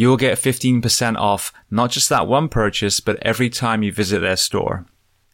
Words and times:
you 0.00 0.08
will 0.08 0.16
get 0.16 0.38
15% 0.38 1.16
off 1.18 1.52
not 1.70 1.90
just 1.90 2.08
that 2.08 2.26
one 2.26 2.48
purchase, 2.48 3.00
but 3.00 3.18
every 3.20 3.50
time 3.50 3.82
you 3.82 3.92
visit 3.92 4.20
their 4.20 4.36
store. 4.36 4.86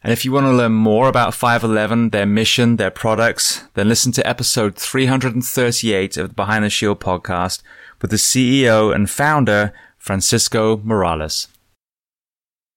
And 0.03 0.11
if 0.11 0.25
you 0.25 0.33
want 0.33 0.45
to 0.45 0.51
learn 0.51 0.73
more 0.73 1.07
about 1.07 1.33
511, 1.33 2.09
their 2.09 2.25
mission, 2.25 2.75
their 2.75 2.91
products, 2.91 3.63
then 3.75 3.87
listen 3.87 4.11
to 4.11 4.27
episode 4.27 4.75
338 4.75 6.17
of 6.17 6.27
the 6.27 6.35
Behind 6.35 6.65
the 6.65 6.69
Shield 6.69 6.99
podcast 6.99 7.63
with 8.01 8.11
the 8.11 8.17
CEO 8.17 8.93
and 8.93 9.09
founder, 9.09 9.71
Francisco 9.97 10.81
Morales. 10.83 11.47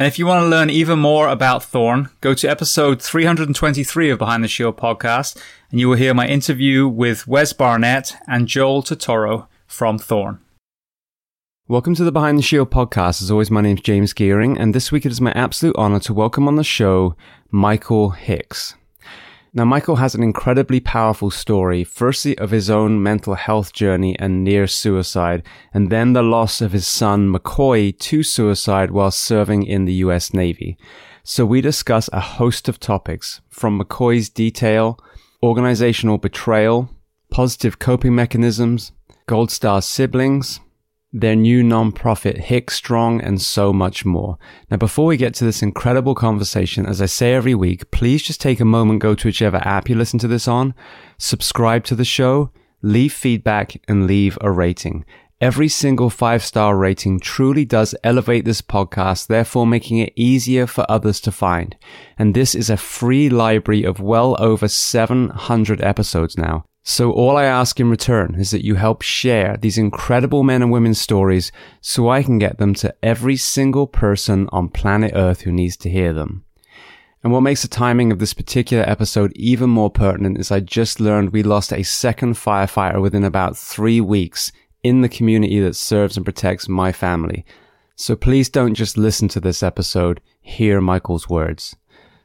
And 0.00 0.06
if 0.06 0.18
you 0.18 0.24
want 0.24 0.42
to 0.42 0.48
learn 0.48 0.70
even 0.70 0.98
more 0.98 1.28
about 1.28 1.62
Thorne, 1.62 2.08
go 2.22 2.32
to 2.32 2.48
episode 2.48 3.02
323 3.02 4.08
of 4.08 4.18
Behind 4.18 4.42
the 4.42 4.48
Shield 4.48 4.78
podcast, 4.78 5.38
and 5.70 5.78
you 5.78 5.90
will 5.90 5.98
hear 5.98 6.14
my 6.14 6.26
interview 6.26 6.88
with 6.88 7.26
Wes 7.26 7.52
Barnett 7.52 8.16
and 8.26 8.48
Joel 8.48 8.82
Totoro 8.82 9.46
from 9.66 9.98
Thorne. 9.98 10.40
Welcome 11.68 11.94
to 11.96 12.04
the 12.04 12.12
Behind 12.12 12.38
the 12.38 12.42
Shield 12.42 12.70
podcast. 12.70 13.20
As 13.20 13.30
always, 13.30 13.50
my 13.50 13.60
name 13.60 13.76
is 13.76 13.82
James 13.82 14.14
Geering, 14.14 14.58
and 14.58 14.74
this 14.74 14.90
week 14.90 15.04
it 15.04 15.12
is 15.12 15.20
my 15.20 15.32
absolute 15.32 15.76
honor 15.76 16.00
to 16.00 16.14
welcome 16.14 16.48
on 16.48 16.56
the 16.56 16.64
show 16.64 17.14
Michael 17.50 18.08
Hicks. 18.08 18.76
Now, 19.52 19.64
Michael 19.64 19.96
has 19.96 20.14
an 20.14 20.22
incredibly 20.22 20.78
powerful 20.78 21.28
story, 21.28 21.82
firstly 21.82 22.38
of 22.38 22.52
his 22.52 22.70
own 22.70 23.02
mental 23.02 23.34
health 23.34 23.72
journey 23.72 24.16
and 24.16 24.44
near 24.44 24.68
suicide, 24.68 25.42
and 25.74 25.90
then 25.90 26.12
the 26.12 26.22
loss 26.22 26.60
of 26.60 26.70
his 26.70 26.86
son 26.86 27.28
Macoy 27.32 27.98
to 27.98 28.22
suicide 28.22 28.92
while 28.92 29.10
serving 29.10 29.64
in 29.64 29.86
the 29.86 29.94
US 29.94 30.32
Navy. 30.32 30.78
So 31.24 31.44
we 31.44 31.60
discuss 31.60 32.08
a 32.12 32.20
host 32.20 32.68
of 32.68 32.78
topics 32.78 33.40
from 33.48 33.76
Macoy's 33.76 34.28
detail, 34.28 35.00
organizational 35.42 36.18
betrayal, 36.18 36.88
positive 37.32 37.80
coping 37.80 38.14
mechanisms, 38.14 38.92
Gold 39.26 39.50
Star 39.50 39.82
siblings, 39.82 40.60
their 41.12 41.34
new 41.34 41.62
nonprofit 41.62 42.38
Hicks 42.38 42.76
Strong, 42.76 43.20
and 43.20 43.40
so 43.40 43.72
much 43.72 44.04
more. 44.04 44.38
Now, 44.70 44.76
before 44.76 45.06
we 45.06 45.16
get 45.16 45.34
to 45.34 45.44
this 45.44 45.62
incredible 45.62 46.14
conversation, 46.14 46.86
as 46.86 47.02
I 47.02 47.06
say 47.06 47.34
every 47.34 47.54
week, 47.54 47.90
please 47.90 48.22
just 48.22 48.40
take 48.40 48.60
a 48.60 48.64
moment, 48.64 49.00
go 49.00 49.14
to 49.14 49.28
whichever 49.28 49.56
app 49.58 49.88
you 49.88 49.96
listen 49.96 50.18
to 50.20 50.28
this 50.28 50.46
on, 50.46 50.74
subscribe 51.18 51.84
to 51.84 51.94
the 51.94 52.04
show, 52.04 52.50
leave 52.82 53.12
feedback, 53.12 53.80
and 53.88 54.06
leave 54.06 54.38
a 54.40 54.50
rating. 54.50 55.04
Every 55.40 55.68
single 55.68 56.10
five 56.10 56.44
star 56.44 56.76
rating 56.76 57.18
truly 57.18 57.64
does 57.64 57.94
elevate 58.04 58.44
this 58.44 58.60
podcast, 58.60 59.26
therefore 59.26 59.66
making 59.66 59.98
it 59.98 60.12
easier 60.14 60.66
for 60.66 60.84
others 60.88 61.18
to 61.22 61.32
find. 61.32 61.76
And 62.18 62.34
this 62.34 62.54
is 62.54 62.68
a 62.68 62.76
free 62.76 63.30
library 63.30 63.82
of 63.84 64.00
well 64.00 64.36
over 64.38 64.68
700 64.68 65.80
episodes 65.80 66.36
now. 66.36 66.66
So 66.92 67.12
all 67.12 67.36
I 67.36 67.44
ask 67.44 67.78
in 67.78 67.88
return 67.88 68.34
is 68.36 68.50
that 68.50 68.64
you 68.64 68.74
help 68.74 69.02
share 69.02 69.56
these 69.56 69.78
incredible 69.78 70.42
men 70.42 70.60
and 70.60 70.72
women's 70.72 71.00
stories 71.00 71.52
so 71.80 72.08
I 72.08 72.24
can 72.24 72.40
get 72.40 72.58
them 72.58 72.74
to 72.74 72.92
every 73.00 73.36
single 73.36 73.86
person 73.86 74.48
on 74.50 74.70
planet 74.70 75.12
Earth 75.14 75.42
who 75.42 75.52
needs 75.52 75.76
to 75.76 75.88
hear 75.88 76.12
them. 76.12 76.44
And 77.22 77.32
what 77.32 77.42
makes 77.42 77.62
the 77.62 77.68
timing 77.68 78.10
of 78.10 78.18
this 78.18 78.34
particular 78.34 78.82
episode 78.88 79.32
even 79.36 79.70
more 79.70 79.88
pertinent 79.88 80.38
is 80.38 80.50
I 80.50 80.58
just 80.58 80.98
learned 80.98 81.30
we 81.30 81.44
lost 81.44 81.72
a 81.72 81.84
second 81.84 82.34
firefighter 82.34 83.00
within 83.00 83.22
about 83.22 83.56
three 83.56 84.00
weeks 84.00 84.50
in 84.82 85.02
the 85.02 85.08
community 85.08 85.60
that 85.60 85.76
serves 85.76 86.16
and 86.16 86.26
protects 86.26 86.68
my 86.68 86.90
family. 86.90 87.46
So 87.94 88.16
please 88.16 88.48
don't 88.48 88.74
just 88.74 88.98
listen 88.98 89.28
to 89.28 89.38
this 89.38 89.62
episode, 89.62 90.20
hear 90.40 90.80
Michael's 90.80 91.28
words. 91.28 91.76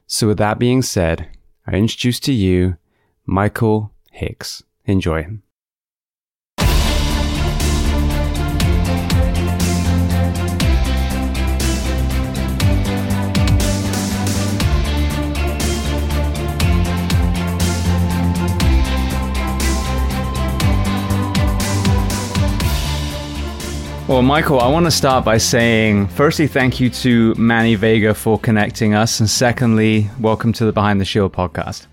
So 0.08 0.26
with 0.26 0.40
that 0.40 0.58
being 0.58 0.82
said, 0.82 1.30
I 1.68 1.76
introduce 1.76 2.20
to 2.22 2.34
you 2.34 2.78
Michael 3.28 3.92
Hicks. 4.16 4.64
Enjoy. 4.86 5.28
Well, 24.08 24.22
Michael, 24.22 24.60
I 24.62 24.68
want 24.70 24.86
to 24.86 24.92
start 24.92 25.26
by 25.26 25.40
saying, 25.40 26.08
firstly, 26.08 26.48
thank 26.48 26.80
you 26.80 26.92
to 26.92 27.34
Manny 27.36 27.74
Vega 27.74 28.14
for 28.14 28.40
connecting 28.40 28.94
us. 28.94 29.20
And 29.20 29.28
secondly, 29.28 30.10
welcome 30.20 30.54
to 30.54 30.66
the 30.66 30.72
Behind 30.72 31.02
the 31.02 31.06
Shield 31.06 31.34
podcast. 31.34 31.88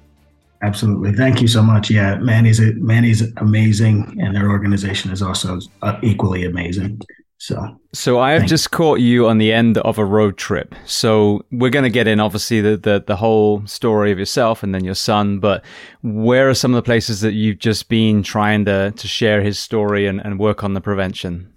Absolutely. 0.62 1.12
Thank 1.12 1.40
you 1.40 1.48
so 1.48 1.60
much. 1.60 1.90
Yeah, 1.90 2.16
Manny's, 2.16 2.60
Manny's 2.76 3.22
amazing, 3.38 4.16
and 4.20 4.34
their 4.34 4.48
organization 4.48 5.10
is 5.10 5.20
also 5.20 5.58
uh, 5.82 5.98
equally 6.02 6.44
amazing. 6.44 7.00
So, 7.38 7.80
so 7.92 8.20
I 8.20 8.30
have 8.32 8.46
just 8.46 8.70
caught 8.70 9.00
you 9.00 9.26
on 9.26 9.38
the 9.38 9.52
end 9.52 9.76
of 9.78 9.98
a 9.98 10.04
road 10.04 10.38
trip. 10.38 10.76
So 10.86 11.44
we're 11.50 11.70
going 11.70 11.82
to 11.82 11.90
get 11.90 12.06
in, 12.06 12.20
obviously, 12.20 12.60
the, 12.60 12.76
the, 12.76 13.02
the 13.04 13.16
whole 13.16 13.66
story 13.66 14.12
of 14.12 14.18
yourself 14.20 14.62
and 14.62 14.72
then 14.72 14.84
your 14.84 14.94
son. 14.94 15.40
But 15.40 15.64
where 16.02 16.48
are 16.48 16.54
some 16.54 16.72
of 16.72 16.76
the 16.76 16.86
places 16.86 17.20
that 17.22 17.32
you've 17.32 17.58
just 17.58 17.88
been 17.88 18.22
trying 18.22 18.64
to 18.66 18.92
to 18.92 19.08
share 19.08 19.42
his 19.42 19.58
story 19.58 20.06
and, 20.06 20.24
and 20.24 20.38
work 20.38 20.62
on 20.62 20.74
the 20.74 20.80
prevention? 20.80 21.52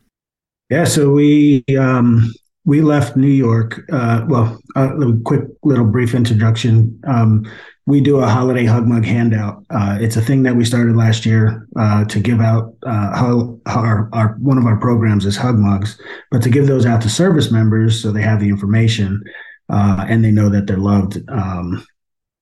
Yeah, 0.72 0.86
so 0.86 1.12
we 1.12 1.64
um, 1.78 2.34
we 2.66 2.82
left 2.82 3.16
New 3.16 3.28
York. 3.28 3.82
Uh, 3.92 4.26
well, 4.28 4.60
a 4.76 4.90
quick 5.24 5.44
little 5.64 5.86
brief 5.86 6.16
introduction. 6.16 7.00
Um, 7.06 7.46
we 7.88 8.02
do 8.02 8.18
a 8.18 8.28
holiday 8.28 8.66
hug 8.66 8.88
mug 8.88 9.06
handout. 9.06 9.64
Uh, 9.70 9.98
it's 10.02 10.16
a 10.16 10.22
thing 10.22 10.44
that 10.44 10.56
we 10.56 10.66
started 10.66 10.96
last 10.96 11.26
year 11.26 11.68
uh, 11.78 12.04
to 12.06 12.20
give 12.20 12.42
out. 12.42 12.76
Uh, 12.86 13.60
our, 13.68 14.10
our 14.12 14.36
one 14.40 14.58
of 14.58 14.66
our 14.66 14.78
programs 14.78 15.26
is 15.26 15.38
hug 15.38 15.58
mugs, 15.58 16.00
but 16.32 16.42
to 16.42 16.50
give 16.50 16.66
those 16.68 16.86
out 16.86 17.02
to 17.04 17.10
service 17.10 17.52
members 17.52 18.02
so 18.02 18.12
they 18.12 18.24
have 18.24 18.40
the 18.40 18.50
information 18.50 19.24
uh, 19.70 20.06
and 20.10 20.24
they 20.24 20.32
know 20.32 20.50
that 20.50 20.66
they're 20.66 20.78
loved. 20.78 21.20
Um, 21.30 21.86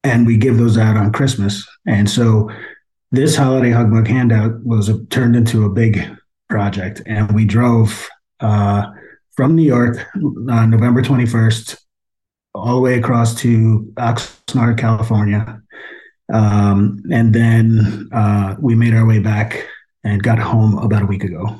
and 0.04 0.26
we 0.26 0.38
give 0.38 0.58
those 0.58 0.78
out 0.78 0.98
on 0.98 1.12
Christmas. 1.12 1.66
And 1.86 2.10
so 2.10 2.50
this 3.12 3.36
holiday 3.36 3.72
hug 3.72 3.90
mug 3.90 4.08
handout 4.08 4.64
was 4.64 4.90
a, 4.90 5.04
turned 5.06 5.36
into 5.36 5.66
a 5.66 5.70
big 5.70 6.02
project, 6.50 7.02
and 7.06 7.34
we 7.34 7.46
drove 7.46 8.10
uh, 8.40 8.88
from 9.36 9.56
New 9.56 9.64
York 9.64 9.98
on 10.16 10.70
November 10.70 11.02
21st 11.02 11.83
all 12.54 12.76
the 12.76 12.82
way 12.82 12.98
across 12.98 13.36
to 13.42 13.92
Oxnard, 13.98 14.78
California. 14.78 15.62
Um, 16.32 17.04
and 17.12 17.34
then 17.34 18.10
uh, 18.12 18.56
we 18.60 18.76
made 18.76 18.94
our 18.94 19.06
way 19.06 19.20
back 19.20 19.68
and 20.04 20.22
got 20.22 20.40
home 20.40 20.78
about 20.78 21.04
a 21.04 21.06
week 21.06 21.24
ago. 21.24 21.60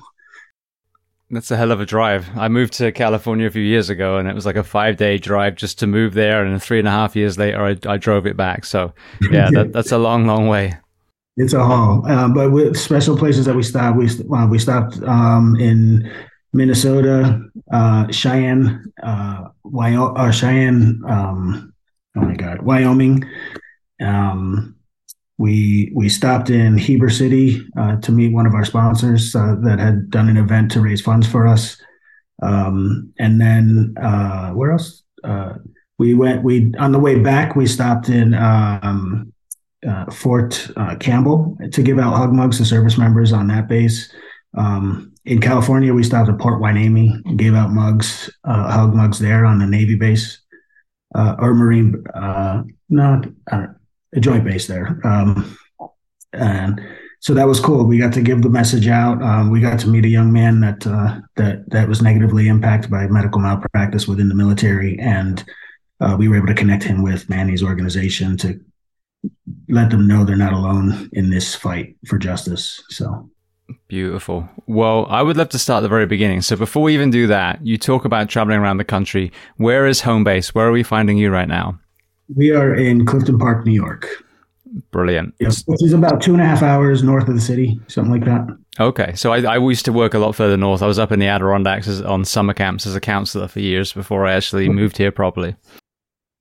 That's 1.30 1.50
a 1.50 1.58
hell 1.58 1.72
of 1.72 1.82
a 1.82 1.86
drive. 1.86 2.30
I 2.36 2.48
moved 2.48 2.74
to 2.74 2.92
California 2.92 3.48
a 3.48 3.50
few 3.50 3.64
years 3.64 3.90
ago, 3.90 4.18
and 4.18 4.28
it 4.28 4.36
was 4.36 4.46
like 4.46 4.56
a 4.56 4.64
five 4.64 4.98
day 4.98 5.18
drive 5.18 5.56
just 5.56 5.80
to 5.80 5.88
move 5.88 6.14
there. 6.14 6.46
And 6.46 6.62
three 6.62 6.78
and 6.78 6.88
a 6.88 6.92
half 6.92 7.16
years 7.16 7.40
later, 7.40 7.64
I, 7.66 7.78
I 7.88 7.98
drove 7.98 8.28
it 8.28 8.38
back. 8.38 8.66
So, 8.66 8.94
yeah, 9.32 9.50
that, 9.52 9.74
that's 9.74 9.92
a 9.92 9.98
long, 9.98 10.28
long 10.28 10.48
way. 10.48 10.78
It's 11.36 11.54
a 11.54 11.64
haul, 11.64 12.06
uh, 12.08 12.30
but 12.30 12.52
with 12.52 12.78
special 12.78 13.18
places 13.18 13.48
that 13.48 13.56
we 13.56 13.64
stopped, 13.64 13.98
we 13.98 14.08
uh, 14.08 14.46
we 14.46 14.60
stopped 14.60 15.02
um, 15.02 15.56
in 15.56 16.12
Minnesota, 16.54 17.42
uh, 17.72 18.12
Cheyenne, 18.12 18.86
uh, 19.02 19.46
Wyoming, 19.64 20.18
uh, 20.18 20.32
Cheyenne, 20.32 21.02
um, 21.08 21.74
oh 22.16 22.22
my 22.22 22.36
God, 22.36 22.62
Wyoming. 22.62 23.26
Um, 24.00 24.76
we 25.40 25.92
we 25.96 26.10
stopped 26.10 26.52
in 26.52 26.78
Heber 26.78 27.10
City 27.10 27.68
uh, 27.76 27.98
to 28.02 28.12
meet 28.12 28.34
one 28.34 28.46
of 28.46 28.54
our 28.54 28.66
sponsors 28.66 29.36
uh, 29.36 29.56
that 29.64 29.80
had 29.80 30.12
done 30.12 30.30
an 30.30 30.38
event 30.38 30.72
to 30.72 30.82
raise 30.82 31.02
funds 31.02 31.28
for 31.28 31.48
us. 31.48 31.82
Um, 32.44 33.12
and 33.18 33.42
then 33.42 33.96
uh, 34.00 34.52
where 34.52 34.72
else? 34.72 35.02
We 35.98 36.14
went. 36.14 36.44
We 36.44 36.72
on 36.78 36.92
the 36.92 37.00
way 37.00 37.20
back, 37.20 37.56
we 37.56 37.66
stopped 37.66 38.10
in 38.10 38.34
um, 38.36 39.34
Fort 40.12 40.70
Campbell 41.00 41.58
to 41.72 41.82
give 41.82 41.98
out 41.98 42.16
hug 42.16 42.34
mugs 42.34 42.58
to 42.58 42.66
service 42.66 42.98
members 42.98 43.34
on 43.34 43.48
that 43.48 43.68
base. 43.68 44.14
Um, 44.56 45.13
in 45.26 45.40
California, 45.40 45.94
we 45.94 46.04
stopped 46.04 46.30
at 46.30 46.40
Port 46.40 46.62
Hueneme, 46.62 47.38
gave 47.38 47.54
out 47.54 47.72
mugs, 47.72 48.30
uh, 48.44 48.72
hug 48.72 48.94
mugs 48.94 49.20
there 49.20 49.46
on 49.46 49.60
the 49.60 49.66
Navy 49.66 49.96
base 49.96 50.40
uh, 51.16 51.36
or 51.40 51.54
Marine, 51.54 52.04
uh, 52.14 52.64
not 52.90 53.26
a 53.52 54.20
joint 54.20 54.44
base 54.44 54.68
there. 54.68 55.00
Um, 55.04 55.58
and 56.34 56.82
so 57.20 57.34
that 57.34 57.48
was 57.48 57.60
cool. 57.60 57.86
We 57.86 58.00
got 58.00 58.14
to 58.14 58.22
give 58.22 58.42
the 58.42 58.50
message 58.50 58.88
out. 58.88 59.22
Um, 59.22 59.50
we 59.50 59.62
got 59.62 59.80
to 59.80 59.88
meet 59.88 60.06
a 60.06 60.10
young 60.10 60.34
man 60.34 60.60
that 60.60 60.86
uh, 60.86 61.22
that 61.38 61.70
that 61.70 61.88
was 61.88 62.02
negatively 62.02 62.48
impacted 62.48 62.92
by 62.92 63.08
medical 63.08 63.40
malpractice 63.40 64.08
within 64.08 64.28
the 64.28 64.36
military, 64.36 65.00
and 65.00 65.44
uh, 66.02 66.18
we 66.20 66.28
were 66.28 66.36
able 66.36 66.48
to 66.48 66.54
connect 66.54 66.84
him 66.84 67.02
with 67.02 67.30
Manny's 67.30 67.64
organization 67.64 68.36
to 68.38 68.60
let 69.70 69.90
them 69.90 70.06
know 70.06 70.26
they're 70.26 70.36
not 70.36 70.52
alone 70.52 71.10
in 71.14 71.30
this 71.30 71.56
fight 71.56 71.96
for 72.06 72.18
justice. 72.18 72.84
So 72.90 73.30
Beautiful. 73.88 74.50
Well, 74.68 75.06
I 75.10 75.22
would 75.22 75.38
love 75.38 75.50
to 75.50 75.60
start 75.60 75.80
at 75.80 75.82
the 75.82 75.90
very 75.90 76.06
beginning. 76.06 76.42
So 76.42 76.56
before 76.56 76.84
we 76.84 76.94
even 76.94 77.10
do 77.10 77.28
that, 77.28 77.66
you 77.66 77.78
talk 77.78 78.06
about 78.06 78.30
traveling 78.30 78.60
around 78.60 78.78
the 78.78 78.84
country. 78.84 79.32
Where 79.58 79.86
is 79.86 80.02
home 80.02 80.24
base? 80.24 80.54
Where 80.54 80.68
are 80.68 80.72
we 80.72 80.84
finding 80.84 81.18
you 81.18 81.32
right 81.32 81.48
now? 81.48 81.80
We 82.36 82.52
are 82.52 82.74
in 82.74 83.06
Clifton 83.06 83.38
Park, 83.38 83.66
New 83.66 83.74
York. 83.74 84.08
Brilliant. 84.92 85.36
Yes, 85.40 85.64
which 85.68 85.84
is 85.84 85.94
about 85.94 86.22
two 86.22 86.34
and 86.34 86.42
a 86.42 86.46
half 86.46 86.64
hours 86.64 87.04
north 87.04 87.28
of 87.28 87.36
the 87.36 87.42
city, 87.42 87.80
something 87.88 88.12
like 88.12 88.26
that. 88.26 88.58
Okay, 88.80 89.14
so 89.14 89.32
I, 89.32 89.42
I 89.44 89.58
used 89.58 89.86
to 89.86 89.94
work 89.94 90.16
a 90.16 90.20
lot 90.20 90.36
further 90.36 90.58
north. 90.58 90.82
I 90.82 90.88
was 90.88 90.98
up 90.98 91.12
in 91.12 91.20
the 91.20 91.28
Adirondacks 91.28 91.88
as, 91.88 92.02
on 92.02 92.26
summer 92.26 92.54
camps 92.54 92.88
as 92.88 92.96
a 92.96 93.00
counselor 93.00 93.48
for 93.48 93.60
years 93.60 93.94
before 93.94 94.26
I 94.26 94.34
actually 94.34 94.70
moved 94.70 94.98
here 94.98 95.12
properly. 95.12 95.56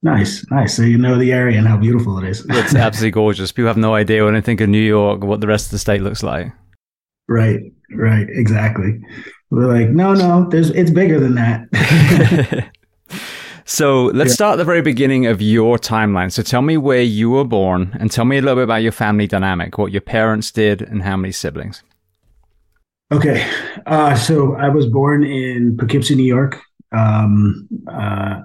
Nice, 0.01 0.45
nice. 0.49 0.75
So 0.75 0.81
you 0.81 0.97
know 0.97 1.17
the 1.17 1.31
area 1.31 1.57
and 1.59 1.67
how 1.67 1.77
beautiful 1.77 2.17
it 2.17 2.27
is. 2.27 2.45
it's 2.49 2.75
absolutely 2.75 3.11
gorgeous. 3.11 3.51
People 3.51 3.67
have 3.67 3.77
no 3.77 3.93
idea 3.93 4.25
when 4.25 4.33
they 4.33 4.41
think 4.41 4.61
of 4.61 4.69
New 4.69 4.79
York 4.79 5.23
what 5.23 5.39
the 5.39 5.47
rest 5.47 5.67
of 5.67 5.71
the 5.71 5.79
state 5.79 6.01
looks 6.01 6.23
like. 6.23 6.51
Right, 7.33 7.61
right, 7.95 8.29
exactly. 8.29 9.01
We're 9.49 9.65
like, 9.65 9.89
no, 9.89 10.13
no, 10.13 10.47
there's 10.49 10.69
it's 10.69 10.91
bigger 10.91 11.19
than 11.19 11.33
that. 11.33 12.69
so 13.65 14.05
let's 14.05 14.29
yeah. 14.29 14.35
start 14.35 14.53
at 14.53 14.57
the 14.57 14.65
very 14.65 14.83
beginning 14.83 15.25
of 15.25 15.41
your 15.41 15.79
timeline. 15.79 16.31
So 16.31 16.43
tell 16.43 16.61
me 16.61 16.77
where 16.77 17.01
you 17.01 17.31
were 17.31 17.43
born 17.43 17.97
and 17.99 18.11
tell 18.11 18.25
me 18.25 18.37
a 18.37 18.41
little 18.41 18.57
bit 18.57 18.65
about 18.65 18.83
your 18.83 18.91
family 18.91 19.25
dynamic, 19.25 19.79
what 19.79 19.91
your 19.91 20.01
parents 20.01 20.51
did 20.51 20.83
and 20.83 21.01
how 21.01 21.17
many 21.17 21.31
siblings. 21.31 21.81
Okay. 23.11 23.49
Uh, 23.87 24.13
so 24.13 24.53
I 24.53 24.69
was 24.69 24.85
born 24.85 25.23
in 25.23 25.75
Poughkeepsie, 25.75 26.13
New 26.13 26.21
York. 26.21 26.61
Um, 26.91 27.67
uh, 27.87 28.41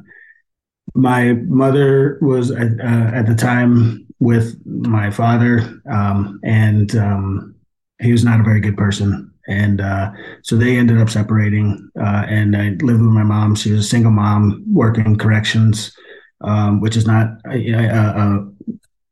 my 0.95 1.35
mother 1.35 2.19
was 2.23 2.51
at, 2.53 2.81
uh, 2.81 3.11
at, 3.15 3.27
the 3.27 3.35
time 3.35 4.07
with 4.19 4.59
my 4.65 5.11
father, 5.11 5.83
um, 5.91 6.41
and 6.43 6.97
um, 6.97 7.55
he 8.01 8.13
was 8.13 8.25
not 8.25 8.41
a 8.41 8.45
very 8.45 8.61
good 8.61 8.77
person. 8.77 9.33
And 9.49 9.81
uh, 9.81 10.13
so 10.43 10.57
they 10.57 10.77
ended 10.77 10.99
up 10.99 11.09
separating. 11.09 11.91
Uh, 11.99 12.25
and 12.29 12.57
I 12.57 12.71
lived 12.83 13.01
with 13.01 13.11
my 13.11 13.25
mom. 13.25 13.55
She 13.55 13.73
was 13.73 13.85
a 13.85 13.89
single 13.89 14.13
mom 14.13 14.63
working 14.71 15.17
corrections, 15.17 15.97
um, 16.43 16.81
which 16.81 16.97
is 16.97 17.07
not, 17.07 17.29
uh, 17.49 17.53
uh, 17.53 18.13
uh, 18.17 18.39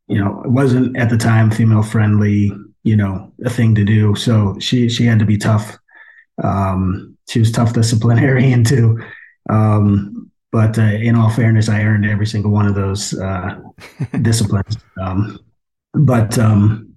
you 0.08 0.20
know, 0.22 0.42
it 0.44 0.50
wasn't 0.50 0.96
at 0.96 1.10
the 1.10 1.16
time 1.16 1.50
female 1.50 1.82
friendly, 1.82 2.52
you 2.84 2.96
know, 2.96 3.32
a 3.44 3.50
thing 3.50 3.74
to 3.74 3.84
do. 3.84 4.14
So 4.14 4.56
she 4.60 4.88
she 4.88 5.04
had 5.04 5.18
to 5.18 5.24
be 5.24 5.38
tough. 5.38 5.78
Um, 6.44 7.16
she 7.28 7.40
was 7.40 7.50
tough 7.50 7.72
disciplinarian 7.72 8.62
too. 8.72 9.02
Um, 9.48 10.30
but 10.52 10.78
uh, 10.78 10.82
in 10.82 11.16
all 11.16 11.30
fairness, 11.30 11.68
I 11.68 11.82
earned 11.82 12.06
every 12.06 12.26
single 12.26 12.52
one 12.52 12.66
of 12.66 12.74
those 12.74 13.10
disciplines. 14.22 14.76
Um, 15.00 15.40
but 15.92 16.38
um, 16.38 16.95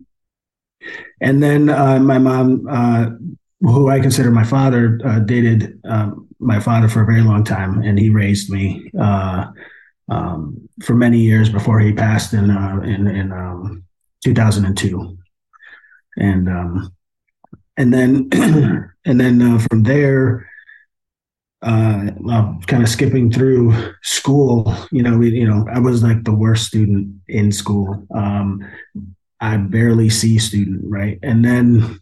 and 1.21 1.41
then 1.43 1.69
uh, 1.69 1.99
my 1.99 2.17
mom 2.17 2.67
uh, 2.69 3.09
who 3.61 3.89
I 3.89 3.99
consider 3.99 4.31
my 4.31 4.43
father, 4.43 4.99
uh, 5.03 5.19
dated 5.19 5.79
um, 5.85 6.27
my 6.39 6.59
father 6.59 6.87
for 6.87 7.01
a 7.01 7.05
very 7.05 7.21
long 7.21 7.43
time, 7.43 7.81
and 7.81 7.99
he 7.99 8.09
raised 8.09 8.49
me 8.49 8.89
uh, 8.99 9.47
um, 10.09 10.69
for 10.83 10.95
many 10.95 11.19
years 11.19 11.49
before 11.49 11.79
he 11.79 11.91
passed 11.91 12.33
in 12.33 12.49
uh, 12.49 12.79
in, 12.83 13.07
in 13.07 13.31
um, 13.31 13.83
2002, 14.23 15.17
and 16.17 16.47
um, 16.47 16.93
and 17.75 17.93
then 17.93 18.29
and 19.05 19.19
then 19.19 19.41
uh, 19.41 19.59
from 19.69 19.83
there. 19.83 20.45
Uh, 21.61 22.11
kind 22.67 22.81
of 22.81 22.87
skipping 22.87 23.29
through 23.29 23.73
school, 24.01 24.73
you 24.93 25.03
know, 25.03 25.17
we, 25.17 25.29
you 25.31 25.45
know, 25.45 25.67
I 25.69 25.77
was 25.77 26.01
like 26.01 26.23
the 26.23 26.33
worst 26.33 26.67
student 26.67 27.13
in 27.27 27.51
school. 27.51 28.07
I 29.41 29.57
barely 29.57 30.09
see 30.09 30.37
student, 30.39 30.81
right? 30.83 31.19
And 31.23 31.43
then 31.43 31.99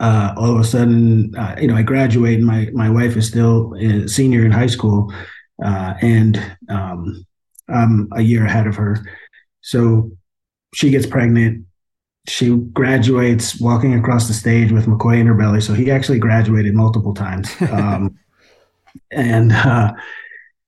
uh, 0.00 0.34
all 0.36 0.54
of 0.54 0.60
a 0.60 0.64
sudden, 0.64 1.34
uh, 1.36 1.56
you 1.60 1.68
know, 1.68 1.76
I 1.76 1.82
graduate, 1.82 2.38
and 2.38 2.46
my 2.46 2.68
my 2.72 2.90
wife 2.90 3.16
is 3.16 3.28
still 3.28 3.74
a 3.74 4.08
senior 4.08 4.44
in 4.44 4.50
high 4.50 4.66
school, 4.66 5.12
uh, 5.64 5.94
and 6.02 6.56
um, 6.68 7.24
I'm 7.68 8.08
a 8.12 8.20
year 8.20 8.44
ahead 8.44 8.66
of 8.66 8.76
her. 8.76 9.06
So 9.62 10.10
she 10.74 10.90
gets 10.90 11.06
pregnant. 11.06 11.64
She 12.28 12.54
graduates 12.56 13.60
walking 13.60 13.94
across 13.94 14.28
the 14.28 14.34
stage 14.34 14.72
with 14.72 14.86
Macoy 14.86 15.20
in 15.20 15.26
her 15.28 15.34
belly. 15.34 15.60
So 15.60 15.72
he 15.72 15.90
actually 15.90 16.18
graduated 16.18 16.74
multiple 16.74 17.14
times, 17.14 17.50
um, 17.72 18.18
and 19.10 19.52
uh, 19.52 19.92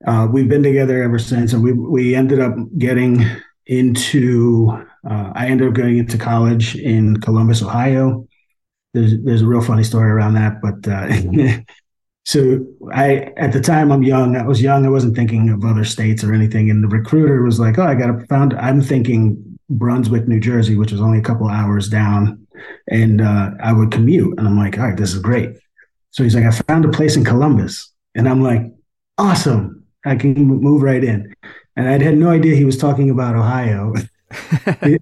uh, 0.06 0.28
we've 0.30 0.48
been 0.48 0.62
together 0.62 1.02
ever 1.02 1.18
since. 1.18 1.52
And 1.52 1.62
we 1.62 1.72
we 1.72 2.14
ended 2.14 2.40
up 2.40 2.54
getting 2.78 3.24
into. 3.66 4.86
Uh, 5.08 5.32
I 5.34 5.48
ended 5.48 5.68
up 5.68 5.74
going 5.74 5.98
into 5.98 6.18
college 6.18 6.76
in 6.76 7.18
Columbus, 7.20 7.62
Ohio 7.62 8.28
there's 8.94 9.18
there's 9.22 9.42
a 9.42 9.46
real 9.46 9.60
funny 9.60 9.84
story 9.84 10.10
around 10.10 10.34
that. 10.34 10.60
But 10.60 10.86
uh, 10.88 11.62
so 12.24 12.66
I 12.92 13.32
at 13.36 13.52
the 13.52 13.60
time 13.60 13.92
I'm 13.92 14.02
young. 14.02 14.36
I 14.36 14.46
was 14.46 14.62
young. 14.62 14.86
I 14.86 14.90
wasn't 14.90 15.16
thinking 15.16 15.50
of 15.50 15.64
other 15.64 15.84
states 15.84 16.24
or 16.24 16.32
anything. 16.32 16.70
And 16.70 16.82
the 16.82 16.88
recruiter 16.88 17.42
was 17.42 17.60
like, 17.60 17.78
"Oh, 17.78 17.84
I 17.84 17.94
got 17.94 18.10
a 18.10 18.26
found." 18.26 18.54
I'm 18.54 18.80
thinking 18.80 19.58
Brunswick, 19.70 20.26
New 20.28 20.40
Jersey, 20.40 20.76
which 20.76 20.92
was 20.92 21.00
only 21.00 21.18
a 21.18 21.22
couple 21.22 21.48
hours 21.48 21.88
down, 21.88 22.46
and 22.90 23.20
uh, 23.20 23.50
I 23.62 23.72
would 23.72 23.90
commute. 23.90 24.38
And 24.38 24.46
I'm 24.46 24.58
like, 24.58 24.78
"All 24.78 24.86
right, 24.86 24.96
this 24.96 25.12
is 25.12 25.20
great." 25.20 25.56
So 26.10 26.22
he's 26.22 26.34
like, 26.34 26.44
"I 26.44 26.50
found 26.50 26.84
a 26.84 26.90
place 26.90 27.16
in 27.16 27.24
Columbus," 27.24 27.92
and 28.14 28.28
I'm 28.28 28.42
like, 28.42 28.62
"Awesome! 29.18 29.84
I 30.04 30.16
can 30.16 30.34
move 30.34 30.82
right 30.82 31.04
in." 31.04 31.34
And 31.76 31.88
I 31.88 32.02
had 32.02 32.16
no 32.18 32.30
idea 32.30 32.56
he 32.56 32.64
was 32.64 32.78
talking 32.78 33.10
about 33.10 33.36
Ohio. 33.36 33.94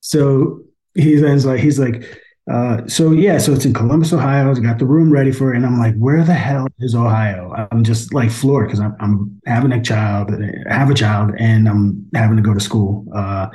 so 0.00 0.62
he's 0.94 1.44
like, 1.44 1.60
he's 1.60 1.78
like, 1.78 2.04
uh, 2.50 2.86
so 2.86 3.10
yeah, 3.10 3.36
so 3.36 3.52
it's 3.52 3.66
in 3.66 3.74
Columbus, 3.74 4.12
Ohio. 4.12 4.50
I 4.50 4.60
got 4.60 4.78
the 4.78 4.86
room 4.86 5.12
ready 5.12 5.32
for 5.32 5.52
it, 5.52 5.56
and 5.56 5.66
I'm 5.66 5.78
like, 5.78 5.94
where 5.96 6.24
the 6.24 6.34
hell 6.34 6.66
is 6.78 6.94
Ohio? 6.94 7.52
I'm 7.70 7.84
just 7.84 8.14
like 8.14 8.30
floored 8.30 8.68
because 8.68 8.80
I'm, 8.80 8.96
I'm, 9.00 9.40
having 9.46 9.72
a 9.72 9.82
child, 9.82 10.30
I 10.32 10.74
have 10.74 10.90
a 10.90 10.94
child, 10.94 11.32
and 11.38 11.68
I'm 11.68 12.08
having 12.14 12.36
to 12.36 12.42
go 12.42 12.54
to 12.54 12.60
school 12.60 13.06
uh, 13.14 13.48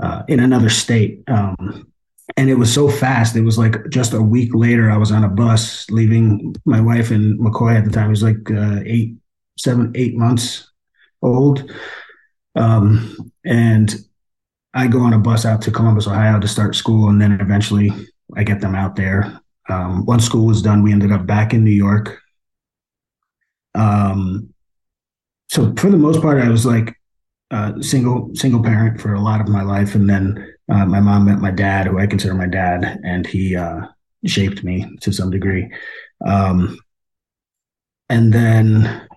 uh, 0.00 0.22
in 0.28 0.40
another 0.40 0.70
state. 0.70 1.22
Um, 1.28 1.90
and 2.36 2.48
it 2.48 2.54
was 2.54 2.72
so 2.72 2.88
fast. 2.88 3.36
It 3.36 3.42
was 3.42 3.58
like 3.58 3.76
just 3.90 4.14
a 4.14 4.22
week 4.22 4.54
later, 4.54 4.90
I 4.90 4.96
was 4.96 5.12
on 5.12 5.24
a 5.24 5.28
bus 5.28 5.90
leaving 5.90 6.54
my 6.64 6.80
wife 6.80 7.10
and 7.10 7.38
Macoy 7.38 7.76
at 7.76 7.84
the 7.84 7.90
time. 7.90 8.06
He 8.06 8.10
was 8.10 8.22
like 8.22 8.50
uh, 8.50 8.80
eight, 8.86 9.16
seven, 9.58 9.92
eight 9.94 10.16
months 10.16 10.70
old, 11.20 11.70
um, 12.56 13.16
and 13.44 13.94
I 14.74 14.86
go 14.86 15.00
on 15.00 15.12
a 15.12 15.18
bus 15.18 15.44
out 15.44 15.62
to 15.62 15.70
Columbus, 15.70 16.06
Ohio 16.06 16.38
to 16.38 16.48
start 16.48 16.74
school, 16.74 17.08
and 17.08 17.20
then 17.20 17.40
eventually 17.40 17.90
I 18.36 18.44
get 18.44 18.60
them 18.60 18.74
out 18.74 18.96
there. 18.96 19.40
Um, 19.68 20.04
once 20.06 20.24
school 20.24 20.46
was 20.46 20.62
done, 20.62 20.82
we 20.82 20.92
ended 20.92 21.12
up 21.12 21.26
back 21.26 21.52
in 21.52 21.64
New 21.64 21.70
York. 21.70 22.20
Um, 23.74 24.52
so 25.48 25.72
for 25.76 25.90
the 25.90 25.96
most 25.96 26.22
part, 26.22 26.42
I 26.42 26.48
was 26.48 26.66
like 26.66 26.96
uh, 27.50 27.80
single 27.80 28.30
single 28.34 28.62
parent 28.62 29.00
for 29.00 29.14
a 29.14 29.20
lot 29.20 29.40
of 29.40 29.48
my 29.48 29.62
life, 29.62 29.94
and 29.94 30.08
then 30.08 30.54
uh, 30.70 30.86
my 30.86 31.00
mom 31.00 31.26
met 31.26 31.38
my 31.38 31.50
dad, 31.50 31.86
who 31.86 31.98
I 31.98 32.06
consider 32.06 32.34
my 32.34 32.46
dad, 32.46 33.00
and 33.04 33.26
he 33.26 33.56
uh, 33.56 33.86
shaped 34.24 34.62
me 34.62 34.96
to 35.00 35.12
some 35.12 35.30
degree. 35.30 35.70
Um, 36.24 36.78
and 38.08 38.32
then 38.32 39.08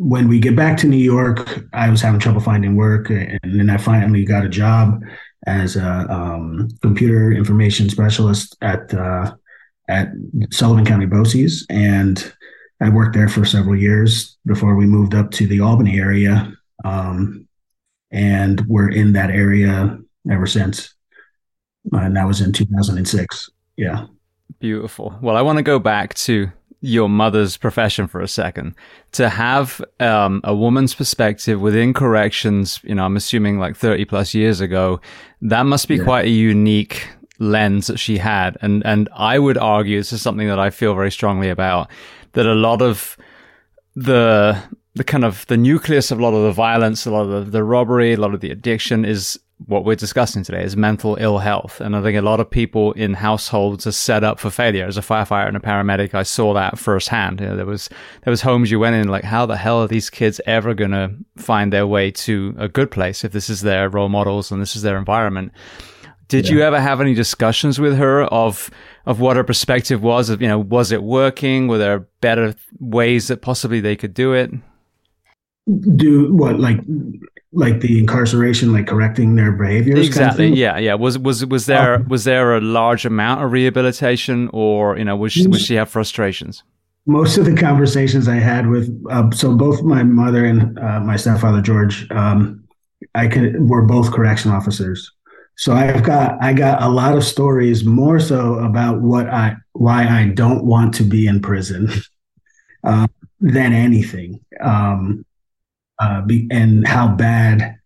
when 0.00 0.28
we 0.28 0.40
get 0.40 0.56
back 0.56 0.78
to 0.78 0.86
New 0.86 0.96
York, 0.96 1.62
I 1.74 1.90
was 1.90 2.00
having 2.00 2.20
trouble 2.20 2.40
finding 2.40 2.74
work, 2.74 3.10
and 3.10 3.38
then 3.42 3.68
I 3.68 3.76
finally 3.76 4.24
got 4.24 4.46
a 4.46 4.48
job 4.48 5.02
as 5.46 5.76
a 5.76 6.10
um, 6.10 6.68
computer 6.80 7.30
information 7.30 7.90
specialist 7.90 8.56
at 8.62 8.94
uh, 8.94 9.34
at 9.90 10.08
Sullivan 10.50 10.86
County 10.86 11.04
BOCES, 11.04 11.66
and 11.68 12.32
I 12.80 12.88
worked 12.88 13.14
there 13.14 13.28
for 13.28 13.44
several 13.44 13.76
years 13.76 14.38
before 14.46 14.74
we 14.74 14.86
moved 14.86 15.14
up 15.14 15.32
to 15.32 15.46
the 15.46 15.60
Albany 15.60 16.00
area, 16.00 16.50
um, 16.82 17.46
and 18.10 18.62
we're 18.62 18.88
in 18.88 19.12
that 19.12 19.30
area 19.30 19.98
ever 20.30 20.46
since. 20.46 20.94
And 21.92 22.16
that 22.16 22.26
was 22.26 22.40
in 22.40 22.52
2006. 22.52 23.50
Yeah. 23.76 24.06
Beautiful. 24.60 25.18
Well, 25.20 25.36
I 25.36 25.42
want 25.42 25.58
to 25.58 25.62
go 25.62 25.78
back 25.78 26.14
to 26.14 26.50
your 26.80 27.08
mother's 27.08 27.56
profession 27.56 28.06
for 28.06 28.20
a 28.20 28.28
second 28.28 28.74
to 29.12 29.28
have 29.28 29.82
um, 30.00 30.40
a 30.44 30.54
woman's 30.54 30.94
perspective 30.94 31.60
within 31.60 31.92
corrections 31.92 32.80
you 32.82 32.94
know 32.94 33.04
i'm 33.04 33.16
assuming 33.16 33.58
like 33.58 33.76
30 33.76 34.04
plus 34.06 34.34
years 34.34 34.60
ago 34.60 35.00
that 35.42 35.64
must 35.64 35.88
be 35.88 35.96
yeah. 35.96 36.04
quite 36.04 36.24
a 36.24 36.30
unique 36.30 37.08
lens 37.38 37.86
that 37.86 37.98
she 37.98 38.18
had 38.18 38.56
and 38.62 38.84
and 38.86 39.08
i 39.14 39.38
would 39.38 39.58
argue 39.58 39.98
this 39.98 40.12
is 40.12 40.22
something 40.22 40.48
that 40.48 40.58
i 40.58 40.70
feel 40.70 40.94
very 40.94 41.10
strongly 41.10 41.50
about 41.50 41.90
that 42.32 42.46
a 42.46 42.54
lot 42.54 42.80
of 42.80 43.16
the 43.94 44.60
the 44.94 45.04
kind 45.04 45.24
of 45.24 45.46
the 45.46 45.56
nucleus 45.56 46.10
of 46.10 46.18
a 46.18 46.22
lot 46.22 46.34
of 46.34 46.42
the 46.44 46.52
violence 46.52 47.04
a 47.04 47.10
lot 47.10 47.22
of 47.22 47.46
the, 47.46 47.50
the 47.50 47.64
robbery 47.64 48.12
a 48.12 48.16
lot 48.16 48.34
of 48.34 48.40
the 48.40 48.50
addiction 48.50 49.04
is 49.04 49.38
what 49.66 49.84
we're 49.84 49.94
discussing 49.94 50.42
today 50.42 50.62
is 50.62 50.76
mental 50.76 51.16
ill 51.20 51.38
health. 51.38 51.80
And 51.80 51.94
I 51.94 52.02
think 52.02 52.16
a 52.16 52.22
lot 52.22 52.40
of 52.40 52.50
people 52.50 52.92
in 52.92 53.14
households 53.14 53.86
are 53.86 53.92
set 53.92 54.24
up 54.24 54.38
for 54.38 54.50
failure. 54.50 54.86
As 54.86 54.96
a 54.96 55.02
firefighter 55.02 55.48
and 55.48 55.56
a 55.56 55.60
paramedic, 55.60 56.14
I 56.14 56.22
saw 56.22 56.54
that 56.54 56.78
firsthand. 56.78 57.40
You 57.40 57.48
know, 57.48 57.56
there 57.56 57.66
was 57.66 57.88
there 58.22 58.30
was 58.30 58.42
homes 58.42 58.70
you 58.70 58.78
went 58.78 58.96
in 58.96 59.08
like, 59.08 59.24
how 59.24 59.46
the 59.46 59.56
hell 59.56 59.82
are 59.82 59.88
these 59.88 60.10
kids 60.10 60.40
ever 60.46 60.74
gonna 60.74 61.14
find 61.36 61.72
their 61.72 61.86
way 61.86 62.10
to 62.10 62.54
a 62.58 62.68
good 62.68 62.90
place 62.90 63.24
if 63.24 63.32
this 63.32 63.50
is 63.50 63.60
their 63.60 63.88
role 63.88 64.08
models 64.08 64.50
and 64.50 64.62
this 64.62 64.76
is 64.76 64.82
their 64.82 64.98
environment? 64.98 65.52
Did 66.28 66.48
yeah. 66.48 66.54
you 66.54 66.62
ever 66.62 66.80
have 66.80 67.00
any 67.00 67.12
discussions 67.12 67.78
with 67.78 67.96
her 67.98 68.24
of 68.24 68.70
of 69.04 69.20
what 69.20 69.36
her 69.36 69.44
perspective 69.44 70.02
was? 70.02 70.30
Of 70.30 70.40
you 70.40 70.48
know, 70.48 70.58
was 70.58 70.92
it 70.92 71.02
working? 71.02 71.68
Were 71.68 71.78
there 71.78 72.06
better 72.20 72.54
ways 72.78 73.28
that 73.28 73.42
possibly 73.42 73.80
they 73.80 73.96
could 73.96 74.14
do 74.14 74.32
it? 74.32 74.50
Do 75.96 76.34
what 76.34 76.58
like 76.58 76.78
like 77.52 77.80
the 77.80 77.98
incarceration, 77.98 78.72
like 78.72 78.86
correcting 78.86 79.34
their 79.34 79.52
behaviors. 79.52 80.06
Exactly. 80.06 80.46
Kind 80.46 80.52
of 80.54 80.58
yeah. 80.58 80.78
Yeah. 80.78 80.94
Was 80.94 81.18
was 81.18 81.44
was 81.46 81.66
there 81.66 81.96
um, 81.96 82.08
was 82.08 82.24
there 82.24 82.56
a 82.56 82.60
large 82.60 83.04
amount 83.04 83.42
of 83.42 83.52
rehabilitation, 83.52 84.48
or 84.52 84.96
you 84.96 85.04
know, 85.04 85.16
was 85.16 85.32
she, 85.32 85.46
was 85.46 85.62
she 85.62 85.74
have 85.74 85.88
frustrations? 85.88 86.62
Most 87.06 87.38
of 87.38 87.44
the 87.44 87.56
conversations 87.56 88.28
I 88.28 88.36
had 88.36 88.68
with 88.68 88.88
uh, 89.10 89.30
so 89.32 89.56
both 89.56 89.82
my 89.82 90.02
mother 90.02 90.44
and 90.44 90.78
uh, 90.78 91.00
my 91.00 91.16
stepfather 91.16 91.60
George, 91.60 92.08
um, 92.10 92.64
I 93.14 93.26
could 93.26 93.68
were 93.68 93.82
both 93.82 94.12
correction 94.12 94.50
officers. 94.50 95.10
So 95.56 95.72
I've 95.72 96.04
got 96.04 96.42
I 96.42 96.52
got 96.52 96.82
a 96.82 96.88
lot 96.88 97.16
of 97.16 97.24
stories 97.24 97.84
more 97.84 98.20
so 98.20 98.54
about 98.60 99.00
what 99.00 99.28
I 99.28 99.56
why 99.72 100.06
I 100.06 100.28
don't 100.28 100.64
want 100.64 100.94
to 100.94 101.02
be 101.02 101.26
in 101.26 101.42
prison 101.42 101.90
uh, 102.84 103.08
than 103.40 103.72
anything. 103.72 104.40
Um, 104.60 105.24
uh, 106.00 106.22
be, 106.22 106.48
and 106.50 106.86
how 106.86 107.08
bad 107.08 107.76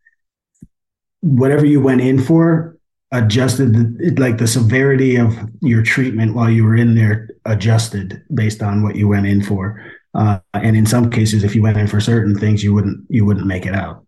whatever 1.21 1.65
you 1.65 1.81
went 1.81 2.01
in 2.01 2.23
for 2.23 2.79
adjusted 3.13 3.73
the, 3.75 4.15
like 4.21 4.39
the 4.39 4.47
severity 4.47 5.17
of 5.17 5.37
your 5.61 5.83
treatment 5.83 6.35
while 6.35 6.51
you 6.51 6.65
were 6.65 6.77
in 6.77 6.95
there 6.95 7.29
adjusted 7.45 8.23
based 8.35 8.63
on 8.63 8.83
what 8.83 8.97
you 8.97 9.09
went 9.09 9.27
in 9.27 9.43
for. 9.43 9.83
Uh, 10.15 10.39
and 10.55 10.77
in 10.77 10.87
some 10.87 11.11
cases 11.11 11.45
if 11.45 11.55
you 11.55 11.63
went 11.63 11.77
in 11.77 11.87
for 11.87 12.01
certain 12.01 12.39
things 12.39 12.63
you 12.63 12.73
wouldn't 12.73 13.05
you 13.09 13.25
wouldn't 13.25 13.47
make 13.47 13.67
it 13.67 13.75
out. 13.75 14.07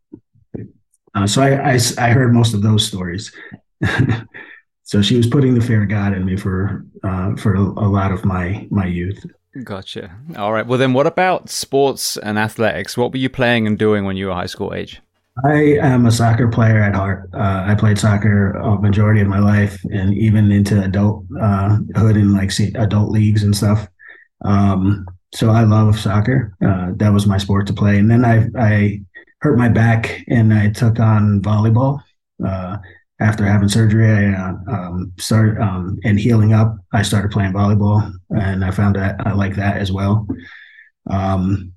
Uh, 1.14 1.26
so 1.26 1.42
I, 1.42 1.72
I, 1.72 1.78
I 1.98 2.10
heard 2.10 2.34
most 2.34 2.54
of 2.54 2.62
those 2.62 2.86
stories. 2.86 3.32
So 4.86 5.02
she 5.02 5.16
was 5.16 5.26
putting 5.26 5.54
the 5.54 5.60
fear 5.60 5.82
of 5.82 5.88
god 5.88 6.14
in 6.14 6.24
me 6.24 6.36
for 6.36 6.86
uh, 7.02 7.34
for 7.34 7.54
a, 7.54 7.60
a 7.60 7.88
lot 7.90 8.12
of 8.12 8.24
my 8.24 8.68
my 8.70 8.86
youth 8.86 9.26
Gotcha. 9.64 10.16
All 10.36 10.52
right. 10.52 10.66
Well, 10.66 10.78
then, 10.78 10.92
what 10.92 11.06
about 11.06 11.48
sports 11.48 12.16
and 12.16 12.38
athletics? 12.38 12.96
What 12.96 13.12
were 13.12 13.18
you 13.18 13.28
playing 13.28 13.66
and 13.66 13.78
doing 13.78 14.04
when 14.04 14.16
you 14.16 14.26
were 14.26 14.34
high 14.34 14.46
school 14.46 14.74
age? 14.74 15.00
I 15.44 15.78
am 15.82 16.06
a 16.06 16.10
soccer 16.10 16.48
player 16.48 16.82
at 16.82 16.94
heart. 16.94 17.28
Uh, 17.34 17.64
I 17.66 17.74
played 17.74 17.98
soccer 17.98 18.52
a 18.52 18.80
majority 18.80 19.20
of 19.20 19.28
my 19.28 19.38
life, 19.38 19.78
and 19.84 20.14
even 20.14 20.50
into 20.50 20.82
adulthood 20.82 21.38
uh, 21.40 21.78
and 21.96 22.32
like 22.32 22.50
adult 22.74 23.10
leagues 23.10 23.42
and 23.42 23.56
stuff. 23.56 23.88
Um, 24.44 25.06
so 25.34 25.50
I 25.50 25.64
love 25.64 25.98
soccer. 25.98 26.56
Uh, 26.64 26.92
that 26.96 27.12
was 27.12 27.26
my 27.26 27.36
sport 27.36 27.66
to 27.66 27.74
play. 27.74 27.98
And 27.98 28.10
then 28.10 28.24
I 28.24 28.48
I 28.58 29.02
hurt 29.40 29.58
my 29.58 29.68
back, 29.68 30.24
and 30.28 30.52
I 30.54 30.70
took 30.70 30.98
on 31.00 31.42
volleyball. 31.42 32.00
Uh, 32.44 32.78
after 33.20 33.44
having 33.44 33.68
surgery, 33.68 34.10
I 34.10 34.34
uh, 34.34 34.54
um, 34.68 35.12
started 35.18 35.58
um, 35.60 35.98
and 36.04 36.18
healing 36.18 36.52
up. 36.52 36.76
I 36.92 37.02
started 37.02 37.30
playing 37.30 37.52
volleyball, 37.52 38.12
and 38.30 38.64
I 38.64 38.70
found 38.70 38.96
that 38.96 39.16
I 39.26 39.32
like 39.32 39.56
that 39.56 39.78
as 39.78 39.90
well. 39.90 40.26
Um, 41.08 41.72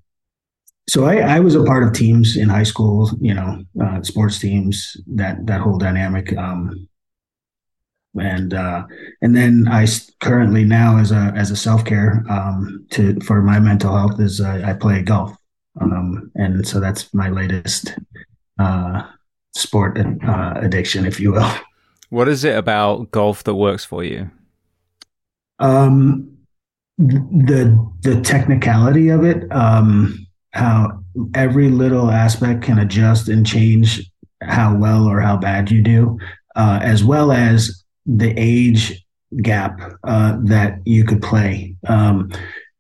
so 0.90 1.06
I, 1.06 1.18
I, 1.18 1.40
was 1.40 1.54
a 1.54 1.64
part 1.64 1.84
of 1.84 1.94
teams 1.94 2.36
in 2.36 2.50
high 2.50 2.64
school, 2.64 3.12
you 3.22 3.36
know, 3.36 3.64
uh, 3.82 4.02
sports 4.02 4.40
teams, 4.40 4.98
that 5.16 5.46
that 5.46 5.62
whole 5.62 5.78
dynamic. 5.78 6.36
Um, 6.36 6.90
and 8.20 8.54
uh, 8.54 8.86
and 9.22 9.36
then 9.36 9.68
I 9.70 9.88
currently 10.20 10.64
now 10.66 10.98
as 10.98 11.12
a 11.12 11.32
as 11.36 11.52
a 11.52 11.56
self 11.56 11.86
care 11.86 12.24
um, 12.30 12.86
to 12.92 13.20
for 13.22 13.42
my 13.42 13.60
mental 13.60 13.96
health 13.96 14.20
is 14.20 14.42
uh, 14.42 14.64
I 14.66 14.74
play 14.74 15.04
golf, 15.04 15.38
um, 15.80 16.32
and 16.36 16.68
so 16.68 16.80
that's 16.80 17.14
my 17.14 17.30
latest 17.30 17.94
uh, 18.58 19.04
sport 19.60 20.00
uh, 20.00 20.54
addiction, 20.56 21.06
if 21.06 21.20
you 21.20 21.34
will. 21.34 21.52
What 22.10 22.28
is 22.28 22.44
it 22.44 22.58
about 22.58 23.12
golf 23.12 23.44
that 23.44 23.56
works 23.56 23.86
for 23.86 24.04
you? 24.04 24.32
Um, 25.60 26.38
the 26.98 27.92
the 28.02 28.20
technicality 28.22 29.10
of 29.10 29.24
it, 29.24 29.50
um, 29.52 30.28
how 30.52 31.04
every 31.34 31.70
little 31.70 32.10
aspect 32.10 32.64
can 32.64 32.80
adjust 32.80 33.30
and 33.30 33.46
change 33.46 34.10
how 34.42 34.76
well 34.76 35.06
or 35.06 35.22
how 35.22 35.38
bad 35.38 35.70
you 35.70 35.82
do, 35.82 36.18
uh, 36.56 36.80
as 36.82 37.04
well 37.04 37.32
as 37.32 37.84
the 38.06 38.34
age 38.38 39.06
gap 39.42 39.80
uh, 40.06 40.38
that 40.44 40.80
you 40.86 41.04
could 41.04 41.22
play. 41.22 41.76
Um, 41.88 42.32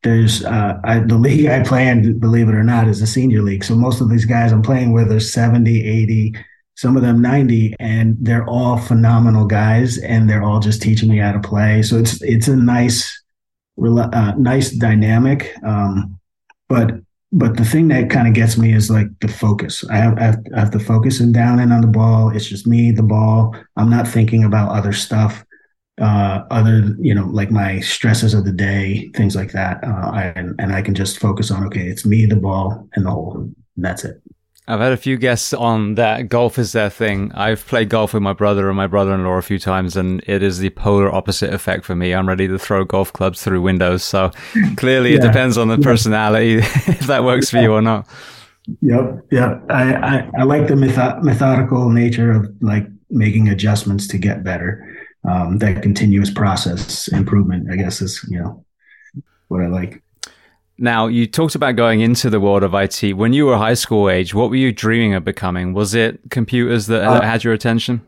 there's 0.03 0.45
uh, 0.45 0.79
I, 0.83 0.99
the 0.99 1.17
league 1.17 1.47
I 1.47 1.63
play 1.63 1.87
in, 1.87 2.19
believe 2.19 2.47
it 2.47 2.55
or 2.55 2.63
not, 2.63 2.87
is 2.87 3.01
a 3.01 3.07
senior 3.07 3.41
league. 3.41 3.63
So 3.63 3.75
most 3.75 4.01
of 4.01 4.09
these 4.09 4.25
guys 4.25 4.51
I'm 4.51 4.61
playing 4.61 4.93
with 4.93 5.11
are 5.11 5.19
70, 5.19 5.85
80, 5.85 6.35
some 6.79 6.95
of 6.95 7.01
them 7.01 7.21
90, 7.21 7.75
and 7.77 8.15
they're 8.21 8.47
all 8.47 8.77
phenomenal 8.77 9.45
guys, 9.45 9.97
and 9.97 10.29
they're 10.29 10.43
all 10.43 10.61
just 10.61 10.81
teaching 10.81 11.09
me 11.09 11.17
how 11.17 11.33
to 11.33 11.39
play. 11.41 11.81
So 11.81 11.97
it's 11.97 12.21
it's 12.21 12.47
a 12.47 12.55
nice, 12.55 13.21
uh, 13.77 14.33
nice 14.37 14.71
dynamic. 14.71 15.53
Um, 15.61 16.17
but 16.69 16.91
but 17.33 17.57
the 17.57 17.65
thing 17.65 17.89
that 17.89 18.09
kind 18.09 18.29
of 18.29 18.33
gets 18.33 18.57
me 18.57 18.71
is 18.73 18.89
like 18.89 19.07
the 19.19 19.27
focus. 19.27 19.83
I 19.89 19.97
have, 19.97 20.17
I 20.17 20.21
have, 20.21 20.39
I 20.55 20.59
have 20.61 20.71
to 20.71 20.79
focus 20.79 21.19
and 21.19 21.33
down 21.33 21.59
and 21.59 21.73
on 21.73 21.81
the 21.81 21.87
ball. 21.87 22.29
It's 22.33 22.47
just 22.47 22.65
me, 22.65 22.91
the 22.91 23.03
ball. 23.03 23.53
I'm 23.75 23.89
not 23.89 24.07
thinking 24.07 24.45
about 24.45 24.71
other 24.71 24.93
stuff, 24.93 25.43
uh, 25.99 26.45
other 26.49 26.95
you 26.97 27.13
know, 27.13 27.25
like 27.25 27.51
my 27.51 27.81
stresses 27.81 28.33
of 28.33 28.45
the 28.45 28.53
day, 28.53 29.09
things 29.17 29.35
like 29.35 29.51
that. 29.51 29.83
Uh, 29.83 30.11
I, 30.13 30.23
and, 30.37 30.55
and 30.59 30.71
I 30.71 30.81
can 30.81 30.95
just 30.95 31.19
focus 31.19 31.51
on 31.51 31.67
okay, 31.67 31.89
it's 31.89 32.05
me, 32.05 32.25
the 32.25 32.37
ball, 32.37 32.87
and 32.93 33.05
the 33.05 33.11
hole. 33.11 33.35
And 33.35 33.55
that's 33.75 34.05
it. 34.05 34.21
I've 34.69 34.79
had 34.79 34.91
a 34.91 34.97
few 34.97 35.17
guests 35.17 35.51
on 35.51 35.95
that 35.95 36.29
golf 36.29 36.59
is 36.59 36.73
their 36.73 36.91
thing. 36.91 37.31
I've 37.33 37.65
played 37.65 37.89
golf 37.89 38.13
with 38.13 38.21
my 38.21 38.33
brother 38.33 38.67
and 38.67 38.77
my 38.77 38.85
brother-in-law 38.85 39.37
a 39.37 39.41
few 39.41 39.57
times, 39.57 39.97
and 39.97 40.23
it 40.27 40.43
is 40.43 40.59
the 40.59 40.69
polar 40.69 41.11
opposite 41.11 41.51
effect 41.51 41.85
for 41.85 41.95
me. 41.95 42.13
I'm 42.13 42.27
ready 42.27 42.47
to 42.47 42.59
throw 42.59 42.85
golf 42.85 43.11
clubs 43.11 43.43
through 43.43 43.63
windows. 43.63 44.03
So 44.03 44.29
clearly, 44.77 45.11
yeah. 45.11 45.17
it 45.17 45.21
depends 45.23 45.57
on 45.57 45.69
the 45.69 45.79
personality 45.79 46.57
if 46.59 47.07
that 47.07 47.23
works 47.23 47.49
for 47.49 47.57
you 47.57 47.73
or 47.73 47.81
not. 47.81 48.07
Yep, 48.81 49.25
yep. 49.31 49.63
I 49.71 49.93
I, 49.93 50.31
I 50.37 50.43
like 50.43 50.67
the 50.67 50.75
method- 50.75 51.23
methodical 51.23 51.89
nature 51.89 52.31
of 52.31 52.47
like 52.61 52.85
making 53.09 53.49
adjustments 53.49 54.07
to 54.09 54.19
get 54.19 54.43
better. 54.43 54.85
Um, 55.27 55.57
that 55.57 55.81
continuous 55.81 56.31
process 56.31 57.07
improvement, 57.07 57.71
I 57.71 57.75
guess, 57.75 58.01
is 58.01 58.23
you 58.29 58.39
know 58.39 58.63
what 59.47 59.61
I 59.61 59.67
like. 59.67 60.03
Now, 60.79 61.07
you 61.07 61.27
talked 61.27 61.55
about 61.55 61.75
going 61.75 61.99
into 61.99 62.29
the 62.29 62.39
world 62.39 62.63
of 62.63 62.73
IT. 62.73 63.13
When 63.13 63.33
you 63.33 63.45
were 63.45 63.57
high 63.57 63.73
school 63.73 64.09
age, 64.09 64.33
what 64.33 64.49
were 64.49 64.55
you 64.55 64.71
dreaming 64.71 65.13
of 65.13 65.25
becoming? 65.25 65.73
Was 65.73 65.93
it 65.93 66.19
computers 66.29 66.87
that, 66.87 67.03
uh, 67.03 67.21
had 67.21 67.43
your 67.43 67.53
attention? 67.53 68.01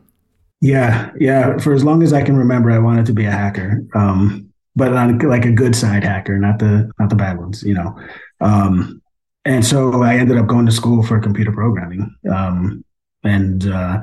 Yeah, 0.62 1.10
yeah. 1.18 1.58
For 1.58 1.74
as 1.74 1.84
long 1.84 2.02
as 2.02 2.12
I 2.12 2.22
can 2.22 2.36
remember, 2.36 2.70
I 2.70 2.78
wanted 2.78 3.04
to 3.06 3.12
be 3.12 3.26
a 3.26 3.30
hacker, 3.30 3.84
um, 3.94 4.48
but 4.76 4.92
on 4.92 5.18
like 5.18 5.44
a 5.44 5.50
good 5.50 5.74
side 5.74 6.04
hacker, 6.04 6.38
not 6.38 6.60
the 6.60 6.88
not 7.00 7.10
the 7.10 7.16
bad 7.16 7.36
ones, 7.36 7.64
you 7.64 7.74
know. 7.74 7.98
Um, 8.40 9.02
and 9.44 9.66
so 9.66 10.04
I 10.04 10.14
ended 10.14 10.38
up 10.38 10.46
going 10.46 10.66
to 10.66 10.72
school 10.72 11.02
for 11.02 11.18
computer 11.18 11.50
programming, 11.50 12.14
um, 12.32 12.84
and 13.24 13.66
uh, 13.66 13.98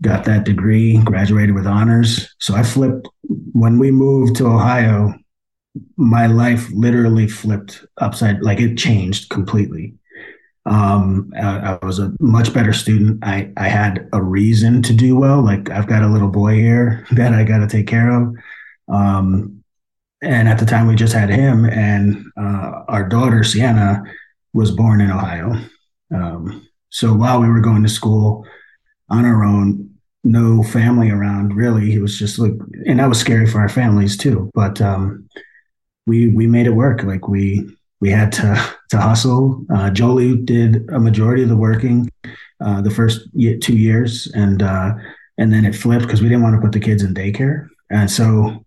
got 0.00 0.24
that 0.24 0.44
degree. 0.44 0.96
Graduated 1.04 1.54
with 1.54 1.66
honors. 1.66 2.34
So 2.40 2.54
I 2.54 2.62
flipped 2.62 3.06
when 3.52 3.78
we 3.78 3.90
moved 3.90 4.34
to 4.36 4.46
Ohio 4.46 5.12
my 5.96 6.26
life 6.26 6.70
literally 6.72 7.26
flipped 7.26 7.84
upside 7.98 8.42
like 8.42 8.60
it 8.60 8.76
changed 8.76 9.30
completely. 9.30 9.94
Um, 10.64 11.32
I, 11.36 11.78
I, 11.82 11.84
was 11.84 11.98
a 11.98 12.12
much 12.20 12.54
better 12.54 12.72
student. 12.72 13.24
I, 13.24 13.50
I 13.56 13.68
had 13.68 14.08
a 14.12 14.22
reason 14.22 14.80
to 14.82 14.92
do 14.92 15.16
well. 15.16 15.42
Like 15.42 15.70
i've 15.70 15.88
got 15.88 16.02
a 16.02 16.08
little 16.08 16.28
boy 16.28 16.54
here 16.54 17.04
that 17.12 17.32
i 17.34 17.42
got 17.42 17.58
to 17.58 17.66
take 17.66 17.86
care 17.86 18.10
of. 18.10 18.34
Um, 18.88 19.64
and 20.22 20.48
at 20.48 20.58
the 20.58 20.66
time 20.66 20.86
we 20.86 20.94
just 20.94 21.14
had 21.14 21.30
him 21.30 21.64
and 21.64 22.24
uh, 22.36 22.84
our 22.88 23.08
daughter 23.08 23.42
sienna 23.42 24.04
was 24.52 24.70
born 24.70 25.00
in 25.00 25.10
ohio. 25.10 25.56
Um, 26.14 26.68
so 26.90 27.12
while 27.14 27.40
we 27.40 27.48
were 27.48 27.60
going 27.60 27.82
to 27.82 27.88
school 27.88 28.46
on 29.08 29.24
our 29.24 29.42
own 29.44 29.92
no 30.24 30.62
family 30.62 31.10
around 31.10 31.54
really. 31.54 31.94
It 31.94 32.00
was 32.00 32.18
just 32.18 32.38
like 32.38 32.52
and 32.86 33.00
that 33.00 33.08
was 33.08 33.18
scary 33.18 33.46
for 33.46 33.60
our 33.60 33.68
families 33.68 34.16
too. 34.16 34.50
But 34.54 34.80
um, 34.80 35.28
we 36.06 36.28
we 36.28 36.46
made 36.46 36.66
it 36.66 36.70
work. 36.70 37.02
Like 37.02 37.28
we 37.28 37.68
we 38.00 38.10
had 38.10 38.32
to 38.32 38.76
to 38.90 39.00
hustle. 39.00 39.64
Uh, 39.72 39.90
Jolie 39.90 40.36
did 40.36 40.88
a 40.90 40.98
majority 40.98 41.42
of 41.42 41.48
the 41.48 41.56
working 41.56 42.10
uh, 42.60 42.80
the 42.80 42.90
first 42.90 43.28
two 43.60 43.76
years, 43.76 44.30
and 44.34 44.62
uh, 44.62 44.94
and 45.38 45.52
then 45.52 45.64
it 45.64 45.74
flipped 45.74 46.02
because 46.02 46.20
we 46.20 46.28
didn't 46.28 46.42
want 46.42 46.54
to 46.54 46.60
put 46.60 46.72
the 46.72 46.80
kids 46.80 47.02
in 47.02 47.14
daycare, 47.14 47.68
and 47.90 48.10
so 48.10 48.64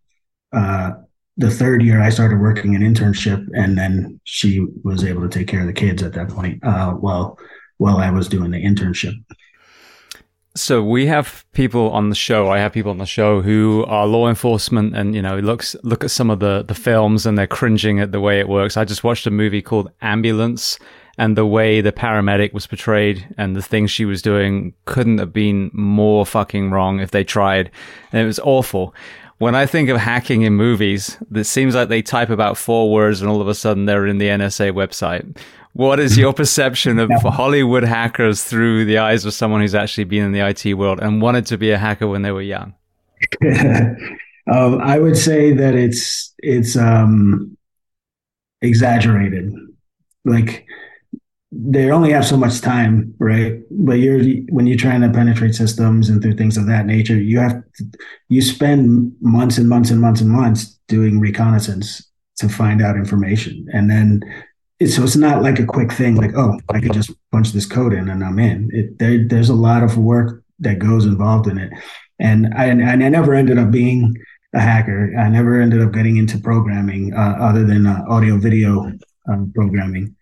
uh, 0.54 0.92
the 1.38 1.52
third 1.52 1.84
year 1.84 2.02
I 2.02 2.10
started 2.10 2.40
working 2.40 2.76
an 2.76 2.82
internship, 2.82 3.46
and 3.56 3.78
then 3.78 4.20
she 4.24 4.66
was 4.84 5.04
able 5.04 5.22
to 5.22 5.30
take 5.30 5.48
care 5.48 5.62
of 5.62 5.68
the 5.68 5.74
kids 5.74 6.02
at 6.02 6.14
that 6.14 6.30
point 6.30 6.64
uh, 6.64 6.92
while 6.92 7.38
while 7.78 7.98
I 7.98 8.10
was 8.10 8.30
doing 8.30 8.52
the 8.52 8.64
internship. 8.64 9.14
So 10.58 10.82
we 10.82 11.06
have 11.08 11.46
people 11.52 11.92
on 11.92 12.10
the 12.10 12.16
show. 12.16 12.50
I 12.50 12.60
have 12.60 12.72
people 12.72 12.90
on 12.90 12.98
the 12.98 13.06
show 13.06 13.42
who 13.42 13.84
are 13.90 14.08
law 14.08 14.30
enforcement, 14.30 14.96
and 14.96 15.14
you 15.14 15.22
know, 15.22 15.38
looks 15.40 15.76
look 15.84 16.04
at 16.04 16.12
some 16.12 16.30
of 16.30 16.40
the 16.40 16.64
the 16.66 16.74
films, 16.74 17.26
and 17.26 17.38
they're 17.38 17.46
cringing 17.46 18.00
at 18.00 18.14
the 18.14 18.22
way 18.22 18.40
it 18.40 18.48
works. 18.48 18.78
I 18.78 18.86
just 18.86 19.04
watched 19.04 19.28
a 19.28 19.32
movie 19.32 19.62
called 19.62 19.92
Ambulance, 20.02 20.80
and 21.18 21.38
the 21.38 21.46
way 21.46 21.82
the 21.82 21.92
paramedic 21.92 22.54
was 22.54 22.68
portrayed 22.68 23.28
and 23.38 23.54
the 23.54 23.62
things 23.62 23.92
she 23.92 24.06
was 24.06 24.22
doing 24.22 24.74
couldn't 24.86 25.18
have 25.18 25.34
been 25.34 25.72
more 25.74 26.26
fucking 26.26 26.72
wrong 26.72 27.02
if 27.02 27.12
they 27.12 27.26
tried, 27.26 27.70
and 28.14 28.22
it 28.22 28.26
was 28.26 28.40
awful. 28.40 28.96
When 29.40 29.56
I 29.56 29.66
think 29.66 29.90
of 29.90 29.98
hacking 29.98 30.44
in 30.44 30.54
movies, 30.54 31.18
it 31.34 31.44
seems 31.44 31.76
like 31.76 31.90
they 31.90 32.02
type 32.02 32.30
about 32.30 32.58
four 32.58 32.90
words, 32.90 33.20
and 33.20 33.30
all 33.30 33.42
of 33.42 33.50
a 33.50 33.56
sudden 33.56 33.84
they're 33.84 34.08
in 34.08 34.20
the 34.20 34.30
NSA 34.30 34.72
website 34.72 35.38
what 35.76 36.00
is 36.00 36.18
your 36.18 36.32
perception 36.32 37.00
of 37.00 37.12
Hollywood 37.22 37.84
hackers 37.84 38.46
through 38.46 38.86
the 38.86 38.98
eyes 38.98 39.26
of 39.26 39.34
someone 39.34 39.60
who's 39.60 39.76
actually 39.76 40.06
been 40.06 40.24
in 40.24 40.32
the 40.32 40.40
IT 40.40 40.74
world 40.76 41.02
and 41.02 41.22
wanted 41.22 41.46
to 41.48 41.58
be 41.58 41.72
a 41.72 41.78
hacker 41.78 42.08
when 42.08 42.22
they 42.22 42.32
were 42.32 42.42
young? 42.42 42.74
um, 43.46 44.80
I 44.82 45.00
would 45.00 45.18
say 45.18 45.52
that 45.52 45.76
it's 45.76 46.34
it's 46.38 46.78
um, 46.78 47.58
exaggerated. 48.62 49.54
Like 50.24 50.66
they 51.52 51.92
only 51.92 52.14
have 52.14 52.26
so 52.26 52.38
much 52.38 52.62
time, 52.62 53.14
right? 53.20 53.60
But 53.70 54.00
you're 54.00 54.24
when 54.52 54.68
you're 54.68 54.78
trying 54.78 55.02
to 55.02 55.10
penetrate 55.10 55.56
systems 55.56 56.08
and 56.08 56.22
through 56.22 56.38
things 56.38 56.56
of 56.56 56.68
that 56.68 56.86
nature, 56.86 57.18
you 57.18 57.38
have 57.40 57.62
to, 57.76 57.86
you 58.30 58.42
spend 58.42 59.14
months 59.20 59.58
and 59.58 59.68
months 59.68 59.92
and 59.92 60.00
months 60.00 60.22
and 60.22 60.30
months 60.30 60.80
doing 60.88 61.20
reconnaissance 61.20 62.02
to 62.38 62.48
find 62.48 62.82
out 62.82 62.96
information, 62.96 63.68
and 63.74 63.90
then 63.90 64.22
so 64.88 65.04
it's 65.04 65.16
not 65.16 65.42
like 65.42 65.60
a 65.60 65.66
quick 65.66 65.92
thing 65.92 66.16
like 66.16 66.36
oh 66.36 66.60
i 66.70 66.80
can 66.80 66.92
just 66.92 67.12
punch 67.32 67.52
this 67.52 67.66
code 67.66 67.94
in 67.94 68.10
and 68.10 68.24
i'm 68.24 68.40
in. 68.40 68.70
It 68.74 69.00
there, 69.00 69.28
there's 69.28 69.50
a 69.50 69.56
lot 69.56 69.84
of 69.84 69.98
work 69.98 70.44
that 70.60 70.80
goes 70.80 71.06
involved 71.06 71.48
in 71.48 71.58
it. 71.58 71.72
And 72.20 72.54
I, 72.54 72.70
I 72.70 72.96
never 72.96 73.34
ended 73.34 73.58
up 73.58 73.72
being 73.72 74.16
a 74.54 74.60
hacker. 74.60 75.14
I 75.18 75.28
never 75.28 75.62
ended 75.62 75.82
up 75.82 75.92
getting 75.92 76.16
into 76.16 76.38
programming 76.38 77.14
uh, 77.14 77.36
other 77.40 77.66
than 77.66 77.86
uh, 77.86 78.06
audio 78.08 78.38
video 78.38 78.94
um, 79.28 79.52
programming 79.54 80.16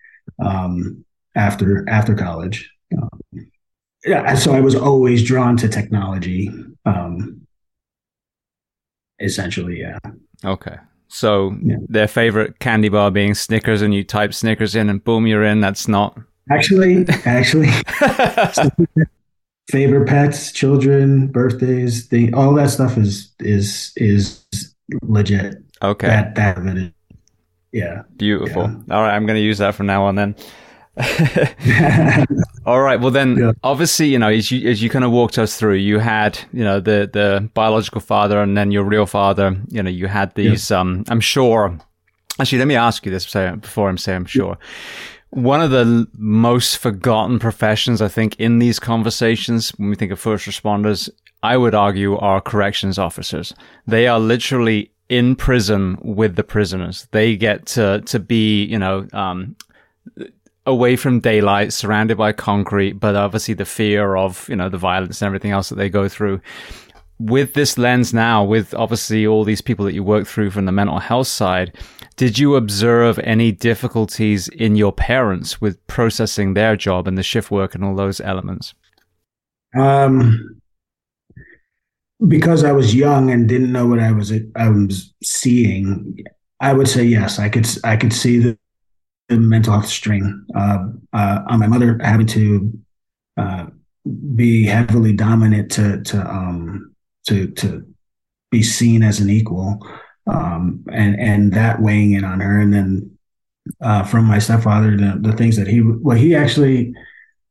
um, 0.44 1.06
after 1.36 1.88
after 1.88 2.16
college. 2.16 2.70
Um, 2.98 3.50
yeah 4.06 4.36
so 4.36 4.54
i 4.54 4.60
was 4.60 4.76
always 4.76 5.24
drawn 5.24 5.56
to 5.58 5.68
technology 5.68 6.52
um, 6.86 7.42
essentially 9.20 9.80
yeah. 9.80 9.98
Okay 10.44 10.76
so 11.14 11.56
yeah. 11.64 11.76
their 11.88 12.08
favorite 12.08 12.60
candy 12.60 12.90
bar 12.90 13.12
being 13.12 13.36
Snickers, 13.36 13.82
and 13.82 13.94
you 13.94 14.04
type 14.04 14.34
Snickers 14.34 14.76
in, 14.76 14.90
and 14.90 15.04
boom, 15.04 15.28
you're 15.28 15.44
in. 15.44 15.62
That's 15.62 15.88
not 15.88 16.18
actually 16.52 17.06
actually 17.26 17.70
favorite 19.70 20.08
pets, 20.08 20.52
children, 20.52 21.28
birthdays, 21.28 22.10
the 22.10 22.34
all 22.34 22.54
that 22.56 22.72
stuff 22.72 22.98
is 22.98 23.32
is 23.40 23.94
is 23.96 24.44
legit. 25.04 25.56
Okay, 25.84 26.08
that 26.08 26.36
that 26.36 26.58
of 26.58 26.66
it. 26.66 26.94
Yeah, 27.72 28.04
beautiful. 28.18 28.64
Yeah. 28.64 28.96
All 28.96 29.02
right, 29.04 29.16
I'm 29.16 29.26
going 29.26 29.38
to 29.38 29.44
use 29.44 29.60
that 29.60 29.76
from 29.76 29.86
now 29.86 30.06
on 30.06 30.16
then. 30.16 30.36
All 32.66 32.82
right. 32.82 33.00
Well, 33.00 33.10
then, 33.10 33.38
yeah. 33.38 33.52
obviously, 33.64 34.08
you 34.08 34.20
know, 34.20 34.30
as 34.30 34.52
you 34.52 34.70
as 34.70 34.84
you 34.84 34.90
kind 34.90 35.04
of 35.04 35.12
walked 35.12 35.40
us 35.40 35.58
through, 35.58 35.76
you 35.76 36.00
had, 36.00 36.40
you 36.52 36.64
know, 36.64 36.80
the 36.80 37.10
the 37.12 37.50
biological 37.54 38.00
father, 38.00 38.42
and 38.42 38.56
then 38.56 38.72
your 38.72 38.84
real 38.84 39.08
father. 39.08 39.56
You 39.70 39.82
know, 39.82 39.90
you 39.90 40.08
had 40.08 40.36
these. 40.36 40.70
Yeah. 40.70 40.80
Um, 40.80 41.04
I'm 41.10 41.20
sure. 41.20 41.78
Actually, 42.40 42.60
let 42.60 42.68
me 42.68 42.76
ask 42.76 43.06
you 43.06 43.12
this 43.12 43.32
before 43.32 43.90
I'm 43.90 43.98
saying 43.98 44.18
I'm 44.18 44.26
sure. 44.26 44.58
One 45.32 45.62
of 45.62 45.72
the 45.72 46.08
most 46.16 46.78
forgotten 46.78 47.40
professions, 47.40 48.02
I 48.02 48.08
think, 48.08 48.40
in 48.40 48.60
these 48.60 48.80
conversations, 48.80 49.72
when 49.78 49.90
we 49.90 49.96
think 49.96 50.12
of 50.12 50.20
first 50.20 50.46
responders, 50.46 51.10
I 51.42 51.58
would 51.58 51.74
argue, 51.74 52.18
are 52.18 52.40
corrections 52.40 53.00
officers. 53.00 53.54
They 53.88 54.08
are 54.08 54.20
literally 54.20 54.92
in 55.10 55.36
prison 55.36 55.98
with 56.02 56.36
the 56.36 56.44
prisoners. 56.44 57.08
They 57.12 57.36
get 57.36 57.66
to 57.68 58.02
to 58.06 58.20
be, 58.20 58.64
you 58.64 58.78
know, 58.78 59.08
um, 59.12 59.56
away 60.66 60.96
from 60.96 61.20
daylight, 61.20 61.74
surrounded 61.74 62.18
by 62.18 62.32
concrete, 62.32 62.94
but 62.94 63.16
obviously 63.16 63.54
the 63.54 63.66
fear 63.66 64.16
of, 64.16 64.48
you 64.48 64.56
know, 64.56 64.70
the 64.70 64.78
violence 64.78 65.22
and 65.22 65.28
everything 65.28 65.52
else 65.52 65.70
that 65.70 65.76
they 65.76 65.90
go 65.90 66.08
through. 66.08 66.40
With 67.20 67.54
this 67.54 67.78
lens 67.78 68.14
now, 68.14 68.44
with 68.44 68.74
obviously 68.74 69.28
all 69.28 69.44
these 69.44 69.62
people 69.62 69.86
that 69.86 69.94
you 69.94 70.04
work 70.04 70.26
through 70.28 70.52
from 70.52 70.66
the 70.66 70.72
mental 70.72 71.00
health 71.00 71.28
side, 71.28 71.76
did 72.16 72.40
you 72.40 72.56
observe 72.56 73.20
any 73.20 73.52
difficulties 73.52 74.48
in 74.50 74.76
your 74.76 74.92
parents 74.92 75.60
with 75.60 75.86
processing 75.88 76.54
their 76.54 76.76
job 76.76 77.08
and 77.08 77.18
the 77.18 77.24
shift 77.24 77.52
work 77.52 77.76
and 77.76 77.84
all 77.84 77.96
those 77.96 78.20
elements? 78.22 78.74
Um, 79.76 80.62
because 82.28 82.64
I 82.64 82.72
was 82.72 82.96
young 82.96 83.32
and 83.32 83.50
didn't 83.50 83.72
know 83.72 83.88
what 83.88 84.00
I 84.00 84.12
was 84.12 84.32
I 84.56 84.70
was 84.70 85.14
seeing, 85.24 86.24
I 86.60 86.74
would 86.74 86.88
say 86.88 87.04
yes. 87.04 87.40
I 87.40 87.50
could 87.50 87.68
I 87.84 87.98
could 87.98 88.14
see 88.14 88.40
the, 88.40 88.58
the 89.30 89.38
mental 89.38 89.74
health 89.74 89.88
strain 89.88 90.46
uh, 90.56 90.88
uh, 91.14 91.44
on 91.48 91.60
my 91.60 91.68
mother 91.68 92.00
having 92.02 92.28
to 92.28 92.72
uh, 93.38 93.66
be 94.36 94.66
heavily 94.66 95.14
dominant 95.14 95.72
to 95.72 96.02
to 96.04 96.20
um, 96.30 96.94
to 97.28 97.48
to 97.52 97.86
be 98.52 98.62
seen 98.62 99.02
as 99.02 99.20
an 99.20 99.30
equal, 99.30 99.80
um, 100.28 100.84
and 100.92 101.20
and 101.20 101.54
that 101.54 101.82
weighing 101.82 102.14
in 102.14 102.24
on 102.24 102.40
her, 102.40 102.60
and 102.60 102.74
then 102.74 103.18
uh, 103.82 104.04
from 104.04 104.26
my 104.26 104.40
stepfather, 104.40 104.98
the, 104.98 105.18
the 105.22 105.34
things 105.34 105.56
that 105.56 105.68
he 105.68 105.82
well 105.82 106.18
he 106.18 106.36
actually 106.36 106.94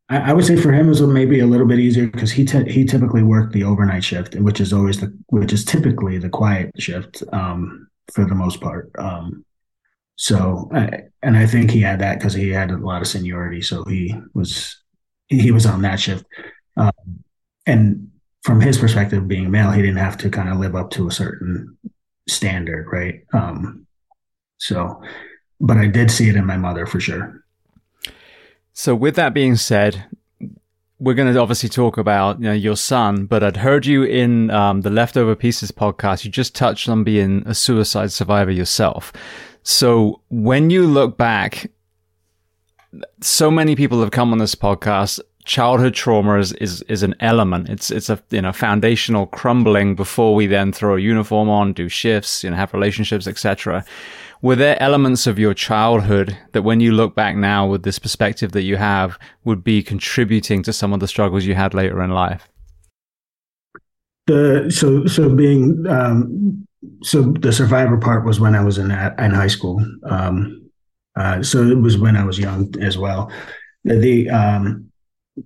I, 0.08 0.30
I 0.30 0.32
would 0.34 0.44
say 0.44 0.56
for 0.56 0.72
him 0.72 0.86
it 0.86 0.90
was 0.90 1.00
maybe 1.00 1.40
a 1.40 1.46
little 1.46 1.66
bit 1.66 1.78
easier 1.78 2.06
because 2.06 2.30
he 2.30 2.44
t- 2.44 2.70
he 2.70 2.84
typically 2.84 3.22
worked 3.22 3.52
the 3.52 3.64
overnight 3.64 4.04
shift, 4.04 4.34
which 4.36 4.60
is 4.60 4.72
always 4.72 5.00
the 5.00 5.16
which 5.28 5.52
is 5.52 5.64
typically 5.64 6.18
the 6.18 6.28
quiet 6.28 6.70
shift 6.78 7.22
um, 7.32 7.88
for 8.12 8.26
the 8.26 8.34
most 8.34 8.60
part. 8.60 8.90
Um, 8.98 9.44
so, 10.22 10.68
and 11.20 11.36
I 11.36 11.46
think 11.46 11.72
he 11.72 11.80
had 11.80 11.98
that 11.98 12.20
because 12.20 12.32
he 12.32 12.50
had 12.50 12.70
a 12.70 12.76
lot 12.76 13.02
of 13.02 13.08
seniority, 13.08 13.60
so 13.60 13.82
he 13.82 14.14
was 14.34 14.80
he 15.26 15.50
was 15.50 15.66
on 15.66 15.82
that 15.82 15.98
shift. 15.98 16.24
Um, 16.76 17.24
and 17.66 18.08
from 18.44 18.60
his 18.60 18.78
perspective, 18.78 19.26
being 19.26 19.50
male, 19.50 19.72
he 19.72 19.82
didn't 19.82 19.96
have 19.96 20.16
to 20.18 20.30
kind 20.30 20.48
of 20.48 20.58
live 20.58 20.76
up 20.76 20.90
to 20.90 21.08
a 21.08 21.10
certain 21.10 21.76
standard, 22.28 22.86
right? 22.92 23.24
Um, 23.32 23.84
so, 24.58 25.02
but 25.60 25.76
I 25.76 25.88
did 25.88 26.08
see 26.08 26.28
it 26.28 26.36
in 26.36 26.46
my 26.46 26.56
mother 26.56 26.86
for 26.86 27.00
sure. 27.00 27.44
So, 28.74 28.94
with 28.94 29.16
that 29.16 29.34
being 29.34 29.56
said, 29.56 30.04
we're 31.00 31.14
going 31.14 31.34
to 31.34 31.40
obviously 31.40 31.68
talk 31.68 31.98
about 31.98 32.38
you 32.38 32.44
know, 32.44 32.52
your 32.52 32.76
son, 32.76 33.26
but 33.26 33.42
I'd 33.42 33.56
heard 33.56 33.86
you 33.86 34.04
in 34.04 34.52
um, 34.52 34.82
the 34.82 34.90
Leftover 34.90 35.34
Pieces 35.34 35.72
podcast. 35.72 36.24
You 36.24 36.30
just 36.30 36.54
touched 36.54 36.88
on 36.88 37.02
being 37.02 37.42
a 37.44 37.56
suicide 37.56 38.12
survivor 38.12 38.52
yourself. 38.52 39.12
So, 39.62 40.20
when 40.28 40.70
you 40.70 40.86
look 40.86 41.16
back, 41.16 41.70
so 43.20 43.50
many 43.50 43.76
people 43.76 44.00
have 44.00 44.10
come 44.10 44.32
on 44.32 44.38
this 44.38 44.54
podcast. 44.54 45.20
Childhood 45.44 45.94
trauma 45.94 46.38
is, 46.38 46.52
is, 46.54 46.82
is 46.82 47.02
an 47.02 47.16
element. 47.18 47.68
It's 47.68 47.90
it's 47.90 48.08
a 48.08 48.22
you 48.30 48.42
know 48.42 48.52
foundational 48.52 49.26
crumbling 49.26 49.96
before 49.96 50.34
we 50.36 50.46
then 50.46 50.72
throw 50.72 50.96
a 50.96 51.00
uniform 51.00 51.48
on, 51.48 51.72
do 51.72 51.88
shifts, 51.88 52.44
you 52.44 52.50
know, 52.50 52.56
have 52.56 52.72
relationships, 52.72 53.26
etc 53.26 53.84
were 54.42 54.56
there 54.56 54.82
elements 54.82 55.26
of 55.28 55.38
your 55.38 55.54
childhood 55.54 56.36
that 56.50 56.62
when 56.62 56.80
you 56.80 56.92
look 56.92 57.14
back 57.14 57.36
now 57.36 57.66
with 57.66 57.84
this 57.84 57.98
perspective 57.98 58.52
that 58.52 58.62
you 58.62 58.76
have 58.76 59.18
would 59.44 59.64
be 59.64 59.82
contributing 59.82 60.62
to 60.64 60.72
some 60.72 60.92
of 60.92 61.00
the 61.00 61.08
struggles 61.08 61.44
you 61.44 61.54
had 61.54 61.72
later 61.72 62.02
in 62.02 62.10
life 62.10 62.48
the 64.26 64.70
so 64.70 65.06
so 65.06 65.34
being 65.34 65.86
um 65.88 66.66
so 67.02 67.22
the 67.22 67.52
survivor 67.52 67.96
part 67.96 68.24
was 68.24 68.40
when 68.40 68.54
i 68.54 68.64
was 68.64 68.78
in 68.78 68.90
in 68.90 69.30
high 69.30 69.48
school. 69.48 69.84
Um 70.04 70.70
uh 71.16 71.42
so 71.42 71.62
it 71.62 71.78
was 71.78 71.98
when 71.98 72.16
i 72.16 72.24
was 72.24 72.38
young 72.38 72.72
as 72.80 72.98
well. 72.98 73.30
The 73.84 74.30
um 74.30 74.90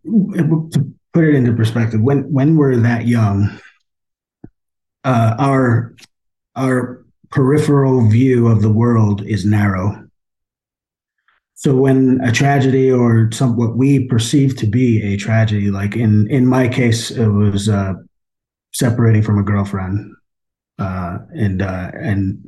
to 0.05 0.94
put 1.12 1.25
it 1.25 1.35
into 1.35 1.53
perspective 1.53 2.01
when 2.01 2.31
when 2.33 2.57
we're 2.57 2.77
that 2.77 3.07
young 3.07 3.59
uh 5.05 5.35
our 5.38 5.94
our 6.57 7.05
peripheral 7.31 8.09
view 8.09 8.49
of 8.49 8.62
the 8.62 8.72
world 8.72 9.22
is 9.27 9.44
narrow. 9.44 10.03
So 11.55 11.75
when 11.75 12.20
a 12.22 12.33
tragedy 12.33 12.90
or 12.90 13.31
some 13.33 13.57
what 13.57 13.77
we 13.77 14.07
perceive 14.07 14.57
to 14.59 14.66
be 14.66 15.03
a 15.03 15.16
tragedy, 15.16 15.70
like 15.70 15.96
in 15.96 16.31
in 16.31 16.46
my 16.46 16.68
case, 16.68 17.11
it 17.11 17.27
was 17.29 17.68
uh, 17.68 17.94
separating 18.72 19.22
from 19.22 19.38
a 19.38 19.42
girlfriend, 19.42 20.15
uh, 20.78 21.18
and 21.34 21.62
uh, 21.62 21.90
and 21.94 22.44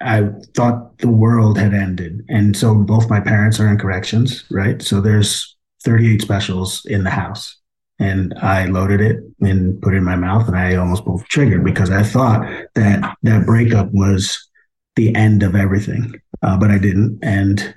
I 0.00 0.28
thought 0.54 0.98
the 0.98 1.10
world 1.10 1.58
had 1.58 1.74
ended, 1.74 2.24
and 2.28 2.56
so 2.56 2.74
both 2.74 3.10
my 3.10 3.20
parents 3.20 3.60
are 3.60 3.68
in 3.68 3.78
corrections, 3.78 4.44
right? 4.50 4.80
So 4.80 5.00
there's 5.00 5.56
38 5.84 6.22
specials 6.22 6.84
in 6.86 7.04
the 7.04 7.10
house, 7.10 7.56
and 7.98 8.32
I 8.40 8.66
loaded 8.66 9.00
it 9.00 9.18
and 9.40 9.80
put 9.82 9.94
it 9.94 9.98
in 9.98 10.04
my 10.04 10.16
mouth, 10.16 10.48
and 10.48 10.56
I 10.56 10.76
almost 10.76 11.04
pulled 11.04 11.20
the 11.20 11.26
trigger 11.28 11.60
because 11.60 11.90
I 11.90 12.02
thought 12.02 12.48
that 12.74 13.16
that 13.22 13.46
breakup 13.46 13.90
was 13.92 14.48
the 14.96 15.14
end 15.14 15.42
of 15.42 15.54
everything, 15.54 16.14
uh, 16.42 16.56
but 16.56 16.70
I 16.70 16.78
didn't. 16.78 17.18
And 17.22 17.74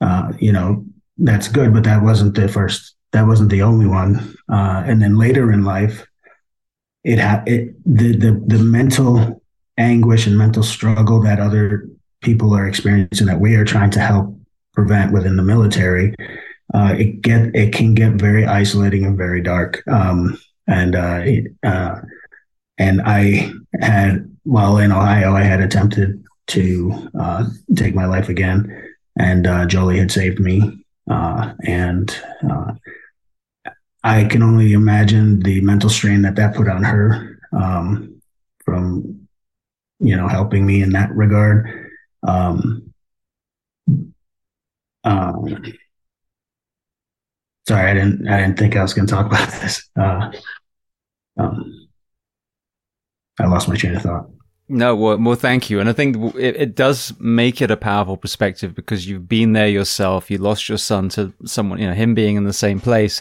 uh, 0.00 0.32
you 0.38 0.52
know 0.52 0.84
that's 1.18 1.48
good, 1.48 1.74
but 1.74 1.84
that 1.84 2.02
wasn't 2.02 2.34
the 2.34 2.48
first. 2.48 2.94
That 3.12 3.26
wasn't 3.26 3.50
the 3.50 3.62
only 3.62 3.86
one. 3.86 4.36
Uh, 4.48 4.82
and 4.86 5.02
then 5.02 5.18
later 5.18 5.52
in 5.52 5.64
life, 5.64 6.06
it 7.04 7.18
had 7.18 7.46
it 7.48 7.74
the 7.84 8.16
the 8.16 8.42
the 8.46 8.62
mental 8.62 9.42
anguish 9.78 10.26
and 10.26 10.36
mental 10.36 10.62
struggle 10.62 11.20
that 11.22 11.40
other 11.40 11.88
people 12.22 12.54
are 12.54 12.68
experiencing 12.68 13.26
that 13.26 13.40
we 13.40 13.54
are 13.54 13.64
trying 13.64 13.90
to 13.90 14.00
help 14.00 14.36
prevent 14.74 15.12
within 15.12 15.36
the 15.36 15.42
military 15.42 16.14
uh, 16.74 16.94
it 16.96 17.20
get 17.22 17.54
it 17.54 17.72
can 17.72 17.94
get 17.94 18.12
very 18.12 18.46
isolating 18.46 19.04
and 19.04 19.16
very 19.16 19.42
dark. 19.42 19.82
Um, 19.88 20.38
and 20.66 20.94
uh, 20.94 21.24
uh, 21.64 22.00
and 22.78 23.02
I 23.02 23.50
had 23.80 24.30
while 24.44 24.78
in 24.78 24.92
Ohio, 24.92 25.34
I 25.34 25.42
had 25.42 25.60
attempted 25.60 26.24
to 26.48 27.10
uh, 27.18 27.46
take 27.76 27.94
my 27.94 28.06
life 28.06 28.28
again, 28.28 28.94
and 29.18 29.46
uh, 29.46 29.66
Jolie 29.66 29.98
had 29.98 30.12
saved 30.12 30.40
me. 30.40 30.84
Uh, 31.10 31.54
and 31.64 32.16
I 34.02 34.24
can 34.24 34.42
only 34.42 34.72
imagine 34.72 35.40
the 35.40 35.60
mental 35.60 35.90
strain 35.90 36.22
that 36.22 36.36
that 36.36 36.54
put 36.54 36.68
on 36.68 36.82
her 36.84 37.38
um, 37.52 38.20
from 38.64 39.28
you 39.98 40.16
know 40.16 40.28
helping 40.28 40.66
me 40.66 40.82
in 40.82 40.90
that 40.90 41.14
regard. 41.14 41.90
Um, 42.26 42.92
um, 45.04 45.64
sorry, 47.68 47.90
I 47.90 47.94
didn't 47.94 48.28
I 48.28 48.40
didn't 48.40 48.58
think 48.58 48.76
I 48.76 48.82
was 48.82 48.94
going 48.94 49.06
to 49.06 49.14
talk 49.14 49.26
about 49.26 49.48
this. 49.60 49.88
Uh, 49.98 50.30
um, 51.38 51.88
I 53.38 53.46
lost 53.46 53.68
my 53.68 53.76
train 53.76 53.96
of 53.96 54.02
thought. 54.02 54.30
No, 54.72 54.94
well, 54.94 55.18
well, 55.18 55.34
thank 55.34 55.68
you. 55.68 55.80
And 55.80 55.88
I 55.88 55.92
think 55.92 56.36
it, 56.36 56.54
it, 56.54 56.74
does 56.76 57.12
make 57.18 57.60
it 57.60 57.72
a 57.72 57.76
powerful 57.76 58.16
perspective 58.16 58.72
because 58.72 59.04
you've 59.04 59.28
been 59.28 59.52
there 59.52 59.66
yourself. 59.66 60.30
You 60.30 60.38
lost 60.38 60.68
your 60.68 60.78
son 60.78 61.08
to 61.10 61.32
someone, 61.44 61.80
you 61.80 61.88
know, 61.88 61.92
him 61.92 62.14
being 62.14 62.36
in 62.36 62.44
the 62.44 62.52
same 62.52 62.78
place. 62.78 63.20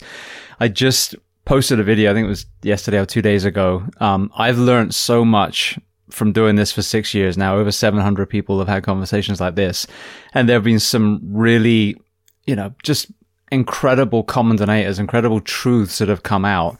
I 0.59 0.67
just 0.67 1.15
posted 1.45 1.79
a 1.79 1.83
video, 1.83 2.11
I 2.11 2.13
think 2.13 2.25
it 2.25 2.29
was 2.29 2.45
yesterday 2.61 2.99
or 2.99 3.07
two 3.07 3.23
days 3.23 3.45
ago. 3.45 3.83
Um, 3.97 4.31
I've 4.37 4.59
learned 4.59 4.93
so 4.93 5.25
much 5.25 5.79
from 6.11 6.33
doing 6.33 6.55
this 6.55 6.71
for 6.71 6.83
six 6.83 7.15
years 7.15 7.35
now. 7.35 7.55
Over 7.57 7.71
700 7.71 8.29
people 8.29 8.59
have 8.59 8.67
had 8.67 8.83
conversations 8.83 9.41
like 9.41 9.55
this. 9.55 9.87
And 10.35 10.47
there 10.47 10.55
have 10.55 10.63
been 10.63 10.79
some 10.79 11.19
really, 11.23 11.97
you 12.45 12.55
know, 12.55 12.75
just 12.83 13.07
incredible 13.51 14.23
common 14.23 14.57
denominators, 14.57 14.99
incredible 14.99 15.41
truths 15.41 15.97
that 15.97 16.09
have 16.09 16.21
come 16.21 16.45
out. 16.45 16.79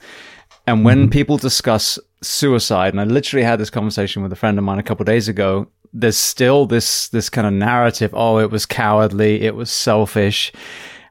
And 0.70 0.84
when 0.84 0.98
mm-hmm. 0.98 1.10
people 1.10 1.36
discuss 1.36 1.98
suicide, 2.22 2.92
and 2.92 3.00
I 3.00 3.04
literally 3.04 3.44
had 3.44 3.58
this 3.58 3.70
conversation 3.70 4.22
with 4.22 4.32
a 4.32 4.36
friend 4.36 4.56
of 4.56 4.64
mine 4.64 4.78
a 4.78 4.84
couple 4.84 5.04
days 5.04 5.28
ago, 5.28 5.66
there's 5.92 6.16
still 6.16 6.66
this 6.66 7.08
this 7.08 7.28
kind 7.28 7.46
of 7.46 7.52
narrative. 7.52 8.10
Oh, 8.14 8.38
it 8.38 8.50
was 8.50 8.66
cowardly. 8.66 9.42
It 9.42 9.54
was 9.56 9.70
selfish. 9.70 10.52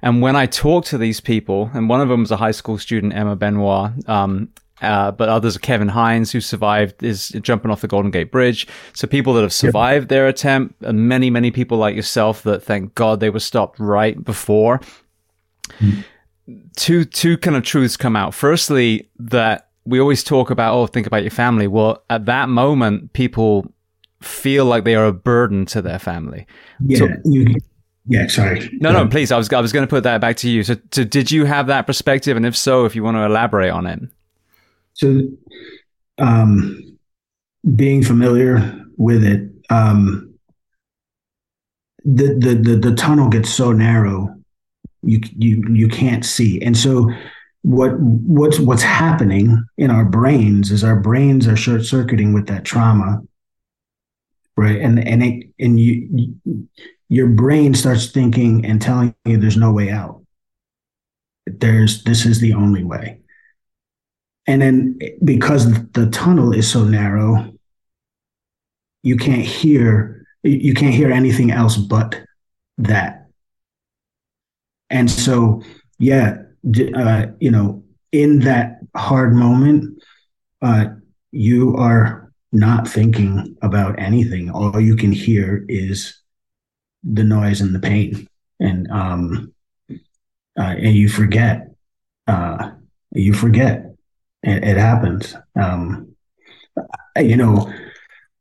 And 0.02 0.22
when 0.22 0.36
I 0.38 0.46
talk 0.46 0.86
to 0.86 0.98
these 0.98 1.20
people, 1.20 1.70
and 1.74 1.90
one 1.90 2.00
of 2.00 2.08
them 2.08 2.22
was 2.22 2.32
a 2.32 2.38
high 2.38 2.54
school 2.54 2.78
student, 2.78 3.14
Emma 3.14 3.36
Benoit, 3.36 3.92
um, 4.08 4.50
Uh, 4.82 5.12
but 5.12 5.28
others, 5.28 5.56
are 5.58 5.60
Kevin 5.60 5.90
Hines, 5.90 6.32
who 6.32 6.40
survived, 6.40 7.04
is 7.04 7.30
jumping 7.42 7.70
off 7.72 7.82
the 7.82 7.88
Golden 7.88 8.12
Gate 8.12 8.32
Bridge. 8.32 8.66
So 8.94 9.08
people 9.08 9.34
that 9.34 9.42
have 9.42 9.52
survived 9.52 10.04
yep. 10.04 10.10
their 10.10 10.28
attempt, 10.28 10.82
and 10.84 11.10
many, 11.10 11.30
many 11.30 11.52
people 11.52 11.78
like 11.78 11.96
yourself 11.96 12.44
that 12.44 12.64
thank 12.64 12.96
God 12.96 13.20
they 13.20 13.30
were 13.30 13.42
stopped 13.42 13.78
right 13.78 14.24
before. 14.24 14.80
Mm. 15.80 16.06
Two, 16.76 17.06
two 17.06 17.38
kind 17.38 17.56
of 17.56 17.64
truths 17.64 17.98
come 17.98 18.16
out. 18.16 18.34
Firstly, 18.34 19.10
that 19.20 19.70
we 19.86 20.00
always 20.00 20.24
talk 20.24 20.50
about, 20.50 20.74
oh, 20.76 20.88
think 20.88 21.08
about 21.08 21.24
your 21.24 21.32
family. 21.32 21.68
Well, 21.68 22.04
at 22.10 22.26
that 22.26 22.50
moment, 22.50 23.14
people 23.14 23.72
feel 24.22 24.66
like 24.66 24.84
they 24.84 24.96
are 24.96 25.06
a 25.06 25.14
burden 25.14 25.66
to 25.66 25.82
their 25.82 26.00
family. 26.00 26.46
Yeah, 26.86 27.00
so, 27.00 27.08
yeah. 28.06 28.28
Sorry. 28.28 28.70
No, 28.82 28.92
no. 28.92 29.08
Please, 29.08 29.32
I 29.32 29.38
was 29.38 29.52
I 29.54 29.62
was 29.62 29.72
going 29.72 29.86
to 29.86 29.90
put 29.90 30.04
that 30.04 30.20
back 30.20 30.36
to 30.38 30.50
you. 30.50 30.64
So, 30.64 30.76
so, 30.92 31.04
did 31.04 31.32
you 31.32 31.46
have 31.46 31.68
that 31.68 31.88
perspective, 31.88 32.36
and 32.38 32.46
if 32.46 32.56
so, 32.56 32.86
if 32.86 32.96
you 32.96 33.04
want 33.04 33.16
to 33.18 33.24
elaborate 33.24 33.72
on 33.72 33.86
it? 33.86 34.00
So, 34.94 35.22
um, 36.18 36.98
being 37.76 38.04
familiar 38.04 38.84
with 38.98 39.24
it, 39.24 39.50
um, 39.70 40.34
the, 42.04 42.34
the 42.34 42.56
the 42.56 42.90
the 42.90 42.96
tunnel 42.96 43.30
gets 43.30 43.50
so 43.50 43.72
narrow, 43.72 44.36
you 45.02 45.22
you 45.38 45.64
you 45.72 45.88
can't 45.88 46.26
see, 46.26 46.62
and 46.62 46.78
so 46.78 47.12
what 47.62 48.00
what's 48.00 48.60
what's 48.60 48.84
happening 48.84 49.64
in 49.78 49.92
our 49.92 50.06
brains 50.06 50.72
is 50.72 50.84
our 50.84 51.00
brains 51.00 51.48
are 51.48 51.58
short 51.58 51.84
circuiting 51.84 52.34
with 52.34 52.48
that 52.48 52.64
trauma 52.64 53.22
right? 54.60 54.82
And 54.82 55.00
and 55.08 55.24
it 55.24 55.50
and 55.58 55.80
you, 55.80 56.36
your 57.08 57.28
brain 57.28 57.74
starts 57.74 58.12
thinking 58.12 58.66
and 58.66 58.82
telling 58.82 59.16
you 59.24 59.38
there's 59.38 59.56
no 59.56 59.72
way 59.72 59.90
out. 59.90 60.22
There's 61.46 62.04
this 62.04 62.26
is 62.26 62.42
the 62.42 62.54
only 62.54 62.84
way. 62.84 63.22
And 64.48 64.62
then 64.62 65.00
because 65.24 65.72
the 65.92 66.10
tunnel 66.10 66.52
is 66.52 66.70
so 66.70 66.84
narrow 66.84 67.54
you 69.02 69.16
can't 69.16 69.46
hear 69.46 70.26
you 70.44 70.74
can't 70.74 70.94
hear 70.94 71.10
anything 71.10 71.52
else 71.52 71.78
but 71.78 72.22
that 72.80 73.19
and 74.90 75.10
so 75.10 75.62
yeah 75.98 76.38
uh, 76.96 77.26
you 77.40 77.52
know 77.52 77.84
in 78.12 78.40
that 78.40 78.80
hard 78.96 79.34
moment 79.34 80.02
uh, 80.62 80.86
you 81.32 81.76
are 81.78 82.32
not 82.52 82.88
thinking 82.88 83.56
about 83.62 84.00
anything. 84.00 84.50
All 84.50 84.80
you 84.80 84.96
can 84.96 85.12
hear 85.12 85.66
is 85.68 86.20
the 87.04 87.24
noise 87.24 87.62
and 87.62 87.74
the 87.74 87.80
pain, 87.80 88.28
and 88.60 88.90
um, 88.92 89.54
uh, 90.58 90.76
and 90.78 90.96
you 90.96 91.10
forget. 91.10 91.68
Uh, 92.28 92.72
you 93.12 93.34
forget. 93.34 93.94
It, 94.44 94.64
it 94.64 94.78
happens. 94.78 95.36
Um, 95.60 96.16
you 97.18 97.38
know, 97.38 97.72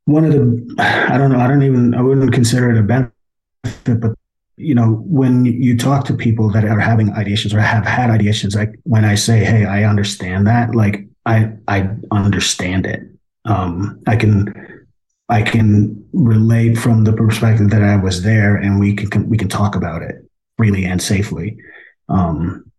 one 0.05 0.25
of 0.25 0.33
the 0.33 0.75
I 0.79 1.19
don't 1.19 1.33
know. 1.33 1.41
I 1.41 1.47
don't 1.47 1.63
even. 1.63 1.95
I 1.95 2.03
wouldn't 2.03 2.33
consider 2.33 2.71
it 2.71 2.79
a 2.79 2.83
benefit, 2.83 4.01
but 4.01 4.15
you 4.59 4.75
know, 4.75 5.03
when 5.07 5.45
you 5.45 5.77
talk 5.77 6.05
to 6.07 6.15
people 6.15 6.51
that 6.51 6.65
are 6.65 6.81
having 6.81 7.11
ideations 7.11 7.55
or 7.55 7.61
have 7.61 7.87
had 7.87 8.11
ideations, 8.11 8.55
like 8.55 8.79
when 8.85 9.05
I 9.05 9.15
say, 9.15 9.45
"Hey, 9.45 9.65
I 9.65 9.85
understand 9.85 10.47
that," 10.47 10.75
like 10.75 11.07
I 11.25 11.53
I 11.69 11.89
understand 12.11 12.87
it 12.87 13.09
um, 13.49 14.01
I 14.07 14.17
can 14.17 14.87
I 15.29 15.43
can 15.43 16.07
relate 16.13 16.79
from 16.79 17.05
the 17.05 17.13
perspective 17.13 17.71
that 17.71 17.83
I 17.83 17.97
was 17.97 18.23
there, 18.23 18.57
and 18.57 18.79
we 18.79 18.95
can 18.95 19.29
we 19.29 19.37
can 19.37 19.49
talk 19.49 19.75
about 19.75 20.03
it 20.03 20.17
freely 20.57 20.85
and 20.85 21.03
safely. 21.03 21.59
Um, 22.09 22.71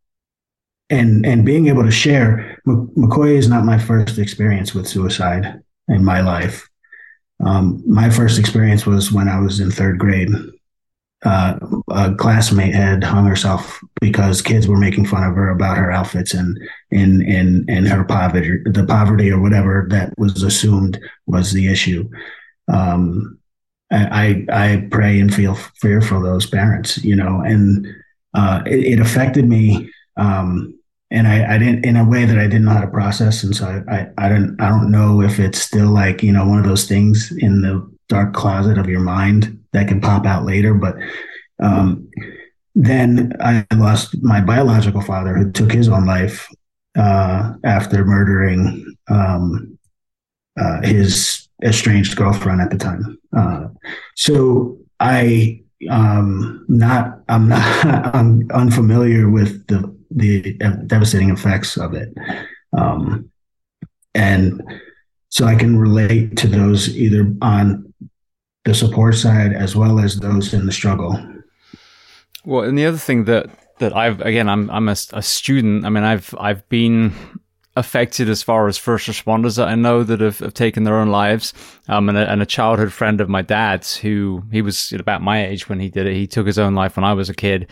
and 0.89 1.26
and 1.26 1.46
being 1.46 1.68
able 1.68 1.84
to 1.84 1.92
share, 1.92 2.60
Macoy 2.68 3.38
is 3.38 3.50
not 3.50 3.65
my 3.65 3.78
first 3.78 4.18
experience 4.18 4.74
with 4.74 4.88
suicide 4.88 5.62
in 5.88 6.06
my 6.06 6.22
life. 6.22 6.68
Um, 7.44 7.84
my 7.88 8.10
first 8.10 8.38
experience 8.38 8.86
was 8.86 9.12
when 9.12 9.28
I 9.28 9.39
was 9.39 9.60
in 9.60 9.72
third 9.72 9.98
grade 9.98 10.30
uh, 11.25 11.60
a 11.89 12.15
classmate 12.15 12.73
had 12.73 13.03
hung 13.03 13.25
herself 13.25 13.79
because 13.99 14.41
kids 14.41 14.67
were 14.67 14.77
making 14.77 15.05
fun 15.05 15.23
of 15.23 15.36
her 15.36 15.49
about 15.49 15.77
her 15.77 15.91
outfits 15.91 16.34
and 16.34 16.58
in 16.91 17.21
in 17.21 17.65
in 17.69 17.86
her 17.86 18.05
poverty, 18.05 18.62
the 18.65 18.86
poverty 18.86 19.29
or 19.29 19.41
whatever 19.41 19.86
that 19.89 20.17
was 20.17 20.43
assumed 20.43 20.99
was 21.27 21.51
the 21.51 21.67
issue. 21.67 22.10
Um, 22.71 23.38
I 23.91 24.45
I 24.51 24.88
pray 24.91 25.19
and 25.19 25.34
feel 25.34 25.55
fear 25.55 25.99
for 26.01 26.21
those 26.21 26.45
parents, 26.45 27.03
you 27.03 27.15
know, 27.15 27.41
and 27.41 27.86
uh, 28.34 28.62
it, 28.65 28.93
it, 28.93 28.99
affected 28.99 29.49
me. 29.49 29.91
Um, 30.15 30.75
and 31.12 31.27
I, 31.27 31.55
I 31.55 31.58
didn't 31.58 31.86
in 31.86 31.97
a 31.97 32.08
way 32.08 32.23
that 32.25 32.38
I 32.38 32.43
didn't 32.43 32.65
know 32.65 32.71
how 32.71 32.82
to 32.82 32.88
process, 32.88 33.43
and 33.43 33.55
so 33.55 33.65
I, 33.65 33.93
I 33.93 34.25
I 34.25 34.29
don't 34.29 34.55
I 34.62 34.69
don't 34.69 34.91
know 34.91 35.21
if 35.21 35.39
it's 35.39 35.60
still 35.60 35.89
like 35.89 36.23
you 36.23 36.32
know 36.32 36.47
one 36.47 36.60
of 36.60 36.65
those 36.65 36.88
things 36.88 37.34
in 37.39 37.62
the 37.62 37.89
dark 38.08 38.34
closet 38.34 38.77
of 38.77 38.88
your 38.88 39.01
mind 39.01 39.59
that 39.73 39.88
can 39.88 40.01
pop 40.01 40.25
out 40.25 40.45
later. 40.45 40.73
But 40.73 40.95
um, 41.62 42.10
then 42.75 43.34
I 43.39 43.65
lost 43.75 44.21
my 44.21 44.41
biological 44.41 45.01
father, 45.01 45.36
who 45.36 45.51
took 45.51 45.71
his 45.71 45.89
own 45.89 46.05
life 46.05 46.47
uh, 46.97 47.53
after 47.63 48.05
murdering 48.05 48.95
um, 49.10 49.77
uh, 50.60 50.82
his 50.82 51.47
estranged 51.63 52.15
girlfriend 52.15 52.62
at 52.62 52.71
the 52.71 52.77
time. 52.77 53.17
Uh, 53.36 53.67
so 54.15 54.77
I 54.99 55.62
um 55.89 56.65
not 56.67 57.19
I'm 57.29 57.47
not 57.47 57.86
I'm 58.15 58.49
unfamiliar 58.51 59.29
with 59.29 59.65
the 59.67 59.95
the 60.12 60.53
devastating 60.88 61.29
effects 61.29 61.77
of 61.77 61.93
it. 61.93 62.13
Um, 62.77 63.29
and 64.15 64.62
so 65.29 65.45
I 65.45 65.55
can 65.55 65.77
relate 65.77 66.36
to 66.38 66.47
those 66.47 66.95
either 66.97 67.32
on 67.41 67.88
the 68.65 68.74
support 68.74 69.15
side 69.15 69.54
as 69.54 69.76
well 69.76 70.00
as 70.00 70.19
those 70.19 70.54
in 70.54 70.65
the 70.65 70.72
struggle. 70.72 71.19
Well, 72.45 72.63
and 72.63 72.78
the 72.78 72.86
other 72.86 72.98
thing 72.98 73.26
that 73.26 73.50
that 73.80 73.95
I've 73.95 74.22
again, 74.22 74.50
I'm 74.50 74.69
I'm 74.69 74.89
a, 74.89 74.95
a 75.13 75.22
student. 75.22 75.86
I 75.86 75.89
mean, 75.89 76.04
I've 76.04 76.34
I've 76.39 76.67
been 76.69 77.13
affected 77.76 78.28
as 78.28 78.43
far 78.43 78.67
as 78.67 78.78
first 78.78 79.08
responders 79.08 79.56
that 79.56 79.69
I 79.69 79.76
know 79.76 80.04
that 80.04 80.19
have, 80.19 80.39
have 80.39 80.54
taken 80.54 80.84
their 80.84 80.98
own 80.98 81.10
lives. 81.10 81.54
Um, 81.88 82.10
and 82.10 82.17
a, 82.17 82.30
and 82.30 82.41
a 82.41 82.45
childhood 82.45 82.91
friend 82.91 83.22
of 83.22 83.30
my 83.30 83.41
dad's 83.41 83.95
who 83.95 84.43
he 84.52 84.62
was 84.62 84.91
about 84.91 85.22
my 85.22 85.45
age 85.45 85.69
when 85.69 85.80
he 85.80 85.89
did 85.89 86.06
it. 86.06 86.13
He 86.13 86.28
took 86.28 86.45
his 86.45 86.60
own 86.60 86.76
life 86.76 86.98
when 86.98 87.06
I 87.06 87.13
was 87.13 87.30
a 87.30 87.34
kid. 87.34 87.67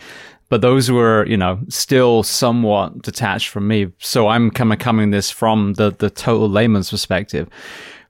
But 0.48 0.62
those 0.62 0.90
were, 0.90 1.26
you 1.26 1.36
know, 1.36 1.60
still 1.68 2.22
somewhat 2.22 3.02
detached 3.02 3.48
from 3.48 3.68
me. 3.68 3.92
So 3.98 4.28
I'm 4.28 4.50
kind 4.50 4.72
of 4.72 4.78
coming 4.78 5.10
this 5.10 5.30
from 5.30 5.74
the, 5.74 5.90
the 5.90 6.08
total 6.08 6.48
layman's 6.48 6.90
perspective. 6.90 7.48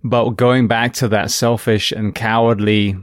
But 0.09 0.31
going 0.37 0.69
back 0.69 0.95
to 0.95 1.09
that 1.09 1.31
selfish 1.31 1.93
and 1.93 2.15
cowardly 2.15 2.97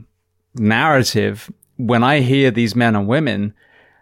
narrative, 0.56 1.52
when 1.78 2.04
I 2.04 2.22
hear 2.22 2.50
these 2.50 2.76
men 2.76 2.96
and 2.96 3.08
women, 3.08 3.54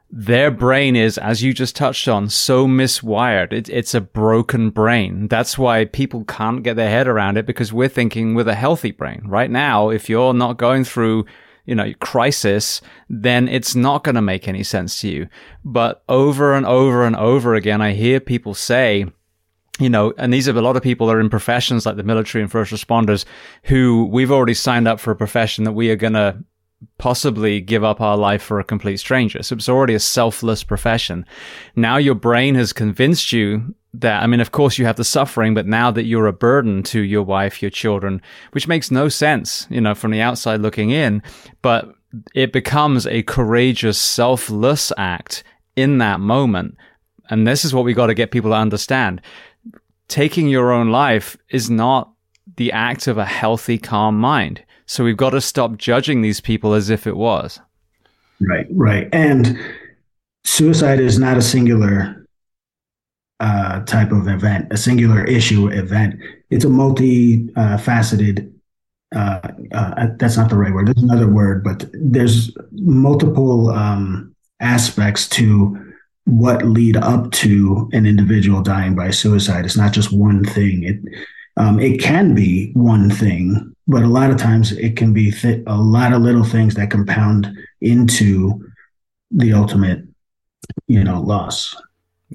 their 0.10 0.50
brain 0.50 0.96
is, 0.96 1.18
as 1.18 1.44
you 1.44 1.54
just 1.54 1.76
touched 1.76 2.08
on, 2.08 2.30
so 2.30 2.66
miswired. 2.66 3.52
It, 3.52 3.68
it's 3.68 3.94
a 3.94 4.00
broken 4.00 4.70
brain. 4.70 5.28
That's 5.28 5.58
why 5.58 5.84
people 5.84 6.24
can't 6.24 6.64
get 6.64 6.78
their 6.78 6.90
head 6.90 7.10
around 7.10 7.36
it 7.36 7.46
because 7.46 7.74
we're 7.74 7.90
thinking 7.90 8.36
with 8.36 8.48
a 8.48 8.56
healthy 8.56 8.92
brain. 8.92 9.24
Right 9.26 9.52
now, 9.52 9.90
if 9.90 10.08
you're 10.08 10.34
not 10.34 10.58
going 10.58 10.86
through, 10.86 11.26
you 11.66 11.76
know, 11.76 11.92
crisis, 12.00 12.80
then 13.10 13.50
it's 13.50 13.76
not 13.76 14.06
going 14.06 14.16
to 14.16 14.22
make 14.22 14.48
any 14.48 14.64
sense 14.64 15.02
to 15.02 15.10
you. 15.10 15.28
But 15.66 16.06
over 16.08 16.54
and 16.54 16.66
over 16.66 17.04
and 17.04 17.18
over 17.18 17.54
again, 17.54 17.82
I 17.82 17.92
hear 17.92 18.22
people 18.22 18.54
say, 18.54 19.08
you 19.80 19.90
know, 19.90 20.14
and 20.18 20.32
these 20.32 20.48
are 20.48 20.58
a 20.58 20.62
lot 20.62 20.78
of 20.78 20.84
people 20.84 21.08
that 21.08 21.16
are 21.16 21.20
in 21.20 21.30
professions 21.30 21.86
like 21.86 21.96
the 21.96 22.04
military 22.04 22.42
and 22.42 22.52
first 22.52 22.72
responders 22.72 23.26
who 23.64 24.06
we've 24.12 24.32
already 24.32 24.54
signed 24.54 24.88
up 24.88 25.00
for 25.00 25.12
a 25.12 25.16
profession 25.16 25.64
that 25.64 25.72
we 25.72 25.90
are 25.90 25.96
going 25.96 26.14
to 26.14 26.38
possibly 26.98 27.60
give 27.62 27.84
up 27.84 28.02
our 28.02 28.18
life 28.18 28.44
for 28.44 28.60
a 28.60 28.64
complete 28.64 28.98
stranger. 28.98 29.42
So 29.42 29.56
it's 29.56 29.70
already 29.70 29.94
a 29.94 30.00
selfless 30.00 30.64
profession. 30.64 31.26
Now 31.76 31.98
your 31.98 32.16
brain 32.16 32.56
has 32.56 32.74
convinced 32.74 33.32
you 33.32 33.74
that, 33.96 34.22
I 34.22 34.28
mean, 34.28 34.42
of 34.42 34.52
course 34.52 34.78
you 34.78 34.86
have 34.86 34.96
the 34.96 35.04
suffering, 35.04 35.54
but 35.54 35.66
now 35.66 35.92
that 35.92 36.06
you're 36.06 36.28
a 36.28 36.34
burden 36.34 36.84
to 36.84 37.02
your 37.02 37.24
wife, 37.24 37.62
your 37.62 37.72
children, 37.72 38.22
which 38.52 38.68
makes 38.68 38.92
no 38.92 39.10
sense, 39.10 39.68
you 39.70 39.82
know, 39.82 39.96
from 39.96 40.12
the 40.12 40.22
outside 40.22 40.62
looking 40.62 40.90
in, 40.90 41.24
but 41.62 41.94
it 42.36 42.52
becomes 42.52 43.08
a 43.08 43.24
courageous, 43.24 43.98
selfless 43.98 44.92
act 44.98 45.44
in 45.76 46.00
that 46.00 46.20
moment. 46.20 46.78
And 47.30 47.48
this 47.48 47.64
is 47.66 47.74
what 47.74 47.86
we 47.86 47.94
got 47.94 48.08
to 48.08 48.14
get 48.14 48.32
people 48.32 48.52
to 48.52 48.58
understand 48.58 49.22
taking 50.08 50.48
your 50.48 50.72
own 50.72 50.90
life 50.90 51.38
is 51.50 51.70
not 51.70 52.12
the 52.58 52.72
act 52.72 53.08
of 53.08 53.18
a 53.18 53.26
healthy, 53.26 53.78
calm 53.78 54.20
mind. 54.20 54.64
So 54.86 55.04
we've 55.04 55.18
got 55.18 55.32
to 55.32 55.42
stop 55.42 55.78
judging 55.78 56.22
these 56.22 56.42
people 56.42 56.74
as 56.74 56.90
if 56.90 57.08
it 57.08 57.16
was. 57.16 57.60
Right, 58.40 58.68
right. 58.72 59.08
And 59.14 59.58
suicide 60.44 61.00
is 61.00 61.18
not 61.18 61.38
a 61.38 61.42
singular 61.42 62.28
uh, 63.40 63.84
type 63.86 64.12
of 64.12 64.28
event, 64.28 64.68
a 64.72 64.78
singular 64.78 65.24
issue 65.24 65.68
event. 65.68 66.20
It's 66.50 66.66
a 66.66 66.70
multi-faceted. 66.70 68.54
Uh, 69.16 69.48
uh, 69.72 70.08
that's 70.18 70.38
not 70.38 70.50
the 70.50 70.58
right 70.58 70.74
word. 70.74 70.88
There's 70.88 71.04
another 71.04 71.28
word, 71.28 71.64
but 71.64 71.86
there's 71.94 72.52
multiple 72.72 73.70
um, 73.70 74.36
aspects 74.60 75.28
to 75.30 75.93
what 76.26 76.66
lead 76.66 76.98
up 76.98 77.32
to 77.32 77.90
an 77.94 78.06
individual 78.06 78.62
dying 78.62 78.96
by 78.96 79.12
suicide. 79.12 79.66
It's 79.66 79.78
not 79.78 79.94
just 79.94 80.14
one 80.14 80.44
thing. 80.44 80.84
It 80.84 81.00
um, 81.58 81.80
it 81.80 82.02
can 82.02 82.34
be 82.34 82.72
one 82.74 83.12
thing, 83.12 83.76
but 83.88 84.04
a 84.04 84.08
lot 84.08 84.32
of 84.32 84.38
times 84.38 84.72
it 84.72 84.98
can 84.98 85.14
be 85.14 85.32
th- 85.32 85.64
a 85.68 85.78
lot 85.78 86.14
of 86.14 86.22
little 86.22 86.44
things 86.44 86.74
that 86.76 86.90
compound 86.90 87.52
into 87.82 88.72
the 89.30 89.54
ultimate, 89.54 90.04
you 90.88 91.04
know, 91.04 91.22
loss. 91.22 91.76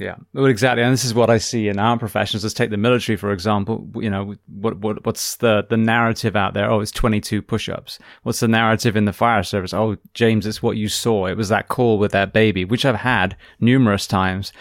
Yeah, 0.00 0.14
well, 0.32 0.46
exactly, 0.46 0.84
and 0.84 0.92
this 0.92 1.04
is 1.04 1.12
what 1.12 1.28
I 1.28 1.38
see 1.38 1.66
in 1.66 1.80
our 1.80 1.98
professions. 1.98 2.44
Let's 2.44 2.54
take 2.54 2.70
the 2.70 2.76
military 2.76 3.16
for 3.16 3.32
example. 3.32 3.90
You 3.96 4.08
know, 4.08 4.36
what 4.46 4.78
what 4.78 5.04
what's 5.04 5.36
the 5.36 5.66
the 5.68 5.76
narrative 5.76 6.36
out 6.36 6.54
there? 6.54 6.70
Oh, 6.70 6.78
it's 6.80 6.92
twenty 6.92 7.20
two 7.20 7.42
push 7.42 7.68
ups. 7.68 7.98
What's 8.22 8.38
the 8.38 8.46
narrative 8.46 8.96
in 8.96 9.06
the 9.06 9.12
fire 9.12 9.42
service? 9.42 9.74
Oh, 9.74 9.96
James, 10.14 10.46
it's 10.46 10.62
what 10.62 10.76
you 10.76 10.88
saw. 10.88 11.26
It 11.26 11.36
was 11.36 11.48
that 11.48 11.66
call 11.66 11.98
with 11.98 12.12
that 12.12 12.32
baby, 12.32 12.64
which 12.64 12.84
I've 12.84 12.94
had 12.94 13.36
numerous 13.58 14.06
times. 14.06 14.52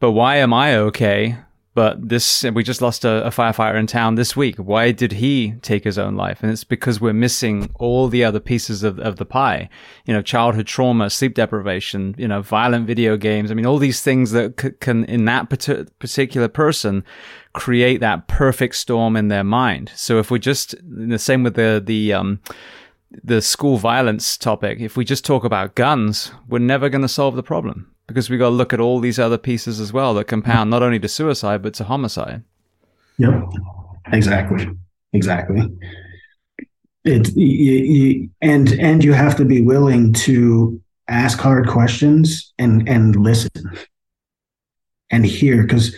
But 0.00 0.10
why 0.10 0.36
am 0.36 0.52
I 0.52 0.76
okay 0.76 1.36
but 1.74 2.08
this, 2.08 2.44
we 2.44 2.62
just 2.62 2.80
lost 2.80 3.04
a, 3.04 3.26
a, 3.26 3.30
firefighter 3.30 3.74
in 3.74 3.88
town 3.88 4.14
this 4.14 4.36
week. 4.36 4.56
Why 4.56 4.92
did 4.92 5.10
he 5.12 5.54
take 5.60 5.82
his 5.82 5.98
own 5.98 6.14
life? 6.14 6.40
And 6.40 6.52
it's 6.52 6.62
because 6.62 7.00
we're 7.00 7.12
missing 7.12 7.68
all 7.74 8.06
the 8.06 8.22
other 8.22 8.38
pieces 8.38 8.84
of, 8.84 9.00
of 9.00 9.16
the 9.16 9.24
pie. 9.24 9.68
You 10.06 10.14
know, 10.14 10.22
childhood 10.22 10.68
trauma, 10.68 11.10
sleep 11.10 11.34
deprivation, 11.34 12.14
you 12.16 12.28
know, 12.28 12.42
violent 12.42 12.86
video 12.86 13.16
games. 13.16 13.50
I 13.50 13.54
mean, 13.54 13.66
all 13.66 13.78
these 13.78 14.00
things 14.00 14.30
that 14.30 14.60
c- 14.60 14.70
can, 14.80 15.04
in 15.06 15.24
that 15.24 15.50
particular 15.50 16.46
person, 16.48 17.04
create 17.54 17.98
that 17.98 18.28
perfect 18.28 18.76
storm 18.76 19.16
in 19.16 19.26
their 19.26 19.44
mind. 19.44 19.90
So 19.96 20.20
if 20.20 20.30
we're 20.30 20.38
just, 20.38 20.76
the 20.80 21.18
same 21.18 21.42
with 21.42 21.54
the, 21.54 21.82
the, 21.84 22.12
um, 22.12 22.40
the 23.24 23.42
school 23.42 23.78
violence 23.78 24.36
topic, 24.36 24.78
if 24.78 24.96
we 24.96 25.04
just 25.04 25.24
talk 25.24 25.42
about 25.42 25.74
guns, 25.74 26.30
we're 26.48 26.60
never 26.60 26.88
going 26.88 27.02
to 27.02 27.08
solve 27.08 27.34
the 27.34 27.42
problem 27.42 27.93
because 28.06 28.28
we 28.30 28.38
got 28.38 28.50
to 28.50 28.54
look 28.54 28.72
at 28.72 28.80
all 28.80 29.00
these 29.00 29.18
other 29.18 29.38
pieces 29.38 29.80
as 29.80 29.92
well 29.92 30.14
that 30.14 30.26
compound 30.26 30.70
not 30.70 30.82
only 30.82 30.98
to 30.98 31.08
suicide 31.08 31.62
but 31.62 31.74
to 31.74 31.84
homicide. 31.84 32.42
Yep, 33.18 33.44
exactly, 34.12 34.68
exactly. 35.12 35.68
It 37.04 37.34
you, 37.36 37.46
you, 37.46 38.30
and 38.40 38.72
and 38.72 39.04
you 39.04 39.12
have 39.12 39.36
to 39.36 39.44
be 39.44 39.60
willing 39.60 40.12
to 40.14 40.80
ask 41.08 41.38
hard 41.38 41.68
questions 41.68 42.52
and 42.58 42.88
and 42.88 43.14
listen 43.16 43.50
and 45.10 45.26
hear 45.26 45.62
because 45.62 45.94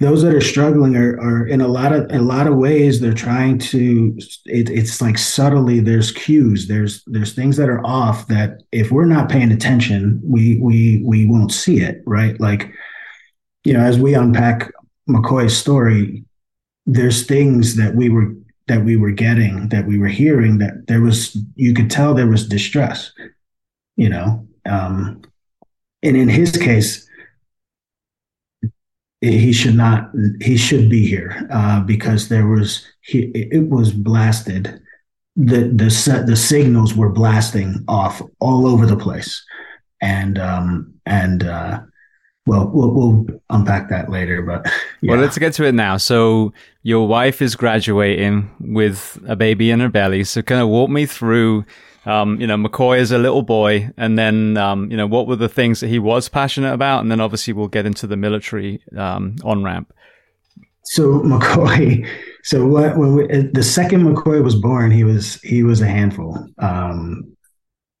those 0.00 0.22
that 0.22 0.34
are 0.34 0.40
struggling 0.40 0.96
are, 0.96 1.20
are 1.20 1.46
in 1.46 1.60
a 1.60 1.68
lot 1.68 1.92
of 1.92 2.10
a 2.10 2.18
lot 2.18 2.46
of 2.46 2.56
ways 2.56 3.00
they're 3.00 3.12
trying 3.12 3.58
to 3.58 4.18
it, 4.46 4.70
it's 4.70 5.02
like 5.02 5.18
subtly 5.18 5.78
there's 5.78 6.10
cues. 6.10 6.66
There's 6.66 7.04
there's 7.06 7.34
things 7.34 7.58
that 7.58 7.68
are 7.68 7.86
off 7.86 8.26
that 8.28 8.62
if 8.72 8.90
we're 8.90 9.04
not 9.04 9.28
paying 9.28 9.52
attention 9.52 10.18
we 10.24 10.58
we 10.58 11.02
we 11.04 11.26
won't 11.26 11.52
see 11.52 11.80
it 11.80 12.02
right? 12.06 12.40
Like 12.40 12.72
you 13.64 13.74
know 13.74 13.80
as 13.80 13.98
we 13.98 14.14
unpack 14.14 14.72
Macoy's 15.08 15.56
story 15.56 16.24
there's 16.86 17.26
things 17.26 17.76
that 17.76 17.94
we 17.94 18.08
were 18.08 18.34
that 18.68 18.82
we 18.84 18.96
were 18.96 19.10
getting 19.10 19.68
that 19.68 19.86
we 19.86 19.98
were 19.98 20.08
hearing 20.08 20.58
that 20.58 20.86
there 20.86 21.02
was 21.02 21.36
you 21.56 21.74
could 21.74 21.90
tell 21.90 22.14
there 22.14 22.26
was 22.26 22.48
distress 22.48 23.12
you 23.96 24.08
know? 24.08 24.48
Um 24.64 25.20
and 26.02 26.16
in 26.16 26.30
his 26.30 26.56
case 26.56 27.06
he 29.20 29.52
should 29.52 29.74
not 29.74 30.10
he 30.40 30.56
should 30.56 30.88
be 30.88 31.06
here 31.06 31.46
uh, 31.50 31.80
because 31.80 32.28
there 32.28 32.46
was 32.46 32.86
he, 33.02 33.30
it 33.34 33.68
was 33.68 33.92
blasted. 33.92 34.80
The 35.36 35.68
the 35.74 35.90
set 35.90 36.26
the 36.26 36.36
signals 36.36 36.94
were 36.94 37.10
blasting 37.10 37.84
off 37.86 38.22
all 38.40 38.66
over 38.66 38.86
the 38.86 38.96
place. 38.96 39.44
And 40.00 40.38
um 40.38 40.94
and 41.04 41.44
uh 41.44 41.80
well 42.46 42.70
we'll, 42.72 42.94
we'll 42.94 43.26
unpack 43.50 43.90
that 43.90 44.10
later 44.10 44.40
but 44.40 44.64
yeah. 45.02 45.12
well 45.12 45.20
let's 45.20 45.36
get 45.36 45.52
to 45.54 45.64
it 45.64 45.74
now. 45.74 45.98
So 45.98 46.54
your 46.82 47.06
wife 47.06 47.42
is 47.42 47.54
graduating 47.54 48.50
with 48.58 49.22
a 49.28 49.36
baby 49.36 49.70
in 49.70 49.80
her 49.80 49.90
belly. 49.90 50.24
So 50.24 50.40
kind 50.40 50.62
of 50.62 50.68
walk 50.68 50.88
me 50.88 51.04
through 51.04 51.66
um, 52.06 52.40
you 52.40 52.46
know, 52.46 52.56
Macoy 52.56 52.98
is 52.98 53.12
a 53.12 53.18
little 53.18 53.42
boy, 53.42 53.90
and 53.96 54.18
then 54.18 54.56
um, 54.56 54.90
you 54.90 54.96
know 54.96 55.06
what 55.06 55.26
were 55.26 55.36
the 55.36 55.48
things 55.48 55.80
that 55.80 55.88
he 55.88 55.98
was 55.98 56.28
passionate 56.28 56.72
about, 56.72 57.00
and 57.00 57.10
then 57.10 57.20
obviously 57.20 57.52
we'll 57.52 57.68
get 57.68 57.86
into 57.86 58.06
the 58.06 58.16
military 58.16 58.82
um, 58.96 59.36
on 59.44 59.62
ramp. 59.62 59.92
So 60.84 61.20
Macoy, 61.20 62.08
so 62.42 62.66
what, 62.66 62.96
when 62.96 63.14
we, 63.14 63.26
the 63.52 63.62
second 63.62 64.02
Macoy 64.04 64.42
was 64.42 64.54
born, 64.54 64.90
he 64.90 65.04
was 65.04 65.40
he 65.42 65.62
was 65.62 65.82
a 65.82 65.86
handful. 65.86 66.38
Um, 66.58 67.36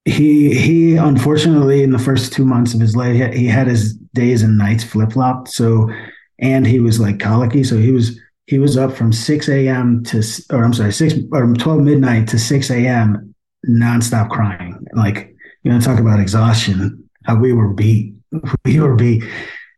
he 0.06 0.54
he 0.54 0.96
unfortunately 0.96 1.82
in 1.82 1.90
the 1.90 1.98
first 1.98 2.32
two 2.32 2.44
months 2.44 2.72
of 2.72 2.80
his 2.80 2.96
life 2.96 3.34
he 3.34 3.46
had 3.46 3.66
his 3.66 3.94
days 4.14 4.42
and 4.42 4.56
nights 4.56 4.82
flip 4.82 5.12
flopped. 5.12 5.48
So 5.48 5.90
and 6.38 6.66
he 6.66 6.80
was 6.80 6.98
like 6.98 7.18
colicky, 7.18 7.64
so 7.64 7.76
he 7.76 7.92
was 7.92 8.18
he 8.46 8.58
was 8.58 8.78
up 8.78 8.92
from 8.92 9.12
6 9.12 9.48
a.m. 9.48 10.02
to, 10.04 10.24
or 10.50 10.64
I'm 10.64 10.72
sorry, 10.72 10.92
6 10.92 11.14
or 11.30 11.52
12 11.52 11.80
midnight 11.82 12.28
to 12.28 12.38
6 12.38 12.70
a.m 12.70 13.29
nonstop 13.68 14.30
crying. 14.30 14.86
Like, 14.92 15.34
you 15.62 15.72
know, 15.72 15.80
talk 15.80 15.98
about 15.98 16.20
exhaustion, 16.20 17.08
how 17.24 17.36
we 17.36 17.52
were 17.52 17.68
beat. 17.68 18.14
We 18.64 18.78
were 18.78 18.94
beat. 18.94 19.24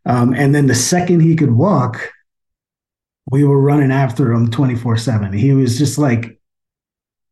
Um, 0.04 0.34
and 0.34 0.54
then 0.54 0.66
the 0.66 0.74
second 0.74 1.20
he 1.20 1.36
could 1.36 1.52
walk, 1.52 2.12
we 3.30 3.44
were 3.44 3.60
running 3.60 3.92
after 3.92 4.32
him 4.32 4.50
24 4.50 4.96
7. 4.96 5.32
He 5.32 5.52
was 5.52 5.78
just 5.78 5.96
like, 5.96 6.38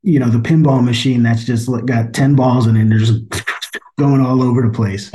you 0.03 0.19
know, 0.19 0.31
the 0.31 0.39
pinball 0.39 0.83
machine 0.83 1.23
that's 1.23 1.45
just 1.45 1.69
got 1.85 2.15
10 2.15 2.37
balls 2.37 2.67
in 2.67 2.77
it 2.77 2.83
and 2.83 2.93
they're 2.93 2.99
just 2.99 3.23
going 3.99 4.21
all 4.21 4.43
over 4.43 4.63
the 4.63 4.71
place. 4.71 5.11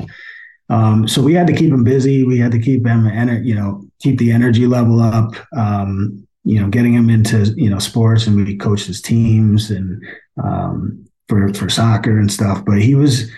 Um, 0.69 1.07
so 1.07 1.21
we 1.21 1.33
had 1.33 1.47
to 1.47 1.53
keep 1.53 1.71
him 1.71 1.83
busy. 1.83 2.23
We 2.23 2.39
had 2.39 2.51
to 2.51 2.59
keep 2.59 2.85
him, 2.85 3.03
ener- 3.03 3.43
you 3.43 3.55
know, 3.55 3.85
keep 3.99 4.17
the 4.17 4.31
energy 4.31 4.67
level 4.67 4.99
up. 4.99 5.33
Um, 5.55 6.27
you 6.43 6.59
know, 6.59 6.69
getting 6.69 6.93
him 6.93 7.09
into 7.09 7.53
you 7.57 7.69
know 7.69 7.79
sports, 7.79 8.27
and 8.27 8.35
we 8.35 8.55
coached 8.55 8.85
his 8.85 9.01
teams, 9.01 9.71
and 9.71 10.03
um, 10.41 11.04
for 11.27 11.53
for 11.53 11.69
soccer 11.69 12.17
and 12.19 12.31
stuff. 12.31 12.63
But 12.65 12.81
he 12.81 12.95
was 12.95 13.31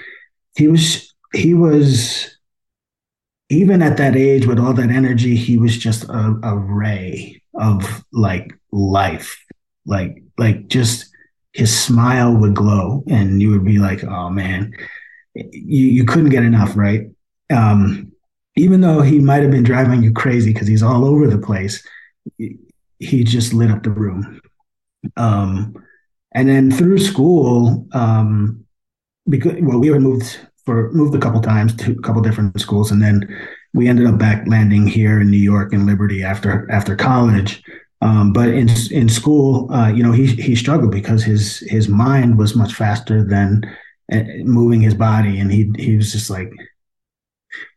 he 0.55 0.67
was 0.67 1.13
he 1.33 1.53
was 1.53 2.37
even 3.49 3.81
at 3.81 3.97
that 3.97 4.15
age 4.15 4.45
with 4.45 4.59
all 4.59 4.73
that 4.73 4.89
energy, 4.89 5.35
he 5.35 5.57
was 5.57 5.77
just 5.77 6.03
a, 6.05 6.39
a 6.43 6.57
ray 6.57 7.41
of 7.53 8.03
like 8.11 8.53
life, 8.71 9.41
like 9.85 10.21
like 10.37 10.67
just 10.67 11.09
his 11.53 11.77
smile 11.77 12.35
would 12.35 12.55
glow, 12.55 13.03
and 13.07 13.41
you 13.41 13.51
would 13.51 13.65
be 13.65 13.79
like, 13.79 14.03
oh 14.03 14.29
man, 14.29 14.73
you 15.33 15.85
you 15.85 16.05
couldn't 16.05 16.29
get 16.29 16.43
enough, 16.43 16.75
right? 16.75 17.09
Um, 17.51 18.11
even 18.57 18.81
though 18.81 19.01
he 19.01 19.19
might 19.19 19.43
have 19.43 19.51
been 19.51 19.63
driving 19.63 20.03
you 20.03 20.11
crazy 20.11 20.51
because 20.51 20.67
he's 20.67 20.83
all 20.83 21.05
over 21.05 21.27
the 21.27 21.37
place, 21.37 21.85
he 22.37 23.23
just 23.23 23.53
lit 23.53 23.71
up 23.71 23.83
the 23.83 23.91
room. 23.91 24.41
Um, 25.15 25.75
and 26.37 26.47
then 26.47 26.69
through 26.71 26.99
school, 26.99 27.87
um, 27.93 28.63
because 29.27 29.55
well, 29.61 29.79
we 29.79 29.89
were 29.89 29.99
moved 29.99 30.39
for 30.65 30.91
moved 30.91 31.15
a 31.15 31.19
couple 31.19 31.41
times 31.41 31.75
to 31.77 31.93
a 31.93 32.01
couple 32.03 32.21
different 32.21 32.61
schools, 32.61 32.91
and 32.91 33.01
then 33.01 33.27
we 33.73 33.87
ended 33.87 34.05
up 34.05 34.19
back 34.19 34.47
landing 34.47 34.85
here 34.85 35.19
in 35.19 35.31
New 35.31 35.37
York 35.37 35.73
in 35.73 35.87
Liberty 35.87 36.23
after 36.23 36.69
after 36.69 36.95
college. 36.95 37.63
Um, 38.01 38.33
but 38.33 38.49
in 38.49 38.69
in 38.91 39.09
school, 39.09 39.71
uh, 39.73 39.87
you 39.87 40.03
know, 40.03 40.11
he 40.11 40.27
he 40.27 40.55
struggled 40.55 40.91
because 40.91 41.23
his 41.23 41.61
his 41.61 41.89
mind 41.89 42.37
was 42.37 42.55
much 42.55 42.75
faster 42.75 43.23
than 43.23 43.63
uh, 44.13 44.21
moving 44.43 44.81
his 44.81 44.93
body, 44.93 45.39
and 45.39 45.51
he 45.51 45.71
he 45.75 45.97
was 45.97 46.11
just 46.11 46.29
like, 46.29 46.51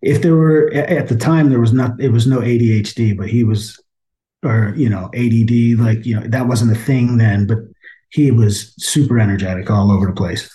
if 0.03 0.20
there 0.20 0.37
were 0.37 0.70
at 0.75 1.09
the 1.09 1.16
time 1.16 1.49
there 1.49 1.61
was 1.61 1.73
not 1.73 1.99
it 1.99 2.11
was 2.11 2.27
no 2.27 2.40
ADHD, 2.40 3.16
but 3.16 3.31
he 3.31 3.42
was, 3.42 3.83
or 4.44 4.75
you 4.77 4.90
know 4.90 5.07
ADD, 5.14 5.81
like 5.81 6.05
you 6.05 6.20
know 6.20 6.27
that 6.27 6.46
wasn't 6.46 6.73
a 6.73 6.85
thing 6.85 7.16
then, 7.16 7.46
but 7.46 7.61
he 8.11 8.31
was 8.31 8.75
super 8.79 9.18
energetic 9.18 9.70
all 9.70 9.90
over 9.90 10.07
the 10.07 10.12
place. 10.12 10.51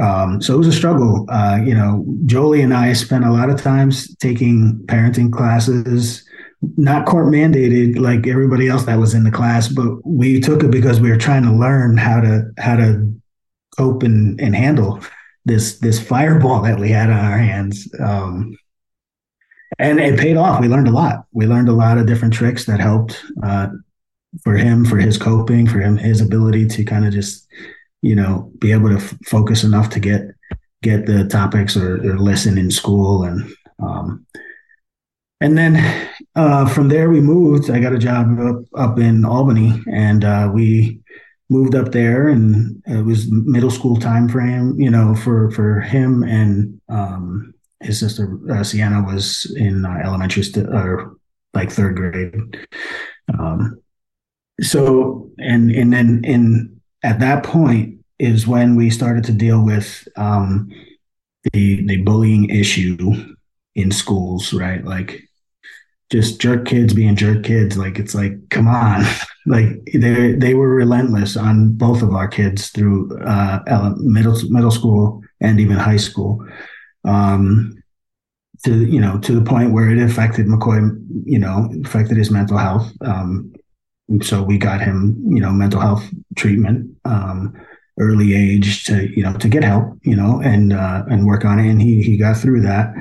Um, 0.00 0.40
so 0.40 0.54
it 0.54 0.58
was 0.58 0.68
a 0.68 0.72
struggle. 0.72 1.26
Uh, 1.28 1.60
you 1.62 1.74
know, 1.74 2.04
Jolie 2.26 2.62
and 2.62 2.74
I 2.74 2.92
spent 2.94 3.24
a 3.24 3.32
lot 3.32 3.50
of 3.50 3.60
times 3.60 4.14
taking 4.16 4.80
parenting 4.86 5.30
classes, 5.30 6.26
not 6.76 7.06
court 7.06 7.26
mandated 7.26 7.98
like 7.98 8.26
everybody 8.26 8.68
else 8.68 8.84
that 8.84 8.98
was 8.98 9.14
in 9.14 9.24
the 9.24 9.30
class, 9.30 9.68
but 9.68 9.90
we 10.04 10.40
took 10.40 10.62
it 10.62 10.70
because 10.70 11.00
we 11.00 11.10
were 11.10 11.18
trying 11.18 11.42
to 11.42 11.52
learn 11.52 11.96
how 11.96 12.20
to 12.20 12.50
how 12.58 12.76
to 12.76 13.12
cope 13.76 14.02
and, 14.02 14.40
and 14.40 14.54
handle 14.54 15.00
this 15.44 15.78
this 15.80 16.00
fireball 16.00 16.62
that 16.62 16.78
we 16.78 16.88
had 16.90 17.10
on 17.10 17.24
our 17.24 17.38
hands. 17.38 17.88
Um, 18.00 18.56
and 19.78 19.98
it 19.98 20.18
paid 20.18 20.36
off. 20.36 20.60
We 20.60 20.68
learned 20.68 20.88
a 20.88 20.92
lot. 20.92 21.26
We 21.32 21.46
learned 21.46 21.68
a 21.68 21.72
lot 21.72 21.98
of 21.98 22.06
different 22.06 22.34
tricks 22.34 22.64
that 22.66 22.78
helped 22.80 23.22
uh, 23.42 23.68
for 24.42 24.56
him, 24.56 24.84
for 24.84 24.96
his 24.98 25.18
coping, 25.18 25.66
for 25.66 25.80
him, 25.80 25.96
his 25.96 26.20
ability 26.20 26.66
to 26.68 26.84
kind 26.84 27.06
of 27.06 27.12
just, 27.12 27.46
you 28.00 28.16
know, 28.16 28.50
be 28.58 28.72
able 28.72 28.88
to 28.88 28.96
f- 28.96 29.14
focus 29.26 29.64
enough 29.64 29.90
to 29.90 30.00
get 30.00 30.22
get 30.82 31.06
the 31.06 31.24
topics 31.28 31.76
or, 31.76 31.96
or 31.96 32.18
listen 32.18 32.58
in 32.58 32.70
school 32.70 33.22
and 33.22 33.48
um, 33.80 34.26
and 35.40 35.58
then 35.58 36.10
uh, 36.36 36.66
from 36.68 36.88
there 36.88 37.10
we 37.10 37.20
moved. 37.20 37.68
I 37.70 37.80
got 37.80 37.92
a 37.92 37.98
job 37.98 38.38
up, 38.38 38.62
up 38.76 38.98
in 38.98 39.24
Albany, 39.24 39.82
and 39.92 40.24
uh, 40.24 40.50
we 40.52 41.00
moved 41.50 41.74
up 41.74 41.90
there, 41.90 42.28
and 42.28 42.80
it 42.86 43.04
was 43.04 43.30
middle 43.30 43.70
school 43.70 43.96
time 43.96 44.28
frame, 44.28 44.80
you 44.80 44.90
know, 44.90 45.14
for 45.16 45.50
for 45.50 45.80
him 45.80 46.22
and 46.22 46.80
um, 46.88 47.54
his 47.80 47.98
sister 47.98 48.38
uh, 48.50 48.62
Sienna 48.62 49.02
was 49.02 49.52
in 49.56 49.84
uh, 49.84 50.00
elementary 50.04 50.44
st- 50.44 50.68
or 50.68 51.16
like 51.54 51.70
third 51.70 51.96
grade. 51.96 52.56
Um, 53.36 53.81
so 54.60 55.30
and 55.38 55.70
and 55.70 55.92
then 55.92 56.22
in 56.24 56.80
at 57.02 57.20
that 57.20 57.44
point 57.44 57.98
is 58.18 58.46
when 58.46 58.76
we 58.76 58.90
started 58.90 59.24
to 59.24 59.32
deal 59.32 59.64
with 59.64 60.06
um, 60.16 60.70
the 61.52 61.84
the 61.86 62.02
bullying 62.02 62.48
issue 62.50 62.98
in 63.74 63.90
schools, 63.90 64.52
right? 64.52 64.84
Like 64.84 65.28
just 66.10 66.40
jerk 66.40 66.66
kids 66.66 66.94
being 66.94 67.16
jerk 67.16 67.42
kids. 67.42 67.76
Like 67.76 67.98
it's 67.98 68.14
like, 68.14 68.32
come 68.50 68.68
on, 68.68 69.04
like 69.46 69.68
they 69.92 70.32
they 70.32 70.54
were 70.54 70.74
relentless 70.74 71.36
on 71.36 71.72
both 71.72 72.02
of 72.02 72.14
our 72.14 72.28
kids 72.28 72.70
through 72.70 73.18
uh, 73.22 73.94
middle 73.98 74.38
middle 74.50 74.70
school 74.70 75.22
and 75.40 75.58
even 75.58 75.76
high 75.76 75.96
school. 75.96 76.46
Um, 77.04 77.82
to 78.64 78.86
you 78.86 79.00
know 79.00 79.18
to 79.18 79.32
the 79.32 79.44
point 79.44 79.72
where 79.72 79.90
it 79.90 79.98
affected 79.98 80.46
Macoy, 80.46 80.96
you 81.24 81.38
know, 81.38 81.68
affected 81.84 82.16
his 82.16 82.30
mental 82.30 82.58
health. 82.58 82.92
Um, 83.00 83.51
so 84.20 84.42
we 84.42 84.58
got 84.58 84.80
him, 84.80 85.22
you 85.26 85.40
know, 85.40 85.50
mental 85.52 85.80
health 85.80 86.04
treatment 86.36 86.96
um, 87.04 87.54
early 87.98 88.34
age 88.34 88.84
to 88.84 89.08
you 89.14 89.22
know 89.22 89.36
to 89.38 89.48
get 89.48 89.64
help, 89.64 89.98
you 90.02 90.16
know, 90.16 90.40
and 90.42 90.72
uh, 90.72 91.04
and 91.10 91.26
work 91.26 91.44
on 91.44 91.58
it. 91.58 91.68
And 91.68 91.80
he 91.80 92.02
he 92.02 92.16
got 92.16 92.36
through 92.36 92.62
that. 92.62 92.92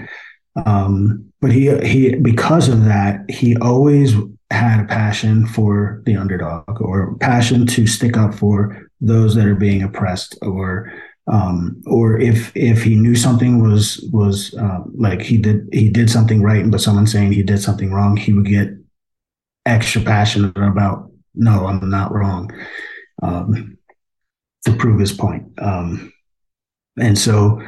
Um, 0.65 1.31
but 1.39 1.51
he 1.51 1.75
he 1.79 2.15
because 2.15 2.69
of 2.69 2.85
that, 2.85 3.29
he 3.29 3.55
always 3.57 4.13
had 4.51 4.81
a 4.81 4.87
passion 4.87 5.47
for 5.47 6.01
the 6.05 6.15
underdog 6.15 6.81
or 6.81 7.15
passion 7.15 7.65
to 7.65 7.87
stick 7.87 8.17
up 8.17 8.33
for 8.33 8.89
those 8.99 9.33
that 9.35 9.47
are 9.47 9.55
being 9.55 9.81
oppressed 9.81 10.37
or 10.41 10.91
um, 11.27 11.81
or 11.85 12.19
if 12.19 12.51
if 12.55 12.83
he 12.83 12.95
knew 12.95 13.15
something 13.15 13.61
was 13.61 14.07
was 14.11 14.53
uh, 14.55 14.79
like 14.95 15.21
he 15.21 15.37
did 15.37 15.67
he 15.71 15.89
did 15.89 16.09
something 16.09 16.41
right 16.41 16.69
but 16.69 16.81
someone 16.81 17.07
saying 17.07 17.31
he 17.31 17.43
did 17.43 17.61
something 17.61 17.91
wrong 17.91 18.17
he 18.17 18.33
would 18.33 18.45
get 18.45 18.69
extra 19.65 20.01
passionate 20.01 20.57
about 20.57 21.09
no 21.35 21.67
i'm 21.67 21.89
not 21.89 22.13
wrong 22.13 22.51
um, 23.21 23.77
to 24.65 24.73
prove 24.75 24.99
his 24.99 25.11
point. 25.11 25.43
Um, 25.59 26.11
and 26.99 27.17
so 27.17 27.61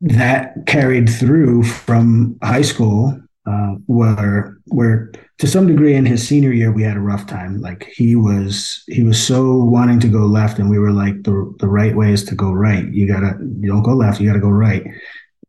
that 0.00 0.54
carried 0.66 1.08
through 1.08 1.62
from 1.62 2.36
high 2.42 2.62
school 2.62 3.18
uh, 3.46 3.74
where 3.86 4.56
where 4.66 5.10
to 5.38 5.46
some 5.46 5.66
degree 5.66 5.94
in 5.94 6.06
his 6.06 6.26
senior 6.26 6.52
year 6.52 6.72
we 6.72 6.82
had 6.82 6.96
a 6.96 7.00
rough 7.00 7.26
time. 7.26 7.60
Like 7.60 7.84
he 7.94 8.16
was 8.16 8.82
he 8.88 9.02
was 9.02 9.24
so 9.24 9.56
wanting 9.56 10.00
to 10.00 10.08
go 10.08 10.20
left 10.20 10.58
and 10.58 10.68
we 10.70 10.78
were 10.78 10.92
like 10.92 11.22
the 11.22 11.54
the 11.58 11.68
right 11.68 11.96
way 11.96 12.12
is 12.12 12.24
to 12.24 12.34
go 12.34 12.52
right. 12.52 12.86
You 12.92 13.06
gotta 13.06 13.38
you 13.60 13.68
don't 13.68 13.82
go 13.82 13.92
left 13.92 14.20
you 14.20 14.26
gotta 14.26 14.40
go 14.40 14.50
right. 14.50 14.84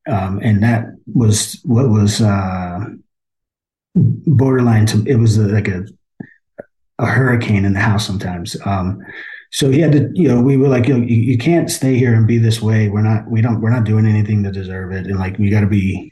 Um, 0.09 0.39
and 0.43 0.61
that 0.63 0.85
was 1.07 1.59
what 1.63 1.89
was 1.89 2.21
uh, 2.21 2.85
borderline 3.95 4.85
to 4.85 5.03
it 5.05 5.15
was 5.15 5.37
like 5.37 5.67
a 5.67 5.85
a 6.99 7.05
hurricane 7.05 7.65
in 7.65 7.73
the 7.73 7.79
house 7.79 8.05
sometimes 8.05 8.55
um, 8.65 9.01
so 9.53 9.69
he 9.69 9.79
had 9.81 9.91
to, 9.91 10.09
you 10.15 10.27
know, 10.27 10.41
we 10.41 10.57
were 10.57 10.67
like, 10.67 10.87
you, 10.87 10.97
know, 10.97 11.05
you, 11.05 11.15
you 11.15 11.37
can't 11.37 11.69
stay 11.69 11.95
here 11.95 12.15
and 12.15 12.25
be 12.25 12.39
this 12.39 12.59
way. 12.59 12.89
We're 12.89 13.03
not, 13.03 13.29
we 13.29 13.39
don't, 13.39 13.61
we're 13.61 13.69
not 13.69 13.83
doing 13.83 14.07
anything 14.07 14.41
to 14.43 14.51
deserve 14.51 14.91
it. 14.91 15.05
And 15.05 15.19
like, 15.19 15.37
you 15.37 15.51
got 15.51 15.61
to 15.61 15.67
be, 15.67 16.11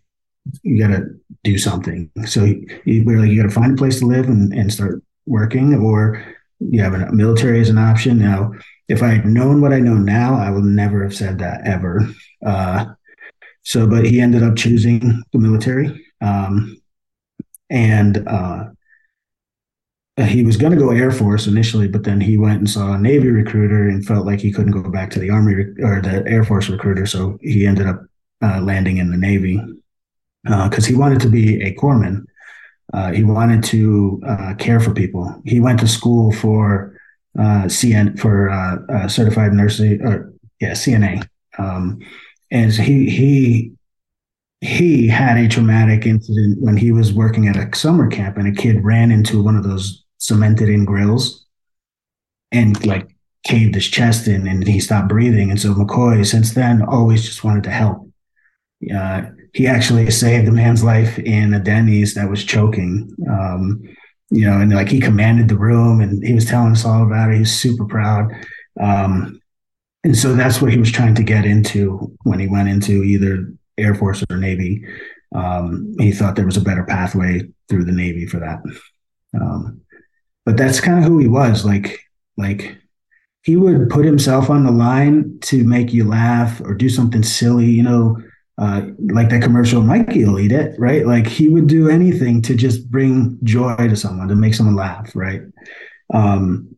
you 0.62 0.80
got 0.80 0.96
to 0.96 1.08
do 1.44 1.58
something. 1.58 2.12
So 2.28 2.46
he, 2.46 2.68
he, 2.86 3.02
we 3.02 3.16
are 3.16 3.20
like, 3.20 3.32
you 3.32 3.42
got 3.42 3.50
to 3.50 3.54
find 3.54 3.74
a 3.74 3.78
place 3.78 3.98
to 4.00 4.06
live 4.06 4.28
and, 4.28 4.54
and 4.54 4.72
start 4.72 5.02
working, 5.26 5.74
or 5.74 6.24
you 6.60 6.84
have 6.84 6.94
a 6.94 7.12
military 7.12 7.60
as 7.60 7.70
an 7.70 7.80
option. 7.80 8.20
Now, 8.20 8.52
if 8.88 9.02
I 9.02 9.08
had 9.08 9.26
known 9.26 9.60
what 9.60 9.74
I 9.74 9.80
know 9.80 9.96
now, 9.96 10.36
I 10.36 10.52
would 10.52 10.64
never 10.64 11.02
have 11.02 11.16
said 11.16 11.40
that 11.40 11.66
ever. 11.66 12.08
Uh, 12.46 12.94
so, 13.64 13.88
but 13.88 14.06
he 14.06 14.22
ended 14.22 14.44
up 14.44 14.56
choosing 14.56 15.24
the 15.34 15.40
military. 15.40 16.06
Um, 16.22 16.80
and, 17.72 18.28
uh, 18.28 18.66
he 20.18 20.44
was 20.44 20.58
going 20.58 20.72
to 20.72 20.78
go 20.78 20.92
Air 20.92 21.12
Force 21.12 21.48
initially, 21.48 21.88
but 21.88 22.04
then 22.04 22.20
he 22.22 22.38
went 22.38 22.60
and 22.60 22.70
saw 22.70 22.94
a 22.94 22.98
Navy 22.98 23.30
recruiter 23.30 23.88
and 23.88 24.06
felt 24.06 24.26
like 24.26 24.40
he 24.40 24.52
couldn't 24.52 24.74
go 24.74 24.88
back 24.90 25.10
to 25.12 25.20
the 25.20 25.30
Army 25.30 25.54
or 25.82 26.02
the 26.02 26.24
Air 26.28 26.44
Force 26.44 26.70
recruiter. 26.70 27.06
So 27.06 27.40
he 27.42 27.66
ended 27.66 27.88
up 27.88 28.04
uh, 28.42 28.62
landing 28.62 28.98
in 28.98 29.10
the 29.10 29.18
Navy 29.18 29.60
because 30.44 30.86
uh, 30.86 30.88
he 30.88 30.96
wanted 30.96 31.22
to 31.22 31.30
be 31.30 31.62
a 31.64 31.74
corpsman. 31.76 32.26
Uh, 32.94 33.12
he 33.12 33.24
wanted 33.24 33.64
to 33.64 34.22
uh, 34.28 34.54
care 34.56 34.80
for 34.80 34.94
people. 34.94 35.42
He 35.46 35.60
went 35.60 35.80
to 35.80 35.88
school 35.88 36.32
for 36.34 36.98
uh, 37.40 37.64
CN 37.66 38.20
for 38.20 38.50
uh, 38.50 39.08
certified 39.08 39.54
nursing 39.54 40.02
or 40.02 40.34
yeah 40.60 40.72
CNA, 40.72 41.26
um, 41.58 42.00
and 42.50 42.74
he 42.74 43.10
he 43.10 43.72
he 44.62 45.08
had 45.08 45.38
a 45.38 45.48
traumatic 45.48 46.06
incident 46.06 46.62
when 46.62 46.78
he 46.78 46.92
was 46.92 47.12
working 47.12 47.48
at 47.48 47.58
a 47.58 47.76
summer 47.76 48.08
camp 48.08 48.38
and 48.38 48.48
a 48.48 48.62
kid 48.62 48.84
ran 48.84 49.12
into 49.12 49.42
one 49.42 49.56
of 49.56 49.64
those 49.64 50.06
cemented 50.20 50.70
in 50.70 50.86
grills 50.86 51.46
and 52.52 52.86
like 52.86 53.16
caved 53.44 53.74
his 53.74 53.88
chest 53.88 54.28
in 54.28 54.48
and 54.48 54.68
he 54.68 54.80
stopped 54.80 55.10
breathing. 55.10 55.50
And 55.50 55.60
so 55.60 55.74
Macoy, 55.74 56.24
since 56.24 56.54
then, 56.54 56.84
always 56.84 57.26
just 57.26 57.44
wanted 57.44 57.64
to 57.64 57.72
help. 57.72 58.08
Uh, 58.96 59.24
he 59.54 59.66
actually 59.66 60.10
saved 60.12 60.48
a 60.48 60.52
man's 60.52 60.84
life 60.84 61.18
in 61.18 61.56
a 61.56 61.60
Denny's 61.60 62.14
that 62.14 62.30
was 62.30 62.46
choking. 62.46 63.16
Um, 63.28 63.82
you 64.30 64.46
know, 64.46 64.62
and 64.62 64.72
like 64.72 64.90
he 64.90 65.00
commanded 65.00 65.48
the 65.48 65.58
room 65.58 66.02
and 66.02 66.24
he 66.24 66.34
was 66.36 66.46
telling 66.46 66.72
us 66.72 66.86
all 66.86 67.04
about 67.04 67.32
it. 67.32 67.34
He 67.34 67.40
was 67.40 67.52
super 67.52 67.86
proud. 67.86 68.32
Um, 68.80 69.42
and 70.04 70.16
so 70.16 70.36
that's 70.36 70.62
what 70.62 70.72
he 70.72 70.78
was 70.78 70.92
trying 70.92 71.16
to 71.16 71.24
get 71.24 71.46
into 71.46 72.16
when 72.24 72.40
he 72.40 72.48
went 72.48 72.70
into 72.70 73.04
either 73.04 73.52
Air 73.82 73.96
Force 73.96 74.24
or 74.30 74.38
Navy. 74.38 74.86
Um, 75.34 75.96
he 76.00 76.12
thought 76.12 76.36
there 76.36 76.46
was 76.46 76.58
a 76.58 76.62
better 76.62 76.84
pathway 76.84 77.48
through 77.70 77.86
the 77.86 77.92
Navy 77.92 78.26
for 78.26 78.40
that. 78.40 78.60
Um, 79.40 79.82
but 80.46 80.58
that's 80.58 80.80
kind 80.80 81.00
of 81.00 81.06
who 81.06 81.20
he 81.20 81.28
was. 81.28 81.66
Like, 81.66 82.00
like 82.38 82.78
he 83.44 83.56
would 83.56 83.90
put 83.90 84.06
himself 84.06 84.50
on 84.50 84.64
the 84.64 84.72
line 84.72 85.40
to 85.42 85.64
make 85.64 85.94
you 85.94 86.08
laugh 86.08 86.62
or 86.62 86.74
do 86.74 86.90
something 86.90 87.24
silly, 87.24 87.66
you 87.66 87.84
know, 87.84 88.18
uh, 88.58 88.82
like 89.12 89.30
that 89.30 89.42
commercial, 89.42 89.82
Mikey 89.82 90.26
will 90.26 90.40
eat 90.40 90.52
it, 90.52 90.76
right? 90.78 91.06
Like 91.06 91.26
he 91.26 91.50
would 91.50 91.68
do 91.68 91.90
anything 91.90 92.42
to 92.44 92.56
just 92.56 92.92
bring 92.92 93.40
joy 93.44 93.76
to 93.76 93.96
someone, 93.96 94.28
to 94.28 94.36
make 94.36 94.54
someone 94.54 94.76
laugh, 94.76 95.16
right? 95.16 95.42
Um, 96.14 96.76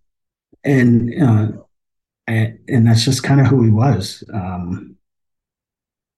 and, 0.63 1.21
uh, 1.21 1.47
and, 2.27 2.59
and 2.69 2.87
that's 2.87 3.03
just 3.03 3.23
kind 3.23 3.41
of 3.41 3.47
who 3.47 3.63
he 3.63 3.69
was. 3.69 4.23
Um, 4.33 4.95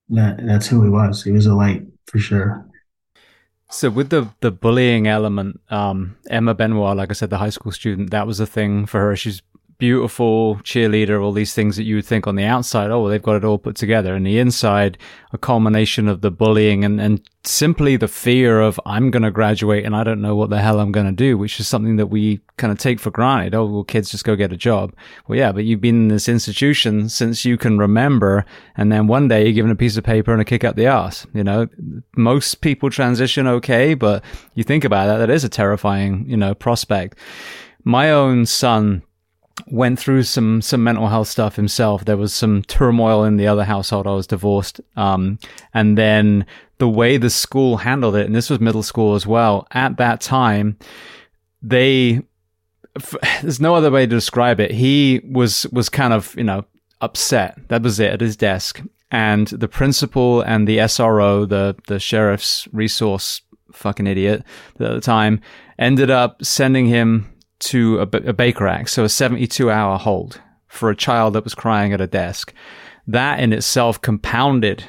that 0.10 0.46
that's 0.46 0.68
who 0.68 0.84
he 0.84 0.90
was. 0.90 1.24
He 1.24 1.32
was 1.32 1.46
a 1.46 1.56
light 1.56 1.84
for 2.08 2.20
sure. 2.20 2.66
So 3.70 3.90
with 3.90 4.10
the 4.10 4.30
the 4.42 4.52
bullying 4.52 5.08
element, 5.08 5.60
um, 5.70 6.18
Emma 6.30 6.54
Benoit, 6.54 6.96
like 6.96 7.10
I 7.10 7.14
said, 7.14 7.30
the 7.30 7.40
high 7.40 7.50
school 7.50 7.72
student, 7.72 8.12
that 8.12 8.28
was 8.28 8.40
a 8.40 8.46
thing 8.46 8.86
for 8.86 9.00
her. 9.00 9.16
She's 9.16 9.42
beautiful 9.78 10.56
cheerleader, 10.58 11.22
all 11.22 11.32
these 11.32 11.54
things 11.54 11.76
that 11.78 11.84
you 11.84 11.96
would 11.96 12.06
think 12.06 12.28
on 12.28 12.36
the 12.36 12.44
outside, 12.44 12.92
oh, 12.92 13.02
well, 13.02 13.10
they've 13.10 13.22
got 13.22 13.36
it 13.36 13.44
all 13.44 13.58
put 13.58 13.76
together. 13.76 14.16
And 14.16 14.26
the 14.26 14.40
inside, 14.40 14.98
a 15.32 15.38
culmination 15.38 16.08
of 16.08 16.22
the 16.22 16.32
bullying 16.32 16.86
and, 16.86 17.00
and 17.02 17.22
simply 17.44 17.98
the 17.98 18.08
fear 18.08 18.62
of 18.62 18.80
I'm 18.86 19.12
going 19.12 19.24
to 19.24 19.32
graduate 19.32 19.86
and 19.86 19.96
I 19.96 20.04
don't 20.04 20.22
know 20.22 20.36
what 20.36 20.50
the 20.50 20.62
hell 20.62 20.80
I'm 20.80 20.92
going 20.92 21.06
to 21.06 21.12
do, 21.12 21.38
which 21.38 21.60
is 21.60 21.68
something 21.68 21.98
that 21.98 22.08
we 22.08 22.40
kind 22.58 22.72
of 22.72 22.80
take 22.80 23.00
for 23.00 23.12
granted. 23.12 23.54
Oh, 23.54 23.66
well, 23.66 23.84
kids 23.84 24.10
just 24.10 24.24
go 24.24 24.36
get 24.36 24.54
a 24.54 24.58
job. 24.58 24.94
Well, 25.28 25.38
yeah, 25.38 25.52
but 25.52 25.66
you've 25.66 25.82
been 25.82 26.04
in 26.04 26.08
this 26.08 26.30
institution 26.30 27.10
since 27.10 27.44
you 27.44 27.58
can 27.58 27.78
remember. 27.78 28.46
And 28.78 28.92
then 28.92 29.08
one 29.08 29.28
day 29.28 29.44
you're 29.44 29.54
given 29.54 29.72
a 29.72 29.76
piece 29.76 29.98
of 29.98 30.04
paper 30.04 30.32
and 30.32 30.42
a 30.42 30.46
kick 30.46 30.64
up 30.64 30.76
the 30.76 30.88
ass. 30.88 31.28
You 31.34 31.44
know, 31.44 31.68
most 32.16 32.62
people 32.62 32.90
transition 32.90 33.48
okay, 33.48 33.94
but 33.94 34.24
you 34.54 34.64
think 34.64 34.86
about 34.86 35.08
that, 35.08 35.18
that 35.18 35.30
is 35.30 35.44
a 35.44 35.50
terrifying, 35.50 36.26
you 36.28 36.38
know, 36.38 36.56
prospect. 36.56 37.18
My 37.84 38.12
own 38.12 38.46
son, 38.46 39.04
went 39.68 40.00
through 40.00 40.24
some 40.24 40.62
some 40.62 40.84
mental 40.84 41.08
health 41.08 41.28
stuff 41.28 41.56
himself. 41.56 42.06
There 42.06 42.18
was 42.18 42.34
some 42.34 42.64
turmoil 42.64 43.24
in 43.24 43.38
the 43.38 43.48
other 43.48 43.64
household. 43.64 44.08
I 44.08 44.12
was 44.12 44.28
divorced, 44.28 44.82
um, 44.96 45.40
and 45.74 45.98
then 45.98 46.46
the 46.78 46.90
way 46.90 47.18
the 47.18 47.30
school 47.30 47.78
handled 47.78 48.16
it, 48.16 48.26
and 48.26 48.36
this 48.36 48.50
was 48.50 48.60
middle 48.60 48.84
school 48.84 49.16
as 49.16 49.26
well. 49.26 49.68
At 49.72 49.98
that 49.98 50.22
time, 50.22 50.78
they 51.62 52.22
f- 52.96 53.42
there's 53.42 53.62
no 53.62 53.76
other 53.76 53.92
way 53.92 54.06
to 54.06 54.10
describe 54.10 54.60
it. 54.60 54.72
He 54.72 55.22
was 55.24 55.66
was 55.72 55.90
kind 55.90 56.14
of 56.14 56.36
you 56.36 56.44
know 56.44 56.66
upset. 57.02 57.58
That 57.70 57.82
was 57.82 58.00
it 58.00 58.12
at 58.12 58.22
his 58.22 58.36
desk, 58.36 58.82
and 59.10 59.48
the 59.48 59.68
principal 59.68 60.42
and 60.42 60.68
the 60.68 60.80
SRO, 60.80 61.48
the 61.48 61.76
the 61.88 62.00
sheriff's 62.00 62.68
resource 62.72 63.42
fucking 63.72 64.08
idiot 64.08 64.44
at 64.80 64.94
the 64.94 65.02
time, 65.02 65.42
ended 65.78 66.10
up 66.10 66.44
sending 66.44 66.86
him 66.88 67.30
to 67.66 68.00
a, 68.00 68.02
a 68.02 68.34
Baker 68.34 68.68
Act, 68.68 68.90
so 68.90 69.04
a 69.04 69.10
72 69.10 69.70
hour 69.70 69.98
hold 69.98 70.42
for 70.68 70.90
a 70.90 70.96
child 70.96 71.34
that 71.34 71.44
was 71.44 71.56
crying 71.56 71.94
at 71.94 72.02
a 72.02 72.08
desk. 72.08 72.54
That 73.08 73.40
in 73.40 73.54
itself 73.54 74.02
compounded 74.02 74.84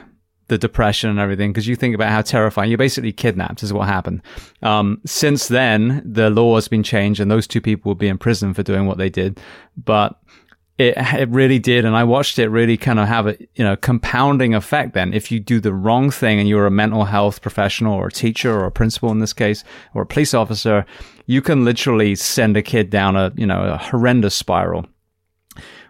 the 0.49 0.59
depression 0.59 1.11
and 1.11 1.19
everything 1.19 1.53
because 1.53 1.67
you 1.67 1.75
think 1.75 1.95
about 1.95 2.11
how 2.11 2.23
terrifying 2.23 2.71
you're 2.71 2.79
basically 2.79 3.13
kidnapped 3.13 3.63
is 3.63 3.73
what 3.73 3.89
happened 3.89 4.23
um, 4.63 5.01
since 5.05 5.49
then 5.49 6.01
the 6.05 6.31
law 6.31 6.55
has 6.55 6.69
been 6.69 6.85
changed 6.85 7.19
and 7.19 7.31
those 7.31 7.49
two 7.49 7.61
people 7.61 7.91
will 7.91 7.97
be 7.97 8.07
in 8.07 8.17
prison 8.17 8.55
for 8.55 8.63
doing 8.63 8.87
what 8.87 8.97
they 8.97 9.11
did 9.11 9.41
but 9.77 10.21
it 10.79 10.95
it 10.97 11.29
really 11.31 11.59
did, 11.59 11.85
and 11.85 11.97
I 11.97 12.05
watched 12.05 12.39
it 12.39 12.49
really 12.49 12.77
kind 12.77 12.99
of 12.99 13.09
have 13.09 13.27
a 13.27 13.37
you 13.55 13.65
know 13.65 13.77
compounding 13.77 14.55
effect. 14.55 14.93
Then, 14.95 15.13
if 15.13 15.33
you 15.33 15.41
do 15.41 15.61
the 15.61 15.73
wrong 15.73 16.11
thing 16.11 16.39
and 16.39 16.49
you're 16.49 16.67
a 16.67 16.71
mental 16.71 17.05
health 17.05 17.41
professional 17.41 17.95
or 17.95 18.09
a 18.09 18.13
teacher 18.13 18.53
or 18.53 18.67
a 18.67 18.73
principal 18.73 19.11
in 19.11 19.21
this 19.21 19.33
case 19.33 19.65
or 19.95 20.03
a 20.03 20.07
police 20.07 20.35
officer, 20.35 20.85
you 21.27 21.41
can 21.41 21.65
literally 21.65 22.15
send 22.15 22.57
a 22.57 22.63
kid 22.63 22.91
down 22.91 23.17
a 23.17 23.33
you 23.37 23.47
know 23.47 23.63
a 23.63 23.79
horrendous 23.79 24.35
spiral. 24.35 24.87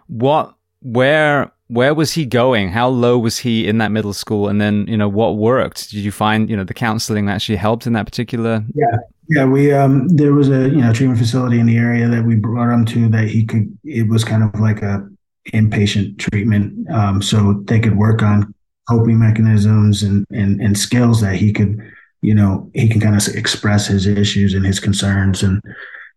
What 0.07 0.55
where 0.81 1.51
where 1.67 1.93
was 1.93 2.13
he 2.13 2.25
going? 2.25 2.69
How 2.69 2.87
low 2.87 3.17
was 3.17 3.39
he 3.39 3.67
in 3.67 3.77
that 3.79 3.91
middle 3.91 4.13
school? 4.13 4.47
And 4.47 4.61
then, 4.61 4.85
you 4.87 4.95
know, 4.95 5.09
what 5.09 5.35
worked? 5.35 5.91
Did 5.91 5.99
you 5.99 6.11
find, 6.11 6.49
you 6.49 6.55
know, 6.55 6.63
the 6.63 6.73
counseling 6.73 7.29
actually 7.29 7.57
helped 7.57 7.85
in 7.85 7.91
that 7.93 8.05
particular? 8.05 8.63
Yeah. 8.73 8.97
Yeah. 9.29 9.45
We, 9.45 9.73
um, 9.73 10.07
there 10.07 10.33
was 10.33 10.49
a, 10.49 10.69
you 10.69 10.77
know, 10.77 10.93
treatment 10.93 11.19
facility 11.19 11.59
in 11.59 11.65
the 11.65 11.77
area 11.77 12.07
that 12.07 12.23
we 12.23 12.35
brought 12.35 12.73
him 12.73 12.85
to 12.85 13.09
that 13.09 13.27
he 13.27 13.45
could, 13.45 13.77
it 13.83 14.07
was 14.07 14.23
kind 14.23 14.43
of 14.43 14.59
like 14.59 14.81
a 14.81 15.07
inpatient 15.53 16.17
treatment. 16.17 16.89
Um, 16.89 17.21
so 17.21 17.61
they 17.65 17.79
could 17.79 17.97
work 17.97 18.21
on 18.21 18.53
coping 18.89 19.19
mechanisms 19.19 20.03
and, 20.03 20.25
and, 20.31 20.61
and 20.61 20.77
skills 20.77 21.19
that 21.21 21.35
he 21.35 21.51
could, 21.51 21.77
you 22.21 22.33
know, 22.33 22.71
he 22.73 22.87
can 22.87 23.01
kind 23.01 23.15
of 23.15 23.35
express 23.35 23.87
his 23.87 24.07
issues 24.07 24.53
and 24.53 24.65
his 24.65 24.79
concerns 24.79 25.43
and, 25.43 25.61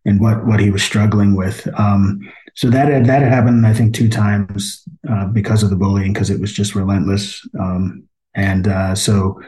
and 0.04 0.20
what, 0.20 0.46
what 0.46 0.60
he 0.60 0.70
was 0.70 0.82
struggling 0.82 1.36
with. 1.36 1.68
Um, 1.78 2.20
so 2.54 2.70
that 2.70 2.88
had, 2.88 3.06
that 3.06 3.22
had 3.22 3.32
happened, 3.32 3.66
I 3.66 3.74
think, 3.74 3.94
two 3.94 4.08
times 4.08 4.84
uh, 5.08 5.26
because 5.26 5.62
of 5.62 5.70
the 5.70 5.76
bullying, 5.76 6.12
because 6.12 6.30
it 6.30 6.40
was 6.40 6.52
just 6.52 6.74
relentless. 6.74 7.46
Um, 7.58 8.04
and 8.34 8.68
uh, 8.68 8.94
so, 8.94 9.40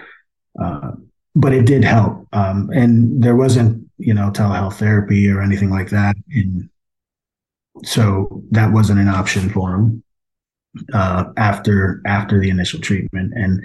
uh, 0.61 0.93
but 1.35 1.53
it 1.53 1.67
did 1.67 1.85
help. 1.85 2.27
Um, 2.33 2.71
and 2.75 3.23
there 3.23 3.37
wasn't, 3.37 3.89
you 3.99 4.15
know, 4.15 4.31
telehealth 4.31 4.75
therapy 4.75 5.31
or 5.31 5.41
anything 5.41 5.71
like 5.71 5.91
that. 5.91 6.17
And 6.35 6.69
so 7.85 8.43
that 8.51 8.73
wasn't 8.73 9.01
an 9.01 9.09
option 9.09 9.49
for 9.49 9.75
him 9.75 10.03
uh, 10.93 11.25
after 11.37 12.03
after 12.07 12.41
the 12.41 12.51
initial 12.51 12.81
treatment. 12.81 13.33
And 13.35 13.61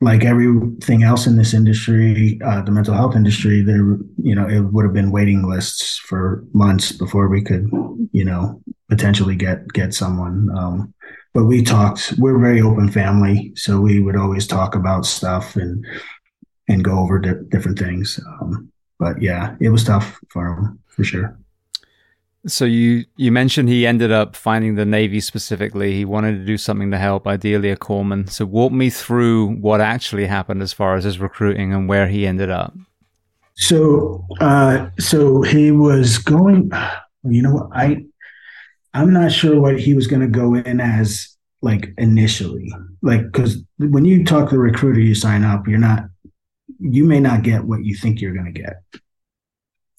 like 0.00 0.24
everything 0.24 1.02
else 1.02 1.26
in 1.26 1.36
this 1.36 1.52
industry, 1.52 2.40
uh, 2.44 2.62
the 2.62 2.70
mental 2.70 2.94
health 2.94 3.16
industry, 3.16 3.62
there, 3.62 3.98
you 4.22 4.34
know, 4.34 4.48
it 4.48 4.60
would 4.60 4.84
have 4.84 4.94
been 4.94 5.10
waiting 5.10 5.48
lists 5.48 5.98
for 5.98 6.44
months 6.52 6.92
before 6.92 7.28
we 7.28 7.42
could, 7.42 7.68
you 8.12 8.24
know, 8.24 8.62
potentially 8.88 9.34
get 9.34 9.68
get 9.72 9.92
someone. 9.92 10.48
Um, 10.56 10.94
but 11.34 11.44
we 11.44 11.62
talked. 11.62 12.14
We're 12.18 12.36
a 12.36 12.40
very 12.40 12.62
open 12.62 12.90
family, 12.90 13.52
so 13.54 13.80
we 13.80 14.00
would 14.00 14.16
always 14.16 14.46
talk 14.46 14.74
about 14.74 15.04
stuff 15.04 15.56
and 15.56 15.84
and 16.68 16.84
go 16.84 16.98
over 16.98 17.18
di- 17.18 17.42
different 17.48 17.78
things. 17.78 18.20
Um, 18.26 18.70
but 18.98 19.20
yeah, 19.22 19.56
it 19.60 19.70
was 19.70 19.84
tough 19.84 20.20
for 20.28 20.46
him 20.46 20.78
for 20.86 21.04
sure. 21.04 21.38
So 22.46 22.64
you 22.64 23.04
you 23.16 23.32
mentioned 23.32 23.68
he 23.68 23.86
ended 23.86 24.12
up 24.12 24.36
finding 24.36 24.76
the 24.76 24.84
Navy 24.84 25.20
specifically. 25.20 25.92
He 25.92 26.04
wanted 26.04 26.38
to 26.38 26.44
do 26.44 26.56
something 26.56 26.90
to 26.92 26.98
help, 26.98 27.26
ideally 27.26 27.70
a 27.70 27.76
corpsman. 27.76 28.30
So 28.30 28.46
walk 28.46 28.72
me 28.72 28.90
through 28.90 29.56
what 29.56 29.80
actually 29.80 30.26
happened 30.26 30.62
as 30.62 30.72
far 30.72 30.94
as 30.94 31.04
his 31.04 31.18
recruiting 31.18 31.72
and 31.74 31.88
where 31.88 32.06
he 32.06 32.26
ended 32.26 32.50
up. 32.50 32.74
So 33.56 34.24
uh, 34.40 34.88
so 34.98 35.42
he 35.42 35.72
was 35.72 36.18
going. 36.18 36.70
You 37.24 37.42
know 37.42 37.68
I 37.74 38.04
I'm 38.94 39.12
not 39.12 39.32
sure 39.32 39.60
what 39.60 39.78
he 39.78 39.94
was 39.94 40.06
going 40.06 40.22
to 40.22 40.28
go 40.28 40.54
in 40.54 40.80
as 40.80 41.36
like 41.60 41.92
initially, 41.98 42.72
like 43.02 43.22
because 43.30 43.58
when 43.78 44.04
you 44.04 44.24
talk 44.24 44.48
to 44.48 44.54
the 44.54 44.60
recruiter, 44.60 45.00
you 45.00 45.14
sign 45.14 45.44
up. 45.44 45.66
You're 45.66 45.78
not. 45.78 46.04
You 46.78 47.04
may 47.04 47.20
not 47.20 47.42
get 47.42 47.64
what 47.64 47.84
you 47.84 47.94
think 47.94 48.20
you're 48.20 48.34
going 48.34 48.52
to 48.52 48.60
get. 48.60 48.82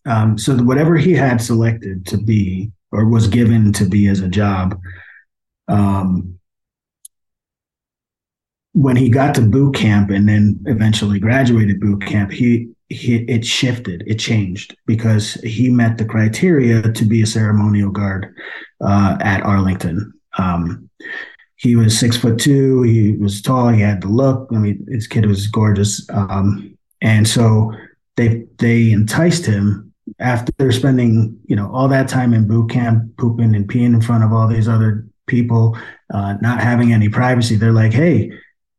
Um, 0.06 0.38
so 0.38 0.56
whatever 0.58 0.96
he 0.98 1.14
had 1.14 1.42
selected 1.42 2.06
to 2.08 2.18
be 2.18 2.72
or 2.92 3.06
was 3.06 3.28
given 3.28 3.72
to 3.74 3.86
be 3.86 4.08
as 4.08 4.22
a 4.22 4.28
job, 4.28 4.80
um, 5.68 6.40
when 8.74 8.96
he 8.96 9.10
got 9.10 9.36
to 9.36 9.42
boot 9.42 9.76
camp 9.76 10.10
and 10.10 10.28
then 10.28 10.60
eventually 10.66 11.20
graduated 11.20 11.80
boot 11.80 12.06
camp, 12.06 12.32
he, 12.32 12.70
he 12.88 13.18
it 13.26 13.46
shifted, 13.46 14.04
it 14.08 14.16
changed 14.16 14.76
because 14.86 15.34
he 15.36 15.70
met 15.70 15.98
the 15.98 16.06
criteria 16.06 16.82
to 16.82 17.06
be 17.06 17.22
a 17.22 17.28
ceremonial 17.28 17.92
guard 17.92 18.34
uh, 18.82 19.18
at 19.20 19.44
Arlington. 19.44 20.14
Um, 20.38 20.90
he 21.60 21.76
was 21.76 21.98
six 21.98 22.16
foot 22.16 22.40
two. 22.40 22.84
He 22.84 23.18
was 23.18 23.42
tall. 23.42 23.68
He 23.68 23.82
had 23.82 24.02
the 24.02 24.08
look. 24.08 24.50
I 24.54 24.58
mean, 24.58 24.86
his 24.90 25.08
kid 25.08 25.26
was 25.26 25.48
gorgeous. 25.48 26.10
Um, 26.10 26.78
and 27.02 27.28
so 27.28 27.74
they 28.16 28.46
they 28.58 28.92
enticed 28.92 29.46
him 29.46 29.94
after 30.20 30.72
spending 30.72 31.38
you 31.46 31.56
know 31.56 31.70
all 31.74 31.88
that 31.88 32.08
time 32.08 32.34
in 32.34 32.48
boot 32.48 32.70
camp 32.70 33.16
pooping 33.18 33.56
and 33.56 33.68
peeing 33.70 33.94
in 33.94 34.02
front 34.02 34.24
of 34.24 34.34
all 34.34 34.48
these 34.48 34.68
other 34.68 35.06
people 35.28 35.78
uh, 36.14 36.34
not 36.42 36.60
having 36.60 36.92
any 36.92 37.08
privacy 37.08 37.56
they're 37.56 37.72
like 37.72 37.94
hey 37.94 38.32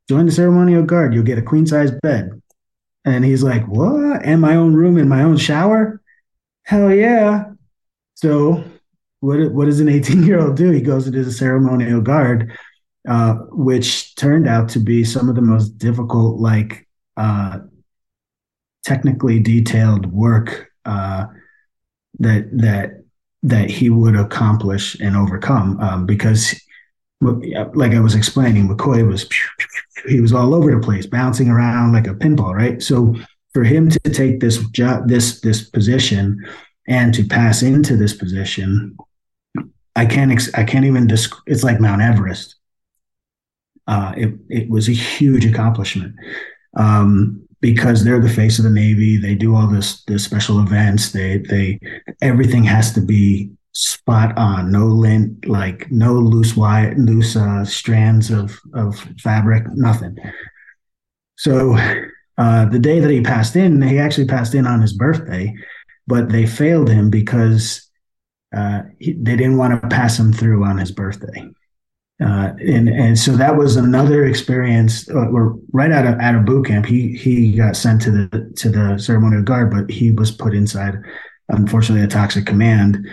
join 0.09 0.27
the 0.27 0.33
ceremonial 0.33 0.83
guard 0.83 1.15
you'll 1.15 1.23
get 1.23 1.39
a 1.39 1.43
queen 1.43 1.67
size 1.67 1.93
bed 2.03 2.31
and 3.05 3.25
he's 3.25 3.43
like 3.43 3.65
what 3.69 4.25
and 4.25 4.41
my 4.41 4.57
own 4.57 4.75
room 4.75 4.97
and 4.97 5.09
my 5.09 5.23
own 5.23 5.37
shower 5.37 6.03
hell 6.65 6.93
yeah 6.93 7.45
so 8.15 8.65
what, 9.21 9.53
what 9.53 9.67
does 9.67 9.81
an 9.81 9.89
18 9.89 10.25
year 10.25 10.41
old 10.41 10.57
do 10.57 10.71
he 10.71 10.81
goes 10.81 11.07
into 11.07 11.23
the 11.23 11.33
ceremonial 11.33 12.01
guard 12.01 12.53
uh, 13.09 13.35
which 13.51 14.15
turned 14.17 14.47
out 14.47 14.69
to 14.71 14.79
be 14.79 15.05
some 15.05 15.29
of 15.29 15.35
the 15.35 15.43
most 15.43 15.79
difficult 15.79 16.41
like 16.41 16.87
uh, 17.17 17.59
technically 18.85 19.41
detailed 19.41 20.07
work 20.07 20.71
uh, 20.85 21.27
that 22.19 22.49
that 22.53 23.03
that 23.43 23.71
he 23.71 23.89
would 23.89 24.17
accomplish 24.17 24.99
and 25.01 25.17
overcome 25.17 25.81
um, 25.81 26.05
because 26.07 26.55
like 27.21 27.93
I 27.93 28.01
was 28.01 28.15
explaining, 28.15 28.69
Macoy 28.69 29.07
was 29.07 29.29
he 30.09 30.21
was 30.21 30.33
all 30.33 30.55
over 30.55 30.75
the 30.75 30.81
place, 30.81 31.07
bouncing 31.07 31.49
around 31.49 31.93
like 31.93 32.07
a 32.07 32.15
pinball, 32.15 32.55
right? 32.55 32.83
So 32.83 33.15
for 33.53 33.65
him 33.65 33.91
to 33.91 33.99
take 33.99 34.41
this 34.41 34.59
job, 34.71 35.09
this 35.09 35.41
this 35.41 35.69
position, 35.69 36.45
and 36.89 37.13
to 37.15 37.25
pass 37.25 37.63
into 37.63 37.97
this 37.97 38.15
position, 38.15 38.97
I 39.97 40.07
can't 40.07 40.33
ex- 40.33 40.55
I 40.55 40.65
can't 40.65 40.87
even. 40.87 41.07
Desc- 41.07 41.41
it's 41.47 41.65
like 41.65 41.81
Mount 41.81 42.03
Everest. 42.03 42.57
Uh, 43.91 44.13
it 44.17 44.31
it 44.49 44.71
was 44.71 44.89
a 44.89 44.93
huge 44.93 45.45
accomplishment. 45.45 46.15
Um, 46.77 47.43
because 47.61 48.05
they're 48.05 48.21
the 48.21 48.29
face 48.29 48.59
of 48.59 48.65
the 48.65 48.71
Navy. 48.71 49.17
They 49.17 49.35
do 49.35 49.55
all 49.55 49.67
this 49.67 50.03
the 50.05 50.19
special 50.19 50.61
events. 50.61 51.13
They 51.13 51.39
they 51.39 51.79
everything 52.23 52.65
has 52.65 52.93
to 52.95 53.01
be 53.01 53.51
spot 53.73 54.37
on. 54.39 54.73
No 54.73 54.87
lint, 54.87 55.47
like 55.47 55.91
no 55.91 56.15
loose 56.15 56.57
wire, 56.57 56.95
loose 56.97 57.37
uh, 57.37 57.65
strands 57.65 58.31
of 58.31 58.59
of 58.75 58.99
fabric, 59.19 59.65
nothing. 59.75 60.17
So 61.37 61.77
uh, 62.39 62.67
the 62.67 62.79
day 62.79 63.01
that 63.01 63.11
he 63.11 63.21
passed 63.21 63.57
in, 63.57 63.83
he 63.83 63.99
actually 63.99 64.27
passed 64.27 64.55
in 64.55 64.67
on 64.67 64.81
his 64.81 64.93
birthday, 64.93 65.55
but 66.07 66.31
they 66.31 66.47
failed 66.47 66.89
him 66.89 67.11
because 67.11 67.91
uh, 68.57 68.83
he, 68.99 69.13
they 69.13 69.37
didn't 69.37 69.59
want 69.59 69.81
to 69.81 69.89
pass 69.89 70.19
him 70.19 70.33
through 70.33 70.65
on 70.65 70.79
his 70.79 70.93
birthday. 70.93 71.47
Uh, 72.23 72.53
and 72.61 72.89
and 72.89 73.19
so 73.19 73.33
that 73.33 73.57
was 73.57 73.77
another 73.77 74.27
experience. 74.27 75.09
Uh, 75.09 75.27
right 75.73 75.91
out 75.91 76.07
of 76.07 76.21
out 76.21 76.35
of 76.35 76.45
boot 76.45 76.67
camp, 76.67 76.85
he 76.85 77.17
he 77.17 77.53
got 77.53 77.77
sent 77.77 78.03
to 78.03 78.11
the 78.11 78.53
to 78.57 78.69
the 78.69 78.99
ceremonial 78.99 79.43
guard, 79.43 79.71
but 79.71 79.91
he 79.91 80.11
was 80.11 80.31
put 80.31 80.55
inside, 80.55 80.99
unfortunately, 81.49 82.05
a 82.05 82.09
toxic 82.09 82.45
command, 82.45 83.09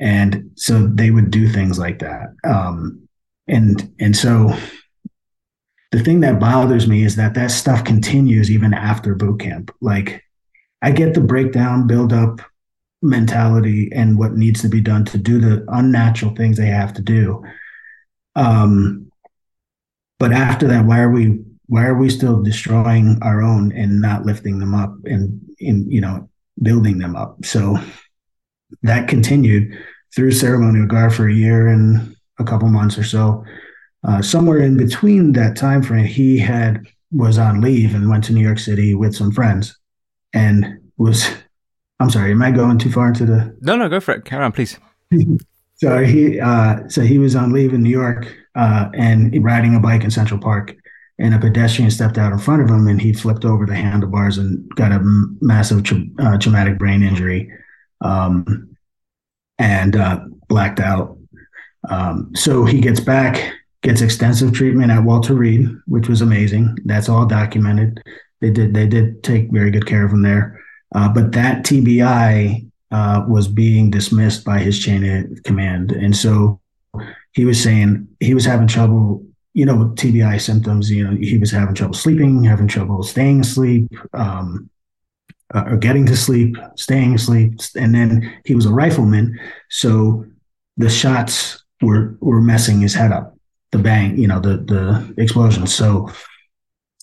and 0.00 0.50
so 0.56 0.88
they 0.88 1.12
would 1.12 1.30
do 1.30 1.46
things 1.46 1.78
like 1.78 2.00
that. 2.00 2.34
Um, 2.42 3.08
and 3.46 3.92
and 4.00 4.16
so 4.16 4.52
the 5.92 6.02
thing 6.02 6.20
that 6.20 6.40
bothers 6.40 6.88
me 6.88 7.04
is 7.04 7.14
that 7.16 7.34
that 7.34 7.52
stuff 7.52 7.84
continues 7.84 8.50
even 8.50 8.74
after 8.74 9.14
boot 9.14 9.38
camp. 9.38 9.72
Like 9.80 10.24
I 10.82 10.90
get 10.90 11.14
the 11.14 11.20
breakdown, 11.20 11.86
build 11.86 12.12
up 12.12 12.40
mentality, 13.00 13.90
and 13.94 14.18
what 14.18 14.32
needs 14.32 14.60
to 14.62 14.68
be 14.68 14.80
done 14.80 15.04
to 15.04 15.18
do 15.18 15.38
the 15.38 15.64
unnatural 15.68 16.34
things 16.34 16.56
they 16.56 16.66
have 16.66 16.92
to 16.94 17.02
do 17.02 17.44
um, 18.36 19.10
but 20.18 20.32
after 20.32 20.66
that, 20.68 20.84
why 20.84 21.00
are 21.00 21.10
we 21.10 21.40
why 21.66 21.86
are 21.86 21.96
we 21.96 22.10
still 22.10 22.42
destroying 22.42 23.18
our 23.22 23.42
own 23.42 23.72
and 23.72 24.00
not 24.00 24.26
lifting 24.26 24.58
them 24.58 24.74
up 24.74 24.94
and 25.04 25.40
in 25.58 25.90
you 25.90 26.00
know 26.00 26.28
building 26.62 26.98
them 26.98 27.16
up? 27.16 27.44
So 27.44 27.78
that 28.82 29.08
continued 29.08 29.72
through 30.14 30.32
ceremonial 30.32 30.86
guard 30.86 31.14
for 31.14 31.28
a 31.28 31.34
year 31.34 31.68
and 31.68 32.16
a 32.38 32.44
couple 32.44 32.68
months 32.68 32.98
or 32.98 33.04
so. 33.04 33.44
Uh, 34.02 34.22
somewhere 34.22 34.58
in 34.58 34.76
between 34.76 35.32
that 35.32 35.56
time 35.56 35.82
frame, 35.82 36.06
he 36.06 36.38
had 36.38 36.86
was 37.12 37.38
on 37.38 37.60
leave 37.60 37.94
and 37.94 38.08
went 38.08 38.24
to 38.24 38.32
New 38.32 38.42
York 38.42 38.58
City 38.58 38.94
with 38.94 39.14
some 39.14 39.32
friends, 39.32 39.78
and 40.32 40.78
was. 40.96 41.28
I'm 41.98 42.08
sorry, 42.08 42.30
am 42.30 42.40
I 42.40 42.50
going 42.50 42.78
too 42.78 42.90
far 42.90 43.08
into 43.08 43.26
the? 43.26 43.54
No, 43.60 43.76
no, 43.76 43.86
go 43.90 44.00
for 44.00 44.12
it. 44.12 44.24
Carry 44.24 44.42
on, 44.42 44.52
please. 44.52 44.78
So 45.80 46.04
he 46.04 46.38
uh, 46.38 46.88
so 46.88 47.00
he 47.00 47.18
was 47.18 47.34
on 47.34 47.52
leave 47.52 47.72
in 47.72 47.82
New 47.82 47.90
York 47.90 48.30
uh, 48.54 48.90
and 48.92 49.42
riding 49.42 49.74
a 49.74 49.80
bike 49.80 50.04
in 50.04 50.10
Central 50.10 50.38
Park, 50.38 50.76
and 51.18 51.34
a 51.34 51.38
pedestrian 51.38 51.90
stepped 51.90 52.18
out 52.18 52.32
in 52.32 52.38
front 52.38 52.60
of 52.60 52.68
him, 52.68 52.86
and 52.86 53.00
he 53.00 53.14
flipped 53.14 53.46
over 53.46 53.64
the 53.64 53.74
handlebars 53.74 54.36
and 54.36 54.68
got 54.74 54.92
a 54.92 55.00
massive 55.40 55.82
tra- 55.82 56.04
uh, 56.18 56.36
traumatic 56.36 56.78
brain 56.78 57.02
injury, 57.02 57.50
um, 58.02 58.76
and 59.58 59.96
uh, 59.96 60.20
blacked 60.48 60.80
out. 60.80 61.16
Um, 61.88 62.30
so 62.34 62.66
he 62.66 62.82
gets 62.82 63.00
back, 63.00 63.54
gets 63.82 64.02
extensive 64.02 64.52
treatment 64.52 64.92
at 64.92 65.02
Walter 65.02 65.32
Reed, 65.32 65.66
which 65.86 66.10
was 66.10 66.20
amazing. 66.20 66.76
That's 66.84 67.08
all 67.08 67.24
documented. 67.24 68.02
They 68.42 68.50
did 68.50 68.74
they 68.74 68.86
did 68.86 69.22
take 69.22 69.50
very 69.50 69.70
good 69.70 69.86
care 69.86 70.04
of 70.04 70.12
him 70.12 70.20
there. 70.20 70.62
Uh, 70.94 71.08
but 71.08 71.32
that 71.32 71.64
TBI 71.64 72.69
uh, 72.90 73.24
was 73.28 73.48
being 73.48 73.90
dismissed 73.90 74.44
by 74.44 74.58
his 74.58 74.78
chain 74.78 75.04
of 75.04 75.42
command, 75.44 75.92
and 75.92 76.16
so 76.16 76.60
he 77.32 77.44
was 77.44 77.62
saying 77.62 78.08
he 78.20 78.34
was 78.34 78.44
having 78.44 78.68
trouble. 78.68 79.24
You 79.52 79.66
know, 79.66 79.74
with 79.74 79.96
TBI 79.96 80.40
symptoms. 80.40 80.92
You 80.92 81.10
know, 81.10 81.16
he 81.16 81.36
was 81.36 81.50
having 81.50 81.74
trouble 81.74 81.94
sleeping, 81.94 82.44
having 82.44 82.68
trouble 82.68 83.02
staying 83.02 83.40
asleep. 83.40 83.88
Um, 84.12 84.70
uh, 85.54 85.64
or 85.66 85.76
getting 85.76 86.06
to 86.06 86.16
sleep, 86.16 86.56
staying 86.76 87.14
asleep, 87.14 87.58
and 87.76 87.94
then 87.94 88.32
he 88.44 88.54
was 88.54 88.66
a 88.66 88.72
rifleman, 88.72 89.38
so 89.68 90.24
the 90.76 90.88
shots 90.88 91.64
were 91.82 92.16
were 92.20 92.40
messing 92.40 92.80
his 92.80 92.94
head 92.94 93.12
up. 93.12 93.36
The 93.72 93.78
bang, 93.78 94.18
you 94.18 94.26
know, 94.26 94.40
the 94.40 94.58
the 94.58 95.14
explosion. 95.22 95.66
So, 95.66 96.10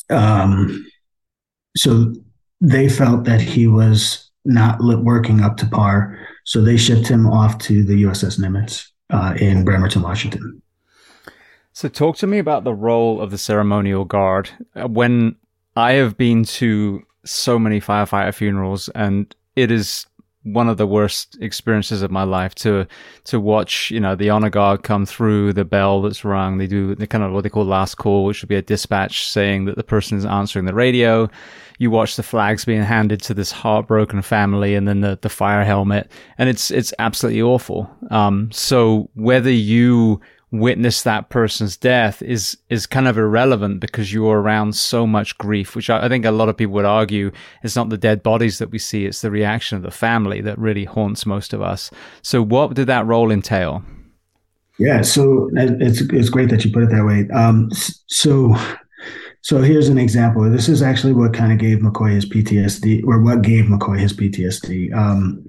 um, 0.10 0.86
so 1.76 2.14
they 2.62 2.90
felt 2.90 3.26
that 3.26 3.42
he 3.42 3.68
was 3.68 4.27
not 4.48 4.80
working 4.82 5.42
up 5.42 5.58
to 5.58 5.68
par, 5.68 6.18
so 6.46 6.62
they 6.62 6.78
shipped 6.78 7.08
him 7.08 7.28
off 7.28 7.58
to 7.60 7.84
the 7.84 8.04
USS 8.04 8.40
Nimitz 8.40 8.88
uh, 9.10 9.36
in 9.40 9.64
Bremerton, 9.64 10.02
Washington. 10.02 10.62
So, 11.74 11.88
talk 11.90 12.18
to 12.18 12.28
me 12.28 12.40
about 12.40 12.64
the 12.64 12.74
role 12.74 13.22
of 13.22 13.30
the 13.30 13.38
ceremonial 13.38 14.06
guard. 14.06 14.50
When 14.74 15.36
I 15.76 15.92
have 15.94 16.18
been 16.18 16.44
to 16.46 17.04
so 17.24 17.60
many 17.60 17.80
firefighter 17.80 18.34
funerals, 18.34 18.90
and 18.90 19.36
it 19.56 19.70
is 19.70 20.08
one 20.54 20.70
of 20.70 20.78
the 20.78 20.88
worst 20.88 21.38
experiences 21.42 22.02
of 22.02 22.10
my 22.10 22.24
life 22.24 22.56
to 22.56 22.88
to 23.26 23.40
watch 23.40 23.92
you 23.92 24.00
know 24.00 24.16
the 24.16 24.30
honor 24.30 24.50
guard 24.50 24.82
come 24.82 25.06
through 25.06 25.52
the 25.52 25.66
bell 25.66 26.02
that's 26.02 26.24
rung 26.24 26.58
they 26.58 26.68
do 26.68 26.96
the 26.96 27.08
kind 27.08 27.24
of 27.24 27.34
what 27.34 27.44
they 27.44 27.50
call 27.50 27.66
last 27.66 27.96
call 27.96 28.24
which 28.24 28.42
would 28.42 28.48
be 28.48 28.56
a 28.56 28.62
dispatch 28.62 29.28
saying 29.28 29.66
that 29.66 29.76
the 29.76 29.84
person 29.84 30.18
is 30.18 30.26
answering 30.26 30.66
the 30.66 30.74
radio 30.74 31.30
you 31.78 31.92
watch 31.92 32.16
the 32.16 32.24
flags 32.24 32.66
being 32.66 32.82
handed 32.82 33.22
to 33.22 33.34
this 33.34 33.52
heartbroken 33.52 34.22
family 34.22 34.76
and 34.76 34.88
then 34.88 35.02
the 35.02 35.18
the 35.22 35.30
fire 35.30 35.64
helmet 35.64 36.12
and 36.38 36.50
it's 36.50 36.72
it's 36.72 36.94
absolutely 37.00 37.42
awful 37.42 37.90
um 38.10 38.52
so 38.52 39.10
whether 39.14 39.52
you 39.52 40.20
witness 40.52 41.04
that 41.04 41.30
person's 41.30 41.76
death 41.76 42.22
is 42.22 42.58
is 42.70 42.86
kind 42.86 43.08
of 43.08 43.18
irrelevant 43.18 43.80
because 43.80 44.14
you're 44.14 44.40
around 44.40 44.76
so 44.76 45.06
much 45.06 45.38
grief, 45.38 45.76
which 45.76 45.90
I, 45.90 46.06
I, 46.06 46.10
think 46.10 46.26
a 46.26 46.32
lot 46.32 46.48
of 46.48 46.56
people 46.56 46.74
would 46.76 46.86
argue 46.86 47.32
it's 47.64 47.76
not 47.76 47.90
the 47.90 47.98
dead 47.98 48.24
bodies 48.24 48.58
that 48.60 48.72
we 48.72 48.80
see, 48.80 49.06
it's 49.06 49.22
the 49.22 49.32
reaction 49.32 49.76
of 49.76 49.84
the 49.84 49.92
family 49.92 50.42
that 50.42 50.58
really 50.58 50.86
haunts 50.86 51.26
most 51.26 51.54
of 51.54 51.62
us. 51.62 51.92
So, 52.22 52.42
what 52.42 52.74
did 52.76 52.88
that 52.88 53.06
role 53.06 53.32
entail? 53.32 53.84
Yeah, 54.80 55.02
so 55.02 55.50
it's 55.54 56.02
it's 56.02 56.30
great 56.30 56.50
that 56.50 56.64
you 56.64 56.72
put 56.72 56.84
it 56.84 56.90
that 56.92 57.06
way. 57.06 57.28
Um, 57.34 57.70
so. 58.08 58.56
So 59.42 59.62
here's 59.62 59.90
an 59.90 59.98
example. 59.98 60.50
This 60.50 60.68
is 60.68 60.82
actually 60.82 61.14
what 61.14 61.34
kind 61.34 61.52
of 61.52 61.58
gave 61.58 61.80
Macoy 61.80 62.14
his 62.14 62.26
PTSD, 62.26 63.04
or 63.06 63.22
what 63.22 63.42
gave 63.42 63.66
Macoy 63.66 64.00
his 64.00 64.14
PTSD. 64.14 64.94
Um, 64.94 65.46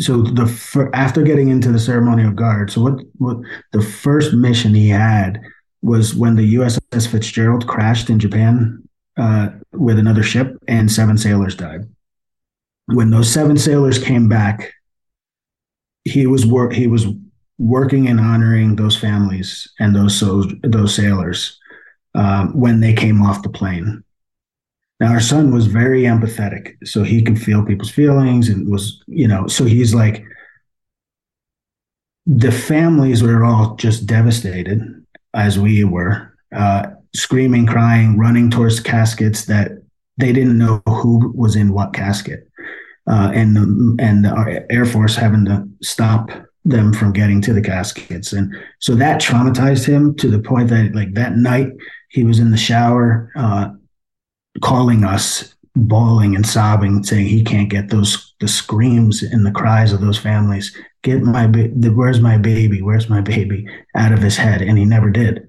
so 0.00 0.22
the 0.22 0.90
after 0.94 1.22
getting 1.22 1.48
into 1.48 1.70
the 1.70 1.78
ceremonial 1.78 2.32
guard, 2.32 2.70
so 2.70 2.80
what 2.82 3.00
what 3.18 3.38
the 3.72 3.82
first 3.82 4.32
mission 4.32 4.74
he 4.74 4.88
had 4.88 5.40
was 5.82 6.14
when 6.14 6.36
the 6.36 6.54
USS 6.54 7.08
Fitzgerald 7.08 7.66
crashed 7.66 8.08
in 8.08 8.18
Japan 8.18 8.82
uh, 9.18 9.50
with 9.72 9.98
another 9.98 10.22
ship, 10.22 10.56
and 10.66 10.90
seven 10.90 11.18
sailors 11.18 11.54
died. 11.54 11.88
When 12.86 13.10
those 13.10 13.30
seven 13.30 13.56
sailors 13.56 14.02
came 14.02 14.28
back, 14.28 14.72
he 16.04 16.26
was 16.26 16.46
work 16.46 16.72
he 16.72 16.86
was 16.86 17.06
working 17.58 18.08
and 18.08 18.20
honoring 18.20 18.76
those 18.76 18.96
families 18.96 19.70
and 19.78 19.94
those 19.94 20.18
so, 20.18 20.42
those 20.62 20.94
sailors 20.94 21.58
um, 22.14 22.58
when 22.58 22.80
they 22.80 22.92
came 22.92 23.22
off 23.22 23.42
the 23.42 23.48
plane. 23.48 24.02
Now 25.00 25.12
our 25.12 25.20
son 25.20 25.52
was 25.52 25.66
very 25.66 26.02
empathetic, 26.02 26.76
so 26.84 27.02
he 27.02 27.22
could 27.22 27.40
feel 27.40 27.64
people's 27.64 27.90
feelings 27.90 28.48
and 28.48 28.70
was, 28.70 29.02
you 29.06 29.26
know, 29.28 29.46
so 29.46 29.64
he's 29.64 29.94
like 29.94 30.24
the 32.26 32.52
families 32.52 33.22
were 33.22 33.44
all 33.44 33.76
just 33.76 34.06
devastated 34.06 34.80
as 35.34 35.58
we 35.58 35.84
were, 35.84 36.34
uh, 36.54 36.86
screaming, 37.14 37.66
crying, 37.66 38.18
running 38.18 38.50
towards 38.50 38.80
caskets 38.80 39.44
that 39.46 39.72
they 40.16 40.32
didn't 40.32 40.58
know 40.58 40.80
who 40.88 41.32
was 41.34 41.56
in 41.56 41.72
what 41.72 41.92
casket. 41.92 42.48
Uh, 43.06 43.30
and 43.34 44.00
and 44.00 44.26
our 44.26 44.64
Air 44.70 44.86
Force 44.86 45.14
having 45.14 45.44
to 45.44 45.68
stop 45.82 46.30
them 46.64 46.94
from 46.94 47.12
getting 47.12 47.42
to 47.42 47.52
the 47.52 47.60
caskets, 47.60 48.32
and 48.32 48.54
so 48.78 48.94
that 48.94 49.20
traumatized 49.20 49.84
him 49.84 50.14
to 50.16 50.30
the 50.30 50.38
point 50.38 50.70
that 50.70 50.94
like 50.94 51.12
that 51.12 51.36
night 51.36 51.68
he 52.14 52.22
was 52.22 52.38
in 52.38 52.52
the 52.52 52.56
shower, 52.56 53.30
uh, 53.34 53.70
calling 54.62 55.02
us 55.02 55.52
bawling 55.76 56.36
and 56.36 56.46
sobbing 56.46 57.02
saying 57.02 57.26
he 57.26 57.42
can't 57.42 57.68
get 57.68 57.90
those 57.90 58.34
the 58.38 58.46
screams 58.46 59.24
and 59.24 59.44
the 59.44 59.50
cries 59.50 59.92
of 59.92 60.00
those 60.00 60.16
families. 60.16 60.76
Get 61.02 61.22
my 61.22 61.48
the, 61.48 61.92
where's 61.92 62.20
my 62.20 62.38
baby? 62.38 62.80
Where's 62.80 63.08
my 63.08 63.20
baby? 63.20 63.66
Out 63.96 64.12
of 64.12 64.22
his 64.22 64.36
head. 64.36 64.62
And 64.62 64.78
he 64.78 64.84
never 64.84 65.10
did. 65.10 65.44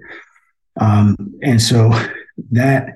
Um, 0.82 1.16
and 1.44 1.62
so 1.62 1.94
that 2.52 2.96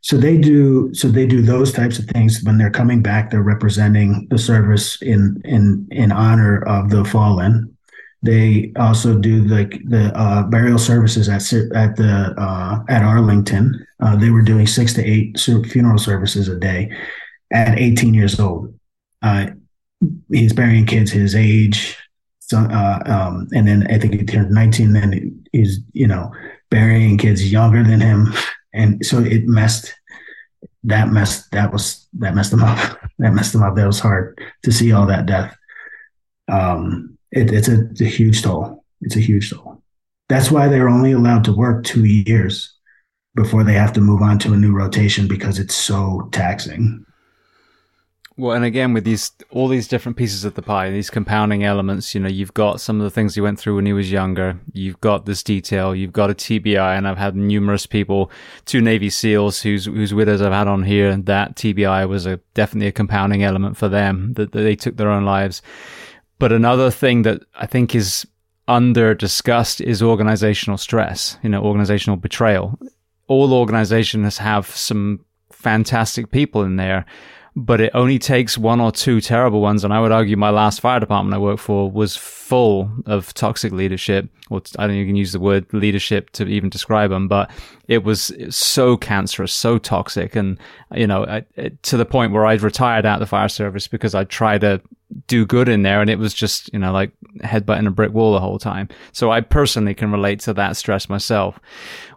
so 0.00 0.16
they 0.16 0.38
do 0.38 0.92
so 0.94 1.08
they 1.08 1.26
do 1.26 1.42
those 1.42 1.74
types 1.74 1.98
of 1.98 2.06
things. 2.06 2.42
When 2.42 2.56
they're 2.56 2.70
coming 2.70 3.02
back 3.02 3.30
they're 3.30 3.42
representing 3.42 4.28
the 4.30 4.38
service 4.38 5.00
in 5.02 5.42
in 5.44 5.86
in 5.90 6.10
honor 6.10 6.62
of 6.62 6.88
the 6.88 7.04
fallen 7.04 7.76
they 8.22 8.72
also 8.76 9.18
do 9.18 9.44
like 9.44 9.80
the 9.88 10.16
uh, 10.16 10.42
burial 10.42 10.78
services 10.78 11.28
at 11.28 11.40
at 11.74 11.96
the 11.96 12.34
uh, 12.36 12.80
at 12.88 13.02
Arlington. 13.02 13.86
Uh, 14.00 14.16
they 14.16 14.30
were 14.30 14.42
doing 14.42 14.66
six 14.66 14.92
to 14.94 15.04
eight 15.04 15.38
funeral 15.38 15.98
services 15.98 16.48
a 16.48 16.56
day 16.56 16.90
at 17.50 17.78
18 17.78 18.14
years 18.14 18.38
old. 18.38 18.74
Uh, 19.22 19.46
he's 20.30 20.52
burying 20.52 20.86
kids 20.86 21.10
his 21.10 21.34
age, 21.34 21.96
so, 22.40 22.58
uh, 22.58 22.98
um, 23.06 23.48
and 23.54 23.66
then 23.66 23.86
I 23.90 23.98
think 23.98 24.14
he 24.14 24.24
turned 24.24 24.50
19. 24.50 24.92
Then 24.92 25.44
he's 25.52 25.78
you 25.92 26.06
know 26.06 26.30
burying 26.68 27.16
kids 27.16 27.50
younger 27.50 27.82
than 27.82 28.00
him, 28.00 28.34
and 28.74 29.04
so 29.04 29.20
it 29.20 29.46
messed 29.46 29.94
that 30.84 31.08
messed 31.08 31.50
that 31.52 31.72
was 31.72 32.06
that 32.18 32.34
messed 32.34 32.52
him 32.52 32.62
up. 32.62 33.00
that 33.18 33.32
messed 33.32 33.54
him 33.54 33.62
up. 33.62 33.76
That 33.76 33.86
was 33.86 34.00
hard 34.00 34.38
to 34.64 34.72
see 34.72 34.92
all 34.92 35.06
that 35.06 35.24
death. 35.24 35.56
Um, 36.48 37.18
it, 37.32 37.52
it's, 37.52 37.68
a, 37.68 37.88
it's 37.90 38.00
a 38.00 38.06
huge 38.06 38.42
toll. 38.42 38.84
It's 39.00 39.16
a 39.16 39.20
huge 39.20 39.50
toll. 39.50 39.82
That's 40.28 40.50
why 40.50 40.68
they're 40.68 40.88
only 40.88 41.12
allowed 41.12 41.44
to 41.44 41.52
work 41.52 41.84
two 41.84 42.04
years 42.04 42.76
before 43.34 43.64
they 43.64 43.74
have 43.74 43.92
to 43.94 44.00
move 44.00 44.22
on 44.22 44.38
to 44.40 44.52
a 44.52 44.56
new 44.56 44.72
rotation 44.72 45.28
because 45.28 45.58
it's 45.58 45.74
so 45.74 46.28
taxing. 46.32 47.04
Well, 48.40 48.56
and 48.56 48.64
again, 48.64 48.94
with 48.94 49.04
these 49.04 49.32
all 49.50 49.68
these 49.68 49.86
different 49.86 50.16
pieces 50.16 50.46
of 50.46 50.54
the 50.54 50.62
pie, 50.62 50.88
these 50.88 51.10
compounding 51.10 51.62
elements, 51.62 52.14
you 52.14 52.22
know, 52.22 52.28
you've 52.28 52.54
got 52.54 52.80
some 52.80 52.98
of 52.98 53.04
the 53.04 53.10
things 53.10 53.34
he 53.34 53.42
went 53.42 53.58
through 53.58 53.76
when 53.76 53.84
he 53.84 53.92
was 53.92 54.10
younger. 54.10 54.58
You've 54.72 55.00
got 55.02 55.26
this 55.26 55.42
detail. 55.42 55.94
You've 55.94 56.14
got 56.14 56.30
a 56.30 56.34
TBI, 56.34 56.96
and 56.96 57.06
I've 57.06 57.18
had 57.18 57.36
numerous 57.36 57.84
people, 57.84 58.30
two 58.64 58.80
Navy 58.80 59.10
SEALs 59.10 59.60
whose 59.60 59.84
whose 59.84 60.14
widows 60.14 60.40
I've 60.40 60.54
had 60.54 60.68
on 60.68 60.84
here, 60.84 61.10
and 61.10 61.26
that 61.26 61.54
TBI 61.54 62.08
was 62.08 62.24
a 62.24 62.40
definitely 62.54 62.86
a 62.86 62.92
compounding 62.92 63.42
element 63.42 63.76
for 63.76 63.90
them 63.90 64.32
that, 64.34 64.52
that 64.52 64.62
they 64.62 64.74
took 64.74 64.96
their 64.96 65.10
own 65.10 65.26
lives. 65.26 65.60
But 66.40 66.52
another 66.52 66.90
thing 66.90 67.22
that 67.22 67.42
I 67.54 67.66
think 67.66 67.94
is 67.94 68.26
under 68.66 69.14
discussed 69.14 69.80
is 69.82 70.02
organizational 70.02 70.78
stress, 70.78 71.36
you 71.42 71.50
know, 71.50 71.62
organizational 71.62 72.16
betrayal. 72.16 72.78
All 73.28 73.52
organizations 73.52 74.38
have 74.38 74.66
some 74.66 75.24
fantastic 75.52 76.30
people 76.30 76.62
in 76.62 76.76
there, 76.76 77.04
but 77.56 77.80
it 77.80 77.90
only 77.94 78.18
takes 78.18 78.56
one 78.56 78.80
or 78.80 78.92
two 78.92 79.20
terrible 79.20 79.60
ones. 79.60 79.84
And 79.84 79.92
I 79.92 80.00
would 80.00 80.12
argue 80.12 80.36
my 80.36 80.50
last 80.50 80.80
fire 80.80 81.00
department 81.00 81.34
I 81.34 81.38
worked 81.38 81.60
for 81.60 81.90
was 81.90 82.16
full 82.16 82.90
of 83.06 83.34
toxic 83.34 83.72
leadership. 83.72 84.28
Or 84.50 84.62
I 84.78 84.86
don't 84.86 84.96
even 84.96 85.16
use 85.16 85.32
the 85.32 85.40
word 85.40 85.72
leadership 85.72 86.30
to 86.30 86.46
even 86.46 86.70
describe 86.70 87.10
them, 87.10 87.28
but 87.28 87.50
it 87.88 88.04
was 88.04 88.32
so 88.50 88.96
cancerous, 88.96 89.52
so 89.52 89.78
toxic. 89.78 90.34
And, 90.36 90.58
you 90.94 91.06
know, 91.06 91.24
I, 91.24 91.44
to 91.82 91.96
the 91.96 92.04
point 92.04 92.32
where 92.32 92.46
I'd 92.46 92.62
retired 92.62 93.06
out 93.06 93.14
of 93.14 93.20
the 93.20 93.26
fire 93.26 93.48
service 93.48 93.86
because 93.86 94.14
I 94.14 94.24
tried 94.24 94.62
to 94.62 94.80
do 95.26 95.44
good 95.44 95.68
in 95.68 95.82
there 95.82 96.00
and 96.00 96.08
it 96.08 96.18
was 96.18 96.32
just 96.32 96.72
you 96.72 96.78
know 96.78 96.92
like 96.92 97.10
headbutting 97.38 97.86
a 97.86 97.90
brick 97.90 98.12
wall 98.12 98.32
the 98.32 98.40
whole 98.40 98.60
time 98.60 98.88
so 99.12 99.30
i 99.30 99.40
personally 99.40 99.92
can 99.92 100.12
relate 100.12 100.38
to 100.38 100.52
that 100.54 100.76
stress 100.76 101.08
myself 101.08 101.58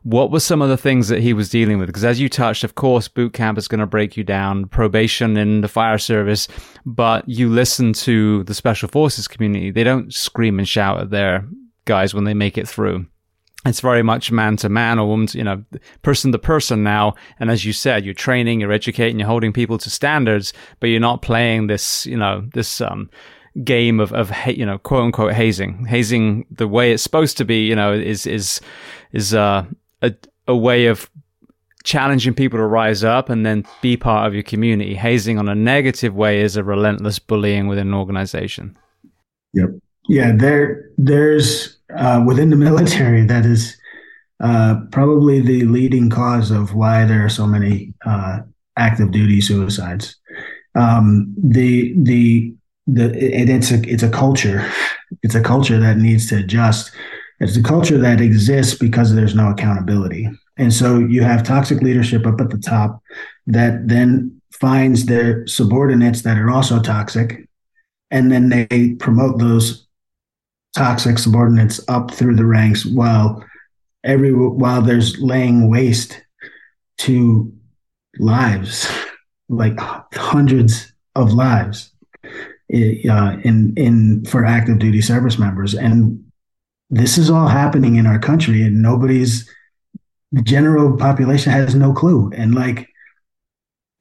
what 0.03 0.31
were 0.31 0.39
some 0.39 0.61
of 0.61 0.69
the 0.69 0.77
things 0.77 1.07
that 1.07 1.21
he 1.21 1.33
was 1.33 1.49
dealing 1.49 1.79
with? 1.79 1.87
Because 1.87 2.05
as 2.05 2.19
you 2.19 2.29
touched 2.29 2.63
of 2.63 2.75
course 2.75 3.07
boot 3.07 3.33
camp 3.33 3.57
is 3.57 3.67
going 3.67 3.79
to 3.79 3.87
break 3.87 4.15
you 4.15 4.23
down 4.23 4.67
probation 4.67 5.37
in 5.37 5.61
the 5.61 5.67
fire 5.67 5.97
service 5.97 6.47
but 6.85 7.27
you 7.27 7.49
listen 7.49 7.93
to 7.93 8.43
the 8.43 8.53
special 8.53 8.89
forces 8.89 9.27
community. 9.27 9.71
They 9.71 9.83
don't 9.83 10.13
scream 10.13 10.59
and 10.59 10.67
shout 10.67 10.99
at 10.99 11.09
their 11.09 11.45
guys 11.85 12.13
when 12.13 12.23
they 12.23 12.33
make 12.33 12.57
it 12.57 12.67
through. 12.67 13.05
It's 13.65 13.79
very 13.79 14.03
much 14.03 14.29
man 14.29 14.57
to 14.57 14.67
man 14.67 14.99
or 14.99 15.07
woman, 15.07 15.27
to, 15.27 15.37
you 15.37 15.43
know, 15.43 15.63
person 16.01 16.33
to 16.33 16.37
person 16.37 16.83
now. 16.83 17.15
And 17.39 17.49
as 17.49 17.63
you 17.63 17.71
said, 17.71 18.03
you're 18.03 18.13
training, 18.13 18.59
you're 18.59 18.73
educating, 18.73 19.19
you're 19.19 19.27
holding 19.27 19.53
people 19.53 19.77
to 19.77 19.89
standards, 19.89 20.51
but 20.81 20.87
you're 20.87 20.99
not 20.99 21.21
playing 21.21 21.67
this, 21.67 22.05
you 22.05 22.17
know, 22.17 22.45
this, 22.53 22.81
um, 22.81 23.09
game 23.63 24.01
of, 24.01 24.11
of, 24.11 24.31
you 24.47 24.65
know, 24.65 24.77
quote 24.79 25.03
unquote 25.03 25.33
hazing, 25.33 25.85
hazing 25.85 26.45
the 26.51 26.67
way 26.67 26.91
it's 26.91 27.03
supposed 27.03 27.37
to 27.37 27.45
be, 27.45 27.65
you 27.65 27.75
know, 27.75 27.93
is, 27.93 28.27
is, 28.27 28.59
is, 29.13 29.33
uh, 29.33 29.63
a, 30.03 30.13
a 30.47 30.55
way 30.55 30.85
of 30.87 31.09
challenging 31.83 32.33
people 32.33 32.57
to 32.59 32.65
rise 32.65 33.03
up 33.03 33.29
and 33.29 33.45
then 33.45 33.65
be 33.81 33.97
part 33.97 34.27
of 34.27 34.33
your 34.33 34.43
community. 34.43 34.93
Hazing 34.95 35.37
on 35.37 35.49
a 35.49 35.55
negative 35.55 36.15
way 36.15 36.41
is 36.41 36.55
a 36.55 36.63
relentless 36.63 37.19
bullying 37.19 37.67
within 37.67 37.87
an 37.87 37.93
organization. 37.93 38.77
Yep. 39.53 39.69
Yeah. 40.07 40.33
There, 40.35 40.89
there's, 40.97 41.77
uh, 41.95 42.23
within 42.25 42.49
the 42.49 42.55
military, 42.69 43.25
that 43.25 43.45
is, 43.45 43.77
uh, 44.41 44.75
probably 44.91 45.39
the 45.39 45.63
leading 45.65 46.09
cause 46.09 46.51
of 46.51 46.73
why 46.73 47.05
there 47.05 47.25
are 47.25 47.29
so 47.29 47.47
many, 47.47 47.93
uh, 48.05 48.39
active 48.77 49.11
duty 49.11 49.41
suicides. 49.41 50.15
Um, 50.75 51.33
the, 51.37 51.93
the, 51.97 52.53
the, 52.87 53.05
it, 53.13 53.49
it's 53.49 53.71
a, 53.71 53.81
it's 53.89 54.03
a 54.03 54.09
culture. 54.09 54.69
It's 55.21 55.35
a 55.35 55.43
culture 55.43 55.79
that 55.79 55.97
needs 55.97 56.27
to 56.29 56.39
adjust. 56.39 56.91
It's 57.39 57.57
a 57.57 57.63
culture 57.63 57.97
that 57.97 58.21
exists 58.21 58.77
because 58.77 59.13
there's 59.13 59.35
no 59.35 59.49
accountability 59.49 60.29
and 60.57 60.71
so 60.71 60.99
you 60.99 61.23
have 61.23 61.43
toxic 61.43 61.81
leadership 61.81 62.25
up 62.27 62.39
at 62.39 62.49
the 62.49 62.57
top 62.57 63.01
that 63.47 63.87
then 63.87 64.41
finds 64.51 65.05
their 65.05 65.47
subordinates 65.47 66.21
that 66.21 66.37
are 66.37 66.49
also 66.49 66.79
toxic. 66.79 67.47
And 68.11 68.31
then 68.31 68.49
they 68.49 68.95
promote 68.99 69.39
those 69.39 69.87
toxic 70.75 71.17
subordinates 71.17 71.81
up 71.87 72.11
through 72.11 72.35
the 72.35 72.45
ranks 72.45 72.85
while 72.85 73.43
every 74.03 74.31
while 74.33 74.81
there's 74.81 75.19
laying 75.19 75.69
waste 75.69 76.21
to 76.99 77.51
lives, 78.19 78.87
like 79.49 79.79
hundreds 80.13 80.93
of 81.15 81.33
lives 81.33 81.91
uh, 82.23 83.37
in 83.43 83.73
in 83.75 84.25
for 84.25 84.45
active 84.45 84.77
duty 84.77 85.01
service 85.01 85.39
members. 85.39 85.73
And 85.73 86.22
this 86.93 87.17
is 87.17 87.29
all 87.29 87.47
happening 87.47 87.95
in 87.95 88.05
our 88.05 88.19
country 88.19 88.61
and 88.61 88.81
nobody's 88.81 89.49
the 90.31 90.41
general 90.41 90.95
population 90.95 91.51
has 91.51 91.75
no 91.75 91.93
clue. 91.93 92.31
And 92.35 92.53
like, 92.53 92.89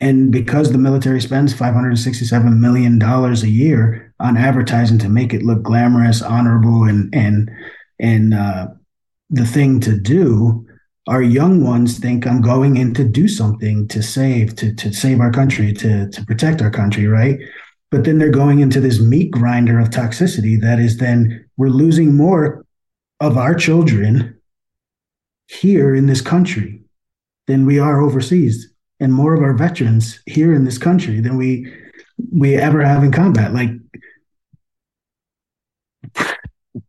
and 0.00 0.32
because 0.32 0.72
the 0.72 0.78
military 0.78 1.20
spends 1.20 1.54
$567 1.54 2.58
million 2.58 3.00
a 3.02 3.34
year 3.46 4.14
on 4.18 4.36
advertising 4.36 4.98
to 4.98 5.08
make 5.08 5.32
it 5.32 5.42
look 5.42 5.62
glamorous, 5.62 6.22
honorable, 6.22 6.84
and, 6.84 7.14
and, 7.14 7.50
and, 7.98 8.34
uh, 8.34 8.68
the 9.30 9.46
thing 9.46 9.80
to 9.80 9.98
do, 9.98 10.66
our 11.06 11.22
young 11.22 11.64
ones 11.64 11.98
think 11.98 12.26
I'm 12.26 12.42
going 12.42 12.76
in 12.76 12.92
to 12.94 13.04
do 13.04 13.28
something 13.28 13.88
to 13.88 14.02
save, 14.02 14.56
to, 14.56 14.74
to 14.74 14.92
save 14.92 15.20
our 15.20 15.30
country, 15.30 15.72
to, 15.74 16.10
to 16.10 16.24
protect 16.26 16.60
our 16.60 16.70
country, 16.70 17.06
right? 17.06 17.38
But 17.90 18.04
then 18.04 18.18
they're 18.18 18.30
going 18.30 18.60
into 18.60 18.80
this 18.80 19.00
meat 19.00 19.30
grinder 19.30 19.78
of 19.78 19.90
toxicity 19.90 20.60
that 20.60 20.78
is 20.78 20.98
then 20.98 21.48
we're 21.56 21.68
losing 21.68 22.16
more 22.16 22.61
of 23.22 23.38
our 23.38 23.54
children 23.54 24.36
here 25.46 25.94
in 25.94 26.06
this 26.06 26.20
country 26.20 26.82
than 27.46 27.64
we 27.64 27.78
are 27.78 28.00
overseas 28.00 28.68
and 28.98 29.12
more 29.12 29.32
of 29.32 29.42
our 29.42 29.54
veterans 29.54 30.20
here 30.26 30.52
in 30.52 30.64
this 30.64 30.76
country 30.76 31.20
than 31.20 31.36
we 31.36 31.72
we 32.32 32.56
ever 32.56 32.84
have 32.84 33.04
in 33.04 33.12
combat. 33.12 33.54
Like 33.54 33.70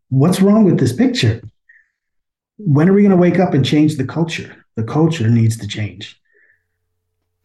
what's 0.09 0.41
wrong 0.41 0.63
with 0.63 0.79
this 0.79 0.91
picture? 0.91 1.39
When 2.57 2.89
are 2.89 2.93
we 2.93 3.03
going 3.03 3.11
to 3.11 3.17
wake 3.17 3.39
up 3.39 3.53
and 3.53 3.63
change 3.63 3.97
the 3.97 4.05
culture? 4.05 4.65
The 4.75 4.83
culture 4.83 5.29
needs 5.29 5.55
to 5.57 5.67
change. 5.67 6.19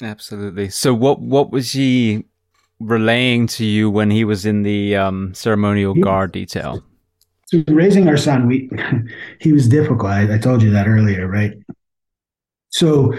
Absolutely. 0.01 0.71
So 0.71 0.95
what 0.95 1.21
what 1.21 1.51
was 1.51 1.73
he 1.73 2.25
relaying 2.81 3.49
to 3.49 3.67
you 3.67 3.91
when 3.91 4.11
he 4.11 4.25
was 4.25 4.47
in 4.47 4.63
the 4.63 4.97
um, 4.97 5.35
ceremonial 5.35 5.95
guard 5.95 6.33
detail 6.33 6.83
so 7.49 7.65
raising 7.69 8.09
our 8.09 8.19
son, 8.19 8.47
we 8.47 8.71
he 9.41 9.53
was 9.55 9.69
difficult. 9.69 10.11
I, 10.11 10.35
I 10.35 10.39
told 10.39 10.63
you 10.63 10.71
that 10.73 10.87
earlier, 10.87 11.27
right? 11.27 11.55
So 12.69 13.15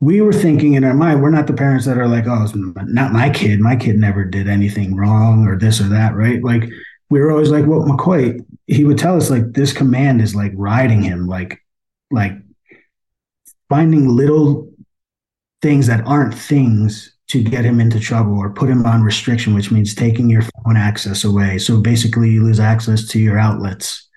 we 0.00 0.22
were 0.22 0.32
thinking 0.32 0.74
in 0.74 0.84
our 0.84 0.94
mind, 0.94 1.22
we're 1.22 1.30
not 1.30 1.46
the 1.46 1.52
parents 1.52 1.84
that 1.84 1.98
are 1.98 2.08
like, 2.08 2.24
oh, 2.26 2.42
it's 2.42 2.54
not 2.54 3.12
my 3.12 3.28
kid. 3.28 3.60
My 3.60 3.76
kid 3.76 3.98
never 3.98 4.24
did 4.24 4.48
anything 4.48 4.96
wrong 4.96 5.46
or 5.46 5.58
this 5.58 5.78
or 5.78 5.88
that, 5.88 6.14
right? 6.14 6.42
Like 6.42 6.70
we 7.10 7.20
were 7.20 7.30
always 7.30 7.50
like, 7.50 7.66
well, 7.66 7.84
Macoy, 7.84 8.42
he 8.66 8.84
would 8.84 8.96
tell 8.96 9.14
us 9.14 9.28
like 9.28 9.52
this 9.52 9.74
command 9.74 10.22
is 10.22 10.34
like 10.34 10.52
riding 10.54 11.02
him, 11.02 11.26
like 11.26 11.60
like 12.10 12.32
finding 13.68 14.08
little 14.08 14.72
things 15.60 15.86
that 15.88 16.06
aren't 16.06 16.34
things 16.34 17.14
to 17.28 17.42
get 17.42 17.64
him 17.64 17.80
into 17.80 17.98
trouble 17.98 18.38
or 18.38 18.50
put 18.50 18.68
him 18.68 18.86
on 18.86 19.02
restriction, 19.02 19.54
which 19.54 19.70
means 19.70 19.94
taking 19.94 20.30
your 20.30 20.42
phone 20.42 20.76
access 20.76 21.24
away. 21.24 21.58
So 21.58 21.80
basically, 21.80 22.30
you 22.30 22.44
lose 22.44 22.60
access 22.60 23.06
to 23.08 23.18
your 23.18 23.38
outlets 23.38 24.08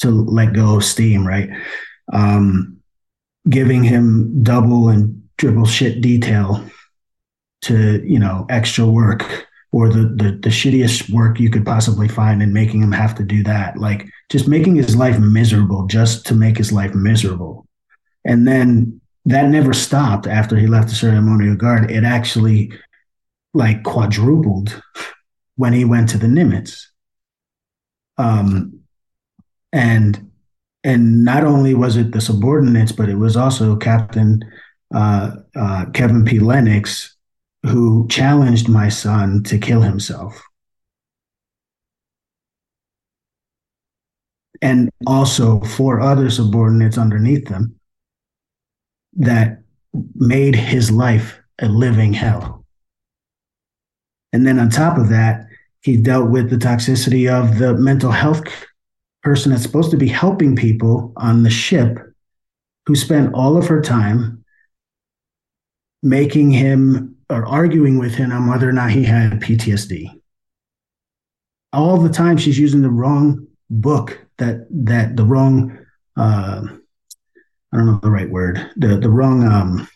to 0.00 0.10
let 0.10 0.52
go 0.52 0.76
of 0.76 0.84
steam, 0.84 1.26
right? 1.26 1.48
Um, 2.12 2.78
giving 3.48 3.84
him 3.84 4.42
double 4.42 4.88
and 4.88 5.22
triple 5.38 5.66
shit 5.66 6.00
detail 6.00 6.64
to, 7.62 8.02
you 8.04 8.18
know, 8.18 8.46
extra 8.48 8.86
work 8.86 9.46
or 9.72 9.88
the, 9.88 10.02
the, 10.16 10.38
the 10.42 10.48
shittiest 10.48 11.10
work 11.10 11.38
you 11.38 11.50
could 11.50 11.64
possibly 11.64 12.08
find 12.08 12.42
and 12.42 12.52
making 12.52 12.82
him 12.82 12.92
have 12.92 13.14
to 13.14 13.22
do 13.22 13.42
that. 13.44 13.76
Like 13.76 14.06
just 14.30 14.48
making 14.48 14.76
his 14.76 14.96
life 14.96 15.18
miserable 15.18 15.86
just 15.86 16.26
to 16.26 16.34
make 16.34 16.56
his 16.56 16.72
life 16.72 16.94
miserable. 16.94 17.66
And 18.24 18.46
then 18.46 19.00
that 19.26 19.48
never 19.48 19.72
stopped 19.72 20.28
after 20.28 20.56
he 20.56 20.68
left 20.68 20.88
the 20.88 20.94
ceremonial 20.94 21.56
guard. 21.56 21.90
It 21.90 22.04
actually 22.04 22.72
like 23.52 23.82
quadrupled 23.82 24.80
when 25.56 25.72
he 25.72 25.84
went 25.84 26.08
to 26.10 26.18
the 26.18 26.28
Nimitz. 26.28 26.86
Um, 28.18 28.80
and 29.72 30.30
and 30.84 31.24
not 31.24 31.42
only 31.42 31.74
was 31.74 31.96
it 31.96 32.12
the 32.12 32.20
subordinates, 32.20 32.92
but 32.92 33.08
it 33.08 33.16
was 33.16 33.36
also 33.36 33.74
Captain 33.76 34.40
uh, 34.94 35.32
uh, 35.56 35.86
Kevin 35.92 36.24
P. 36.24 36.38
Lenox 36.38 37.16
who 37.64 38.06
challenged 38.08 38.68
my 38.68 38.88
son 38.88 39.42
to 39.42 39.58
kill 39.58 39.80
himself. 39.80 40.40
And 44.62 44.88
also 45.04 45.60
four 45.60 46.00
other 46.00 46.30
subordinates 46.30 46.96
underneath 46.96 47.48
them 47.48 47.75
that 49.16 49.62
made 50.14 50.54
his 50.54 50.90
life 50.90 51.40
a 51.60 51.68
living 51.68 52.12
hell. 52.12 52.64
And 54.32 54.46
then 54.46 54.58
on 54.58 54.68
top 54.68 54.98
of 54.98 55.08
that, 55.08 55.46
he 55.80 55.96
dealt 55.96 56.30
with 56.30 56.50
the 56.50 56.56
toxicity 56.56 57.30
of 57.30 57.58
the 57.58 57.74
mental 57.74 58.10
health 58.10 58.44
person 59.22 59.52
that's 59.52 59.62
supposed 59.62 59.90
to 59.90 59.96
be 59.96 60.08
helping 60.08 60.56
people 60.56 61.12
on 61.16 61.42
the 61.42 61.50
ship 61.50 61.98
who 62.86 62.94
spent 62.94 63.34
all 63.34 63.56
of 63.56 63.66
her 63.66 63.80
time 63.80 64.44
making 66.02 66.50
him 66.50 67.16
or 67.30 67.46
arguing 67.46 67.98
with 67.98 68.14
him 68.14 68.30
on 68.30 68.48
whether 68.48 68.68
or 68.68 68.72
not 68.72 68.90
he 68.90 69.02
had 69.02 69.40
PTSD. 69.40 70.10
All 71.72 71.98
the 71.98 72.08
time 72.08 72.36
she's 72.36 72.58
using 72.58 72.82
the 72.82 72.90
wrong 72.90 73.46
book 73.70 74.20
that 74.38 74.66
that 74.70 75.16
the 75.16 75.24
wrong 75.24 75.76
uh, 76.16 76.62
I 77.72 77.76
don't 77.76 77.86
know 77.86 78.00
the 78.02 78.10
right 78.10 78.30
word, 78.30 78.70
the 78.76 78.96
the 78.98 79.10
wrong 79.10 79.44
um, 79.44 79.88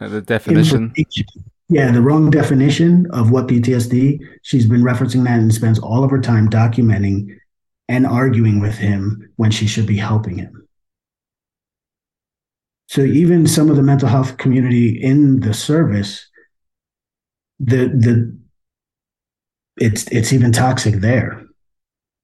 uh, 0.00 0.08
the 0.08 0.20
definition. 0.20 0.94
Yeah, 1.68 1.92
the 1.92 2.02
wrong 2.02 2.30
definition 2.30 3.06
of 3.12 3.30
what 3.30 3.46
PTSD. 3.46 4.18
She's 4.42 4.66
been 4.66 4.82
referencing 4.82 5.24
that 5.24 5.38
and 5.38 5.54
spends 5.54 5.78
all 5.78 6.02
of 6.02 6.10
her 6.10 6.20
time 6.20 6.50
documenting 6.50 7.38
and 7.88 8.06
arguing 8.06 8.60
with 8.60 8.76
him 8.76 9.30
when 9.36 9.50
she 9.50 9.66
should 9.66 9.86
be 9.86 9.96
helping 9.96 10.38
him. 10.38 10.68
So 12.88 13.02
even 13.02 13.46
some 13.46 13.70
of 13.70 13.76
the 13.76 13.84
mental 13.84 14.08
health 14.08 14.36
community 14.36 15.00
in 15.00 15.40
the 15.40 15.54
service, 15.54 16.28
the 17.60 17.86
the 17.86 18.36
it's 19.76 20.08
it's 20.08 20.32
even 20.32 20.50
toxic 20.50 20.96
there. 20.96 21.44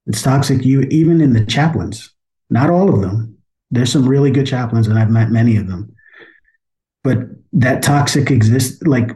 It's 0.07 0.22
toxic 0.22 0.64
you 0.64 0.83
even 0.83 1.20
in 1.20 1.35
the 1.35 1.47
chaplains. 1.47 2.12
Not 2.51 2.70
all 2.70 2.93
of 2.93 3.01
them, 3.01 3.36
there's 3.71 3.93
some 3.93 4.09
really 4.09 4.31
good 4.31 4.47
chaplains, 4.47 4.89
and 4.89 4.99
I've 4.99 5.11
met 5.11 5.31
many 5.31 5.57
of 5.57 5.67
them. 5.67 5.95
But 7.03 7.19
that 7.53 7.83
toxic 7.83 8.31
exists, 8.31 8.83
like 8.83 9.11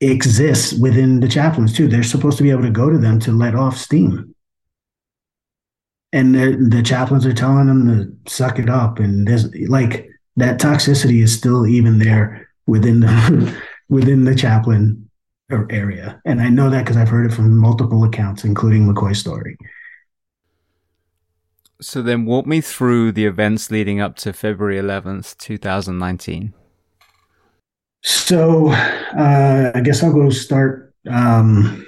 exists 0.00 0.72
within 0.72 1.20
the 1.20 1.28
chaplains 1.28 1.74
too. 1.74 1.88
They're 1.88 2.02
supposed 2.02 2.36
to 2.38 2.42
be 2.42 2.50
able 2.50 2.62
to 2.62 2.70
go 2.70 2.90
to 2.90 2.98
them 2.98 3.18
to 3.20 3.32
let 3.32 3.54
off 3.54 3.76
steam. 3.76 4.34
And 6.12 6.34
the 6.34 6.82
chaplains 6.82 7.26
are 7.26 7.32
telling 7.32 7.66
them 7.66 7.88
to 7.88 8.30
suck 8.30 8.60
it 8.60 8.70
up. 8.70 9.00
And 9.00 9.26
there's 9.26 9.52
like 9.68 10.08
that 10.36 10.60
toxicity 10.60 11.22
is 11.22 11.36
still 11.36 11.66
even 11.66 11.98
there 11.98 12.48
within 12.66 13.00
the 13.00 13.62
within 13.88 14.24
the 14.24 14.34
chaplain 14.34 15.10
er, 15.50 15.66
area. 15.70 16.20
And 16.24 16.40
I 16.40 16.50
know 16.50 16.70
that 16.70 16.84
because 16.84 16.96
I've 16.96 17.08
heard 17.08 17.26
it 17.26 17.34
from 17.34 17.56
multiple 17.56 18.04
accounts, 18.04 18.44
including 18.44 18.86
Macoy's 18.86 19.18
story. 19.18 19.56
So 21.84 22.00
then 22.00 22.24
walk 22.24 22.46
me 22.46 22.62
through 22.62 23.12
the 23.12 23.26
events 23.26 23.70
leading 23.70 24.00
up 24.00 24.16
to 24.16 24.32
February 24.32 24.78
11th, 24.78 25.36
2019. 25.36 26.54
So 28.02 28.70
uh, 28.70 29.72
I 29.74 29.80
guess 29.80 30.02
I'll 30.02 30.12
go 30.12 30.30
start. 30.30 30.94
Um, 31.08 31.86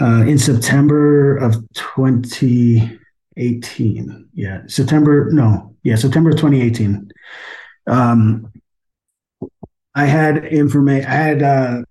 uh, 0.00 0.24
in 0.26 0.38
September 0.38 1.36
of 1.36 1.56
2018. 1.74 4.28
Yeah, 4.34 4.62
September, 4.66 5.30
no, 5.30 5.76
yeah, 5.82 5.96
September 5.96 6.30
of 6.30 6.36
2018. 6.36 7.10
Um, 7.86 8.50
I 9.94 10.06
had 10.06 10.46
information, 10.46 11.06
I 11.08 11.14
had 11.14 11.42
uh, 11.42 11.82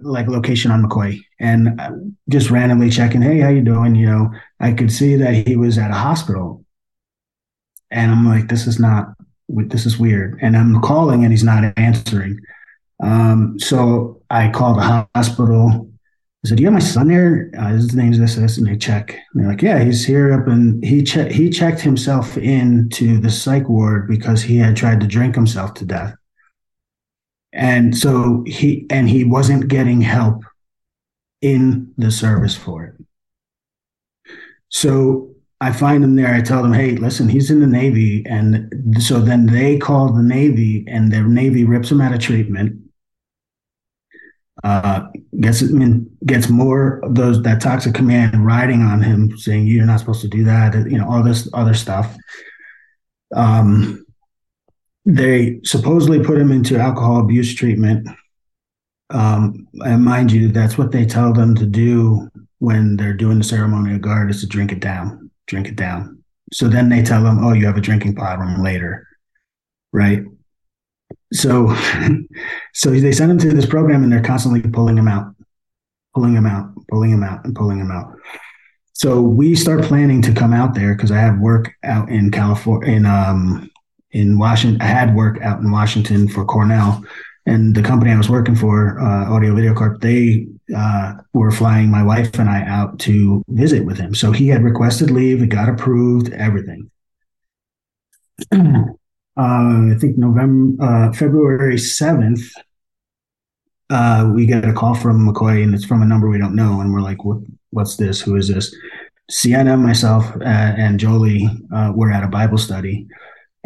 like 0.00 0.28
location 0.28 0.70
on 0.70 0.82
Macoy 0.82 1.20
and 1.40 2.16
just 2.28 2.50
randomly 2.50 2.90
checking, 2.90 3.22
hey, 3.22 3.40
how 3.40 3.48
you 3.48 3.62
doing? 3.62 3.94
You 3.94 4.06
know, 4.06 4.30
I 4.60 4.72
could 4.72 4.92
see 4.92 5.16
that 5.16 5.46
he 5.46 5.56
was 5.56 5.78
at 5.78 5.90
a 5.90 5.94
hospital. 5.94 6.64
And 7.90 8.10
I'm 8.10 8.26
like, 8.26 8.48
this 8.48 8.66
is 8.66 8.78
not, 8.78 9.14
this 9.48 9.86
is 9.86 9.98
weird. 9.98 10.38
And 10.42 10.56
I'm 10.56 10.80
calling 10.80 11.22
and 11.22 11.32
he's 11.32 11.44
not 11.44 11.72
answering. 11.78 12.40
Um, 13.02 13.58
so 13.58 14.22
I 14.30 14.50
called 14.50 14.78
the 14.78 15.08
hospital. 15.14 15.90
I 16.44 16.48
said, 16.48 16.56
"Do 16.56 16.62
you 16.62 16.68
have 16.68 16.74
my 16.74 16.80
son 16.80 17.08
there? 17.08 17.50
Uh, 17.58 17.68
his 17.68 17.94
name's 17.94 18.18
this, 18.18 18.36
this," 18.36 18.58
and 18.58 18.66
they 18.66 18.76
check. 18.76 19.10
And 19.10 19.42
they're 19.42 19.50
like, 19.50 19.62
"Yeah, 19.62 19.82
he's 19.82 20.04
here 20.04 20.32
up." 20.32 20.46
And 20.46 20.82
he 20.84 21.02
che- 21.02 21.32
he 21.32 21.50
checked 21.50 21.80
himself 21.80 22.38
into 22.38 23.18
the 23.18 23.30
psych 23.30 23.68
ward 23.68 24.08
because 24.08 24.42
he 24.42 24.56
had 24.56 24.76
tried 24.76 25.00
to 25.00 25.06
drink 25.06 25.34
himself 25.34 25.74
to 25.74 25.84
death, 25.84 26.14
and 27.56 27.96
so 27.96 28.44
he 28.46 28.86
and 28.90 29.08
he 29.08 29.24
wasn't 29.24 29.68
getting 29.68 30.00
help 30.00 30.44
in 31.40 31.92
the 31.98 32.10
service 32.10 32.54
for 32.56 32.84
it. 32.84 32.94
So 34.68 35.30
I 35.60 35.72
find 35.72 36.04
him 36.04 36.16
there. 36.16 36.32
I 36.32 36.42
tell 36.42 36.62
them, 36.62 36.72
"Hey, 36.72 36.96
listen, 36.96 37.28
he's 37.28 37.50
in 37.50 37.60
the 37.60 37.66
Navy," 37.66 38.24
and 38.26 38.72
so 39.00 39.20
then 39.20 39.46
they 39.46 39.78
call 39.78 40.12
the 40.12 40.22
Navy, 40.22 40.84
and 40.86 41.10
the 41.10 41.22
Navy 41.22 41.64
rips 41.64 41.90
him 41.90 42.00
out 42.00 42.14
of 42.14 42.20
treatment 42.20 42.86
uh, 44.64 45.06
gets 45.40 45.62
gets 46.24 46.48
more 46.48 46.98
of 47.04 47.14
those 47.14 47.42
that 47.42 47.60
toxic 47.60 47.94
command 47.94 48.44
riding 48.44 48.82
on 48.82 49.02
him, 49.02 49.36
saying 49.36 49.66
you're 49.66 49.86
not 49.86 50.00
supposed 50.00 50.22
to 50.22 50.28
do 50.28 50.44
that. 50.44 50.74
You 50.90 50.98
know 50.98 51.08
all 51.08 51.22
this 51.22 51.48
other 51.52 51.74
stuff. 51.74 52.16
Um, 53.34 54.05
they 55.06 55.60
supposedly 55.64 56.22
put 56.22 56.38
him 56.38 56.52
into 56.52 56.78
alcohol 56.78 57.20
abuse 57.20 57.54
treatment. 57.54 58.08
Um, 59.10 59.68
and 59.84 60.04
mind 60.04 60.32
you, 60.32 60.48
that's 60.48 60.76
what 60.76 60.92
they 60.92 61.06
tell 61.06 61.32
them 61.32 61.54
to 61.54 61.66
do 61.66 62.28
when 62.58 62.96
they're 62.96 63.14
doing 63.14 63.38
the 63.38 63.44
ceremony 63.44 63.94
of 63.94 64.02
guard 64.02 64.30
is 64.30 64.40
to 64.40 64.46
drink 64.46 64.72
it 64.72 64.80
down, 64.80 65.30
drink 65.46 65.68
it 65.68 65.76
down. 65.76 66.22
So 66.52 66.68
then 66.68 66.88
they 66.88 67.02
tell 67.02 67.22
them, 67.22 67.42
oh, 67.44 67.52
you 67.52 67.66
have 67.66 67.76
a 67.76 67.80
drinking 67.80 68.16
problem 68.16 68.62
later, 68.62 69.06
right? 69.92 70.24
so 71.32 71.74
so 72.74 72.90
they 72.90 73.12
send 73.12 73.30
him 73.30 73.38
to 73.38 73.50
this 73.50 73.66
program 73.66 74.02
and 74.02 74.12
they're 74.12 74.22
constantly 74.22 74.62
pulling 74.62 74.96
him 74.96 75.08
out 75.08 75.34
pulling 76.14 76.34
him 76.34 76.46
out 76.46 76.70
pulling 76.90 77.10
him 77.10 77.22
out 77.22 77.44
and 77.44 77.54
pulling 77.54 77.78
him 77.78 77.90
out 77.90 78.12
so 78.92 79.20
we 79.20 79.54
start 79.54 79.82
planning 79.82 80.22
to 80.22 80.32
come 80.32 80.52
out 80.52 80.74
there 80.74 80.94
because 80.94 81.10
i 81.10 81.18
have 81.18 81.38
work 81.38 81.72
out 81.84 82.08
in 82.08 82.30
california 82.30 82.92
in 82.92 83.06
um 83.06 83.70
in 84.12 84.38
washington 84.38 84.80
i 84.80 84.84
had 84.84 85.14
work 85.14 85.40
out 85.42 85.60
in 85.60 85.70
washington 85.70 86.28
for 86.28 86.44
cornell 86.44 87.04
and 87.46 87.74
the 87.74 87.82
company 87.82 88.12
i 88.12 88.16
was 88.16 88.30
working 88.30 88.56
for 88.56 88.98
uh, 89.00 89.32
audio 89.32 89.54
video 89.54 89.74
corp 89.74 90.00
they 90.00 90.46
uh, 90.76 91.14
were 91.32 91.50
flying 91.50 91.90
my 91.90 92.02
wife 92.02 92.38
and 92.38 92.48
i 92.48 92.62
out 92.62 92.98
to 92.98 93.42
visit 93.48 93.84
with 93.84 93.98
him 93.98 94.14
so 94.14 94.32
he 94.32 94.48
had 94.48 94.64
requested 94.64 95.10
leave 95.10 95.42
it 95.42 95.48
got 95.48 95.68
approved 95.68 96.32
everything 96.32 96.90
uh, 98.52 98.92
I 99.36 99.96
think 99.98 100.18
November, 100.18 100.82
uh, 100.84 101.12
February 101.12 101.76
7th, 101.76 102.50
uh, 103.88 104.30
we 104.34 104.46
get 104.46 104.64
a 104.64 104.72
call 104.72 104.94
from 104.94 105.26
Macoy 105.26 105.62
and 105.62 105.74
it's 105.74 105.84
from 105.84 106.02
a 106.02 106.06
number 106.06 106.28
we 106.28 106.38
don't 106.38 106.56
know. 106.56 106.80
And 106.80 106.92
we're 106.92 107.00
like, 107.00 107.24
what, 107.24 107.38
what's 107.70 107.96
this? 107.96 108.20
Who 108.20 108.36
is 108.36 108.48
this? 108.48 108.74
Sienna, 109.30 109.76
myself, 109.76 110.24
uh, 110.36 110.44
and 110.44 111.00
Jolie 111.00 111.48
uh, 111.74 111.92
were 111.94 112.12
at 112.12 112.24
a 112.24 112.28
Bible 112.28 112.58
study 112.58 113.06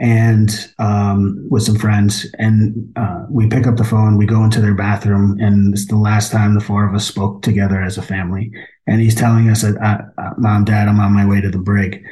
and 0.01 0.72
um, 0.78 1.46
with 1.51 1.62
some 1.62 1.76
friends. 1.76 2.26
And 2.38 2.90
uh, 2.96 3.26
we 3.28 3.48
pick 3.48 3.66
up 3.66 3.76
the 3.76 3.84
phone, 3.84 4.16
we 4.16 4.24
go 4.24 4.42
into 4.42 4.61
their 4.61 4.74
bathroom, 4.74 5.38
and 5.38 5.74
it's 5.74 5.86
the 5.86 5.96
last 5.96 6.32
time 6.32 6.55
the 6.55 6.61
four 6.61 6.88
of 6.88 6.94
us 6.94 7.07
spoke 7.07 7.42
together 7.42 7.82
as 7.82 7.98
a 7.98 8.03
family. 8.03 8.51
And 8.86 9.01
he's 9.01 9.14
telling 9.14 9.51
us 9.51 9.61
that, 9.61 9.76
uh, 10.16 10.30
Mom, 10.38 10.64
Dad, 10.64 10.88
I'm 10.88 10.98
on 10.98 11.12
my 11.12 11.26
way 11.26 11.42
to 11.42 11.51
the 11.51 11.59
brig 11.59 12.03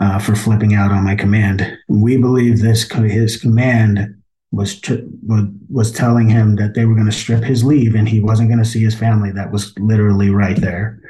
uh, 0.00 0.20
for 0.20 0.36
flipping 0.36 0.74
out 0.74 0.92
on 0.92 1.04
my 1.04 1.16
command. 1.16 1.76
We 1.88 2.16
believe 2.16 2.60
this 2.60 2.88
his 2.88 3.36
command 3.36 4.14
was 4.52 4.80
tr- 4.80 4.94
was 5.68 5.90
telling 5.90 6.28
him 6.28 6.54
that 6.56 6.74
they 6.74 6.84
were 6.84 6.94
going 6.94 7.10
to 7.10 7.12
strip 7.12 7.42
his 7.42 7.64
leave 7.64 7.96
and 7.96 8.08
he 8.08 8.20
wasn't 8.20 8.48
going 8.48 8.62
to 8.62 8.64
see 8.64 8.84
his 8.84 8.94
family. 8.94 9.32
That 9.32 9.50
was 9.50 9.76
literally 9.78 10.30
right 10.30 10.60
there. 10.60 11.00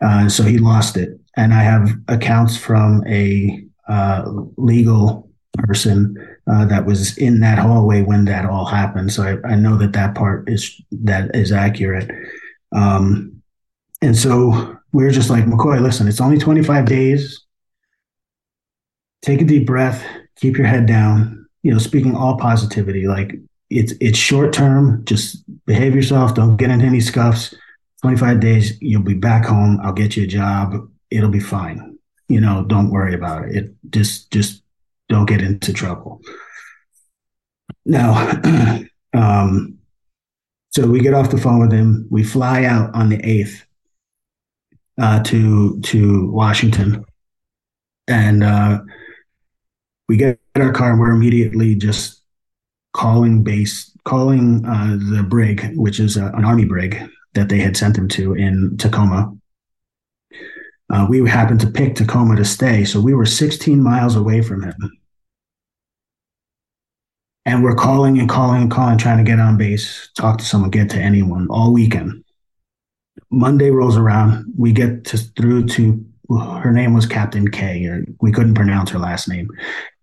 Uh, 0.00 0.28
so 0.28 0.42
he 0.42 0.58
lost 0.58 0.96
it. 0.96 1.10
And 1.36 1.54
I 1.54 1.62
have 1.62 1.92
accounts 2.08 2.56
from 2.56 3.04
a 3.06 3.64
uh, 3.88 4.24
legal 4.56 5.29
person 5.54 6.16
uh, 6.50 6.64
that 6.66 6.86
was 6.86 7.16
in 7.18 7.40
that 7.40 7.58
hallway 7.58 8.02
when 8.02 8.24
that 8.26 8.46
all 8.46 8.64
happened. 8.64 9.12
So 9.12 9.22
I, 9.22 9.52
I 9.52 9.54
know 9.56 9.76
that 9.78 9.92
that 9.92 10.14
part 10.14 10.48
is 10.48 10.80
that 10.90 11.34
is 11.34 11.52
accurate. 11.52 12.10
Um, 12.72 13.42
and 14.02 14.16
so 14.16 14.76
we 14.92 15.04
are 15.04 15.10
just 15.10 15.30
like 15.30 15.44
Macoy. 15.44 15.80
Listen, 15.80 16.08
it's 16.08 16.20
only 16.20 16.38
25 16.38 16.86
days 16.86 17.44
take 19.22 19.40
a 19.40 19.44
deep 19.44 19.66
breath, 19.66 20.04
keep 20.36 20.56
your 20.56 20.66
head 20.66 20.86
down, 20.86 21.46
you 21.62 21.72
know, 21.72 21.78
speaking 21.78 22.16
all 22.16 22.36
positivity, 22.36 23.06
like 23.06 23.34
it's 23.68 23.92
it's 24.00 24.18
short 24.18 24.52
term, 24.52 25.04
just 25.04 25.44
behave 25.66 25.94
yourself, 25.94 26.34
don't 26.34 26.56
get 26.56 26.70
into 26.70 26.86
any 26.86 27.00
scuffs. 27.00 27.54
25 28.02 28.40
days, 28.40 28.80
you'll 28.80 29.02
be 29.02 29.14
back 29.14 29.44
home. 29.44 29.78
I'll 29.82 29.92
get 29.92 30.16
you 30.16 30.24
a 30.24 30.26
job. 30.26 30.88
It'll 31.10 31.28
be 31.28 31.40
fine. 31.40 31.98
You 32.28 32.40
know, 32.40 32.64
don't 32.66 32.90
worry 32.90 33.12
about 33.12 33.44
it. 33.44 33.56
It 33.56 33.74
just 33.90 34.30
just 34.30 34.59
don't 35.10 35.26
get 35.26 35.42
into 35.42 35.72
trouble. 35.74 36.22
Now, 37.84 38.40
um, 39.12 39.78
so 40.70 40.86
we 40.86 41.00
get 41.00 41.14
off 41.14 41.30
the 41.30 41.38
phone 41.38 41.60
with 41.60 41.72
him. 41.72 42.06
We 42.10 42.22
fly 42.22 42.64
out 42.64 42.94
on 42.94 43.08
the 43.08 43.20
eighth 43.24 43.66
uh, 45.00 45.22
to 45.24 45.80
to 45.80 46.30
Washington, 46.30 47.04
and 48.06 48.42
uh, 48.44 48.80
we 50.08 50.16
get 50.16 50.38
our 50.56 50.72
car 50.72 50.92
and 50.92 51.00
we're 51.00 51.10
immediately 51.10 51.74
just 51.74 52.22
calling 52.92 53.42
base, 53.42 53.92
calling 54.04 54.64
uh, 54.64 54.96
the 55.14 55.22
brig, 55.22 55.76
which 55.76 56.00
is 56.00 56.16
uh, 56.16 56.30
an 56.34 56.44
army 56.44 56.64
brig 56.64 57.08
that 57.34 57.48
they 57.48 57.58
had 57.58 57.76
sent 57.76 57.96
him 57.96 58.08
to 58.08 58.34
in 58.34 58.76
Tacoma. 58.76 59.36
Uh, 60.92 61.06
we 61.08 61.28
happened 61.28 61.60
to 61.60 61.70
pick 61.70 61.94
Tacoma 61.94 62.34
to 62.34 62.44
stay, 62.44 62.84
so 62.84 63.00
we 63.00 63.14
were 63.14 63.24
16 63.24 63.80
miles 63.80 64.16
away 64.16 64.42
from 64.42 64.64
him. 64.64 64.99
And 67.50 67.64
we're 67.64 67.74
calling 67.74 68.20
and 68.20 68.28
calling 68.28 68.62
and 68.62 68.70
calling, 68.70 68.96
trying 68.96 69.18
to 69.18 69.24
get 69.24 69.40
on 69.40 69.56
base, 69.56 70.08
talk 70.16 70.38
to 70.38 70.44
someone, 70.44 70.70
get 70.70 70.88
to 70.90 71.00
anyone 71.00 71.48
all 71.50 71.72
weekend. 71.72 72.22
Monday 73.28 73.70
rolls 73.70 73.96
around, 73.96 74.44
we 74.56 74.70
get 74.72 75.04
to, 75.06 75.18
through 75.18 75.66
to 75.66 76.04
her 76.38 76.70
name 76.70 76.94
was 76.94 77.06
Captain 77.06 77.50
K, 77.50 77.84
or 77.86 78.04
we 78.20 78.30
couldn't 78.30 78.54
pronounce 78.54 78.90
her 78.90 79.00
last 79.00 79.28
name. 79.28 79.48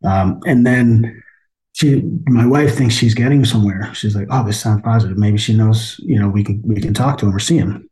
Um, 0.04 0.42
and 0.46 0.66
then 0.66 1.24
she, 1.72 2.02
my 2.26 2.46
wife 2.46 2.76
thinks 2.76 2.96
she's 2.96 3.14
getting 3.14 3.46
somewhere. 3.46 3.94
She's 3.94 4.14
like, 4.14 4.28
"Oh, 4.30 4.46
this 4.46 4.60
sounds 4.60 4.82
positive. 4.82 5.18
Maybe 5.18 5.38
she 5.38 5.56
knows. 5.56 5.96
You 6.00 6.20
know, 6.20 6.28
we 6.28 6.44
can 6.44 6.62
we 6.66 6.82
can 6.82 6.94
talk 6.94 7.18
to 7.20 7.28
him 7.28 7.36
or 7.36 7.40
see 7.40 7.58
him." 7.58 7.90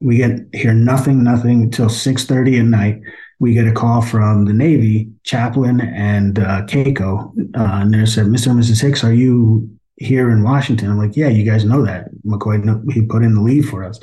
We 0.00 0.16
get 0.16 0.40
hear 0.52 0.74
nothing, 0.74 1.22
nothing 1.22 1.62
until 1.62 1.88
six 1.88 2.24
thirty 2.24 2.58
at 2.58 2.64
night. 2.64 3.02
We 3.44 3.52
get 3.52 3.68
a 3.68 3.72
call 3.72 4.00
from 4.00 4.46
the 4.46 4.54
Navy 4.54 5.10
chaplain 5.22 5.82
and 5.82 6.38
uh, 6.38 6.62
Keiko, 6.62 7.28
uh, 7.54 7.82
and 7.82 7.92
they 7.92 8.06
said, 8.06 8.24
"Mr. 8.24 8.46
and 8.50 8.58
Mrs. 8.58 8.80
Hicks, 8.80 9.04
are 9.04 9.12
you 9.12 9.68
here 9.96 10.30
in 10.30 10.42
Washington?" 10.42 10.90
I'm 10.90 10.96
like, 10.96 11.14
"Yeah, 11.14 11.28
you 11.28 11.44
guys 11.44 11.62
know 11.66 11.84
that 11.84 12.08
Macoy. 12.24 12.90
He 12.90 13.02
put 13.02 13.22
in 13.22 13.34
the 13.34 13.42
lead 13.42 13.68
for 13.68 13.84
us." 13.84 14.00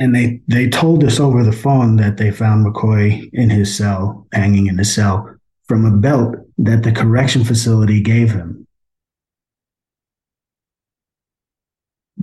and 0.00 0.14
they 0.16 0.40
they 0.48 0.68
told 0.68 1.04
us 1.04 1.20
over 1.20 1.44
the 1.44 1.52
phone 1.52 1.94
that 1.96 2.16
they 2.16 2.32
found 2.32 2.66
Macoy 2.66 3.30
in 3.32 3.50
his 3.50 3.76
cell, 3.76 4.26
hanging 4.32 4.66
in 4.66 4.78
his 4.78 4.92
cell, 4.92 5.32
from 5.68 5.84
a 5.84 5.96
belt 5.96 6.34
that 6.58 6.82
the 6.82 6.90
correction 6.90 7.44
facility 7.44 8.00
gave 8.00 8.32
him. 8.32 8.65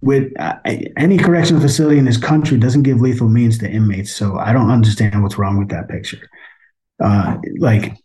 With 0.01 0.33
uh, 0.39 0.55
any 0.97 1.17
correctional 1.17 1.61
facility 1.61 1.99
in 1.99 2.05
this 2.05 2.17
country 2.17 2.57
doesn't 2.57 2.83
give 2.83 2.99
lethal 2.99 3.29
means 3.29 3.59
to 3.59 3.69
inmates, 3.69 4.11
so 4.11 4.37
I 4.37 4.51
don't 4.51 4.71
understand 4.71 5.21
what's 5.21 5.37
wrong 5.37 5.57
with 5.57 5.69
that 5.69 5.87
picture. 5.87 6.29
Uh, 7.01 7.37
like 7.59 7.95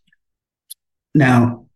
now, 1.15 1.67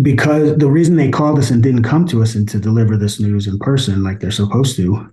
because 0.00 0.56
the 0.56 0.70
reason 0.70 0.96
they 0.96 1.10
called 1.10 1.38
us 1.38 1.50
and 1.50 1.62
didn't 1.62 1.82
come 1.82 2.06
to 2.06 2.22
us 2.22 2.34
and 2.34 2.48
to 2.48 2.58
deliver 2.58 2.96
this 2.96 3.20
news 3.20 3.46
in 3.46 3.58
person 3.58 4.04
like 4.04 4.20
they're 4.20 4.30
supposed 4.30 4.76
to 4.76 5.12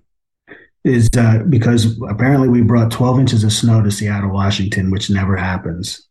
is 0.84 1.08
uh, 1.18 1.42
because 1.48 2.00
apparently 2.08 2.48
we 2.48 2.62
brought 2.62 2.92
12 2.92 3.18
inches 3.18 3.42
of 3.42 3.52
snow 3.52 3.82
to 3.82 3.90
Seattle, 3.90 4.30
Washington, 4.30 4.90
which 4.92 5.10
never 5.10 5.36
happens. 5.36 6.06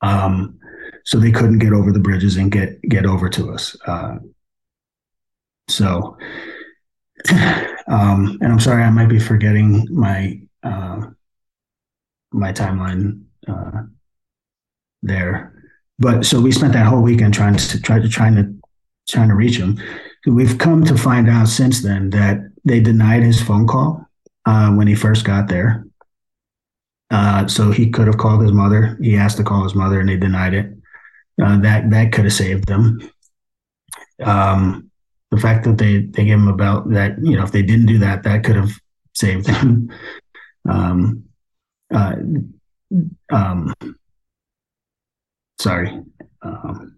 Um, 0.00 0.58
so 1.04 1.18
they 1.18 1.32
couldn't 1.32 1.58
get 1.58 1.72
over 1.72 1.90
the 1.90 1.98
bridges 1.98 2.36
and 2.36 2.52
get 2.52 2.80
get 2.82 3.04
over 3.04 3.28
to 3.30 3.52
us. 3.52 3.76
Uh, 3.86 4.18
so 5.68 6.16
um, 7.88 8.38
and 8.40 8.52
I'm 8.52 8.60
sorry, 8.60 8.82
I 8.82 8.90
might 8.90 9.08
be 9.08 9.18
forgetting 9.18 9.86
my 9.90 10.40
uh, 10.62 11.08
my 12.32 12.52
timeline 12.52 13.24
uh, 13.46 13.82
there. 15.02 15.52
But 15.98 16.24
so 16.24 16.40
we 16.40 16.52
spent 16.52 16.72
that 16.72 16.86
whole 16.86 17.02
weekend 17.02 17.34
trying 17.34 17.56
to 17.56 17.80
try 17.80 17.98
to 17.98 18.08
trying 18.08 18.36
to 18.36 18.54
trying 19.08 19.28
to 19.28 19.34
reach 19.34 19.56
him. 19.56 19.80
We've 20.26 20.58
come 20.58 20.84
to 20.84 20.96
find 20.96 21.28
out 21.28 21.48
since 21.48 21.82
then 21.82 22.10
that 22.10 22.38
they 22.64 22.80
denied 22.80 23.22
his 23.22 23.42
phone 23.42 23.66
call 23.66 24.06
uh, 24.46 24.72
when 24.72 24.86
he 24.86 24.94
first 24.94 25.24
got 25.24 25.48
there. 25.48 25.84
Uh, 27.10 27.46
so 27.46 27.70
he 27.70 27.90
could 27.90 28.06
have 28.06 28.16
called 28.16 28.40
his 28.40 28.52
mother. 28.52 28.96
He 29.02 29.16
asked 29.16 29.36
to 29.36 29.44
call 29.44 29.64
his 29.64 29.74
mother, 29.74 30.00
and 30.00 30.08
they 30.08 30.16
denied 30.16 30.54
it. 30.54 30.72
Uh, 31.42 31.58
that 31.60 31.90
that 31.90 32.12
could 32.12 32.24
have 32.24 32.32
saved 32.32 32.66
them. 32.66 33.00
Um, 34.22 34.91
the 35.32 35.40
fact 35.40 35.64
that 35.64 35.78
they 35.78 36.02
they 36.02 36.26
gave 36.26 36.34
him 36.34 36.46
a 36.46 36.52
about 36.52 36.90
that, 36.90 37.16
you 37.22 37.36
know, 37.36 37.42
if 37.42 37.52
they 37.52 37.62
didn't 37.62 37.86
do 37.86 37.98
that, 37.98 38.22
that 38.22 38.44
could 38.44 38.54
have 38.54 38.70
saved 39.14 39.46
him. 39.46 39.90
um, 40.68 41.24
uh, 41.92 42.16
um, 43.32 43.72
sorry. 45.58 45.98
Um, 46.42 46.96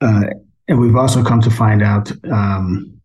uh, 0.00 0.22
and 0.68 0.78
we've 0.78 0.94
also 0.94 1.24
come 1.24 1.40
to 1.40 1.50
find 1.50 1.82
out 1.82 2.12
um, 2.30 3.00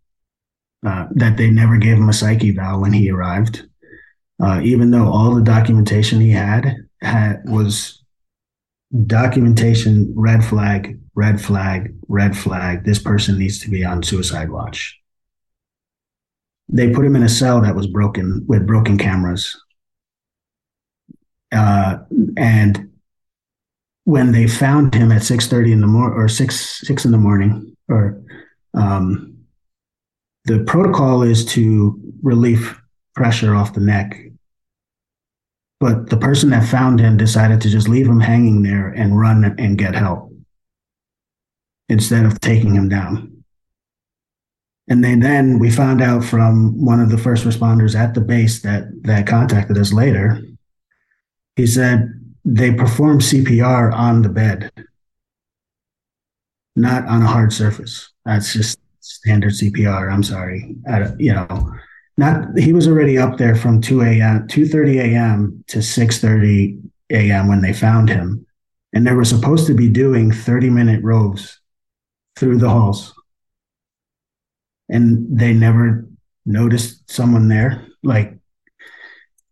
uh, 0.85 1.07
that 1.15 1.37
they 1.37 1.49
never 1.49 1.77
gave 1.77 1.97
him 1.97 2.09
a 2.09 2.13
psyche 2.13 2.49
eval 2.49 2.81
when 2.81 2.93
he 2.93 3.09
arrived, 3.09 3.63
uh, 4.43 4.61
even 4.63 4.91
though 4.91 5.11
all 5.11 5.33
the 5.33 5.41
documentation 5.41 6.21
he 6.21 6.31
had 6.31 6.75
had 7.01 7.41
was 7.45 8.03
documentation 9.07 10.13
red 10.15 10.45
flag, 10.45 10.99
red 11.15 11.41
flag, 11.41 11.95
red 12.07 12.37
flag. 12.37 12.85
This 12.85 12.99
person 12.99 13.37
needs 13.37 13.59
to 13.59 13.69
be 13.69 13.83
on 13.83 14.03
suicide 14.03 14.49
watch. 14.49 14.99
They 16.69 16.91
put 16.91 17.05
him 17.05 17.15
in 17.15 17.23
a 17.23 17.29
cell 17.29 17.61
that 17.61 17.75
was 17.75 17.87
broken 17.87 18.45
with 18.47 18.65
broken 18.65 18.97
cameras. 18.97 19.59
Uh, 21.51 21.97
and 22.37 22.91
when 24.05 24.31
they 24.31 24.47
found 24.47 24.93
him 24.93 25.11
at 25.11 25.21
6.30 25.21 25.73
in 25.73 25.81
the 25.81 25.87
morning 25.87 26.17
or 26.17 26.27
6 26.27 26.87
6 26.87 27.05
in 27.05 27.11
the 27.11 27.17
morning 27.17 27.75
or 27.87 28.21
um, 28.73 29.35
the 30.45 30.59
protocol 30.63 31.23
is 31.23 31.45
to 31.45 31.99
relieve 32.23 32.79
pressure 33.15 33.53
off 33.53 33.73
the 33.73 33.81
neck 33.81 34.17
but 35.79 36.09
the 36.09 36.17
person 36.17 36.49
that 36.51 36.67
found 36.67 36.99
him 36.99 37.17
decided 37.17 37.59
to 37.61 37.69
just 37.69 37.89
leave 37.89 38.07
him 38.07 38.19
hanging 38.19 38.63
there 38.63 38.89
and 38.89 39.19
run 39.19 39.43
and 39.59 39.77
get 39.77 39.93
help 39.93 40.30
instead 41.91 42.25
of 42.25 42.39
taking 42.39 42.73
him 42.73 42.89
down 42.89 43.27
and 44.87 45.03
then, 45.03 45.19
then 45.19 45.59
we 45.59 45.69
found 45.69 46.01
out 46.01 46.23
from 46.23 46.83
one 46.83 46.99
of 46.99 47.11
the 47.11 47.17
first 47.17 47.45
responders 47.45 47.95
at 47.95 48.13
the 48.13 48.21
base 48.21 48.61
that 48.63 48.83
that 49.03 49.27
contacted 49.27 49.77
us 49.77 49.93
later 49.93 50.41
he 51.55 51.67
said 51.67 52.13
they 52.43 52.73
performed 52.73 53.21
CPR 53.21 53.93
on 53.93 54.23
the 54.23 54.29
bed, 54.29 54.71
not 56.75 57.05
on 57.05 57.21
a 57.21 57.27
hard 57.27 57.53
surface. 57.53 58.11
That's 58.25 58.53
just 58.53 58.79
standard 58.99 59.51
CPR. 59.51 60.11
I'm 60.11 60.23
sorry. 60.23 60.75
you 61.19 61.33
know, 61.33 61.73
not 62.17 62.57
he 62.57 62.73
was 62.73 62.87
already 62.87 63.17
up 63.17 63.37
there 63.37 63.55
from 63.55 63.81
2 63.81 64.01
a.m. 64.01 64.47
2:30 64.47 64.99
a.m. 64.99 65.63
to 65.67 65.79
6:30 65.79 66.81
a.m. 67.11 67.47
when 67.47 67.61
they 67.61 67.73
found 67.73 68.09
him, 68.09 68.45
and 68.93 69.05
they 69.05 69.13
were 69.13 69.25
supposed 69.25 69.67
to 69.67 69.75
be 69.75 69.89
doing 69.89 70.31
30 70.31 70.69
minute 70.71 71.03
rows 71.03 71.59
through 72.41 72.57
the 72.57 72.67
halls, 72.67 73.13
and 74.89 75.37
they 75.39 75.53
never 75.53 76.09
noticed 76.43 77.09
someone 77.09 77.47
there. 77.47 77.85
Like, 78.01 78.39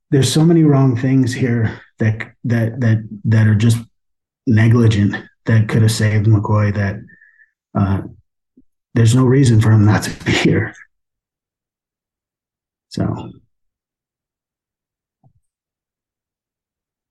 there's 0.09 0.33
so 0.33 0.43
many 0.43 0.63
wrong 0.63 0.97
things 0.97 1.31
here 1.31 1.79
that 1.99 2.33
that 2.45 2.79
that 2.79 3.07
that 3.25 3.45
are 3.45 3.53
just 3.53 3.77
negligent 4.47 5.15
that 5.45 5.69
could 5.69 5.83
have 5.83 5.91
saved 5.91 6.25
Macoy. 6.25 6.73
That 6.73 6.95
uh, 7.75 8.07
there's 8.95 9.13
no 9.13 9.25
reason 9.25 9.61
for 9.61 9.71
him 9.71 9.85
not 9.85 10.01
to 10.01 10.25
be 10.25 10.31
here. 10.31 10.73
So, 12.87 13.33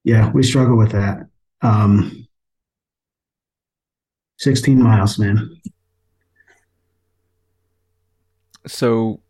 yeah, 0.03 0.33
we 0.33 0.43
struggle 0.43 0.76
with 0.76 0.91
that. 0.91 1.29
Um, 1.62 2.28
16 4.39 4.82
miles, 4.82 5.18
man. 5.18 5.51
So 8.66 9.20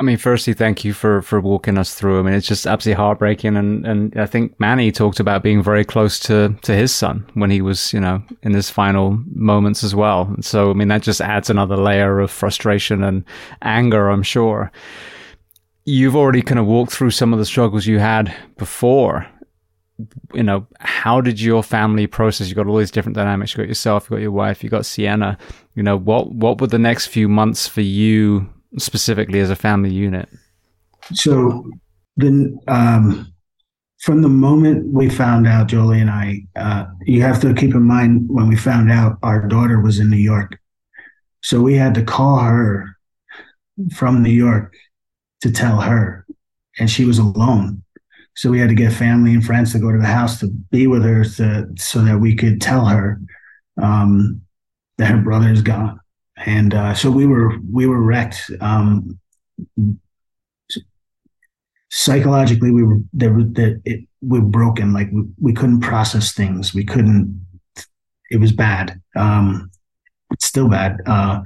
I 0.00 0.02
mean, 0.02 0.16
firstly, 0.16 0.54
thank 0.54 0.82
you 0.82 0.94
for, 0.94 1.20
for 1.20 1.42
walking 1.42 1.76
us 1.76 1.94
through. 1.94 2.18
I 2.18 2.22
mean, 2.22 2.32
it's 2.32 2.48
just 2.48 2.66
absolutely 2.66 2.96
heartbreaking. 3.02 3.54
And, 3.54 3.86
and 3.86 4.18
I 4.18 4.24
think 4.24 4.58
Manny 4.58 4.90
talked 4.90 5.20
about 5.20 5.42
being 5.42 5.62
very 5.62 5.84
close 5.84 6.18
to, 6.20 6.56
to 6.62 6.72
his 6.74 6.90
son 6.90 7.30
when 7.34 7.50
he 7.50 7.60
was, 7.60 7.92
you 7.92 8.00
know, 8.00 8.22
in 8.42 8.54
his 8.54 8.70
final 8.70 9.22
moments 9.34 9.84
as 9.84 9.94
well. 9.94 10.22
And 10.22 10.42
So, 10.42 10.70
I 10.70 10.72
mean, 10.72 10.88
that 10.88 11.02
just 11.02 11.20
adds 11.20 11.50
another 11.50 11.76
layer 11.76 12.18
of 12.18 12.30
frustration 12.30 13.04
and 13.04 13.24
anger, 13.60 14.08
I'm 14.08 14.22
sure. 14.22 14.72
You've 15.84 16.16
already 16.16 16.40
kind 16.40 16.58
of 16.58 16.64
walked 16.64 16.92
through 16.92 17.10
some 17.10 17.34
of 17.34 17.38
the 17.38 17.44
struggles 17.44 17.86
you 17.86 17.98
had 17.98 18.34
before. 18.56 19.26
You 20.34 20.42
know, 20.42 20.66
how 20.80 21.20
did 21.20 21.40
your 21.40 21.62
family 21.62 22.06
process? 22.06 22.48
You 22.48 22.54
got 22.54 22.66
all 22.66 22.76
these 22.76 22.90
different 22.90 23.16
dynamics. 23.16 23.52
You 23.52 23.58
got 23.58 23.68
yourself, 23.68 24.04
you 24.04 24.16
got 24.16 24.22
your 24.22 24.32
wife, 24.32 24.62
you 24.62 24.70
got 24.70 24.86
Sienna. 24.86 25.38
You 25.74 25.82
know, 25.82 25.96
what, 25.96 26.32
what 26.32 26.60
were 26.60 26.66
the 26.66 26.78
next 26.78 27.06
few 27.06 27.28
months 27.28 27.66
for 27.66 27.80
you 27.80 28.48
specifically 28.78 29.40
as 29.40 29.50
a 29.50 29.56
family 29.56 29.90
unit? 29.90 30.28
So 31.12 31.70
then, 32.16 32.58
um, 32.68 33.32
from 34.00 34.22
the 34.22 34.28
moment 34.28 34.92
we 34.92 35.10
found 35.10 35.46
out, 35.46 35.66
Jolie 35.66 36.00
and 36.00 36.10
I, 36.10 36.40
uh, 36.56 36.86
you 37.02 37.22
have 37.22 37.40
to 37.42 37.52
keep 37.52 37.74
in 37.74 37.82
mind 37.82 38.28
when 38.28 38.48
we 38.48 38.56
found 38.56 38.90
out 38.90 39.18
our 39.22 39.46
daughter 39.46 39.80
was 39.80 39.98
in 39.98 40.08
New 40.08 40.16
York. 40.16 40.58
So 41.42 41.60
we 41.60 41.74
had 41.74 41.94
to 41.94 42.02
call 42.02 42.38
her 42.38 42.96
from 43.94 44.22
New 44.22 44.30
York 44.30 44.74
to 45.42 45.50
tell 45.50 45.80
her, 45.80 46.26
and 46.78 46.90
she 46.90 47.04
was 47.04 47.18
alone. 47.18 47.82
So 48.40 48.50
we 48.50 48.58
had 48.58 48.70
to 48.70 48.74
get 48.74 48.92
family 48.92 49.34
and 49.34 49.44
friends 49.44 49.72
to 49.72 49.78
go 49.78 49.92
to 49.92 49.98
the 49.98 50.06
house 50.06 50.40
to 50.40 50.48
be 50.48 50.86
with 50.86 51.02
her 51.04 51.24
to, 51.24 51.68
so 51.76 52.00
that 52.00 52.18
we 52.18 52.34
could 52.34 52.60
tell 52.60 52.86
her 52.86 53.20
um, 53.80 54.40
that 54.96 55.08
her 55.08 55.18
brother 55.18 55.50
is 55.50 55.62
gone 55.62 56.00
and 56.46 56.74
uh, 56.74 56.94
so 56.94 57.10
we 57.10 57.26
were 57.26 57.58
we 57.70 57.86
were 57.86 58.02
wrecked. 58.02 58.50
Um, 58.60 59.18
psychologically, 61.90 62.70
we 62.70 62.82
were 62.82 62.98
there. 63.12 63.32
That 63.32 63.82
it 63.84 64.06
we 64.22 64.40
were 64.40 64.46
broken. 64.46 64.92
Like 64.92 65.10
we, 65.12 65.24
we 65.40 65.52
couldn't 65.52 65.80
process 65.80 66.32
things. 66.32 66.74
We 66.74 66.84
couldn't. 66.84 67.46
It 68.30 68.40
was 68.40 68.52
bad. 68.52 69.00
Um, 69.16 69.70
it's 70.30 70.46
still 70.46 70.68
bad. 70.68 70.98
Uh, 71.04 71.42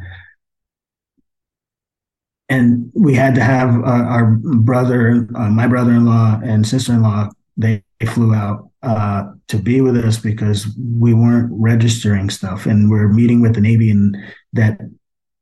and 2.55 2.93
we 2.95 3.15
had 3.15 3.35
to 3.35 3.43
have 3.43 3.75
uh, 3.81 4.05
our 4.17 4.39
brother, 4.41 5.29
uh, 5.35 5.51
my 5.51 5.67
brother-in-law 5.67 6.41
and 6.45 6.67
sister-in-law. 6.67 7.31
They 7.57 7.83
flew 8.07 8.35
out 8.35 8.71
uh, 8.83 9.33
to 9.49 9.59
be 9.59 9.81
with 9.81 9.97
us 9.97 10.19
because 10.19 10.67
we 10.79 11.15
weren't 11.15 11.51
registering 11.53 12.31
stuff, 12.31 12.67
and 12.67 12.91
we're 12.91 13.09
meeting 13.09 13.41
with 13.41 13.55
the 13.55 13.61
Navy, 13.61 13.91
and 13.91 14.17
that 14.53 14.79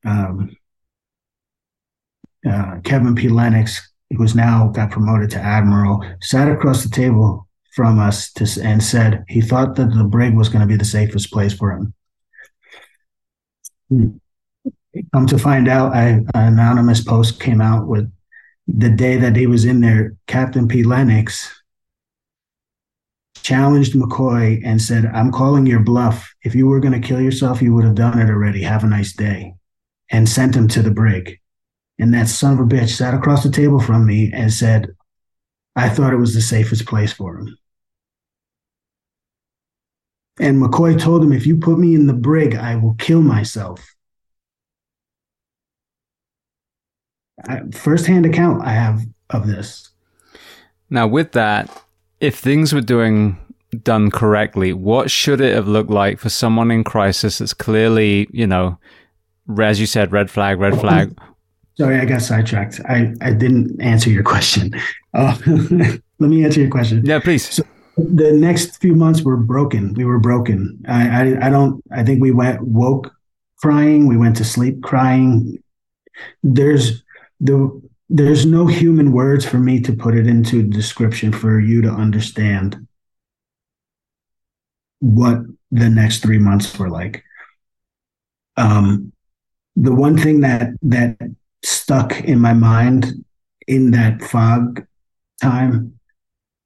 um, 0.05 0.57
uh, 2.49 2.81
Kevin 2.85 3.15
P. 3.15 3.29
Lenox, 3.29 3.93
who's 4.17 4.35
now 4.35 4.69
got 4.69 4.91
promoted 4.91 5.31
to 5.31 5.39
admiral, 5.39 6.03
sat 6.21 6.49
across 6.49 6.83
the 6.83 6.91
table 6.91 7.47
from 7.75 7.99
us 7.99 8.33
to, 8.33 8.47
and 8.63 8.83
said 8.83 9.25
he 9.29 9.41
thought 9.41 9.77
that 9.77 9.93
the 9.95 10.05
brig 10.05 10.35
was 10.35 10.49
going 10.49 10.61
to 10.61 10.67
be 10.67 10.77
the 10.77 10.85
safest 10.85 11.31
place 11.31 11.53
for 11.53 11.73
him. 11.73 11.95
Come 15.12 15.26
to 15.26 15.38
find 15.38 15.68
out, 15.68 15.95
I, 15.95 16.09
an 16.09 16.28
anonymous 16.34 17.03
post 17.03 17.40
came 17.40 17.61
out 17.61 17.86
with 17.86 18.12
the 18.66 18.90
day 18.90 19.16
that 19.16 19.36
he 19.36 19.47
was 19.47 19.64
in 19.64 19.80
there. 19.80 20.16
Captain 20.26 20.68
P. 20.68 20.82
Lenox 20.82 21.62
challenged 23.43 23.95
Macoy 23.95 24.61
and 24.64 24.80
said, 24.80 25.07
I'm 25.07 25.32
calling 25.32 25.66
your 25.66 25.80
bluff. 25.80 26.34
If 26.43 26.55
you 26.55 26.66
were 26.66 26.80
going 26.80 27.01
to 27.01 27.07
kill 27.07 27.20
yourself, 27.20 27.62
you 27.62 27.74
would 27.74 27.84
have 27.84 27.95
done 27.95 28.18
it 28.18 28.30
already. 28.30 28.62
Have 28.62 28.84
a 28.84 28.86
nice 28.86 29.14
day. 29.14 29.55
And 30.11 30.28
sent 30.28 30.55
him 30.55 30.68
to 30.68 30.82
the 30.82 30.90
brig. 30.90 31.38
And 31.99 32.12
that 32.14 32.28
son 32.28 32.55
of 32.55 32.61
a 32.61 32.64
bitch 32.64 32.90
sat 32.90 33.14
across 33.14 33.43
the 33.43 33.51
table 33.51 33.80
from 33.80 34.07
me 34.07 34.30
and 34.32 34.53
said, 34.53 34.88
I 35.74 35.88
thought 35.88 36.12
it 36.12 36.18
was 36.18 36.34
the 36.34 36.43
safest 36.43 36.86
place 36.86 37.12
for 37.12 37.38
him. 37.38 37.57
And 40.38 40.61
Macoy 40.61 41.01
told 41.01 41.22
him, 41.22 41.32
if 41.32 41.47
you 41.47 41.57
put 41.57 41.78
me 41.78 41.95
in 41.95 42.07
the 42.07 42.12
brig, 42.12 42.55
I 42.55 42.76
will 42.76 42.95
kill 42.95 43.22
myself. 43.22 43.80
I, 43.80 43.84
firsthand 47.72 48.26
account 48.26 48.64
I 48.64 48.72
have 48.72 49.03
of 49.30 49.47
this. 49.47 49.89
Now, 50.91 51.07
with 51.07 51.33
that, 51.33 51.70
if 52.20 52.39
things 52.39 52.72
were 52.72 52.80
doing 52.80 53.39
done 53.83 54.11
correctly, 54.11 54.72
what 54.72 55.11
should 55.11 55.41
it 55.41 55.55
have 55.55 55.66
looked 55.66 55.91
like 55.91 56.18
for 56.18 56.28
someone 56.28 56.70
in 56.70 56.85
crisis 56.85 57.39
that's 57.39 57.55
clearly, 57.55 58.28
you 58.30 58.47
know, 58.47 58.78
as 59.61 59.80
you 59.80 59.87
said, 59.87 60.12
red 60.12 60.30
flag, 60.30 60.61
red 60.61 60.78
flag? 60.78 61.18
Sorry, 61.78 61.99
I 61.99 62.05
got 62.05 62.20
sidetracked. 62.20 62.80
I, 62.87 63.14
I 63.22 63.33
didn't 63.33 63.80
answer 63.80 64.11
your 64.11 64.22
question. 64.22 64.72
Uh, 65.14 65.37
let 65.47 66.30
me 66.30 66.43
answer 66.43 66.59
your 66.59 66.70
question. 66.70 67.05
Yeah, 67.05 67.18
please. 67.18 67.47
So 67.47 67.62
the 67.99 68.33
next 68.33 68.80
few 68.80 68.95
months 68.95 69.20
were 69.20 69.37
broken. 69.37 69.93
We 69.93 70.07
were 70.07 70.18
broken. 70.18 70.83
I, 70.89 71.09
I, 71.09 71.47
I 71.49 71.51
don't. 71.51 71.85
I 71.95 72.03
think 72.03 72.22
we 72.22 72.30
went 72.30 72.62
woke 72.62 73.12
crying. 73.59 74.07
We 74.07 74.16
went 74.16 74.37
to 74.37 74.45
sleep 74.45 74.83
crying. 74.83 75.62
There's 76.43 77.03
the 77.43 77.82
there's 78.09 78.47
no 78.47 78.66
human 78.66 79.12
words 79.12 79.45
for 79.45 79.59
me 79.59 79.80
to 79.80 79.93
put 79.93 80.14
it 80.14 80.26
into 80.26 80.62
description 80.62 81.32
for 81.32 81.59
you 81.59 81.82
to 81.82 81.88
understand 81.88 82.86
what 85.01 85.38
the 85.70 85.88
next 85.88 86.20
three 86.22 86.38
months 86.38 86.78
were 86.78 86.90
like. 86.90 87.24
Um, 88.57 89.12
the 89.76 89.95
one 89.95 90.16
thing 90.16 90.40
that 90.43 90.70
that 90.82 91.18
stuck 91.64 92.20
in 92.20 92.38
my 92.38 92.53
mind 92.53 93.24
in 93.66 93.90
that 93.93 94.20
fog 94.22 94.86
time 95.40 95.99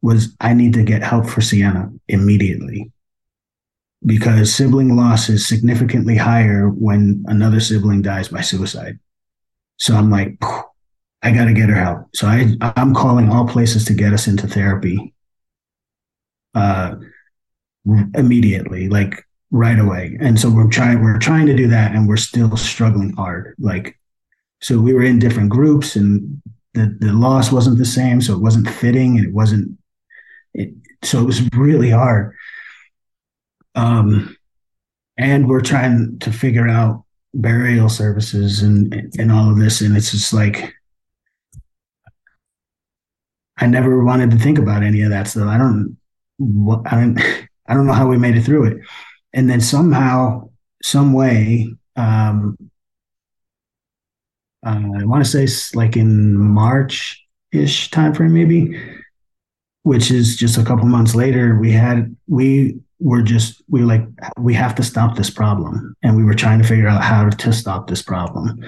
was 0.02 0.34
I 0.40 0.52
need 0.52 0.74
to 0.74 0.82
get 0.82 1.02
help 1.02 1.26
for 1.26 1.40
Sienna 1.40 1.90
immediately 2.08 2.90
because 4.04 4.54
sibling 4.54 4.96
loss 4.96 5.28
is 5.28 5.46
significantly 5.46 6.16
higher 6.16 6.68
when 6.68 7.24
another 7.26 7.60
sibling 7.60 8.02
dies 8.02 8.28
by 8.28 8.40
suicide. 8.40 8.98
So 9.78 9.94
I'm 9.94 10.10
like, 10.10 10.38
I 11.22 11.32
got 11.32 11.46
to 11.46 11.54
get 11.54 11.68
her 11.68 11.74
help. 11.74 12.08
So 12.14 12.26
I, 12.26 12.54
I'm 12.60 12.94
calling 12.94 13.30
all 13.30 13.46
places 13.46 13.84
to 13.86 13.94
get 13.94 14.12
us 14.12 14.26
into 14.26 14.46
therapy 14.46 15.14
uh, 16.54 16.96
immediately, 18.14 18.88
like 18.88 19.24
right 19.50 19.78
away. 19.78 20.16
And 20.20 20.38
so 20.38 20.50
we're 20.50 20.68
trying, 20.68 21.02
we're 21.02 21.18
trying 21.18 21.46
to 21.46 21.56
do 21.56 21.68
that, 21.68 21.94
and 21.94 22.08
we're 22.08 22.16
still 22.16 22.56
struggling 22.56 23.12
hard. 23.14 23.54
Like, 23.58 23.98
so 24.60 24.78
we 24.78 24.94
were 24.94 25.02
in 25.02 25.18
different 25.18 25.50
groups, 25.50 25.96
and 25.96 26.40
the 26.74 26.96
the 27.00 27.12
loss 27.12 27.52
wasn't 27.52 27.78
the 27.78 27.84
same, 27.84 28.20
so 28.20 28.34
it 28.34 28.40
wasn't 28.40 28.68
fitting, 28.68 29.18
and 29.18 29.26
it 29.26 29.34
wasn't. 29.34 29.78
It, 30.54 30.74
so 31.02 31.20
it 31.20 31.26
was 31.26 31.48
really 31.54 31.90
hard. 31.90 32.34
Um, 33.74 34.36
and 35.18 35.48
we're 35.48 35.60
trying 35.60 36.18
to 36.20 36.32
figure 36.32 36.68
out 36.68 37.04
burial 37.36 37.88
services 37.88 38.62
and 38.62 39.12
and 39.18 39.30
all 39.30 39.50
of 39.50 39.58
this, 39.58 39.80
and 39.80 39.96
it's 39.96 40.10
just 40.10 40.32
like 40.32 40.74
I 43.58 43.66
never 43.66 44.04
wanted 44.04 44.30
to 44.32 44.38
think 44.38 44.58
about 44.58 44.82
any 44.82 45.02
of 45.02 45.10
that 45.10 45.28
stuff. 45.28 45.48
I 45.48 45.58
don't, 45.58 45.96
I 46.86 47.00
don't, 47.00 47.18
I 47.68 47.74
don't 47.74 47.86
know 47.86 47.92
how 47.92 48.06
we 48.06 48.18
made 48.18 48.36
it 48.36 48.42
through 48.42 48.64
it. 48.66 48.78
And 49.32 49.50
then 49.50 49.60
somehow, 49.60 50.50
some 50.82 51.12
way, 51.12 51.72
um, 51.96 52.56
uh, 54.64 54.82
I 55.00 55.04
want 55.04 55.24
to 55.24 55.46
say 55.46 55.76
like 55.76 55.96
in 55.96 56.36
March 56.36 57.24
ish 57.52 57.90
timeframe, 57.90 58.32
maybe, 58.32 58.80
which 59.82 60.10
is 60.10 60.36
just 60.36 60.58
a 60.58 60.64
couple 60.64 60.84
months 60.86 61.14
later, 61.14 61.58
we 61.58 61.72
had, 61.72 62.14
we 62.26 62.78
were 62.98 63.22
just, 63.22 63.62
we 63.68 63.80
were 63.80 63.86
like, 63.86 64.06
we 64.38 64.54
have 64.54 64.74
to 64.76 64.82
stop 64.82 65.16
this 65.16 65.30
problem. 65.30 65.94
And 66.02 66.16
we 66.16 66.24
were 66.24 66.34
trying 66.34 66.60
to 66.60 66.66
figure 66.66 66.88
out 66.88 67.02
how 67.02 67.28
to 67.28 67.52
stop 67.52 67.88
this 67.88 68.02
problem. 68.02 68.64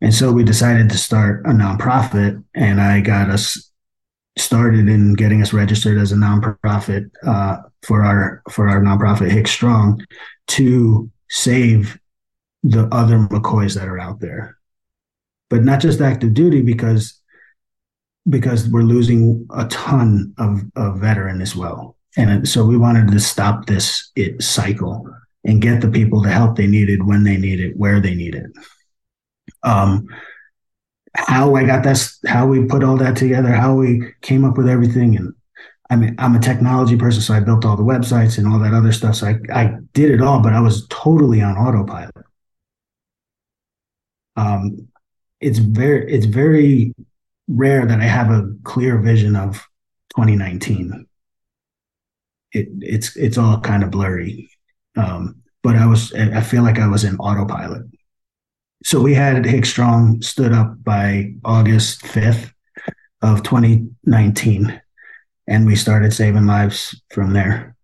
And 0.00 0.12
so 0.12 0.32
we 0.32 0.44
decided 0.44 0.90
to 0.90 0.98
start 0.98 1.46
a 1.46 1.50
nonprofit, 1.50 2.42
and 2.54 2.80
I 2.80 3.00
got 3.00 3.30
us 3.30 3.70
started 4.36 4.88
in 4.88 5.14
getting 5.14 5.40
us 5.40 5.52
registered 5.52 5.96
as 5.96 6.12
a 6.12 6.16
nonprofit 6.16 7.10
uh, 7.24 7.58
for 7.82 8.02
our 8.04 8.42
for 8.50 8.68
our 8.68 8.82
nonprofit 8.82 9.30
Hicks 9.30 9.52
Strong 9.52 10.04
to 10.48 11.10
save 11.30 11.98
the 12.62 12.86
other 12.92 13.18
Macoys 13.18 13.74
that 13.76 13.88
are 13.88 13.98
out 13.98 14.20
there, 14.20 14.58
but 15.50 15.62
not 15.62 15.80
just 15.80 16.00
active 16.00 16.34
duty 16.34 16.62
because 16.62 17.20
because 18.28 18.68
we're 18.68 18.82
losing 18.82 19.46
a 19.54 19.66
ton 19.66 20.34
of, 20.38 20.62
of 20.76 20.98
veteran 20.98 21.40
as 21.40 21.54
well, 21.54 21.96
and 22.16 22.48
so 22.48 22.64
we 22.64 22.76
wanted 22.76 23.10
to 23.10 23.20
stop 23.20 23.66
this 23.66 24.10
it 24.14 24.42
cycle 24.42 25.06
and 25.44 25.60
get 25.60 25.80
the 25.80 25.90
people 25.90 26.22
the 26.22 26.30
help 26.30 26.56
they 26.56 26.66
needed 26.66 27.06
when 27.06 27.24
they 27.24 27.36
need 27.36 27.60
it, 27.60 27.76
where 27.76 28.00
they 28.00 28.14
need 28.14 28.34
it. 28.34 28.46
Um, 29.62 30.06
how 31.16 31.54
I 31.54 31.64
got 31.64 31.84
that, 31.84 32.08
how 32.26 32.46
we 32.46 32.64
put 32.64 32.82
all 32.82 32.96
that 32.96 33.16
together, 33.16 33.48
how 33.48 33.74
we 33.74 34.12
came 34.22 34.44
up 34.44 34.56
with 34.56 34.68
everything. 34.68 35.16
And 35.16 35.34
I 35.90 35.96
mean, 35.96 36.14
I'm 36.18 36.34
a 36.34 36.40
technology 36.40 36.96
person, 36.96 37.22
so 37.22 37.34
I 37.34 37.40
built 37.40 37.64
all 37.64 37.76
the 37.76 37.82
websites 37.82 38.38
and 38.38 38.48
all 38.48 38.58
that 38.60 38.74
other 38.74 38.92
stuff. 38.92 39.16
So 39.16 39.28
I, 39.28 39.38
I 39.52 39.76
did 39.92 40.10
it 40.10 40.22
all, 40.22 40.40
but 40.40 40.54
I 40.54 40.60
was 40.60 40.86
totally 40.88 41.42
on 41.42 41.56
autopilot. 41.56 42.14
Um, 44.36 44.88
it's 45.40 45.58
very, 45.58 46.12
it's 46.12 46.26
very 46.26 46.94
rare 47.48 47.86
that 47.86 48.00
I 48.00 48.04
have 48.04 48.30
a 48.30 48.52
clear 48.64 48.98
vision 48.98 49.36
of 49.36 49.66
2019. 50.16 51.06
It, 52.54 52.68
it's, 52.80 53.14
it's 53.16 53.36
all 53.36 53.60
kind 53.60 53.82
of 53.82 53.90
blurry. 53.90 54.50
Um, 54.96 55.42
but 55.62 55.76
I 55.76 55.86
was, 55.86 56.12
I 56.14 56.40
feel 56.40 56.62
like 56.62 56.78
I 56.78 56.86
was 56.86 57.04
in 57.04 57.16
autopilot 57.16 57.86
so 58.84 59.00
we 59.00 59.14
had 59.14 59.46
Hicks 59.46 59.70
Strong 59.70 60.20
stood 60.20 60.52
up 60.52 60.84
by 60.84 61.32
August 61.42 62.02
5th 62.02 62.52
of 63.22 63.42
2019, 63.42 64.80
and 65.46 65.66
we 65.66 65.74
started 65.74 66.12
saving 66.12 66.44
lives 66.44 67.00
from 67.10 67.32
there. 67.32 67.74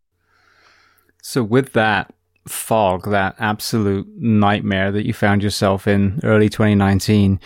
So, 1.22 1.42
with 1.42 1.72
that 1.72 2.12
fog, 2.46 3.10
that 3.10 3.34
absolute 3.38 4.08
nightmare 4.18 4.92
that 4.92 5.06
you 5.06 5.14
found 5.14 5.42
yourself 5.42 5.88
in 5.88 6.20
early 6.22 6.50
2019, 6.50 7.40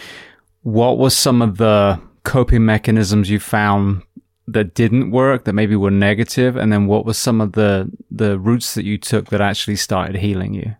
what 0.63 0.99
was 0.99 1.17
some 1.17 1.41
of 1.41 1.57
the 1.57 2.01
coping 2.25 2.65
mechanisms 2.65 3.31
you 3.31 3.39
found 3.39 4.03
that 4.47 4.75
didn't 4.75 5.11
work, 5.11 5.45
that 5.45 5.55
maybe 5.55 5.77
were 5.77 5.91
negative, 5.91 6.57
and 6.57 6.73
then 6.73 6.87
what 6.87 7.07
were 7.07 7.15
some 7.15 7.41
of 7.41 7.53
the 7.53 7.91
the 8.11 8.39
routes 8.39 8.75
that 8.75 8.85
you 8.85 8.99
took 8.99 9.31
that 9.31 9.41
actually 9.41 9.77
started 9.77 10.17
healing 10.17 10.55
you? 10.55 10.77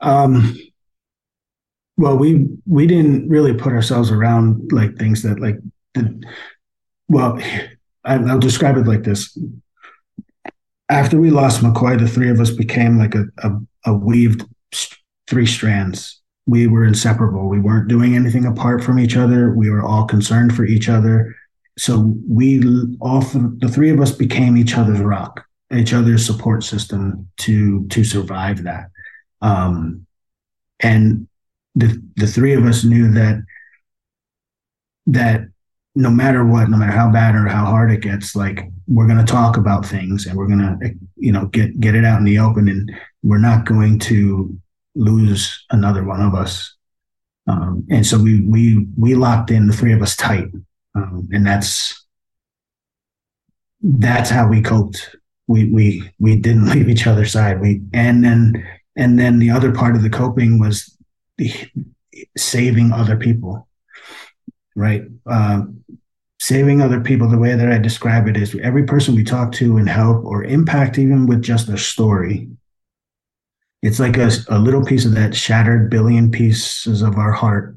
Um, 0.00 0.56
well, 1.96 2.16
we 2.16 2.48
we 2.66 2.86
didn't 2.86 3.28
really 3.28 3.52
put 3.52 3.72
ourselves 3.72 4.10
around 4.10 4.72
like 4.72 4.96
things 4.96 5.22
that 5.22 5.38
like 5.38 5.58
the, 5.94 6.22
well, 7.08 7.38
I, 8.04 8.14
I'll 8.14 8.38
describe 8.38 8.78
it 8.78 8.86
like 8.86 9.02
this. 9.02 9.36
After 10.88 11.20
we 11.20 11.30
lost 11.30 11.62
Macoy, 11.62 11.98
the 11.98 12.08
three 12.08 12.30
of 12.30 12.40
us 12.40 12.50
became 12.50 12.98
like 12.98 13.14
a, 13.14 13.26
a, 13.38 13.50
a 13.86 13.92
weaved 13.92 14.44
three 15.28 15.46
strands. 15.46 16.20
We 16.46 16.66
were 16.66 16.84
inseparable. 16.84 17.48
We 17.48 17.60
weren't 17.60 17.88
doing 17.88 18.16
anything 18.16 18.46
apart 18.46 18.82
from 18.82 18.98
each 18.98 19.16
other. 19.16 19.54
We 19.54 19.70
were 19.70 19.82
all 19.82 20.06
concerned 20.06 20.56
for 20.56 20.64
each 20.64 20.88
other. 20.88 21.36
So 21.80 22.14
we 22.28 22.60
all 23.00 23.22
the 23.22 23.70
three 23.72 23.88
of 23.88 24.00
us 24.00 24.12
became 24.12 24.58
each 24.58 24.76
other's 24.76 25.00
rock, 25.00 25.46
each 25.72 25.94
other's 25.94 26.26
support 26.26 26.62
system 26.62 27.26
to 27.38 27.86
to 27.88 28.04
survive 28.04 28.64
that. 28.64 28.90
Um, 29.40 30.06
and 30.80 31.26
the 31.74 31.98
the 32.16 32.26
three 32.26 32.52
of 32.52 32.66
us 32.66 32.84
knew 32.84 33.10
that 33.12 33.42
that 35.06 35.48
no 35.94 36.10
matter 36.10 36.44
what, 36.44 36.68
no 36.68 36.76
matter 36.76 36.92
how 36.92 37.10
bad 37.10 37.34
or 37.34 37.46
how 37.48 37.64
hard 37.64 37.90
it 37.90 38.02
gets, 38.02 38.36
like 38.36 38.70
we're 38.86 39.06
going 39.06 39.24
to 39.24 39.32
talk 39.32 39.56
about 39.56 39.86
things 39.86 40.26
and 40.26 40.36
we're 40.36 40.46
going 40.46 40.58
to, 40.58 40.94
you 41.16 41.32
know, 41.32 41.46
get 41.46 41.80
get 41.80 41.94
it 41.94 42.04
out 42.04 42.18
in 42.18 42.26
the 42.26 42.38
open, 42.38 42.68
and 42.68 42.92
we're 43.22 43.38
not 43.38 43.64
going 43.64 43.98
to 44.00 44.54
lose 44.94 45.64
another 45.70 46.04
one 46.04 46.20
of 46.20 46.34
us. 46.34 46.76
Um, 47.46 47.86
and 47.90 48.06
so 48.06 48.18
we 48.18 48.42
we 48.42 48.86
we 48.98 49.14
locked 49.14 49.50
in 49.50 49.66
the 49.66 49.72
three 49.72 49.94
of 49.94 50.02
us 50.02 50.14
tight, 50.14 50.48
um, 50.94 51.28
and 51.32 51.46
that's 51.46 52.06
that's 53.82 54.30
how 54.30 54.48
we 54.48 54.60
coped. 54.62 55.16
We 55.46 55.70
we 55.70 56.10
we 56.18 56.36
didn't 56.36 56.68
leave 56.70 56.88
each 56.88 57.06
other's 57.06 57.32
side. 57.32 57.60
We 57.60 57.82
and 57.92 58.24
then 58.24 58.66
and 58.96 59.18
then 59.18 59.38
the 59.38 59.50
other 59.50 59.72
part 59.72 59.96
of 59.96 60.02
the 60.02 60.10
coping 60.10 60.58
was 60.58 60.96
the 61.38 61.52
saving 62.36 62.92
other 62.92 63.16
people, 63.16 63.68
right? 64.74 65.02
Um, 65.26 65.84
saving 66.40 66.80
other 66.80 67.00
people, 67.00 67.28
the 67.28 67.38
way 67.38 67.54
that 67.54 67.70
I 67.70 67.78
describe 67.78 68.26
it 68.26 68.36
is 68.36 68.56
every 68.62 68.84
person 68.84 69.14
we 69.14 69.24
talk 69.24 69.52
to 69.52 69.76
and 69.76 69.88
help 69.88 70.24
or 70.24 70.44
impact, 70.44 70.98
even 70.98 71.26
with 71.26 71.42
just 71.42 71.68
a 71.68 71.78
story, 71.78 72.48
it's 73.82 74.00
like 74.00 74.16
a, 74.16 74.30
a 74.48 74.58
little 74.58 74.84
piece 74.84 75.04
of 75.04 75.14
that 75.14 75.34
shattered 75.34 75.90
billion 75.90 76.30
pieces 76.30 77.02
of 77.02 77.16
our 77.16 77.32
heart 77.32 77.76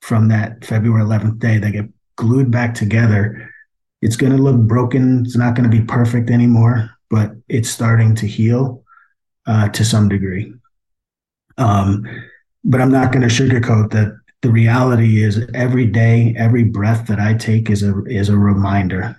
from 0.00 0.28
that 0.28 0.64
February 0.64 1.02
11th 1.02 1.38
day 1.38 1.58
that 1.58 1.72
get 1.72 1.88
glued 2.18 2.50
back 2.50 2.74
together. 2.74 3.50
It's 4.02 4.16
going 4.16 4.36
to 4.36 4.42
look 4.42 4.56
broken. 4.56 5.24
It's 5.24 5.36
not 5.36 5.54
going 5.54 5.68
to 5.68 5.76
be 5.76 5.84
perfect 5.84 6.30
anymore, 6.30 6.90
but 7.08 7.32
it's 7.48 7.70
starting 7.70 8.14
to 8.16 8.26
heal 8.26 8.84
uh, 9.46 9.68
to 9.70 9.84
some 9.84 10.08
degree. 10.08 10.52
Um, 11.56 12.06
but 12.64 12.80
I'm 12.80 12.92
not 12.92 13.12
going 13.12 13.26
to 13.26 13.34
sugarcoat 13.34 13.90
that 13.92 14.18
the 14.42 14.50
reality 14.50 15.22
is 15.22 15.40
every 15.54 15.86
day, 15.86 16.34
every 16.36 16.64
breath 16.64 17.06
that 17.06 17.18
I 17.18 17.34
take 17.34 17.70
is 17.70 17.82
a 17.82 18.04
is 18.04 18.28
a 18.28 18.36
reminder 18.36 19.16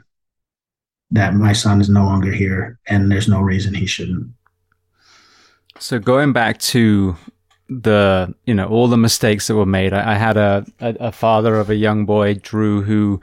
that 1.12 1.34
my 1.34 1.54
son 1.54 1.82
is 1.82 1.90
no 1.90 2.06
longer 2.06 2.32
here 2.32 2.80
and 2.88 3.12
there's 3.12 3.28
no 3.28 3.42
reason 3.42 3.74
he 3.74 3.86
shouldn't. 3.86 4.28
So 5.80 6.00
going 6.00 6.32
back 6.34 6.60
to 6.60 7.18
the 7.70 8.34
you 8.46 8.54
know 8.54 8.68
all 8.68 8.88
the 8.88 8.98
mistakes 8.98 9.48
that 9.48 9.56
were 9.56 9.66
made. 9.66 9.94
I, 9.94 10.14
I 10.14 10.16
had 10.16 10.38
a, 10.38 10.66
a, 10.80 10.96
a 11.00 11.12
father 11.12 11.56
of 11.56 11.70
a 11.70 11.76
young 11.76 12.06
boy, 12.06 12.36
Drew, 12.36 12.82
who 12.82 13.22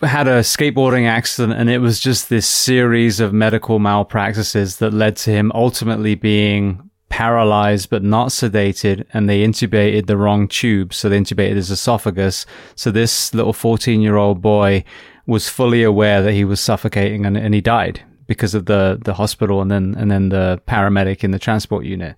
had 0.00 0.26
a 0.26 0.40
skateboarding 0.40 1.06
accident, 1.06 1.58
and 1.58 1.68
it 1.68 1.78
was 1.78 2.00
just 2.00 2.28
this 2.28 2.46
series 2.46 3.20
of 3.20 3.32
medical 3.32 3.78
malpractices 3.78 4.78
that 4.78 4.94
led 4.94 5.16
to 5.16 5.30
him 5.30 5.52
ultimately 5.54 6.14
being 6.14 6.90
paralyzed 7.10 7.90
but 7.90 8.04
not 8.04 8.28
sedated 8.28 9.04
and 9.12 9.28
they 9.28 9.44
intubated 9.44 10.06
the 10.06 10.16
wrong 10.16 10.46
tube 10.46 10.94
so 10.94 11.08
they 11.08 11.18
intubated 11.18 11.56
his 11.56 11.68
esophagus 11.68 12.46
so 12.76 12.92
this 12.92 13.34
little 13.34 13.52
14 13.52 14.00
year 14.00 14.16
old 14.16 14.40
boy 14.40 14.82
was 15.26 15.48
fully 15.48 15.82
aware 15.82 16.22
that 16.22 16.32
he 16.32 16.44
was 16.44 16.60
suffocating 16.60 17.26
and, 17.26 17.36
and 17.36 17.52
he 17.52 17.60
died 17.60 18.00
because 18.28 18.54
of 18.54 18.66
the 18.66 18.96
the 19.04 19.14
hospital 19.14 19.60
and 19.60 19.72
then 19.72 19.92
and 19.98 20.08
then 20.08 20.28
the 20.28 20.62
paramedic 20.68 21.24
in 21.24 21.32
the 21.32 21.38
transport 21.38 21.84
unit 21.84 22.14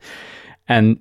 and 0.69 1.01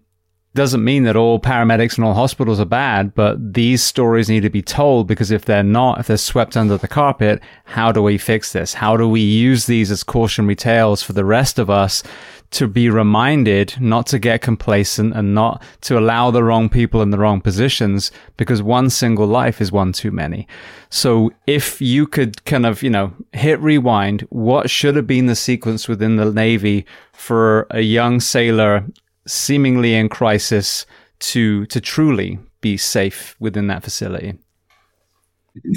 doesn't 0.54 0.84
mean 0.84 1.04
that 1.04 1.16
all 1.16 1.40
paramedics 1.40 1.98
and 1.98 2.06
all 2.06 2.14
hospitals 2.14 2.60
are 2.60 2.66
bad, 2.66 3.16
but 3.16 3.54
these 3.54 3.82
stories 3.82 4.30
need 4.30 4.42
to 4.42 4.50
be 4.50 4.62
told 4.62 5.08
because 5.08 5.32
if 5.32 5.46
they're 5.46 5.64
not, 5.64 6.00
if 6.00 6.08
they're 6.08 6.18
swept 6.18 6.58
under 6.58 6.78
the 6.78 6.88
carpet, 6.90 7.42
how 7.64 7.92
do 7.92 8.04
we 8.04 8.18
fix 8.18 8.52
this? 8.52 8.74
How 8.74 8.98
do 8.98 9.08
we 9.08 9.22
use 9.22 9.66
these 9.66 9.92
as 9.92 10.04
cautionary 10.04 10.56
tales 10.56 11.02
for 11.02 11.14
the 11.14 11.24
rest 11.24 11.58
of 11.58 11.70
us 11.70 12.04
to 12.52 12.68
be 12.68 12.90
reminded 12.90 13.80
not 13.80 14.06
to 14.08 14.20
get 14.20 14.42
complacent 14.42 15.16
and 15.16 15.34
not 15.34 15.64
to 15.80 15.98
allow 15.98 16.30
the 16.32 16.44
wrong 16.44 16.68
people 16.68 17.02
in 17.02 17.10
the 17.10 17.18
wrong 17.18 17.40
positions 17.40 18.12
because 18.36 18.62
one 18.62 18.90
single 18.90 19.26
life 19.26 19.62
is 19.62 19.72
one 19.72 19.94
too 19.94 20.12
many. 20.12 20.46
So 20.90 21.32
if 21.48 21.82
you 21.82 22.06
could 22.06 22.44
kind 22.44 22.66
of, 22.66 22.84
you 22.84 22.90
know, 22.90 23.14
hit 23.32 23.60
rewind, 23.62 24.28
what 24.30 24.70
should 24.70 24.98
have 24.98 25.08
been 25.08 25.28
the 25.28 25.36
sequence 25.36 25.88
within 25.88 26.18
the 26.18 26.30
Navy 26.30 26.86
for 27.14 27.68
a 27.70 27.80
young 27.80 28.20
sailor 28.20 28.86
seemingly 29.28 29.94
in 29.94 30.10
crisis 30.10 30.86
to 31.20 31.66
to 31.68 31.80
truly 31.80 32.40
be 32.62 32.78
safe 32.78 33.36
within 33.40 33.68
that 33.68 33.84
facility? 33.84 34.38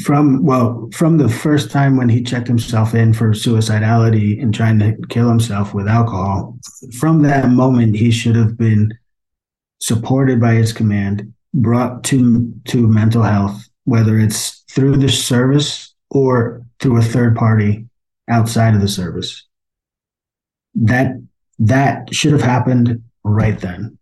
From 0.04 0.44
well, 0.44 0.88
from 0.92 1.18
the 1.18 1.28
first 1.28 1.70
time 1.70 1.96
when 1.96 2.08
he 2.08 2.22
checked 2.22 2.46
himself 2.46 2.94
in 2.94 3.12
for 3.12 3.32
suicidality 3.32 4.40
and 4.40 4.54
trying 4.54 4.78
to 4.78 4.96
kill 5.08 5.28
himself 5.28 5.74
with 5.74 5.88
alcohol, 5.88 6.56
from 6.98 7.22
that 7.22 7.50
moment 7.50 7.96
he 7.96 8.10
should 8.10 8.36
have 8.36 8.56
been 8.56 8.96
supported 9.80 10.40
by 10.40 10.54
his 10.54 10.72
command, 10.72 11.32
brought 11.52 12.04
to 12.04 12.52
to 12.66 12.86
mental 12.86 13.22
health, 13.22 13.68
whether 13.84 14.18
it's 14.18 14.64
through 14.70 14.96
the 14.96 15.08
service 15.08 15.94
or 16.10 16.64
through 16.80 16.98
a 16.98 17.02
third 17.02 17.36
party 17.36 17.86
outside 18.28 18.74
of 18.74 18.80
the 18.80 18.88
service. 18.88 19.44
That 20.74 21.20
that 21.58 22.14
should 22.14 22.32
have 22.32 22.42
happened 22.42 23.02
right 23.24 23.58
then. 23.58 23.98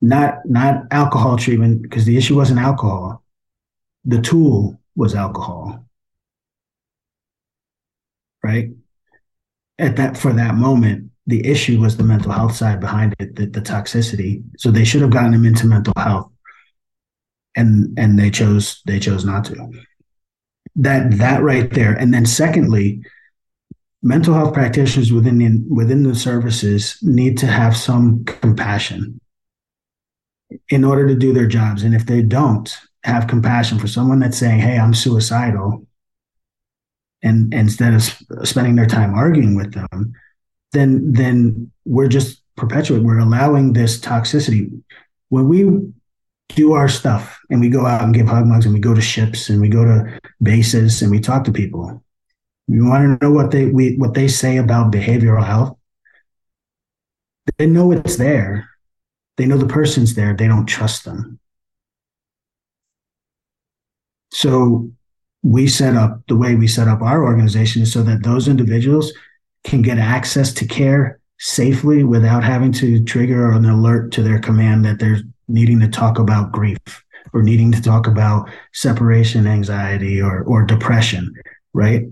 Not 0.00 0.44
not 0.44 0.84
alcohol 0.90 1.36
treatment 1.36 1.82
because 1.82 2.04
the 2.04 2.16
issue 2.16 2.36
wasn't 2.36 2.60
alcohol. 2.60 3.22
The 4.04 4.20
tool 4.20 4.80
was 4.94 5.14
alcohol. 5.14 5.86
Right? 8.42 8.70
At 9.78 9.96
that 9.96 10.16
for 10.16 10.32
that 10.32 10.54
moment, 10.54 11.10
the 11.26 11.46
issue 11.46 11.80
was 11.80 11.96
the 11.96 12.04
mental 12.04 12.32
health 12.32 12.54
side 12.54 12.80
behind 12.80 13.14
it, 13.18 13.34
the, 13.36 13.46
the 13.46 13.60
toxicity. 13.60 14.44
So 14.58 14.70
they 14.70 14.84
should 14.84 15.02
have 15.02 15.10
gotten 15.10 15.34
him 15.34 15.44
into 15.44 15.66
mental 15.66 15.94
health. 15.96 16.30
And 17.56 17.98
and 17.98 18.18
they 18.18 18.30
chose 18.30 18.82
they 18.86 18.98
chose 18.98 19.24
not 19.24 19.46
to. 19.46 19.70
That 20.76 21.18
that 21.18 21.42
right 21.42 21.72
there. 21.72 21.94
And 21.94 22.12
then 22.12 22.26
secondly, 22.26 23.02
mental 24.06 24.34
health 24.34 24.54
practitioners 24.54 25.12
within 25.12 25.38
the, 25.38 25.60
within 25.68 26.04
the 26.04 26.14
services 26.14 26.96
need 27.02 27.36
to 27.38 27.46
have 27.46 27.76
some 27.76 28.24
compassion 28.24 29.20
in 30.68 30.84
order 30.84 31.08
to 31.08 31.16
do 31.16 31.32
their 31.32 31.48
jobs. 31.48 31.82
And 31.82 31.92
if 31.92 32.06
they 32.06 32.22
don't 32.22 32.72
have 33.02 33.26
compassion 33.26 33.80
for 33.80 33.88
someone 33.88 34.20
that's 34.20 34.38
saying, 34.38 34.60
"Hey, 34.60 34.78
I'm 34.78 34.94
suicidal," 34.94 35.86
and, 37.22 37.52
and 37.52 37.54
instead 37.54 37.94
of 37.94 38.02
spending 38.48 38.76
their 38.76 38.86
time 38.86 39.12
arguing 39.12 39.56
with 39.56 39.72
them, 39.72 40.12
then 40.72 41.12
then 41.12 41.72
we're 41.84 42.08
just 42.08 42.42
perpetuating. 42.56 43.06
We're 43.06 43.18
allowing 43.18 43.72
this 43.72 43.98
toxicity. 43.98 44.70
When 45.30 45.48
we 45.48 45.92
do 46.54 46.74
our 46.74 46.88
stuff 46.88 47.40
and 47.50 47.60
we 47.60 47.68
go 47.68 47.86
out 47.86 48.02
and 48.02 48.14
give 48.14 48.28
hug 48.28 48.46
mugs 48.46 48.66
and 48.66 48.74
we 48.74 48.80
go 48.80 48.94
to 48.94 49.00
ships 49.00 49.48
and 49.48 49.60
we 49.60 49.68
go 49.68 49.84
to 49.84 50.20
bases 50.40 51.02
and 51.02 51.10
we 51.10 51.18
talk 51.18 51.42
to 51.42 51.52
people 51.52 52.04
you 52.68 52.84
want 52.84 53.20
to 53.20 53.24
know 53.24 53.32
what 53.32 53.50
they 53.50 53.66
we, 53.66 53.96
what 53.96 54.14
they 54.14 54.28
say 54.28 54.56
about 54.56 54.92
behavioral 54.92 55.44
health? 55.44 55.76
They 57.58 57.66
know 57.66 57.92
it's 57.92 58.16
there. 58.16 58.68
They 59.36 59.46
know 59.46 59.58
the 59.58 59.66
person's 59.66 60.14
there. 60.14 60.34
They 60.34 60.48
don't 60.48 60.66
trust 60.66 61.04
them. 61.04 61.38
So 64.32 64.90
we 65.42 65.68
set 65.68 65.94
up 65.94 66.22
the 66.26 66.36
way 66.36 66.56
we 66.56 66.66
set 66.66 66.88
up 66.88 67.02
our 67.02 67.24
organization 67.24 67.82
is 67.82 67.92
so 67.92 68.02
that 68.02 68.24
those 68.24 68.48
individuals 68.48 69.12
can 69.64 69.82
get 69.82 69.98
access 69.98 70.52
to 70.54 70.66
care 70.66 71.20
safely 71.38 72.02
without 72.02 72.42
having 72.42 72.72
to 72.72 73.04
trigger 73.04 73.52
an 73.52 73.64
alert 73.64 74.10
to 74.12 74.22
their 74.22 74.38
command 74.38 74.84
that 74.84 74.98
they're 74.98 75.20
needing 75.48 75.78
to 75.80 75.88
talk 75.88 76.18
about 76.18 76.50
grief 76.50 76.78
or 77.32 77.42
needing 77.42 77.70
to 77.70 77.82
talk 77.82 78.06
about 78.06 78.48
separation 78.72 79.46
anxiety 79.46 80.20
or 80.20 80.42
or 80.44 80.64
depression, 80.64 81.32
right? 81.72 82.04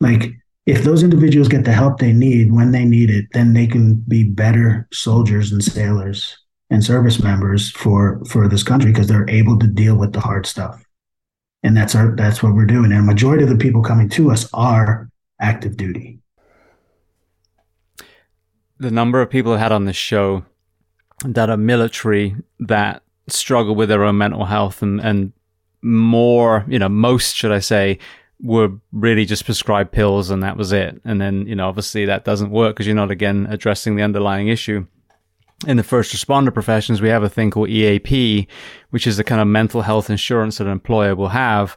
Like 0.00 0.32
if 0.66 0.84
those 0.84 1.02
individuals 1.02 1.48
get 1.48 1.64
the 1.64 1.72
help 1.72 1.98
they 1.98 2.12
need 2.12 2.52
when 2.52 2.72
they 2.72 2.84
need 2.84 3.10
it, 3.10 3.26
then 3.32 3.54
they 3.54 3.66
can 3.66 3.94
be 3.94 4.24
better 4.24 4.86
soldiers 4.92 5.50
and 5.50 5.62
sailors 5.62 6.36
and 6.70 6.84
service 6.84 7.22
members 7.22 7.70
for 7.70 8.22
for 8.26 8.48
this 8.48 8.62
country 8.62 8.92
because 8.92 9.08
they're 9.08 9.28
able 9.30 9.58
to 9.58 9.66
deal 9.66 9.96
with 9.96 10.12
the 10.12 10.20
hard 10.20 10.46
stuff. 10.46 10.82
And 11.62 11.76
that's 11.76 11.94
our 11.94 12.14
that's 12.14 12.42
what 12.42 12.54
we're 12.54 12.66
doing. 12.66 12.92
And 12.92 13.06
majority 13.06 13.42
of 13.44 13.50
the 13.50 13.56
people 13.56 13.82
coming 13.82 14.08
to 14.10 14.30
us 14.30 14.48
are 14.52 15.08
active 15.40 15.76
duty. 15.76 16.20
The 18.78 18.90
number 18.90 19.20
of 19.20 19.30
people 19.30 19.54
I 19.54 19.58
had 19.58 19.72
on 19.72 19.86
this 19.86 19.96
show 19.96 20.44
that 21.24 21.50
are 21.50 21.56
military 21.56 22.36
that 22.60 23.02
struggle 23.26 23.74
with 23.74 23.88
their 23.88 24.04
own 24.04 24.18
mental 24.18 24.44
health 24.44 24.82
and, 24.82 25.00
and 25.00 25.32
more, 25.82 26.64
you 26.68 26.78
know, 26.78 26.88
most, 26.88 27.34
should 27.34 27.52
I 27.52 27.58
say, 27.58 27.98
were 28.40 28.70
really 28.92 29.24
just 29.24 29.44
prescribed 29.44 29.92
pills 29.92 30.30
and 30.30 30.42
that 30.42 30.56
was 30.56 30.72
it. 30.72 31.00
And 31.04 31.20
then, 31.20 31.46
you 31.46 31.56
know, 31.56 31.68
obviously 31.68 32.06
that 32.06 32.24
doesn't 32.24 32.50
work 32.50 32.76
because 32.76 32.86
you're 32.86 32.94
not 32.94 33.10
again 33.10 33.46
addressing 33.50 33.96
the 33.96 34.02
underlying 34.02 34.48
issue. 34.48 34.86
In 35.66 35.76
the 35.76 35.82
first 35.82 36.14
responder 36.14 36.54
professions, 36.54 37.02
we 37.02 37.08
have 37.08 37.24
a 37.24 37.28
thing 37.28 37.50
called 37.50 37.68
EAP, 37.68 38.46
which 38.90 39.08
is 39.08 39.16
the 39.16 39.24
kind 39.24 39.40
of 39.40 39.48
mental 39.48 39.82
health 39.82 40.08
insurance 40.08 40.58
that 40.58 40.66
an 40.66 40.72
employer 40.72 41.16
will 41.16 41.30
have, 41.30 41.76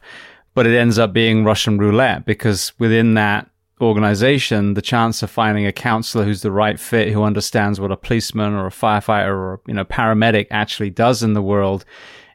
but 0.54 0.66
it 0.66 0.78
ends 0.78 0.98
up 0.98 1.12
being 1.12 1.44
Russian 1.44 1.78
roulette 1.78 2.24
because 2.24 2.72
within 2.78 3.14
that 3.14 3.50
organization, 3.80 4.74
the 4.74 4.82
chance 4.82 5.20
of 5.24 5.30
finding 5.30 5.66
a 5.66 5.72
counselor 5.72 6.24
who's 6.24 6.42
the 6.42 6.52
right 6.52 6.78
fit, 6.78 7.12
who 7.12 7.24
understands 7.24 7.80
what 7.80 7.90
a 7.90 7.96
policeman 7.96 8.52
or 8.52 8.68
a 8.68 8.70
firefighter 8.70 9.34
or, 9.34 9.60
you 9.66 9.74
know, 9.74 9.84
paramedic 9.84 10.46
actually 10.52 10.90
does 10.90 11.24
in 11.24 11.32
the 11.32 11.42
world 11.42 11.84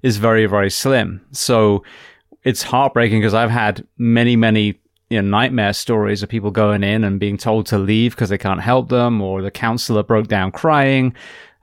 is 0.04 0.18
very, 0.18 0.46
very 0.48 0.70
slim. 0.70 1.26
So 1.32 1.84
it's 2.48 2.64
heartbreaking 2.64 3.20
because 3.20 3.34
I've 3.34 3.52
had 3.52 3.86
many, 3.98 4.38
many 4.38 4.80
you 5.10 5.22
know, 5.22 5.30
nightmare 5.38 5.74
stories 5.74 6.24
of 6.24 6.30
people 6.30 6.50
going 6.50 6.82
in 6.82 7.04
and 7.04 7.20
being 7.20 7.38
told 7.38 7.66
to 7.68 7.78
leave 7.78 8.16
because 8.16 8.30
they 8.30 8.38
can't 8.38 8.62
help 8.62 8.88
them, 8.88 9.22
or 9.22 9.42
the 9.42 9.52
counselor 9.52 10.02
broke 10.02 10.28
down 10.28 10.52
crying. 10.52 11.14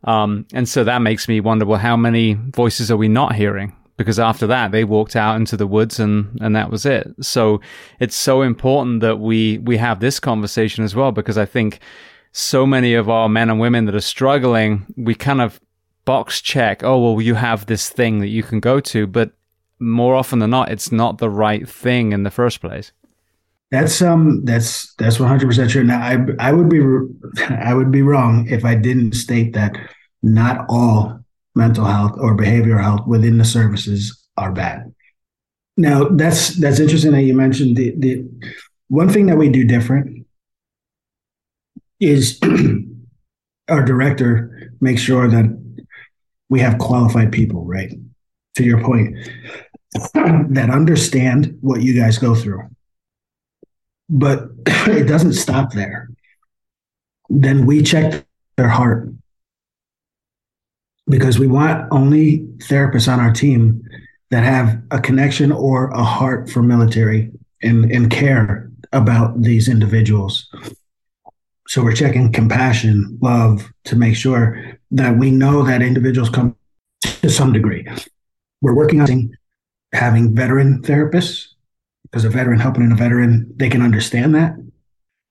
Um, 0.04 0.46
and 0.52 0.68
so 0.68 0.84
that 0.84 1.00
makes 1.00 1.26
me 1.26 1.40
wonder, 1.40 1.64
well, 1.64 1.78
how 1.78 1.96
many 1.96 2.34
voices 2.34 2.90
are 2.90 2.98
we 2.98 3.08
not 3.08 3.34
hearing? 3.34 3.74
Because 3.96 4.18
after 4.18 4.46
that, 4.48 4.72
they 4.72 4.84
walked 4.84 5.16
out 5.16 5.36
into 5.36 5.56
the 5.56 5.66
woods 5.66 5.98
and, 5.98 6.38
and 6.42 6.54
that 6.54 6.70
was 6.70 6.84
it. 6.84 7.08
So 7.22 7.62
it's 7.98 8.16
so 8.16 8.42
important 8.42 9.00
that 9.00 9.20
we, 9.20 9.58
we 9.58 9.78
have 9.78 10.00
this 10.00 10.20
conversation 10.20 10.84
as 10.84 10.94
well, 10.94 11.12
because 11.12 11.38
I 11.38 11.46
think 11.46 11.78
so 12.32 12.66
many 12.66 12.92
of 12.92 13.08
our 13.08 13.30
men 13.30 13.48
and 13.48 13.58
women 13.58 13.86
that 13.86 13.94
are 13.94 14.02
struggling, 14.02 14.84
we 14.98 15.14
kind 15.14 15.40
of 15.40 15.60
box 16.04 16.42
check, 16.42 16.84
oh, 16.84 16.98
well, 17.00 17.22
you 17.22 17.36
have 17.36 17.64
this 17.64 17.88
thing 17.88 18.18
that 18.18 18.28
you 18.28 18.42
can 18.42 18.60
go 18.60 18.80
to, 18.80 19.06
but 19.06 19.32
more 19.78 20.14
often 20.14 20.38
than 20.38 20.50
not, 20.50 20.70
it's 20.70 20.92
not 20.92 21.18
the 21.18 21.30
right 21.30 21.68
thing 21.68 22.12
in 22.12 22.22
the 22.22 22.30
first 22.30 22.60
place. 22.60 22.92
That's 23.70 24.00
um 24.02 24.44
that's 24.44 24.94
that's 24.94 25.18
one 25.18 25.28
hundred 25.28 25.48
percent 25.48 25.70
true. 25.70 25.84
Now 25.84 26.00
I 26.00 26.18
I 26.38 26.52
would 26.52 26.68
be 26.68 26.80
I 27.48 27.74
would 27.74 27.90
be 27.90 28.02
wrong 28.02 28.46
if 28.48 28.64
I 28.64 28.74
didn't 28.74 29.14
state 29.14 29.54
that 29.54 29.76
not 30.22 30.64
all 30.68 31.20
mental 31.54 31.84
health 31.84 32.12
or 32.18 32.36
behavioral 32.36 32.82
health 32.82 33.06
within 33.06 33.38
the 33.38 33.44
services 33.44 34.26
are 34.36 34.52
bad. 34.52 34.92
Now 35.76 36.08
that's 36.08 36.56
that's 36.56 36.78
interesting 36.78 37.12
that 37.12 37.22
you 37.22 37.34
mentioned 37.34 37.76
the 37.76 37.94
the 37.98 38.28
one 38.88 39.08
thing 39.08 39.26
that 39.26 39.38
we 39.38 39.48
do 39.48 39.64
different 39.64 40.26
is 41.98 42.38
our 43.68 43.84
director 43.84 44.70
makes 44.80 45.00
sure 45.00 45.28
that 45.28 45.46
we 46.48 46.60
have 46.60 46.78
qualified 46.78 47.32
people, 47.32 47.64
right? 47.64 47.92
To 48.56 48.64
your 48.64 48.80
point, 48.80 49.16
that 49.94 50.70
understand 50.70 51.56
what 51.60 51.82
you 51.82 51.98
guys 51.98 52.18
go 52.18 52.34
through. 52.34 52.68
But 54.08 54.48
it 54.66 55.06
doesn't 55.06 55.34
stop 55.34 55.72
there. 55.72 56.10
Then 57.28 57.66
we 57.66 57.82
check 57.82 58.26
their 58.56 58.68
heart. 58.68 59.08
because 61.08 61.38
we 61.38 61.46
want 61.46 61.86
only 61.92 62.40
therapists 62.58 63.12
on 63.12 63.20
our 63.20 63.32
team 63.32 63.82
that 64.30 64.42
have 64.42 64.82
a 64.90 65.00
connection 65.00 65.52
or 65.52 65.90
a 65.90 66.02
heart 66.02 66.48
for 66.50 66.62
military 66.62 67.30
and, 67.62 67.90
and 67.92 68.10
care 68.10 68.70
about 68.92 69.42
these 69.42 69.68
individuals. 69.68 70.48
So 71.68 71.82
we're 71.82 71.94
checking 71.94 72.32
compassion, 72.32 73.18
love 73.20 73.70
to 73.84 73.96
make 73.96 74.16
sure 74.16 74.78
that 74.92 75.18
we 75.18 75.30
know 75.30 75.62
that 75.64 75.82
individuals 75.82 76.30
come 76.30 76.56
to 77.02 77.30
some 77.30 77.52
degree. 77.52 77.86
We're 78.62 78.74
working 78.74 79.00
on 79.00 79.36
having 79.94 80.34
veteran 80.34 80.82
therapists 80.82 81.48
because 82.02 82.24
a 82.24 82.28
veteran 82.28 82.60
helping 82.60 82.82
in 82.82 82.92
a 82.92 82.96
veteran, 82.96 83.50
they 83.56 83.68
can 83.68 83.82
understand 83.82 84.34
that. 84.34 84.54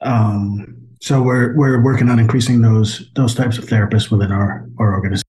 Um, 0.01 0.83
so 0.99 1.21
we're 1.21 1.55
we're 1.55 1.81
working 1.81 2.09
on 2.09 2.19
increasing 2.19 2.61
those 2.61 3.09
those 3.15 3.35
types 3.35 3.57
of 3.57 3.65
therapists 3.65 4.09
within 4.09 4.31
our 4.31 4.67
our 4.79 4.93
organization. 4.93 5.23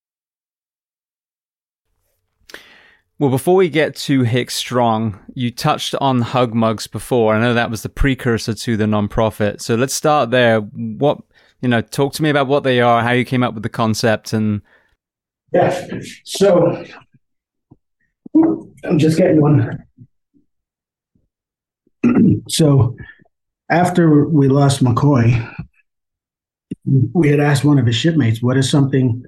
Well, 3.18 3.30
before 3.30 3.54
we 3.54 3.68
get 3.68 3.94
to 3.96 4.22
Hicks 4.22 4.54
Strong, 4.54 5.20
you 5.34 5.52
touched 5.52 5.94
on 5.96 6.20
Hug 6.20 6.52
Mugs 6.52 6.88
before. 6.88 7.34
I 7.34 7.40
know 7.40 7.54
that 7.54 7.70
was 7.70 7.82
the 7.82 7.88
precursor 7.88 8.54
to 8.54 8.76
the 8.76 8.84
nonprofit. 8.84 9.60
So 9.60 9.76
let's 9.76 9.94
start 9.94 10.30
there. 10.30 10.60
What 10.60 11.22
you 11.60 11.68
know, 11.68 11.80
talk 11.80 12.12
to 12.14 12.22
me 12.22 12.30
about 12.30 12.48
what 12.48 12.64
they 12.64 12.80
are, 12.80 13.02
how 13.02 13.12
you 13.12 13.24
came 13.24 13.42
up 13.42 13.54
with 13.54 13.62
the 13.62 13.68
concept, 13.68 14.32
and 14.32 14.60
yeah. 15.52 15.88
So 16.24 16.84
I'm 18.34 18.98
just 18.98 19.16
getting 19.16 19.40
one. 19.40 19.84
so 22.48 22.96
after 23.70 24.28
we 24.28 24.48
lost 24.48 24.82
Macoy, 24.82 25.50
we 26.84 27.28
had 27.28 27.40
asked 27.40 27.64
one 27.64 27.78
of 27.78 27.86
his 27.86 27.96
shipmates, 27.96 28.42
"What 28.42 28.56
is 28.56 28.70
something 28.70 29.24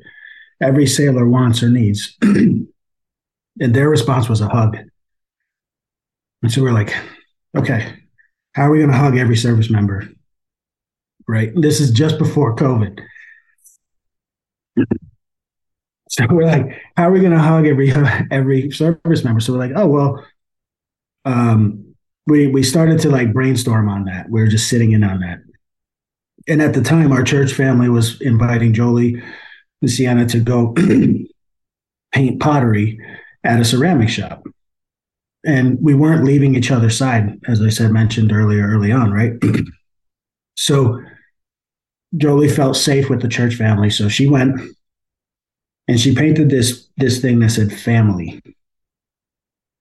every 0.60 0.86
sailor 0.86 1.26
wants 1.26 1.62
or 1.62 1.70
needs?" 1.70 2.16
and 2.22 2.68
their 3.58 3.88
response 3.88 4.28
was 4.28 4.40
a 4.40 4.48
hug. 4.48 4.76
And 6.42 6.52
so 6.52 6.62
we're 6.62 6.72
like, 6.72 6.94
"Okay, 7.56 7.94
how 8.52 8.64
are 8.64 8.70
we 8.70 8.78
going 8.78 8.90
to 8.90 8.96
hug 8.96 9.16
every 9.16 9.36
service 9.36 9.70
member?" 9.70 10.08
Right. 11.28 11.52
This 11.56 11.80
is 11.80 11.90
just 11.90 12.18
before 12.18 12.54
COVID. 12.54 13.00
So 16.16 16.26
we're 16.30 16.46
like, 16.46 16.82
how 16.96 17.08
are 17.08 17.12
we 17.12 17.20
going 17.20 17.32
to 17.32 17.38
hug 17.38 17.66
every 17.66 17.92
every 18.30 18.70
service 18.70 19.22
member? 19.22 19.40
So 19.40 19.52
we're 19.52 19.58
like, 19.58 19.72
oh 19.76 19.86
well, 19.86 20.24
um, 21.26 21.94
we 22.26 22.46
we 22.46 22.62
started 22.62 23.00
to 23.00 23.10
like 23.10 23.34
brainstorm 23.34 23.90
on 23.90 24.04
that. 24.04 24.30
We 24.30 24.40
were 24.40 24.46
just 24.46 24.70
sitting 24.70 24.92
in 24.92 25.04
on 25.04 25.20
that, 25.20 25.40
and 26.48 26.62
at 26.62 26.72
the 26.72 26.80
time, 26.80 27.12
our 27.12 27.22
church 27.22 27.52
family 27.52 27.90
was 27.90 28.18
inviting 28.22 28.72
Jolie 28.72 29.22
and 29.82 29.90
Sienna 29.90 30.24
to 30.26 30.40
go 30.40 30.72
paint 32.12 32.40
pottery 32.40 32.98
at 33.44 33.60
a 33.60 33.64
ceramic 33.64 34.08
shop, 34.08 34.42
and 35.44 35.76
we 35.82 35.92
weren't 35.92 36.24
leaving 36.24 36.54
each 36.54 36.70
other's 36.70 36.96
side, 36.96 37.38
as 37.46 37.60
I 37.60 37.68
said 37.68 37.90
mentioned 37.92 38.32
earlier, 38.32 38.66
early 38.66 38.90
on, 38.90 39.12
right? 39.12 39.34
so 40.56 40.98
Jolie 42.16 42.48
felt 42.48 42.74
safe 42.74 43.10
with 43.10 43.20
the 43.20 43.28
church 43.28 43.54
family, 43.54 43.90
so 43.90 44.08
she 44.08 44.26
went 44.26 44.58
and 45.88 46.00
she 46.00 46.14
painted 46.14 46.50
this 46.50 46.88
this 46.96 47.20
thing 47.20 47.38
that 47.40 47.50
said 47.50 47.72
family. 47.72 48.42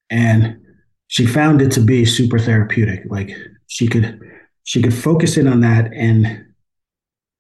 And 0.10 0.61
she 1.07 1.26
found 1.26 1.61
it 1.61 1.72
to 1.73 1.82
be 1.82 2.06
super 2.06 2.38
therapeutic. 2.40 3.03
Like 3.10 3.32
she 3.68 3.88
could 3.88 4.19
she 4.64 4.82
could 4.82 4.94
focus 4.94 5.38
in 5.38 5.48
on 5.48 5.61
that 5.61 5.91
and 5.94 6.45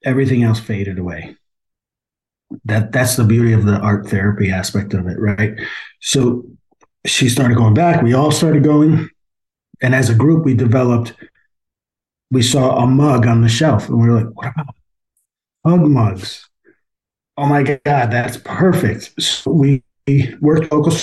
everything 0.03 0.43
else 0.43 0.59
faded 0.59 0.97
away. 0.97 1.35
That 2.65 2.91
that's 2.91 3.15
the 3.15 3.23
beauty 3.23 3.53
of 3.53 3.65
the 3.65 3.77
art 3.77 4.07
therapy 4.07 4.49
aspect 4.49 4.93
of 4.93 5.07
it 5.07 5.19
right? 5.19 5.59
So 6.01 6.45
she 7.05 7.29
started 7.29 7.57
going 7.57 7.75
back. 7.75 8.01
We 8.01 8.13
all 8.13 8.31
started 8.31 8.63
going. 8.63 9.09
And 9.81 9.93
as 9.93 10.09
a 10.09 10.15
group 10.15 10.43
we 10.43 10.55
developed 10.55 11.13
we 12.31 12.41
saw 12.41 12.77
a 12.77 12.87
mug 12.87 13.27
on 13.27 13.41
the 13.41 13.49
shelf. 13.49 13.89
And 13.89 14.01
we 14.01 14.09
were 14.09 14.23
like 14.23 14.35
what 14.35 14.47
about 14.47 14.75
hug 15.63 15.81
mugs 15.81 16.47
Oh 17.37 17.45
my 17.47 17.63
God, 17.63 18.11
that's 18.11 18.37
perfect. 18.37 19.21
So 19.21 19.51
we 19.51 19.83
worked 20.39 20.71
local. 20.71 20.93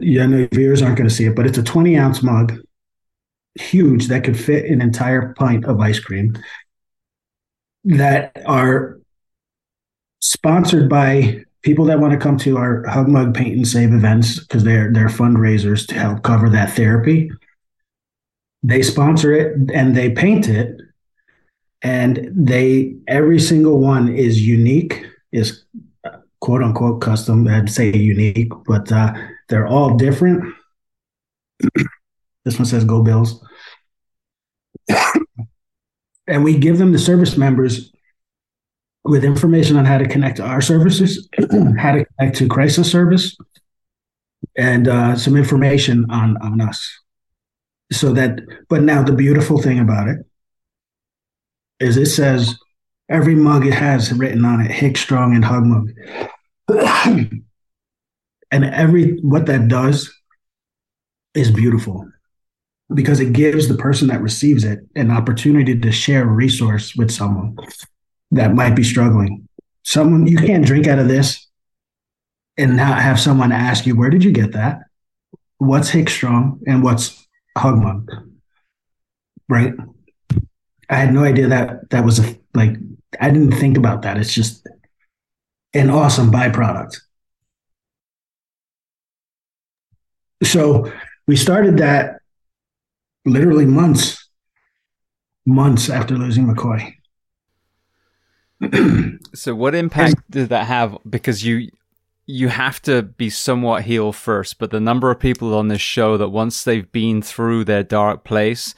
Yeah, 0.00 0.26
no, 0.26 0.46
viewers 0.52 0.82
aren't 0.82 0.96
going 0.96 1.08
to 1.08 1.14
see 1.14 1.26
it, 1.26 1.34
but 1.34 1.46
it's 1.46 1.58
a 1.58 1.62
20 1.62 1.96
ounce 1.96 2.22
mug, 2.22 2.58
huge, 3.56 4.06
that 4.08 4.22
could 4.22 4.38
fit 4.38 4.66
an 4.66 4.80
entire 4.80 5.34
pint 5.34 5.64
of 5.64 5.80
ice 5.80 5.98
cream 5.98 6.36
that 7.84 8.36
are 8.46 9.00
sponsored 10.20 10.88
by 10.88 11.44
people 11.62 11.84
that 11.86 11.98
want 11.98 12.12
to 12.12 12.18
come 12.18 12.36
to 12.38 12.56
our 12.56 12.86
Hug 12.86 13.08
Mug 13.08 13.34
Paint 13.34 13.56
and 13.56 13.66
Save 13.68 13.92
events 13.92 14.40
because 14.40 14.64
they're 14.64 14.92
they're 14.92 15.08
fundraisers 15.08 15.86
to 15.88 15.94
help 15.94 16.22
cover 16.22 16.48
that 16.50 16.72
therapy. 16.72 17.30
They 18.62 18.82
sponsor 18.82 19.32
it 19.32 19.70
and 19.72 19.96
they 19.96 20.10
paint 20.10 20.48
it 20.48 20.80
and 21.82 22.30
they 22.34 22.94
every 23.08 23.38
single 23.38 23.80
one 23.80 24.08
is 24.08 24.46
unique 24.46 25.06
is 25.32 25.64
quote 26.40 26.62
unquote 26.62 27.00
custom 27.00 27.46
i'd 27.48 27.70
say 27.70 27.92
unique 27.92 28.52
but 28.66 28.90
uh, 28.92 29.12
they're 29.50 29.66
all 29.66 29.96
different. 29.96 30.54
This 32.44 32.58
one 32.58 32.64
says 32.64 32.84
go 32.84 33.02
bills. 33.02 33.44
And 36.26 36.44
we 36.44 36.56
give 36.58 36.78
them 36.78 36.92
the 36.92 36.98
service 36.98 37.36
members 37.36 37.92
with 39.02 39.24
information 39.24 39.76
on 39.76 39.84
how 39.84 39.98
to 39.98 40.06
connect 40.06 40.36
to 40.36 40.44
our 40.44 40.60
services 40.60 41.28
how 41.76 41.90
to 41.90 42.04
connect 42.04 42.36
to 42.36 42.46
crisis 42.46 42.88
service 42.88 43.36
and 44.56 44.86
uh, 44.86 45.16
some 45.16 45.34
information 45.34 46.08
on 46.08 46.36
on 46.36 46.60
us. 46.60 46.88
So 47.90 48.12
that 48.12 48.38
but 48.68 48.82
now 48.82 49.02
the 49.02 49.12
beautiful 49.12 49.60
thing 49.60 49.80
about 49.80 50.06
it 50.06 50.18
is 51.80 51.96
it 51.96 52.06
says 52.06 52.56
every 53.08 53.34
mug 53.34 53.66
it 53.66 53.74
has 53.74 54.12
written 54.12 54.44
on 54.44 54.60
it 54.60 54.70
Hicks 54.70 55.00
Strong 55.00 55.34
and 55.34 55.44
Hug 55.44 55.64
Mug. 55.64 55.90
and 58.50 58.64
every 58.64 59.18
what 59.22 59.46
that 59.46 59.68
does 59.68 60.12
is 61.34 61.50
beautiful 61.50 62.08
because 62.92 63.20
it 63.20 63.32
gives 63.32 63.68
the 63.68 63.76
person 63.76 64.08
that 64.08 64.20
receives 64.20 64.64
it 64.64 64.80
an 64.96 65.10
opportunity 65.10 65.78
to 65.78 65.92
share 65.92 66.24
a 66.24 66.32
resource 66.32 66.94
with 66.96 67.10
someone 67.10 67.56
that 68.32 68.54
might 68.54 68.74
be 68.74 68.84
struggling. 68.84 69.48
Someone 69.84 70.26
you 70.26 70.36
can't 70.36 70.66
drink 70.66 70.86
out 70.86 70.98
of 70.98 71.08
this 71.08 71.48
and 72.56 72.76
not 72.76 73.00
have 73.00 73.18
someone 73.18 73.52
ask 73.52 73.86
you, 73.86 73.96
where 73.96 74.10
did 74.10 74.24
you 74.24 74.32
get 74.32 74.52
that? 74.52 74.80
What's 75.58 75.90
Hicks 75.90 76.12
Strong 76.12 76.60
and 76.66 76.82
what's 76.82 77.26
Hug 77.56 77.78
Mug? 77.78 78.10
Right? 79.48 79.72
I 80.90 80.96
had 80.96 81.14
no 81.14 81.22
idea 81.24 81.48
that 81.48 81.88
that 81.90 82.04
was 82.04 82.18
a 82.18 82.36
like 82.52 82.76
I 83.20 83.30
didn't 83.30 83.52
think 83.52 83.76
about 83.78 84.02
that. 84.02 84.18
It's 84.18 84.34
just 84.34 84.66
an 85.72 85.88
awesome 85.88 86.30
byproduct. 86.30 86.96
So 90.42 90.92
we 91.26 91.36
started 91.36 91.78
that 91.78 92.20
literally 93.24 93.66
months, 93.66 94.28
months 95.46 95.88
after 95.90 96.16
losing 96.16 96.46
Macoy. 96.46 96.94
so 99.34 99.54
what 99.54 99.74
impact 99.74 100.22
did 100.30 100.48
that 100.48 100.66
have? 100.66 100.98
Because 101.08 101.44
you 101.44 101.70
you 102.26 102.48
have 102.48 102.80
to 102.82 103.02
be 103.02 103.30
somewhat 103.30 103.84
healed 103.84 104.16
first, 104.16 104.58
but 104.58 104.70
the 104.70 104.80
number 104.80 105.10
of 105.10 105.20
people 105.20 105.54
on 105.54 105.68
this 105.68 105.80
show 105.80 106.16
that 106.16 106.28
once 106.28 106.64
they've 106.64 106.90
been 106.92 107.22
through 107.22 107.64
their 107.64 107.82
dark 107.82 108.24
place, 108.24 108.74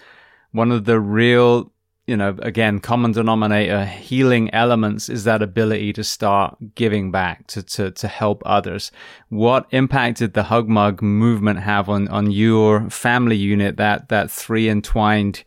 one 0.52 0.72
of 0.72 0.84
the 0.84 1.00
real 1.00 1.72
you 2.06 2.16
know, 2.16 2.36
again, 2.42 2.80
common 2.80 3.12
denominator, 3.12 3.84
healing 3.84 4.52
elements 4.52 5.08
is 5.08 5.22
that 5.24 5.40
ability 5.40 5.92
to 5.92 6.02
start 6.02 6.56
giving 6.74 7.12
back 7.12 7.46
to, 7.46 7.62
to, 7.62 7.92
to 7.92 8.08
help 8.08 8.42
others. 8.44 8.90
What 9.28 9.66
impact 9.70 10.18
did 10.18 10.34
the 10.34 10.42
Hug 10.42 10.68
Mug 10.68 11.00
movement 11.00 11.60
have 11.60 11.88
on, 11.88 12.08
on 12.08 12.32
your 12.32 12.90
family 12.90 13.36
unit, 13.36 13.76
that, 13.76 14.08
that 14.08 14.32
three 14.32 14.68
entwined, 14.68 15.44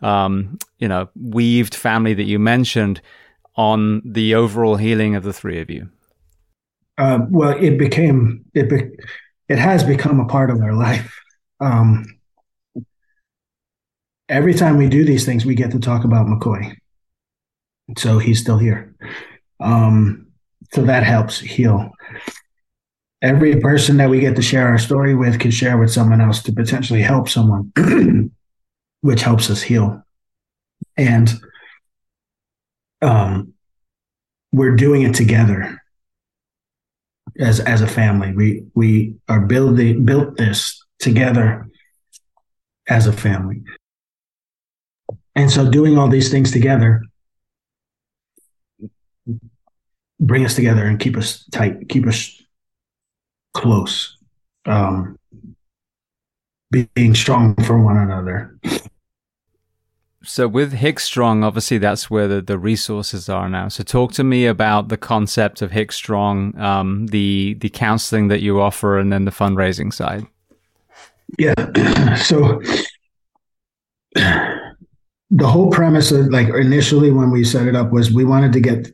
um, 0.00 0.58
you 0.78 0.88
know, 0.88 1.10
weaved 1.14 1.74
family 1.74 2.14
that 2.14 2.24
you 2.24 2.38
mentioned 2.38 3.02
on 3.56 4.00
the 4.04 4.34
overall 4.34 4.76
healing 4.76 5.14
of 5.14 5.24
the 5.24 5.32
three 5.32 5.60
of 5.60 5.68
you? 5.68 5.90
Uh, 6.96 7.18
well, 7.28 7.56
it 7.62 7.78
became, 7.78 8.46
it, 8.54 8.70
be, 8.70 8.82
it 9.48 9.58
has 9.58 9.84
become 9.84 10.20
a 10.20 10.26
part 10.26 10.50
of 10.50 10.60
our 10.62 10.74
life. 10.74 11.20
Um, 11.60 12.17
every 14.28 14.54
time 14.54 14.76
we 14.76 14.88
do 14.88 15.04
these 15.04 15.24
things, 15.24 15.44
we 15.44 15.54
get 15.54 15.70
to 15.72 15.80
talk 15.80 16.04
about 16.04 16.26
Macoy. 16.26 16.76
So 17.96 18.18
he's 18.18 18.40
still 18.40 18.58
here. 18.58 18.94
Um, 19.60 20.26
so 20.72 20.82
that 20.82 21.02
helps 21.02 21.40
heal. 21.40 21.90
Every 23.22 23.60
person 23.60 23.96
that 23.96 24.10
we 24.10 24.20
get 24.20 24.36
to 24.36 24.42
share 24.42 24.68
our 24.68 24.78
story 24.78 25.14
with 25.14 25.40
can 25.40 25.50
share 25.50 25.78
with 25.78 25.90
someone 25.90 26.20
else 26.20 26.42
to 26.44 26.52
potentially 26.52 27.02
help 27.02 27.28
someone, 27.28 27.72
which 29.00 29.22
helps 29.22 29.50
us 29.50 29.62
heal. 29.62 30.02
And 30.96 31.32
um, 33.02 33.54
we're 34.52 34.76
doing 34.76 35.02
it 35.02 35.14
together 35.14 35.80
as 37.38 37.60
as 37.60 37.80
a 37.80 37.86
family. 37.86 38.32
We 38.32 38.64
we 38.74 39.16
are 39.28 39.40
building 39.40 40.04
built 40.04 40.36
this 40.36 40.84
together 40.98 41.68
as 42.88 43.06
a 43.06 43.12
family. 43.12 43.62
And 45.38 45.50
so 45.50 45.70
doing 45.70 45.96
all 45.96 46.08
these 46.08 46.30
things 46.30 46.50
together 46.50 47.00
bring 50.20 50.44
us 50.44 50.54
together 50.54 50.84
and 50.84 50.98
keep 50.98 51.16
us 51.16 51.44
tight, 51.52 51.88
keep 51.88 52.06
us 52.06 52.42
close. 53.54 54.16
Um, 54.66 55.16
being 56.94 57.14
strong 57.14 57.54
for 57.64 57.78
one 57.82 57.96
another. 57.96 58.58
So 60.22 60.46
with 60.46 60.72
Hicks 60.72 61.04
Strong, 61.04 61.42
obviously 61.42 61.78
that's 61.78 62.10
where 62.10 62.28
the, 62.28 62.42
the 62.42 62.58
resources 62.58 63.28
are 63.28 63.48
now. 63.48 63.68
So 63.68 63.82
talk 63.82 64.12
to 64.14 64.24
me 64.24 64.44
about 64.44 64.88
the 64.88 64.98
concept 64.98 65.62
of 65.62 65.70
Hicks 65.70 65.94
Strong, 65.94 66.58
um, 66.58 67.06
the 67.06 67.54
the 67.54 67.70
counseling 67.70 68.28
that 68.28 68.42
you 68.42 68.60
offer, 68.60 68.98
and 68.98 69.10
then 69.10 69.24
the 69.24 69.30
fundraising 69.30 69.92
side. 69.94 70.26
Yeah. 71.38 71.54
So 72.18 72.60
the 75.30 75.46
whole 75.46 75.70
premise 75.70 76.10
of 76.10 76.26
like 76.28 76.48
initially 76.48 77.10
when 77.10 77.30
we 77.30 77.44
set 77.44 77.66
it 77.66 77.76
up 77.76 77.92
was 77.92 78.10
we 78.10 78.24
wanted 78.24 78.52
to 78.52 78.60
get 78.60 78.88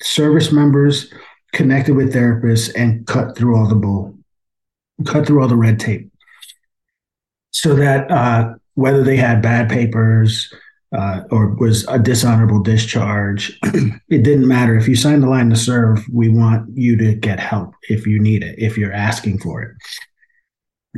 service 0.00 0.52
members 0.52 1.12
connected 1.52 1.94
with 1.94 2.14
therapists 2.14 2.72
and 2.76 3.06
cut 3.06 3.36
through 3.36 3.56
all 3.56 3.66
the 3.66 3.74
bull, 3.74 4.16
cut 5.04 5.26
through 5.26 5.42
all 5.42 5.48
the 5.48 5.56
red 5.56 5.80
tape, 5.80 6.10
so 7.50 7.74
that 7.74 8.10
uh, 8.10 8.54
whether 8.74 9.02
they 9.02 9.16
had 9.16 9.42
bad 9.42 9.68
papers 9.68 10.52
uh, 10.96 11.22
or 11.30 11.54
was 11.54 11.86
a 11.88 11.98
dishonorable 11.98 12.62
discharge, 12.62 13.58
it 13.64 14.22
didn't 14.22 14.46
matter. 14.46 14.76
If 14.76 14.86
you 14.86 14.94
signed 14.94 15.22
the 15.22 15.28
line 15.28 15.50
to 15.50 15.56
serve, 15.56 16.04
we 16.12 16.28
want 16.28 16.68
you 16.76 16.96
to 16.98 17.14
get 17.14 17.40
help 17.40 17.74
if 17.88 18.06
you 18.06 18.20
need 18.20 18.44
it, 18.44 18.54
if 18.58 18.78
you're 18.78 18.92
asking 18.92 19.38
for 19.38 19.62
it. 19.62 19.76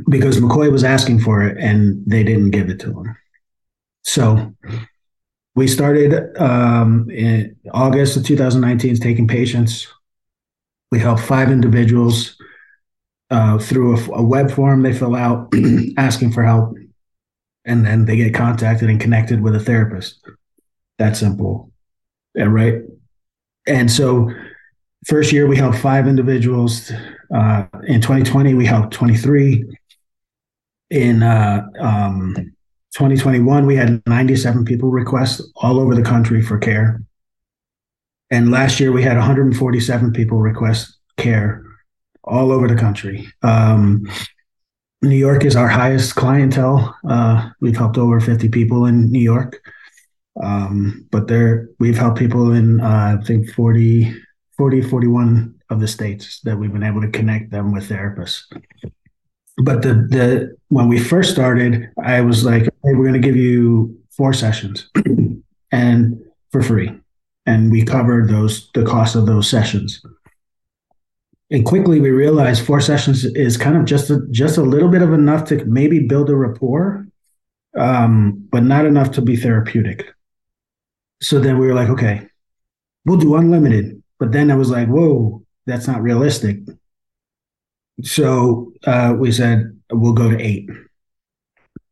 Because 0.09 0.39
Macoy 0.39 0.71
was 0.71 0.83
asking 0.83 1.19
for 1.19 1.41
it 1.41 1.57
and 1.57 2.03
they 2.05 2.23
didn't 2.23 2.51
give 2.51 2.69
it 2.69 2.79
to 2.81 2.87
him. 2.87 3.17
So 4.09 4.55
we 5.53 5.67
started 5.67 6.35
um, 6.37 7.09
in 7.11 7.55
August 7.71 8.17
of 8.17 8.25
2019 8.25 8.95
taking 8.95 9.27
patients. 9.27 9.87
We 10.91 10.97
helped 10.97 11.21
five 11.21 11.51
individuals 11.51 12.35
uh, 13.29 13.59
through 13.59 13.97
a, 13.97 14.19
a, 14.19 14.23
web 14.23 14.49
form 14.49 14.81
they 14.81 14.93
fill 14.93 15.15
out 15.15 15.53
asking 15.97 16.31
for 16.31 16.41
help 16.41 16.75
and 17.65 17.85
then 17.85 18.05
they 18.05 18.15
get 18.15 18.33
contacted 18.33 18.89
and 18.89 18.99
connected 18.99 19.41
with 19.41 19.55
a 19.55 19.59
therapist. 19.59 20.19
That 20.97 21.15
simple. 21.15 21.71
Yeah, 22.33 22.45
right. 22.45 22.81
And 23.67 23.91
so, 23.91 24.31
first 25.05 25.31
year 25.31 25.45
we 25.45 25.55
helped 25.55 25.77
five 25.77 26.07
individuals. 26.07 26.91
Uh, 27.33 27.65
in 27.85 28.01
2020, 28.01 28.55
we 28.55 28.65
helped 28.65 28.91
23. 28.93 29.65
In 30.89 31.21
uh, 31.21 31.67
um, 31.79 32.55
2021, 32.93 33.65
we 33.65 33.75
had 33.75 34.01
97 34.07 34.65
people 34.65 34.89
request 34.89 35.41
all 35.57 35.79
over 35.79 35.95
the 35.95 36.03
country 36.03 36.41
for 36.41 36.57
care. 36.57 37.01
And 38.31 38.51
last 38.51 38.79
year, 38.79 38.91
we 38.91 39.03
had 39.03 39.17
147 39.17 40.13
people 40.13 40.39
request 40.39 40.97
care 41.17 41.63
all 42.23 42.51
over 42.51 42.67
the 42.67 42.75
country. 42.75 43.27
Um, 43.41 44.07
New 45.01 45.15
York 45.15 45.45
is 45.45 45.55
our 45.55 45.67
highest 45.67 46.15
clientele. 46.15 46.95
Uh, 47.07 47.49
we've 47.61 47.77
helped 47.77 47.97
over 47.97 48.19
50 48.19 48.49
people 48.49 48.85
in 48.85 49.11
New 49.11 49.21
York. 49.21 49.61
Um, 50.41 51.07
but 51.11 51.27
there, 51.27 51.69
we've 51.79 51.97
helped 51.97 52.19
people 52.19 52.51
in, 52.53 52.81
uh, 52.81 53.17
I 53.19 53.25
think, 53.25 53.49
40, 53.51 54.13
40, 54.57 54.81
41 54.81 55.55
of 55.69 55.79
the 55.79 55.87
states 55.87 56.41
that 56.41 56.57
we've 56.57 56.73
been 56.73 56.83
able 56.83 57.01
to 57.01 57.09
connect 57.09 57.51
them 57.51 57.71
with 57.71 57.89
therapists. 57.89 58.43
But 59.63 59.81
the, 59.81 59.93
the, 59.93 60.57
when 60.69 60.87
we 60.87 60.99
first 60.99 61.31
started, 61.31 61.89
I 62.03 62.21
was 62.21 62.45
like, 62.45 62.63
hey, 62.63 62.93
we're 62.93 63.07
going 63.07 63.13
to 63.13 63.27
give 63.27 63.35
you 63.35 63.97
four 64.09 64.33
sessions 64.33 64.89
and 65.71 66.21
for 66.51 66.61
free. 66.61 66.91
And 67.45 67.71
we 67.71 67.83
covered 67.83 68.29
those, 68.29 68.69
the 68.73 68.85
cost 68.85 69.15
of 69.15 69.25
those 69.25 69.49
sessions 69.49 70.01
and 71.51 71.65
quickly 71.65 71.99
we 71.99 72.11
realized 72.11 72.65
four 72.65 72.79
sessions 72.79 73.25
is 73.25 73.57
kind 73.57 73.75
of 73.75 73.85
just 73.85 74.09
a, 74.09 74.21
just 74.29 74.57
a 74.57 74.63
little 74.63 74.89
bit 74.89 75.01
of 75.01 75.13
enough 75.13 75.45
to 75.45 75.65
maybe 75.65 75.99
build 75.99 76.29
a 76.29 76.35
rapport, 76.35 77.07
um, 77.75 78.47
but 78.51 78.63
not 78.63 78.85
enough 78.85 79.11
to 79.13 79.21
be 79.21 79.35
therapeutic. 79.35 80.13
So 81.21 81.39
then 81.39 81.57
we 81.57 81.67
were 81.67 81.73
like, 81.73 81.89
okay, 81.89 82.27
we'll 83.05 83.17
do 83.17 83.35
unlimited. 83.35 84.01
But 84.19 84.31
then 84.31 84.51
I 84.51 84.55
was 84.55 84.69
like, 84.69 84.87
whoa, 84.87 85.43
that's 85.65 85.87
not 85.87 86.03
realistic. 86.03 86.59
So 88.03 88.73
uh, 88.85 89.15
we 89.17 89.31
said 89.31 89.77
we'll 89.91 90.13
go 90.13 90.29
to 90.29 90.39
eight, 90.39 90.69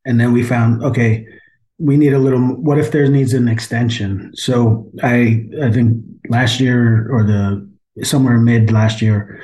and 0.05 0.19
then 0.19 0.33
we 0.33 0.43
found 0.43 0.83
okay, 0.83 1.27
we 1.79 1.97
need 1.97 2.13
a 2.13 2.19
little. 2.19 2.39
What 2.39 2.77
if 2.77 2.91
there 2.91 3.07
needs 3.07 3.33
an 3.33 3.47
extension? 3.47 4.31
So 4.35 4.89
I 5.03 5.45
I 5.61 5.71
think 5.71 6.03
last 6.29 6.59
year 6.59 7.09
or 7.11 7.23
the 7.23 7.69
somewhere 8.03 8.37
mid 8.37 8.71
last 8.71 9.01
year, 9.01 9.41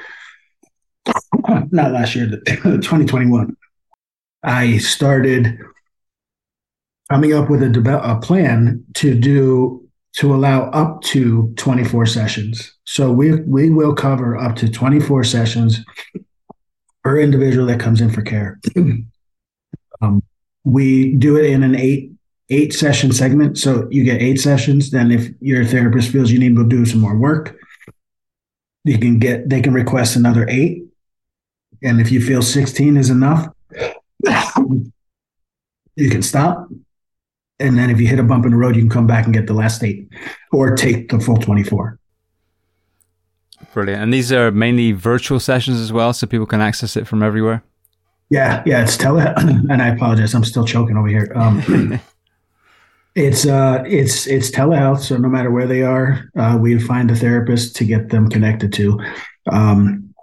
not 1.72 1.91
last 1.91 2.15
year, 2.15 2.30
2021, 2.45 3.56
I 4.44 4.77
started 4.77 5.57
coming 7.10 7.34
up 7.34 7.49
with 7.49 7.64
a, 7.64 8.02
a 8.03 8.19
plan 8.22 8.84
to 8.95 9.14
do 9.14 9.80
to 10.14 10.34
allow 10.34 10.69
up 10.69 11.02
to 11.02 11.52
24 11.57 12.06
sessions. 12.06 12.77
So 12.85 13.11
we 13.11 13.41
we 13.41 13.69
will 13.69 13.95
cover 13.95 14.38
up 14.38 14.56
to 14.57 14.69
24 14.69 15.23
sessions 15.23 15.84
per 17.03 17.19
individual 17.19 17.65
that 17.67 17.80
comes 17.80 18.01
in 18.01 18.09
for 18.09 18.21
care. 18.21 18.59
um, 20.01 20.23
we 20.63 21.15
do 21.15 21.38
it 21.38 21.45
in 21.45 21.63
an 21.63 21.75
eight 21.75 22.11
eight 22.49 22.73
session 22.73 23.11
segment. 23.11 23.57
So 23.57 23.88
you 23.89 24.03
get 24.03 24.21
eight 24.21 24.39
sessions. 24.39 24.91
Then 24.91 25.11
if 25.11 25.30
your 25.39 25.65
therapist 25.65 26.11
feels 26.11 26.31
you 26.31 26.39
need 26.39 26.55
to 26.55 26.67
do 26.67 26.85
some 26.85 26.99
more 27.01 27.17
work, 27.17 27.57
you 28.84 28.97
can 28.97 29.19
get 29.19 29.49
they 29.49 29.61
can 29.61 29.73
request 29.73 30.15
another 30.15 30.47
eight 30.49 30.84
and 31.81 31.99
if 31.99 32.11
you 32.11 32.21
feel 32.21 32.41
16 32.41 32.97
is 32.97 33.09
enough 33.09 33.47
you 35.95 36.09
can 36.09 36.21
stop 36.21 36.67
and 37.59 37.77
then 37.77 37.89
if 37.89 37.99
you 37.99 38.07
hit 38.07 38.19
a 38.19 38.23
bump 38.23 38.45
in 38.45 38.51
the 38.51 38.57
road 38.57 38.75
you 38.75 38.81
can 38.81 38.89
come 38.89 39.07
back 39.07 39.25
and 39.25 39.34
get 39.34 39.47
the 39.47 39.53
last 39.53 39.84
eight 39.84 40.07
or 40.51 40.75
take 40.75 41.09
the 41.09 41.19
full 41.19 41.38
24 41.38 41.99
brilliant 43.74 44.02
and 44.02 44.14
these 44.14 44.32
are 44.32 44.52
mainly 44.52 44.91
virtual 44.91 45.40
sessions 45.40 45.80
as 45.80 45.91
well 45.91 46.14
so 46.14 46.28
people 46.28 46.45
can 46.45 46.62
access 46.62 46.95
it 46.95 47.08
from 47.08 47.22
everywhere 47.24 47.64
yeah 48.30 48.64
yeah 48.66 48.84
it's 48.84 48.98
tele 48.98 49.22
and 49.38 49.82
i 49.82 49.88
apologize 49.88 50.34
i'm 50.34 50.44
still 50.44 50.66
choking 50.66 50.98
over 50.98 51.08
here 51.08 51.32
um, 51.36 52.00
It's 53.16 53.45
uh, 53.45 53.84
it's 53.86 54.26
it's 54.26 54.50
telehealth. 54.50 55.02
So 55.02 55.18
no 55.18 55.30
matter 55.30 55.52
where 55.52 55.68
they 55.68 55.84
are, 55.84 56.32
uh, 56.36 56.58
we 56.60 56.80
find 56.80 57.12
a 57.12 57.16
therapist 57.16 57.76
to 57.76 57.86
get 57.86 58.10
them 58.10 58.28
connected 58.30 58.74
to. 58.74 59.00
Um, 59.52 60.14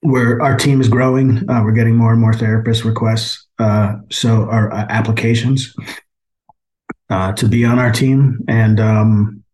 where 0.00 0.42
our 0.42 0.56
team 0.56 0.80
is 0.80 0.88
growing, 0.88 1.48
uh, 1.48 1.62
we're 1.62 1.70
getting 1.70 1.94
more 1.94 2.10
and 2.10 2.20
more 2.20 2.32
therapist 2.32 2.82
requests. 2.84 3.46
Uh, 3.60 3.94
so 4.10 4.48
our 4.50 4.72
uh, 4.72 4.86
applications 4.88 5.72
uh, 7.08 7.32
to 7.34 7.46
be 7.46 7.64
on 7.64 7.78
our 7.78 7.92
team, 7.92 8.40
and 8.48 8.80
um, 8.80 9.44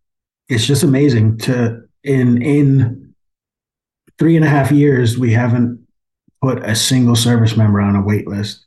it's 0.48 0.64
just 0.64 0.82
amazing 0.82 1.36
to 1.38 1.82
in 2.04 2.40
in 2.40 3.07
three 4.18 4.36
and 4.36 4.44
a 4.44 4.48
half 4.48 4.70
years 4.70 5.18
we 5.18 5.32
haven't 5.32 5.86
put 6.42 6.62
a 6.64 6.74
single 6.74 7.16
service 7.16 7.56
member 7.56 7.80
on 7.80 7.96
a 7.96 8.02
wait 8.02 8.26
list. 8.26 8.66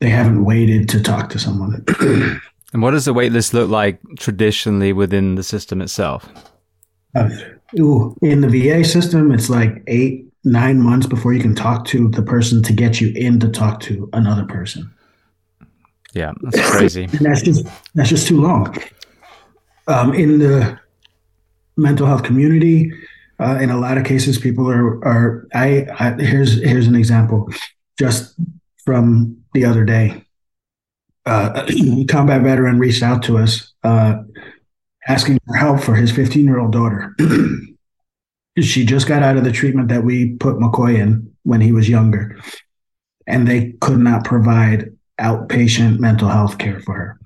They 0.00 0.10
haven't 0.10 0.44
waited 0.44 0.88
to 0.90 1.02
talk 1.02 1.30
to 1.30 1.38
someone. 1.38 1.84
And 2.72 2.82
what 2.82 2.90
does 2.90 3.06
the 3.06 3.14
wait 3.14 3.32
list 3.32 3.54
look 3.54 3.70
like 3.70 3.98
traditionally 4.18 4.92
within 4.92 5.36
the 5.36 5.42
system 5.42 5.80
itself? 5.80 6.28
Uh, 7.14 7.30
ooh, 7.80 8.14
in 8.20 8.42
the 8.42 8.48
VA 8.48 8.84
system, 8.84 9.32
it's 9.32 9.48
like 9.48 9.82
eight, 9.86 10.26
nine 10.44 10.80
months 10.80 11.06
before 11.06 11.32
you 11.32 11.40
can 11.40 11.54
talk 11.54 11.86
to 11.86 12.10
the 12.10 12.22
person 12.22 12.62
to 12.64 12.72
get 12.72 13.00
you 13.00 13.12
in 13.16 13.40
to 13.40 13.48
talk 13.48 13.80
to 13.80 14.08
another 14.12 14.44
person. 14.44 14.92
Yeah, 16.12 16.32
that's 16.42 16.70
crazy. 16.70 17.04
and 17.04 17.20
that's 17.20 17.42
just 17.42 17.66
that's 17.94 18.08
just 18.10 18.28
too 18.28 18.40
long. 18.40 18.76
Um, 19.86 20.12
in 20.12 20.38
the 20.38 20.78
mental 21.76 22.06
health 22.06 22.22
community, 22.22 22.92
uh, 23.40 23.58
in 23.60 23.70
a 23.70 23.78
lot 23.78 23.98
of 23.98 24.04
cases, 24.04 24.38
people 24.38 24.70
are 24.70 25.04
are 25.04 25.46
I, 25.54 25.86
I 25.98 26.12
here's 26.22 26.62
here's 26.62 26.86
an 26.86 26.96
example, 26.96 27.48
just 27.98 28.34
from 28.84 29.36
the 29.52 29.64
other 29.64 29.84
day 29.84 30.24
uh, 31.28 31.66
combat 32.08 32.42
veteran 32.42 32.78
reached 32.78 33.02
out 33.02 33.22
to 33.24 33.38
us 33.38 33.74
uh, 33.84 34.22
asking 35.06 35.38
for 35.46 35.54
help 35.54 35.80
for 35.80 35.94
his 35.94 36.10
15 36.10 36.44
year 36.44 36.58
old 36.58 36.72
daughter. 36.72 37.14
she 38.60 38.84
just 38.84 39.06
got 39.06 39.22
out 39.22 39.36
of 39.36 39.44
the 39.44 39.52
treatment 39.52 39.88
that 39.88 40.02
we 40.02 40.34
put 40.36 40.56
Macoy 40.56 40.98
in 40.98 41.32
when 41.44 41.60
he 41.60 41.70
was 41.70 41.88
younger, 41.88 42.36
and 43.26 43.46
they 43.46 43.72
could 43.80 43.98
not 43.98 44.24
provide 44.24 44.96
outpatient 45.20 45.98
mental 45.98 46.28
health 46.28 46.58
care 46.58 46.80
for 46.80 46.94
her. 46.94 47.20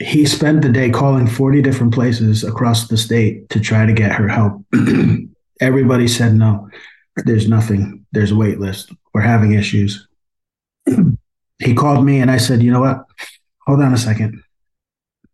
He 0.00 0.26
spent 0.26 0.62
the 0.62 0.68
day 0.68 0.90
calling 0.90 1.26
40 1.26 1.62
different 1.62 1.92
places 1.92 2.44
across 2.44 2.88
the 2.88 2.96
state 2.96 3.48
to 3.50 3.60
try 3.60 3.84
to 3.84 3.92
get 3.92 4.12
her 4.12 4.28
help. 4.28 4.64
Everybody 5.60 6.06
said 6.06 6.34
no. 6.34 6.68
There's 7.24 7.48
nothing. 7.48 8.06
There's 8.12 8.30
a 8.30 8.36
wait 8.36 8.60
list. 8.60 8.92
We're 9.12 9.22
having 9.22 9.52
issues. 9.52 10.06
he 11.58 11.74
called 11.74 12.04
me 12.04 12.20
and 12.20 12.30
I 12.30 12.36
said, 12.36 12.62
you 12.62 12.70
know 12.70 12.80
what? 12.80 13.04
Hold 13.66 13.82
on 13.82 13.92
a 13.92 13.98
second. 13.98 14.40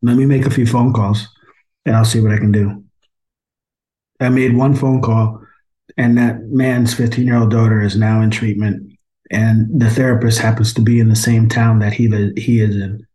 Let 0.03 0.17
me 0.17 0.25
make 0.25 0.47
a 0.47 0.51
few 0.51 0.67
phone 0.67 0.93
calls 0.93 1.29
and 1.85 1.95
I'll 1.95 2.05
see 2.05 2.21
what 2.21 2.33
I 2.33 2.39
can 2.39 2.53
do. 2.53 2.85
I 4.21 4.29
made 4.29 4.57
one 4.57 4.75
phone 4.75 5.03
call, 5.03 5.43
and 5.97 6.17
that 6.19 6.43
man's 6.45 6.95
15 6.95 7.27
year 7.27 7.37
old 7.37 7.51
daughter 7.51 7.81
is 7.81 7.97
now 7.97 8.23
in 8.23 8.31
treatment. 8.31 8.93
And 9.31 9.81
the 9.81 9.91
therapist 9.91 10.39
happens 10.39 10.73
to 10.75 10.81
be 10.81 11.01
in 11.01 11.09
the 11.09 11.17
same 11.17 11.49
town 11.49 11.81
that 11.81 11.93
he, 11.93 12.09
he 12.37 12.61
is 12.61 12.77
in. 12.77 13.07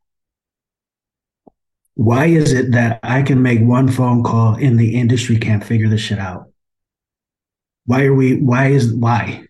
Why 2.00 2.28
is 2.28 2.54
it 2.54 2.72
that 2.72 3.02
I 3.04 3.24
can 3.24 3.42
make 3.42 3.60
one 3.60 3.90
phone 3.90 4.24
call 4.24 4.54
and 4.54 4.80
the 4.80 4.96
industry 4.96 5.38
can't 5.38 5.62
figure 5.62 5.90
this 5.90 6.00
shit 6.00 6.18
out? 6.18 6.50
Why 7.88 8.06
are 8.06 8.14
we, 8.14 8.40
why 8.40 8.68
is, 8.68 8.94
why? 8.94 9.46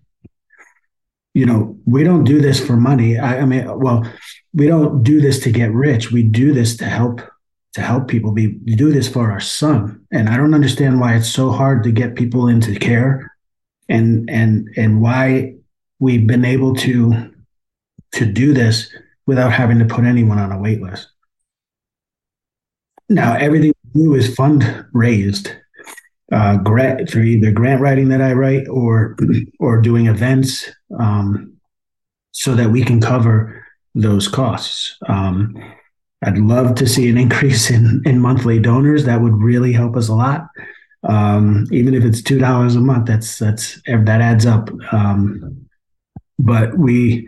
You 1.35 1.45
know, 1.45 1.77
we 1.85 2.03
don't 2.03 2.23
do 2.23 2.41
this 2.41 2.59
for 2.59 2.75
money. 2.75 3.19
I, 3.19 3.41
I 3.41 3.45
mean, 3.45 3.67
well, 3.79 4.03
we 4.51 4.65
don't 4.65 5.03
do 5.03 5.21
this 5.21 5.37
to 5.41 5.51
get 5.51 5.71
rich. 5.71 6.11
We 6.11 6.23
do 6.23 6.51
this 6.51 6.75
to 6.77 6.85
help 6.85 7.21
to 7.73 7.81
help 7.81 8.07
people 8.07 8.31
be 8.31 8.47
do 8.47 8.91
this 8.91 9.07
for 9.07 9.29
our 9.29 9.39
son 9.39 10.03
and 10.11 10.27
i 10.27 10.35
don't 10.35 10.55
understand 10.55 10.99
why 10.99 11.13
it's 11.13 11.29
so 11.29 11.51
hard 11.51 11.83
to 11.83 11.91
get 11.91 12.15
people 12.15 12.47
into 12.47 12.73
care 12.73 13.31
and 13.89 14.27
and 14.27 14.67
and 14.75 14.99
why 14.99 15.53
we've 15.99 16.25
been 16.25 16.45
able 16.45 16.73
to 16.73 17.31
to 18.11 18.25
do 18.25 18.53
this 18.53 18.91
without 19.27 19.53
having 19.53 19.77
to 19.77 19.85
put 19.85 20.03
anyone 20.03 20.39
on 20.39 20.51
a 20.51 20.59
wait 20.59 20.81
list 20.81 21.09
now 23.09 23.35
everything 23.35 23.73
we 23.93 24.03
do 24.03 24.13
is 24.15 24.35
fundraised 24.35 25.55
uh, 26.31 26.57
grant 26.57 27.09
through 27.09 27.23
either 27.23 27.51
grant 27.51 27.81
writing 27.81 28.09
that 28.09 28.21
I 28.21 28.33
write 28.33 28.67
or 28.67 29.15
or 29.59 29.81
doing 29.81 30.07
events 30.07 30.69
um, 30.99 31.53
so 32.31 32.55
that 32.55 32.69
we 32.69 32.83
can 32.83 33.01
cover 33.01 33.65
those 33.95 34.27
costs. 34.27 34.97
Um, 35.07 35.57
I'd 36.23 36.37
love 36.37 36.75
to 36.75 36.87
see 36.87 37.09
an 37.09 37.17
increase 37.25 37.69
in, 37.69 38.01
in 38.05 38.19
monthly 38.19 38.59
donors. 38.59 39.05
That 39.05 39.21
would 39.21 39.35
really 39.35 39.73
help 39.73 39.95
us 39.95 40.09
a 40.09 40.15
lot. 40.15 40.47
Um, 41.07 41.65
even 41.71 41.93
if 41.93 42.03
it's 42.03 42.21
two 42.21 42.39
dollars 42.39 42.75
a 42.75 42.81
month, 42.81 43.07
that's 43.07 43.39
that's 43.39 43.81
that 43.87 44.21
adds 44.21 44.45
up. 44.45 44.69
Um, 44.91 45.67
but 46.37 46.77
we 46.77 47.27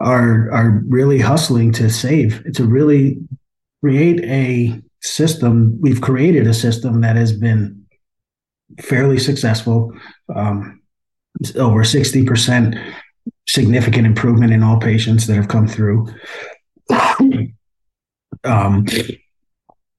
are 0.00 0.50
are 0.50 0.82
really 0.86 1.18
hustling 1.18 1.72
to 1.72 1.90
save. 1.90 2.42
To 2.54 2.64
really 2.64 3.18
create 3.82 4.24
a 4.24 4.82
system. 5.02 5.78
We've 5.80 6.00
created 6.00 6.46
a 6.46 6.54
system 6.54 7.00
that 7.02 7.16
has 7.16 7.32
been 7.32 7.86
fairly 8.80 9.18
successful. 9.18 9.92
Um, 10.34 10.82
over 11.56 11.84
sixty 11.84 12.24
percent 12.24 12.74
significant 13.48 14.06
improvement 14.06 14.52
in 14.52 14.62
all 14.62 14.78
patients 14.78 15.26
that 15.26 15.36
have 15.36 15.48
come 15.48 15.66
through 15.66 16.06
um, 18.44 18.86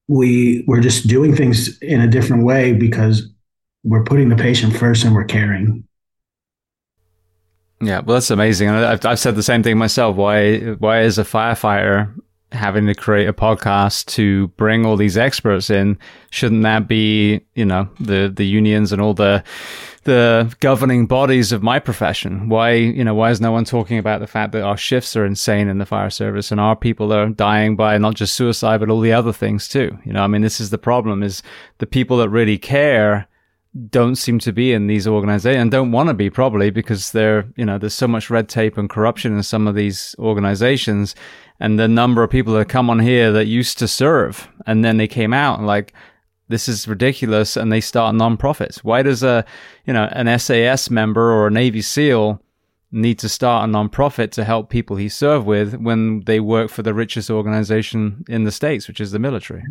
we 0.08 0.64
we're 0.66 0.80
just 0.80 1.06
doing 1.06 1.34
things 1.34 1.78
in 1.78 2.00
a 2.00 2.08
different 2.08 2.44
way 2.44 2.72
because 2.72 3.28
we're 3.84 4.04
putting 4.04 4.28
the 4.28 4.36
patient 4.36 4.76
first 4.76 5.04
and 5.04 5.14
we're 5.14 5.24
caring. 5.24 5.84
Yeah, 7.80 8.00
well, 8.00 8.14
that's 8.14 8.30
amazing. 8.30 8.68
I've, 8.68 9.04
I've 9.04 9.18
said 9.18 9.34
the 9.34 9.42
same 9.42 9.62
thing 9.62 9.78
myself. 9.78 10.16
Why 10.16 10.58
why 10.58 11.02
is 11.02 11.18
a 11.18 11.24
firefighter 11.24 12.14
having 12.52 12.86
to 12.86 12.94
create 12.94 13.28
a 13.28 13.32
podcast 13.32 14.06
to 14.06 14.48
bring 14.48 14.86
all 14.86 14.96
these 14.96 15.16
experts 15.16 15.70
in? 15.70 15.98
Shouldn't 16.30 16.62
that 16.62 16.88
be 16.88 17.40
you 17.54 17.64
know 17.64 17.88
the 18.00 18.32
the 18.34 18.46
unions 18.46 18.92
and 18.92 19.02
all 19.02 19.14
the 19.14 19.44
the 20.04 20.54
governing 20.60 21.06
bodies 21.06 21.52
of 21.52 21.62
my 21.62 21.78
profession. 21.78 22.48
Why, 22.48 22.72
you 22.72 23.04
know, 23.04 23.14
why 23.14 23.30
is 23.30 23.40
no 23.40 23.52
one 23.52 23.64
talking 23.64 23.98
about 23.98 24.20
the 24.20 24.26
fact 24.26 24.52
that 24.52 24.62
our 24.62 24.76
shifts 24.76 25.16
are 25.16 25.24
insane 25.24 25.68
in 25.68 25.78
the 25.78 25.86
fire 25.86 26.10
service 26.10 26.50
and 26.50 26.60
our 26.60 26.74
people 26.74 27.12
are 27.12 27.28
dying 27.28 27.76
by 27.76 27.98
not 27.98 28.14
just 28.14 28.34
suicide, 28.34 28.80
but 28.80 28.90
all 28.90 29.00
the 29.00 29.12
other 29.12 29.32
things 29.32 29.68
too? 29.68 29.96
You 30.04 30.12
know, 30.12 30.22
I 30.22 30.26
mean, 30.26 30.42
this 30.42 30.60
is 30.60 30.70
the 30.70 30.78
problem 30.78 31.22
is 31.22 31.42
the 31.78 31.86
people 31.86 32.16
that 32.18 32.30
really 32.30 32.58
care 32.58 33.28
don't 33.88 34.16
seem 34.16 34.38
to 34.38 34.52
be 34.52 34.72
in 34.72 34.86
these 34.86 35.06
organizations 35.06 35.60
and 35.60 35.70
don't 35.70 35.92
want 35.92 36.08
to 36.08 36.14
be 36.14 36.28
probably 36.28 36.70
because 36.70 37.12
they're, 37.12 37.46
you 37.56 37.64
know, 37.64 37.78
there's 37.78 37.94
so 37.94 38.08
much 38.08 38.28
red 38.28 38.48
tape 38.48 38.76
and 38.76 38.90
corruption 38.90 39.34
in 39.34 39.42
some 39.42 39.66
of 39.66 39.74
these 39.74 40.14
organizations 40.18 41.14
and 41.62 41.78
the 41.78 41.86
number 41.86 42.24
of 42.24 42.30
people 42.30 42.54
that 42.54 42.68
come 42.68 42.90
on 42.90 42.98
here 42.98 43.30
that 43.30 43.46
used 43.46 43.78
to 43.78 43.86
serve 43.86 44.48
and 44.66 44.84
then 44.84 44.96
they 44.96 45.06
came 45.06 45.32
out 45.32 45.58
and 45.58 45.66
like, 45.66 45.94
this 46.48 46.68
is 46.68 46.88
ridiculous 46.88 47.56
and 47.56 47.70
they 47.70 47.80
start 47.80 48.16
nonprofits. 48.16 48.78
Why 48.78 49.02
does 49.02 49.22
a 49.22 49.44
you 49.86 49.92
know 49.92 50.08
an 50.10 50.26
sas 50.40 50.90
member 50.90 51.30
or 51.32 51.46
a 51.46 51.50
navy 51.52 51.80
seal 51.80 52.42
need 52.90 53.20
to 53.20 53.28
start 53.28 53.68
a 53.68 53.72
nonprofit 53.72 54.32
to 54.32 54.44
help 54.44 54.70
people 54.70 54.96
he 54.96 55.08
served 55.08 55.46
with 55.46 55.74
when 55.76 56.22
they 56.24 56.40
work 56.40 56.68
for 56.68 56.82
the 56.82 56.92
richest 56.92 57.30
organization 57.30 58.24
in 58.28 58.42
the 58.42 58.50
states 58.50 58.88
which 58.88 59.00
is 59.00 59.12
the 59.12 59.20
military? 59.20 59.62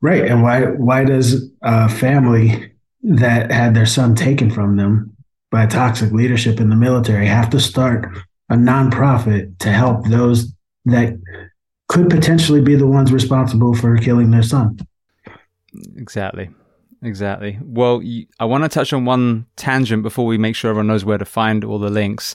Right 0.00 0.24
and 0.24 0.42
why 0.42 0.64
why 0.64 1.04
does 1.04 1.50
a 1.60 1.90
family 1.90 2.72
that 3.02 3.52
had 3.52 3.74
their 3.74 3.86
son 3.86 4.14
taken 4.14 4.50
from 4.50 4.76
them 4.76 5.14
by 5.50 5.66
toxic 5.66 6.10
leadership 6.10 6.58
in 6.58 6.70
the 6.70 6.76
military 6.88 7.26
have 7.26 7.50
to 7.50 7.60
start 7.60 8.08
a 8.48 8.54
nonprofit 8.54 9.58
to 9.58 9.70
help 9.70 10.06
those 10.06 10.50
that 10.84 11.18
could 11.88 12.08
potentially 12.08 12.60
be 12.60 12.74
the 12.74 12.86
ones 12.86 13.12
responsible 13.12 13.74
for 13.74 13.96
killing 13.98 14.30
their 14.30 14.42
son 14.42 14.78
Exactly. 15.96 16.50
Exactly. 17.02 17.58
Well, 17.62 18.00
I 18.38 18.44
want 18.44 18.62
to 18.64 18.68
touch 18.68 18.92
on 18.92 19.04
one 19.04 19.46
tangent 19.56 20.02
before 20.02 20.26
we 20.26 20.38
make 20.38 20.54
sure 20.54 20.70
everyone 20.70 20.86
knows 20.86 21.04
where 21.04 21.18
to 21.18 21.24
find 21.24 21.64
all 21.64 21.78
the 21.78 21.90
links. 21.90 22.34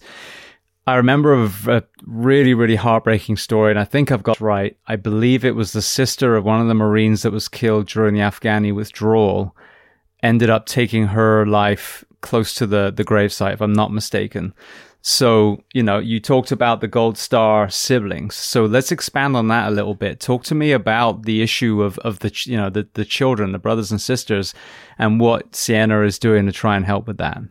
I 0.85 0.95
remember 0.95 1.49
a, 1.67 1.83
really, 2.05 2.53
really 2.53 2.75
heartbreaking 2.75 3.37
story, 3.37 3.71
and 3.71 3.79
I 3.79 3.83
think 3.83 4.11
I've 4.11 4.23
got 4.23 4.41
right. 4.41 4.77
I 4.87 4.95
believe 4.95 5.43
it 5.43 5.55
was 5.55 5.71
the 5.71 5.81
sister 5.81 6.35
of 6.35 6.45
one 6.45 6.61
of 6.61 6.67
the 6.67 6.73
Marines 6.73 7.21
that 7.21 7.31
was 7.31 7.47
killed 7.47 7.87
during 7.87 8.13
the 8.13 8.21
Afghani 8.21 8.73
withdrawal, 8.73 9.55
ended 10.23 10.49
up 10.49 10.65
taking 10.65 11.07
her 11.07 11.45
life 11.45 12.03
close 12.21 12.53
to 12.55 12.65
the, 12.65 12.91
the 12.95 13.03
gravesite, 13.03 13.53
if 13.53 13.61
I'm 13.61 13.73
not 13.73 13.91
mistaken. 13.91 14.53
So, 15.01 15.63
you 15.73 15.83
know, 15.83 15.99
you 15.99 16.19
talked 16.19 16.51
about 16.51 16.81
the 16.81 16.87
Gold 16.87 17.17
Star 17.17 17.69
siblings. 17.69 18.35
So 18.35 18.65
let's 18.65 18.91
expand 18.91 19.37
on 19.37 19.47
that 19.47 19.69
a 19.69 19.71
little 19.71 19.95
bit. 19.95 20.19
Talk 20.19 20.43
to 20.45 20.55
me 20.55 20.73
about 20.73 21.23
the 21.23 21.41
issue 21.41 21.81
of, 21.81 21.97
of 21.99 22.19
the, 22.19 22.31
you 22.45 22.57
know, 22.57 22.69
the, 22.69 22.87
the 22.93 23.05
children, 23.05 23.53
the 23.53 23.59
brothers 23.59 23.91
and 23.91 24.01
sisters, 24.01 24.53
and 24.99 25.19
what 25.19 25.55
Sienna 25.55 26.01
is 26.01 26.19
doing 26.19 26.45
to 26.45 26.51
try 26.51 26.75
and 26.75 26.85
help 26.85 27.07
with 27.07 27.17
that. 27.17 27.41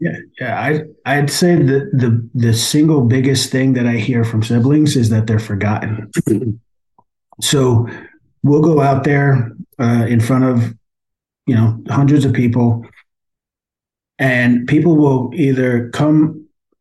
Yeah, 0.00 0.16
yeah. 0.40 0.60
I 0.60 0.82
I'd 1.06 1.30
say 1.30 1.56
that 1.56 1.90
the 1.92 2.28
the 2.34 2.54
single 2.54 3.02
biggest 3.02 3.50
thing 3.50 3.72
that 3.72 3.86
I 3.86 3.94
hear 3.94 4.22
from 4.22 4.44
siblings 4.44 4.96
is 4.96 5.10
that 5.10 5.26
they're 5.26 5.40
forgotten. 5.40 6.10
so 7.40 7.88
we'll 8.44 8.62
go 8.62 8.80
out 8.80 9.02
there 9.02 9.52
uh, 9.80 10.06
in 10.08 10.20
front 10.20 10.44
of 10.44 10.74
you 11.46 11.56
know 11.56 11.82
hundreds 11.88 12.24
of 12.24 12.32
people, 12.32 12.86
and 14.20 14.68
people 14.68 14.94
will 14.96 15.32
either 15.34 15.90
come 15.90 16.37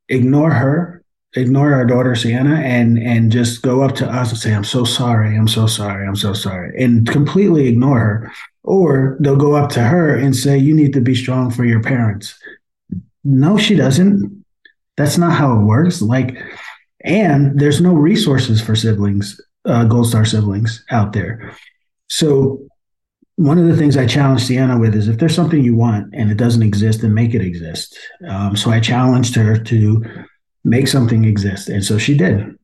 ignore 0.09 0.51
her, 0.51 1.03
ignore 1.35 1.73
our 1.73 1.85
daughter 1.85 2.15
Sienna, 2.15 2.55
and 2.55 2.97
and 2.97 3.31
just 3.31 3.61
go 3.61 3.81
up 3.81 3.95
to 3.95 4.07
us 4.07 4.29
and 4.31 4.39
say, 4.39 4.53
"I'm 4.53 4.63
so 4.63 4.83
sorry, 4.83 5.37
I'm 5.37 5.47
so 5.47 5.67
sorry, 5.67 6.07
I'm 6.07 6.15
so 6.15 6.33
sorry," 6.33 6.81
and 6.81 7.07
completely 7.07 7.67
ignore 7.67 7.99
her. 7.99 8.31
Or 8.63 9.17
they'll 9.19 9.37
go 9.37 9.55
up 9.55 9.69
to 9.71 9.81
her 9.81 10.15
and 10.15 10.35
say, 10.35 10.57
"You 10.57 10.75
need 10.75 10.93
to 10.93 11.01
be 11.01 11.15
strong 11.15 11.51
for 11.51 11.65
your 11.65 11.81
parents." 11.81 12.37
No, 13.23 13.57
she 13.57 13.75
doesn't. 13.75 14.45
That's 14.95 15.17
not 15.17 15.33
how 15.33 15.59
it 15.59 15.63
works. 15.63 16.01
Like, 16.01 16.41
and 17.01 17.59
there's 17.59 17.81
no 17.81 17.93
resources 17.93 18.61
for 18.61 18.75
siblings, 18.75 19.39
uh, 19.65 19.83
Gold 19.85 20.07
Star 20.07 20.25
siblings 20.25 20.83
out 20.89 21.13
there. 21.13 21.55
So 22.09 22.67
one 23.37 23.59
of 23.59 23.67
the 23.67 23.77
things 23.77 23.95
I 23.95 24.07
challenge 24.07 24.43
Sienna 24.43 24.79
with 24.79 24.95
is 24.95 25.07
if 25.07 25.19
there's 25.19 25.35
something 25.35 25.63
you 25.63 25.75
want 25.75 26.13
and 26.13 26.31
it 26.31 26.37
doesn't 26.37 26.63
exist, 26.63 27.01
then 27.01 27.13
make 27.13 27.35
it 27.35 27.41
exist. 27.43 27.97
Um, 28.27 28.55
so 28.55 28.71
I 28.71 28.79
challenged 28.79 29.35
her 29.35 29.55
to 29.55 30.03
make 30.63 30.87
something 30.87 31.23
exist, 31.23 31.69
and 31.69 31.85
so 31.85 31.99
she 31.99 32.17
did. 32.17 32.57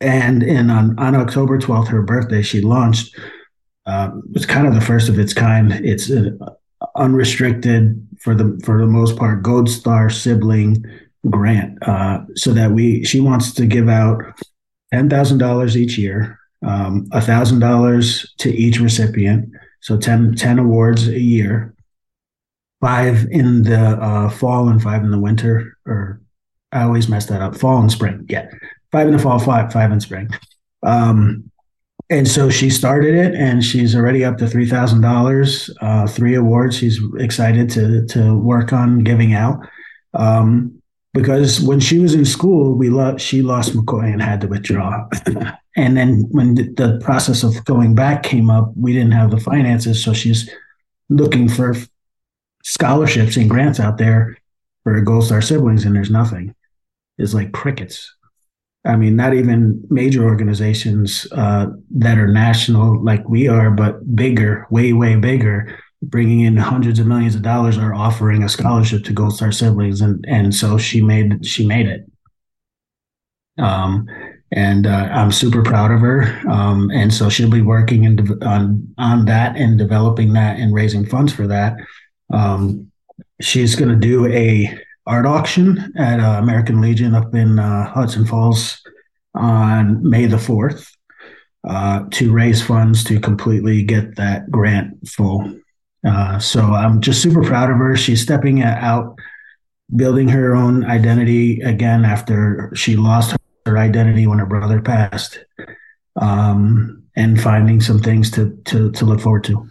And 0.00 0.42
in 0.44 0.70
on, 0.70 0.96
on 1.00 1.16
October 1.16 1.58
12th, 1.58 1.88
her 1.88 2.02
birthday, 2.02 2.42
she 2.42 2.60
launched. 2.60 3.14
Um, 3.86 4.22
it's 4.34 4.46
kind 4.46 4.68
of 4.68 4.74
the 4.74 4.80
first 4.80 5.08
of 5.08 5.18
its 5.18 5.34
kind. 5.34 5.72
It's 5.72 6.08
an 6.10 6.38
unrestricted 6.94 8.06
for 8.20 8.36
the 8.36 8.60
for 8.64 8.80
the 8.80 8.86
most 8.86 9.16
part 9.16 9.42
Gold 9.42 9.68
Star 9.68 10.10
sibling 10.10 10.84
grant, 11.28 11.76
uh, 11.88 12.20
so 12.36 12.52
that 12.52 12.70
we 12.70 13.02
she 13.04 13.18
wants 13.18 13.52
to 13.54 13.66
give 13.66 13.88
out 13.88 14.22
ten 14.92 15.10
thousand 15.10 15.38
dollars 15.38 15.76
each 15.76 15.98
year, 15.98 16.38
um, 16.64 17.08
a 17.10 17.20
thousand 17.20 17.58
dollars 17.58 18.32
to 18.38 18.54
each 18.54 18.78
recipient 18.78 19.50
so 19.84 19.98
10, 19.98 20.34
10 20.36 20.58
awards 20.58 21.08
a 21.08 21.20
year, 21.20 21.74
five 22.80 23.26
in 23.30 23.64
the 23.64 23.78
uh, 23.78 24.30
fall 24.30 24.70
and 24.70 24.82
five 24.82 25.04
in 25.04 25.10
the 25.10 25.18
winter. 25.18 25.76
Or 25.84 26.22
I 26.72 26.84
always 26.84 27.06
mess 27.06 27.26
that 27.26 27.42
up. 27.42 27.54
Fall 27.54 27.82
and 27.82 27.92
spring. 27.92 28.24
Yeah, 28.30 28.48
five 28.90 29.08
in 29.08 29.12
the 29.12 29.18
fall, 29.18 29.38
five 29.38 29.70
five 29.70 29.92
in 29.92 30.00
spring. 30.00 30.30
Um, 30.82 31.50
and 32.08 32.26
so 32.26 32.48
she 32.48 32.70
started 32.70 33.14
it, 33.14 33.34
and 33.34 33.62
she's 33.62 33.94
already 33.94 34.24
up 34.24 34.38
to 34.38 34.48
three 34.48 34.66
thousand 34.66 35.04
uh, 35.04 35.12
dollars, 35.12 35.70
three 36.08 36.34
awards. 36.34 36.78
She's 36.78 36.98
excited 37.18 37.68
to 37.70 38.06
to 38.06 38.38
work 38.38 38.72
on 38.72 39.00
giving 39.00 39.34
out. 39.34 39.68
Um, 40.14 40.80
because 41.12 41.60
when 41.60 41.78
she 41.78 41.98
was 41.98 42.14
in 42.14 42.24
school, 42.24 42.74
we 42.74 42.88
lo- 42.88 43.18
she 43.18 43.42
lost 43.42 43.74
Macoy 43.74 44.10
and 44.10 44.22
had 44.22 44.40
to 44.40 44.48
withdraw. 44.48 45.06
and 45.76 45.96
then 45.96 46.26
when 46.30 46.54
the, 46.54 46.62
the 46.74 47.00
process 47.02 47.42
of 47.42 47.64
going 47.64 47.94
back 47.94 48.22
came 48.22 48.50
up, 48.50 48.72
we 48.76 48.92
didn't 48.92 49.12
have 49.12 49.30
the 49.30 49.40
finances, 49.40 50.02
so 50.02 50.12
she's 50.12 50.48
looking 51.08 51.48
for 51.48 51.74
scholarships 52.62 53.36
and 53.36 53.50
grants 53.50 53.80
out 53.80 53.98
there 53.98 54.36
for 54.82 55.00
Gold 55.00 55.24
Star 55.24 55.42
siblings, 55.42 55.84
and 55.84 55.94
there's 55.94 56.10
nothing. 56.10 56.54
It's 57.18 57.34
like 57.34 57.52
crickets. 57.52 58.14
I 58.86 58.96
mean, 58.96 59.16
not 59.16 59.34
even 59.34 59.82
major 59.88 60.24
organizations 60.24 61.26
uh, 61.32 61.66
that 61.92 62.18
are 62.18 62.28
national 62.28 63.02
like 63.02 63.26
we 63.28 63.48
are, 63.48 63.70
but 63.70 64.14
bigger, 64.14 64.66
way, 64.70 64.92
way 64.92 65.16
bigger, 65.16 65.78
bringing 66.02 66.40
in 66.40 66.56
hundreds 66.56 66.98
of 66.98 67.06
millions 67.06 67.34
of 67.34 67.42
dollars 67.42 67.78
are 67.78 67.94
offering 67.94 68.42
a 68.42 68.48
scholarship 68.48 69.04
to 69.04 69.12
Gold 69.12 69.34
Star 69.34 69.52
siblings, 69.52 70.00
and 70.00 70.24
and 70.28 70.54
so 70.54 70.78
she 70.78 71.00
made 71.00 71.44
she 71.46 71.66
made 71.66 71.86
it. 71.86 72.04
Um, 73.58 74.06
and 74.54 74.86
uh, 74.86 75.08
I'm 75.10 75.32
super 75.32 75.62
proud 75.62 75.90
of 75.90 76.00
her. 76.00 76.40
Um, 76.48 76.90
and 76.92 77.12
so 77.12 77.28
she'll 77.28 77.50
be 77.50 77.60
working 77.60 78.04
in, 78.04 78.42
on 78.42 78.94
on 78.98 79.24
that 79.26 79.56
and 79.56 79.76
developing 79.76 80.32
that 80.34 80.58
and 80.58 80.72
raising 80.72 81.04
funds 81.04 81.32
for 81.32 81.46
that. 81.48 81.76
Um, 82.32 82.90
she's 83.40 83.74
going 83.74 83.90
to 83.90 83.96
do 83.96 84.26
a 84.28 84.78
art 85.06 85.26
auction 85.26 85.92
at 85.98 86.20
uh, 86.20 86.38
American 86.40 86.80
Legion 86.80 87.14
up 87.14 87.34
in 87.34 87.58
uh, 87.58 87.90
Hudson 87.90 88.24
Falls 88.24 88.80
on 89.34 90.08
May 90.08 90.26
the 90.26 90.38
fourth 90.38 90.90
uh, 91.68 92.04
to 92.12 92.32
raise 92.32 92.62
funds 92.62 93.02
to 93.04 93.18
completely 93.18 93.82
get 93.82 94.16
that 94.16 94.50
grant 94.50 95.08
full. 95.08 95.60
Uh, 96.06 96.38
so 96.38 96.60
I'm 96.60 97.00
just 97.00 97.22
super 97.22 97.42
proud 97.42 97.70
of 97.70 97.78
her. 97.78 97.96
She's 97.96 98.22
stepping 98.22 98.62
out, 98.62 99.18
building 99.96 100.28
her 100.28 100.54
own 100.54 100.84
identity 100.84 101.60
again 101.62 102.04
after 102.04 102.70
she 102.74 102.94
lost 102.94 103.32
her 103.32 103.38
identity 103.66 104.26
when 104.26 104.38
her 104.38 104.46
brother 104.46 104.80
passed, 104.80 105.44
um, 106.16 107.02
and 107.16 107.40
finding 107.40 107.80
some 107.80 107.98
things 107.98 108.30
to 108.32 108.56
to 108.64 108.90
to 108.92 109.04
look 109.04 109.20
forward 109.20 109.44
to. 109.44 109.68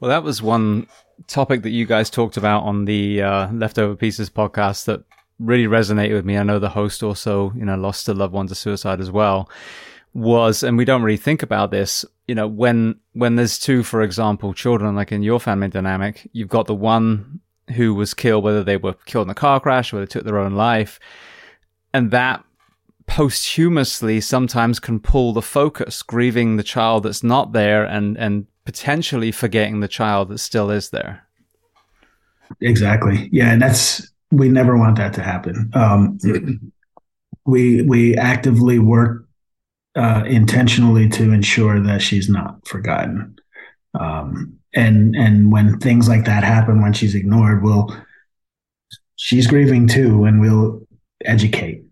Well, 0.00 0.08
that 0.08 0.22
was 0.22 0.40
one 0.42 0.86
topic 1.26 1.62
that 1.62 1.70
you 1.70 1.86
guys 1.86 2.08
talked 2.08 2.36
about 2.36 2.62
on 2.62 2.86
the 2.86 3.22
uh, 3.22 3.52
Leftover 3.52 3.94
Pieces 3.94 4.30
podcast 4.30 4.86
that 4.86 5.04
really 5.38 5.66
resonated 5.66 6.14
with 6.14 6.24
me. 6.24 6.38
I 6.38 6.42
know 6.42 6.58
the 6.58 6.70
host 6.70 7.02
also, 7.02 7.52
you 7.54 7.64
know, 7.64 7.76
lost 7.76 8.08
a 8.08 8.14
loved 8.14 8.32
one 8.32 8.46
to 8.48 8.54
suicide 8.54 9.00
as 9.00 9.10
well. 9.10 9.50
Was 10.12 10.62
and 10.62 10.76
we 10.76 10.84
don't 10.84 11.02
really 11.02 11.16
think 11.16 11.42
about 11.42 11.70
this 11.70 12.04
you 12.30 12.34
know, 12.36 12.46
when 12.46 12.94
when 13.14 13.34
there's 13.34 13.58
two, 13.58 13.82
for 13.82 14.02
example, 14.02 14.54
children, 14.54 14.94
like 14.94 15.10
in 15.10 15.24
your 15.24 15.40
family 15.40 15.66
dynamic, 15.66 16.30
you've 16.32 16.48
got 16.48 16.68
the 16.68 16.74
one 16.76 17.40
who 17.74 17.92
was 17.92 18.14
killed, 18.14 18.44
whether 18.44 18.62
they 18.62 18.76
were 18.76 18.92
killed 19.04 19.26
in 19.26 19.30
a 19.30 19.34
car 19.34 19.58
crash, 19.58 19.92
whether 19.92 20.06
they 20.06 20.10
took 20.10 20.22
their 20.22 20.38
own 20.38 20.54
life, 20.54 21.00
and 21.92 22.12
that 22.12 22.44
posthumously 23.10 24.20
sometimes 24.20 24.78
can 24.78 25.00
pull 25.00 25.32
the 25.32 25.42
focus, 25.42 26.00
grieving 26.00 26.56
the 26.56 26.62
child 26.62 27.02
that's 27.02 27.24
not 27.24 27.52
there, 27.52 27.84
and 27.84 28.16
and 28.16 28.46
potentially 28.64 29.32
forgetting 29.32 29.80
the 29.80 29.88
child 29.88 30.28
that 30.28 30.38
still 30.38 30.70
is 30.70 30.90
there. 30.90 31.26
Exactly. 32.60 33.28
Yeah, 33.32 33.52
and 33.52 33.60
that's 33.60 34.10
we 34.30 34.48
never 34.48 34.78
want 34.78 34.96
that 34.98 35.12
to 35.14 35.22
happen. 35.22 35.70
Um, 35.74 36.18
we 37.44 37.82
we 37.82 38.16
actively 38.16 38.78
work 38.78 39.26
uh, 39.96 40.22
intentionally 40.24 41.08
to 41.08 41.32
ensure 41.32 41.80
that 41.80 42.00
she's 42.00 42.28
not 42.28 42.66
forgotten. 42.66 43.36
Um, 43.98 44.56
and 44.72 45.16
and 45.16 45.50
when 45.50 45.80
things 45.80 46.08
like 46.08 46.26
that 46.26 46.44
happen, 46.44 46.80
when 46.80 46.92
she's 46.92 47.16
ignored, 47.16 47.64
we'll 47.64 47.92
she's 49.16 49.48
grieving 49.48 49.88
too, 49.88 50.24
and 50.26 50.40
we'll 50.40 50.86
educate. 51.24 51.82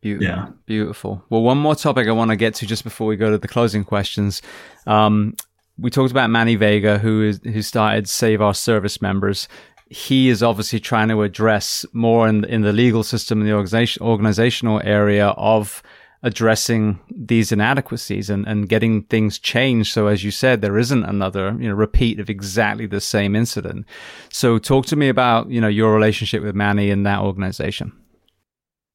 Beautiful. 0.00 0.26
Yeah. 0.26 0.48
Beautiful. 0.66 1.22
Well, 1.28 1.42
one 1.42 1.58
more 1.58 1.74
topic 1.74 2.08
I 2.08 2.12
want 2.12 2.30
to 2.30 2.36
get 2.36 2.54
to 2.56 2.66
just 2.66 2.84
before 2.84 3.06
we 3.06 3.16
go 3.16 3.30
to 3.30 3.38
the 3.38 3.48
closing 3.48 3.84
questions. 3.84 4.40
Um, 4.86 5.34
we 5.78 5.90
talked 5.90 6.10
about 6.10 6.30
Manny 6.30 6.56
Vega, 6.56 6.98
who 6.98 7.22
is 7.22 7.40
who 7.42 7.62
started 7.62 8.08
Save 8.08 8.40
Our 8.40 8.54
Service 8.54 9.02
Members. 9.02 9.48
He 9.88 10.28
is 10.28 10.42
obviously 10.42 10.80
trying 10.80 11.08
to 11.08 11.22
address 11.22 11.84
more 11.92 12.28
in 12.28 12.44
in 12.44 12.62
the 12.62 12.72
legal 12.72 13.02
system, 13.02 13.40
in 13.40 13.46
the 13.46 13.52
organization, 13.52 14.02
organizational 14.02 14.80
area 14.84 15.28
of 15.28 15.82
addressing 16.22 17.00
these 17.10 17.50
inadequacies 17.50 18.28
and, 18.28 18.46
and 18.46 18.68
getting 18.68 19.02
things 19.04 19.38
changed. 19.38 19.92
So 19.92 20.06
as 20.06 20.22
you 20.22 20.30
said, 20.30 20.60
there 20.60 20.76
isn't 20.76 21.04
another, 21.04 21.56
you 21.58 21.68
know, 21.68 21.74
repeat 21.74 22.20
of 22.20 22.28
exactly 22.28 22.86
the 22.86 23.00
same 23.00 23.34
incident. 23.34 23.86
So 24.28 24.58
talk 24.58 24.84
to 24.86 24.96
me 24.96 25.08
about, 25.08 25.50
you 25.50 25.60
know, 25.60 25.68
your 25.68 25.94
relationship 25.94 26.42
with 26.42 26.54
Manny 26.54 26.90
and 26.90 27.06
that 27.06 27.20
organization. 27.20 27.92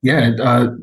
Yeah. 0.04 0.34
Uh, 0.40 0.76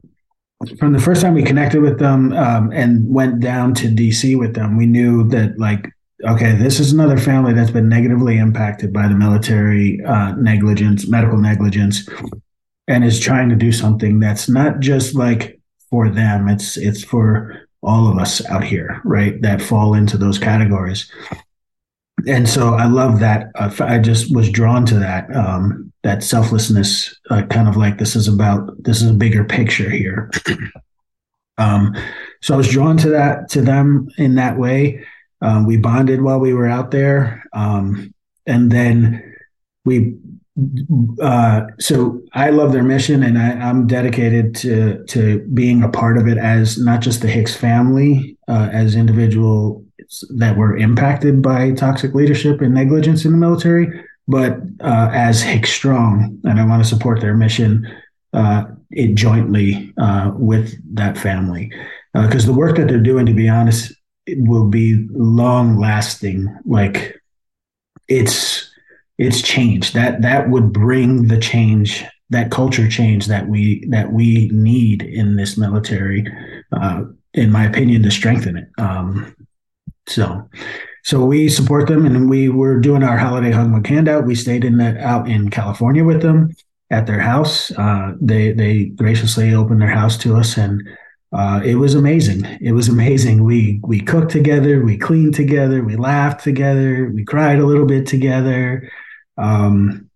from 0.78 0.92
the 0.92 1.00
first 1.00 1.22
time 1.22 1.34
we 1.34 1.42
connected 1.42 1.80
with 1.80 1.98
them 1.98 2.32
um, 2.32 2.70
and 2.72 3.12
went 3.12 3.40
down 3.40 3.74
to 3.74 3.88
DC 3.88 4.38
with 4.38 4.54
them, 4.54 4.76
we 4.76 4.86
knew 4.86 5.28
that 5.28 5.58
like, 5.58 5.88
okay, 6.24 6.52
this 6.52 6.78
is 6.80 6.92
another 6.92 7.18
family 7.18 7.52
that's 7.52 7.70
been 7.70 7.88
negatively 7.88 8.38
impacted 8.38 8.92
by 8.92 9.08
the 9.08 9.14
military 9.14 10.02
uh, 10.04 10.32
negligence, 10.32 11.08
medical 11.08 11.38
negligence, 11.38 12.08
and 12.88 13.04
is 13.04 13.20
trying 13.20 13.48
to 13.48 13.56
do 13.56 13.72
something 13.72 14.20
that's 14.20 14.48
not 14.48 14.80
just 14.80 15.14
like 15.14 15.60
for 15.90 16.08
them. 16.08 16.48
It's 16.48 16.76
it's 16.76 17.04
for 17.04 17.68
all 17.82 18.08
of 18.08 18.18
us 18.18 18.44
out 18.46 18.64
here, 18.64 19.00
right? 19.04 19.40
That 19.42 19.60
fall 19.60 19.94
into 19.94 20.16
those 20.16 20.38
categories. 20.38 21.10
And 22.28 22.48
so 22.48 22.74
I 22.74 22.86
love 22.86 23.18
that. 23.20 23.50
Uh, 23.56 23.70
I 23.80 23.98
just 23.98 24.34
was 24.34 24.48
drawn 24.48 24.86
to 24.86 24.98
that 25.00 25.34
um, 25.34 25.91
that 26.02 26.22
selflessness, 26.22 27.14
uh, 27.30 27.42
kind 27.46 27.68
of 27.68 27.76
like 27.76 27.98
this 27.98 28.16
is 28.16 28.28
about 28.28 28.70
this 28.82 29.02
is 29.02 29.10
a 29.10 29.14
bigger 29.14 29.44
picture 29.44 29.88
here. 29.88 30.30
um, 31.58 31.94
so 32.40 32.54
I 32.54 32.56
was 32.56 32.68
drawn 32.68 32.96
to 32.98 33.10
that 33.10 33.48
to 33.50 33.62
them 33.62 34.08
in 34.18 34.34
that 34.36 34.58
way. 34.58 35.04
Um, 35.40 35.66
we 35.66 35.76
bonded 35.76 36.22
while 36.22 36.38
we 36.38 36.54
were 36.54 36.68
out 36.68 36.90
there, 36.90 37.44
um, 37.52 38.12
and 38.46 38.70
then 38.70 39.34
we 39.84 40.14
uh, 41.22 41.62
so 41.80 42.22
I 42.34 42.50
love 42.50 42.72
their 42.72 42.82
mission, 42.82 43.22
and 43.22 43.38
I, 43.38 43.52
am 43.52 43.86
dedicated 43.86 44.54
to 44.56 45.02
to 45.06 45.40
being 45.54 45.82
a 45.82 45.88
part 45.88 46.18
of 46.18 46.28
it 46.28 46.36
as 46.36 46.78
not 46.78 47.00
just 47.00 47.22
the 47.22 47.28
Hicks 47.28 47.56
family, 47.56 48.36
uh, 48.48 48.68
as 48.72 48.94
individuals 48.94 49.82
that 50.36 50.56
were 50.56 50.76
impacted 50.76 51.40
by 51.40 51.72
toxic 51.72 52.14
leadership 52.14 52.60
and 52.60 52.74
negligence 52.74 53.24
in 53.24 53.32
the 53.32 53.38
military, 53.38 53.88
but 54.28 54.58
uh, 54.80 55.10
as 55.12 55.42
Hicks 55.42 55.72
Strong, 55.72 56.40
and 56.44 56.60
I 56.60 56.66
want 56.66 56.82
to 56.82 56.88
support 56.88 57.20
their 57.20 57.34
mission 57.34 57.86
uh, 58.32 58.64
it 58.90 59.14
jointly 59.14 59.92
uh, 59.98 60.32
with 60.34 60.74
that 60.94 61.18
family. 61.18 61.70
Because 62.14 62.44
the 62.44 62.52
work 62.52 62.76
that 62.76 62.88
they're 62.88 62.98
doing, 62.98 63.24
to 63.26 63.32
be 63.32 63.48
honest, 63.48 63.92
will 64.28 64.68
be 64.68 65.06
long 65.10 65.78
lasting. 65.78 66.54
Like 66.64 67.20
it's 68.08 68.70
it's 69.18 69.42
change 69.42 69.92
that 69.92 70.22
that 70.22 70.50
would 70.50 70.72
bring 70.72 71.28
the 71.28 71.38
change 71.38 72.04
that 72.30 72.50
culture 72.50 72.88
change 72.88 73.26
that 73.26 73.48
we 73.48 73.84
that 73.88 74.12
we 74.12 74.48
need 74.48 75.02
in 75.02 75.36
this 75.36 75.56
military 75.56 76.26
uh, 76.72 77.04
in 77.34 77.50
my 77.50 77.64
opinion 77.64 78.02
to 78.02 78.10
strengthen 78.10 78.56
it. 78.56 78.68
Um, 78.78 79.34
so 80.06 80.48
so 81.02 81.24
we 81.24 81.48
support 81.48 81.88
them 81.88 82.06
and 82.06 82.30
we 82.30 82.48
were 82.48 82.78
doing 82.80 83.02
our 83.02 83.18
holiday 83.18 83.50
hug 83.50 83.86
handout 83.86 84.24
we 84.24 84.34
stayed 84.34 84.64
in 84.64 84.76
that 84.78 84.96
out 84.98 85.28
in 85.28 85.50
california 85.50 86.04
with 86.04 86.22
them 86.22 86.54
at 86.90 87.06
their 87.06 87.20
house 87.20 87.70
uh, 87.72 88.12
they 88.20 88.52
they 88.52 88.84
graciously 88.84 89.54
opened 89.54 89.80
their 89.80 89.88
house 89.88 90.16
to 90.16 90.36
us 90.36 90.56
and 90.56 90.82
uh, 91.34 91.62
it 91.64 91.76
was 91.76 91.94
amazing. 91.94 92.44
It 92.60 92.72
was 92.72 92.90
amazing. 92.90 93.42
We 93.42 93.80
we 93.84 94.00
cooked 94.02 94.30
together, 94.30 94.84
we 94.84 94.98
cleaned 94.98 95.34
together, 95.34 95.82
we 95.82 95.96
laughed 95.96 96.44
together, 96.44 97.10
we 97.10 97.24
cried 97.24 97.58
a 97.58 97.64
little 97.64 97.86
bit 97.86 98.06
together 98.06 98.86
um, 99.38 100.10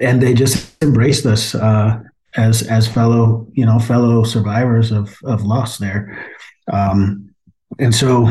and 0.00 0.22
they 0.22 0.34
just 0.34 0.82
embraced 0.82 1.26
us 1.26 1.54
uh, 1.54 2.00
as 2.36 2.62
as 2.62 2.88
fellow 2.88 3.46
you 3.52 3.64
know 3.64 3.78
fellow 3.78 4.24
survivors 4.24 4.90
of 4.90 5.16
of 5.24 5.44
loss 5.44 5.78
there, 5.78 6.26
um, 6.72 7.30
and 7.78 7.94
so 7.94 8.26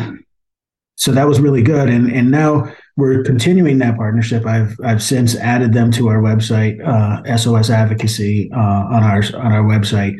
so 1.03 1.11
that 1.11 1.27
was 1.27 1.41
really 1.41 1.61
good. 1.61 1.89
And 1.89 2.09
and 2.09 2.31
now 2.31 2.73
we're 2.95 3.23
continuing 3.23 3.77
that 3.79 3.97
partnership. 3.97 4.45
I've 4.45 4.79
I've 4.81 5.03
since 5.03 5.35
added 5.35 5.73
them 5.73 5.91
to 5.91 6.07
our 6.07 6.21
website, 6.21 6.79
uh, 6.81 7.37
SOS 7.37 7.69
Advocacy 7.69 8.49
uh, 8.53 8.57
on 8.57 9.03
our 9.03 9.21
on 9.35 9.51
our 9.51 9.63
website, 9.63 10.15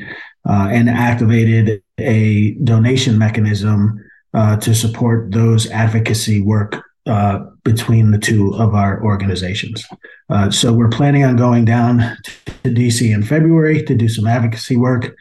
uh, 0.45 0.67
and 0.73 0.89
activated 0.89 1.81
a 1.99 2.55
donation 2.65 3.17
mechanism 3.17 3.97
uh, 4.33 4.57
to 4.57 4.75
support 4.75 5.31
those 5.31 5.71
advocacy 5.71 6.41
work 6.41 6.83
uh, 7.05 7.39
between 7.63 8.11
the 8.11 8.19
two 8.19 8.53
of 8.55 8.75
our 8.75 9.01
organizations. 9.05 9.85
Uh, 10.29 10.51
so 10.51 10.73
we're 10.73 10.89
planning 10.89 11.23
on 11.23 11.37
going 11.37 11.63
down 11.63 11.99
to 12.45 12.69
DC 12.69 13.09
in 13.09 13.23
February 13.23 13.83
to 13.83 13.95
do 13.95 14.09
some 14.09 14.27
advocacy 14.27 14.75
work. 14.75 15.15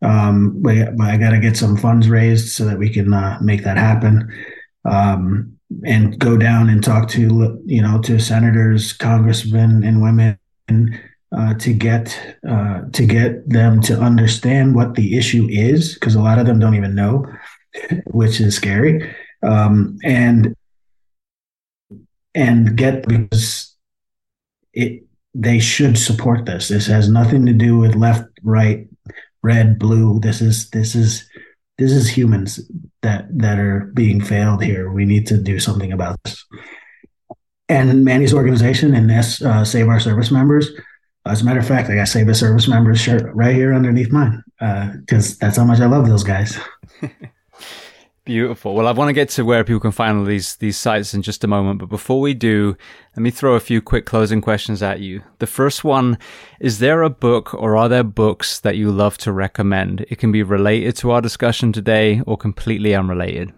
Um, 0.00 0.62
but, 0.62 1.00
I 1.02 1.18
got 1.18 1.30
to 1.30 1.38
get 1.38 1.56
some 1.56 1.76
funds 1.76 2.08
raised 2.08 2.48
so 2.48 2.64
that 2.64 2.78
we 2.78 2.88
can 2.88 3.10
make 3.44 3.62
that 3.64 3.76
happen. 3.76 4.32
Um, 4.84 5.58
and 5.86 6.18
go 6.18 6.36
down 6.36 6.68
and 6.68 6.82
talk 6.84 7.08
to 7.08 7.62
you 7.64 7.82
know 7.82 8.00
to 8.02 8.18
senators, 8.18 8.92
congressmen, 8.92 9.84
and 9.84 10.02
women 10.02 10.38
uh, 11.36 11.54
to 11.54 11.72
get 11.72 12.36
uh, 12.48 12.82
to 12.92 13.06
get 13.06 13.48
them 13.48 13.80
to 13.82 13.98
understand 13.98 14.74
what 14.74 14.94
the 14.94 15.16
issue 15.16 15.46
is, 15.50 15.94
because 15.94 16.14
a 16.14 16.22
lot 16.22 16.38
of 16.38 16.46
them 16.46 16.58
don't 16.58 16.74
even 16.74 16.94
know, 16.94 17.26
which 18.06 18.40
is 18.40 18.54
scary. 18.54 19.14
Um, 19.42 19.98
and 20.04 20.54
and 22.34 22.76
get 22.76 23.06
because 23.06 23.74
it 24.72 25.04
they 25.34 25.58
should 25.58 25.98
support 25.98 26.46
this. 26.46 26.68
This 26.68 26.86
has 26.86 27.08
nothing 27.08 27.46
to 27.46 27.52
do 27.52 27.78
with 27.78 27.94
left, 27.94 28.28
right, 28.42 28.86
red, 29.42 29.78
blue. 29.78 30.20
This 30.20 30.40
is 30.40 30.70
this 30.70 30.94
is 30.94 31.28
this 31.78 31.92
is 31.92 32.08
humans 32.08 32.60
that 33.02 33.26
that 33.38 33.58
are 33.58 33.90
being 33.94 34.20
failed 34.20 34.62
here. 34.62 34.90
We 34.90 35.04
need 35.04 35.26
to 35.28 35.36
do 35.36 35.58
something 35.58 35.92
about 35.92 36.18
this. 36.24 36.44
And 37.68 38.04
Manny's 38.04 38.34
organization 38.34 38.94
and 38.94 39.08
this 39.08 39.42
uh, 39.42 39.64
Save 39.64 39.88
Our 39.88 40.00
Service 40.00 40.30
Members. 40.30 40.70
As 41.24 41.40
a 41.40 41.44
matter 41.44 41.60
of 41.60 41.66
fact, 41.66 41.88
I 41.88 41.94
got 41.94 42.08
Save 42.08 42.28
Our 42.28 42.34
Service 42.34 42.68
Members 42.68 43.00
shirt 43.00 43.34
right 43.34 43.54
here 43.54 43.74
underneath 43.74 44.10
mine 44.10 44.42
because 44.58 45.32
uh, 45.32 45.36
that's 45.40 45.56
how 45.56 45.64
much 45.64 45.80
I 45.80 45.86
love 45.86 46.08
those 46.08 46.24
guys. 46.24 46.58
Beautiful. 48.24 48.76
Well, 48.76 48.86
I 48.86 48.92
want 48.92 49.08
to 49.08 49.14
get 49.14 49.30
to 49.30 49.44
where 49.44 49.64
people 49.64 49.80
can 49.80 49.90
find 49.90 50.18
all 50.18 50.24
these 50.24 50.54
these 50.56 50.76
sites 50.76 51.12
in 51.12 51.22
just 51.22 51.42
a 51.42 51.48
moment, 51.48 51.80
but 51.80 51.88
before 51.88 52.20
we 52.20 52.34
do, 52.34 52.76
let 53.16 53.22
me 53.22 53.32
throw 53.32 53.54
a 53.54 53.60
few 53.60 53.82
quick 53.82 54.06
closing 54.06 54.40
questions 54.40 54.80
at 54.80 55.00
you. 55.00 55.22
The 55.40 55.48
first 55.48 55.82
one, 55.82 56.18
is 56.60 56.78
there 56.78 57.02
a 57.02 57.10
book 57.10 57.52
or 57.52 57.76
are 57.76 57.88
there 57.88 58.04
books 58.04 58.60
that 58.60 58.76
you 58.76 58.92
love 58.92 59.18
to 59.18 59.32
recommend? 59.32 60.06
It 60.08 60.20
can 60.20 60.30
be 60.30 60.44
related 60.44 60.94
to 60.98 61.10
our 61.10 61.20
discussion 61.20 61.72
today 61.72 62.20
or 62.24 62.36
completely 62.36 62.94
unrelated. 62.94 63.52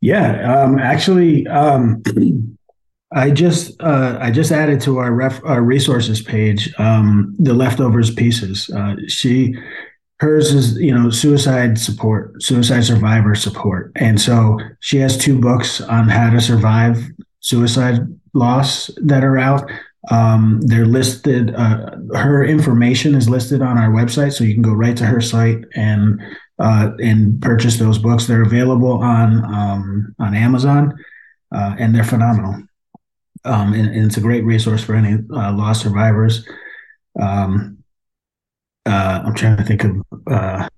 Yeah, 0.00 0.62
um, 0.62 0.78
actually 0.78 1.48
um, 1.48 2.04
I 3.12 3.30
just 3.30 3.80
uh, 3.82 4.18
I 4.20 4.30
just 4.30 4.52
added 4.52 4.80
to 4.82 4.98
our 4.98 5.12
ref, 5.12 5.42
our 5.44 5.62
resources 5.62 6.22
page 6.22 6.72
um, 6.78 7.34
the 7.40 7.54
leftovers 7.54 8.14
pieces. 8.14 8.70
Uh, 8.70 8.94
she 9.08 9.56
hers 10.20 10.52
is 10.52 10.78
you 10.78 10.94
know 10.94 11.10
suicide 11.10 11.78
support 11.78 12.42
suicide 12.42 12.84
survivor 12.84 13.34
support. 13.34 13.90
And 13.96 14.20
so 14.20 14.58
she 14.80 14.98
has 14.98 15.16
two 15.16 15.38
books 15.38 15.80
on 15.80 16.08
how 16.08 16.30
to 16.30 16.40
survive 16.40 17.02
suicide 17.40 18.00
loss 18.34 18.90
that 19.02 19.24
are 19.24 19.38
out. 19.38 19.70
Um, 20.10 20.60
they're 20.62 20.86
listed 20.86 21.54
uh, 21.54 21.96
her 22.14 22.44
information 22.44 23.14
is 23.14 23.28
listed 23.28 23.60
on 23.62 23.76
our 23.76 23.90
website 23.90 24.32
so 24.32 24.44
you 24.44 24.54
can 24.54 24.62
go 24.62 24.72
right 24.72 24.96
to 24.96 25.06
her 25.06 25.20
site 25.20 25.64
and 25.74 26.20
uh, 26.58 26.90
and 27.02 27.40
purchase 27.40 27.78
those 27.78 27.98
books. 27.98 28.26
They're 28.26 28.42
available 28.42 29.02
on 29.02 29.44
um, 29.44 30.14
on 30.18 30.34
amazon 30.34 30.94
uh, 31.54 31.76
and 31.78 31.94
they're 31.94 32.04
phenomenal. 32.04 32.62
Um, 33.44 33.72
and, 33.72 33.88
and, 33.88 34.04
it's 34.04 34.18
a 34.18 34.20
great 34.20 34.44
resource 34.44 34.84
for 34.84 34.94
any 34.94 35.14
uh, 35.32 35.52
loss 35.54 35.82
survivors. 35.82 36.46
Um, 37.18 37.79
uh, 38.86 39.22
I'm 39.24 39.34
trying 39.34 39.56
to 39.56 39.64
think 39.64 39.84
of 39.84 40.02
uh, 40.26 40.68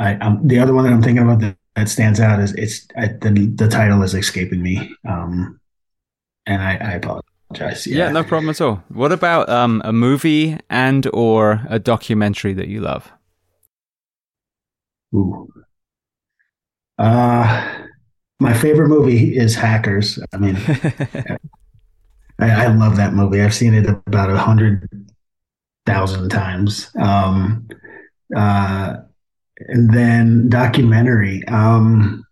I, 0.00 0.16
I'm, 0.20 0.46
the 0.46 0.58
other 0.58 0.72
one 0.72 0.84
that 0.84 0.92
I'm 0.92 1.02
thinking 1.02 1.22
about 1.22 1.40
that, 1.40 1.56
that 1.76 1.88
stands 1.88 2.20
out 2.20 2.40
is 2.40 2.54
it's 2.54 2.88
I, 2.96 3.08
the 3.08 3.52
the 3.54 3.68
title 3.68 4.02
is 4.02 4.14
escaping 4.14 4.62
me, 4.62 4.94
um, 5.06 5.60
and 6.46 6.62
I, 6.62 6.76
I 6.76 6.92
apologize. 6.92 7.86
Yeah. 7.86 8.06
yeah. 8.06 8.12
no 8.12 8.24
problem 8.24 8.48
at 8.48 8.60
all. 8.62 8.82
What 8.88 9.12
about 9.12 9.50
um, 9.50 9.82
a 9.84 9.92
movie 9.92 10.58
and 10.70 11.06
or 11.12 11.60
a 11.68 11.78
documentary 11.78 12.54
that 12.54 12.68
you 12.68 12.80
love? 12.80 13.12
Ooh, 15.14 15.48
uh, 16.98 17.84
my 18.40 18.54
favorite 18.54 18.88
movie 18.88 19.36
is 19.36 19.54
Hackers. 19.54 20.18
I 20.32 20.38
mean, 20.38 20.56
I, 22.38 22.64
I 22.64 22.66
love 22.68 22.96
that 22.96 23.12
movie. 23.12 23.42
I've 23.42 23.54
seen 23.54 23.74
it 23.74 23.86
about 23.86 24.30
a 24.30 24.38
hundred 24.38 24.88
thousand 25.86 26.28
times. 26.30 26.90
Um, 27.00 27.68
uh, 28.36 28.96
and 29.68 29.92
then 29.92 30.48
documentary. 30.48 31.44
Um, 31.48 32.24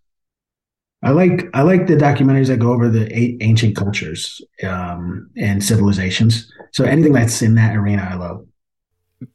I 1.01 1.11
like 1.11 1.47
I 1.53 1.61
like 1.61 1.87
the 1.87 1.95
documentaries 1.95 2.47
that 2.47 2.59
go 2.59 2.73
over 2.73 2.89
the 2.89 3.07
eight 3.17 3.37
ancient 3.41 3.75
cultures 3.75 4.41
um, 4.63 5.29
and 5.37 5.63
civilizations. 5.63 6.51
So 6.71 6.83
anything 6.83 7.13
that's 7.13 7.41
in 7.41 7.55
that 7.55 7.75
arena, 7.75 8.07
I 8.09 8.15
love. 8.15 8.45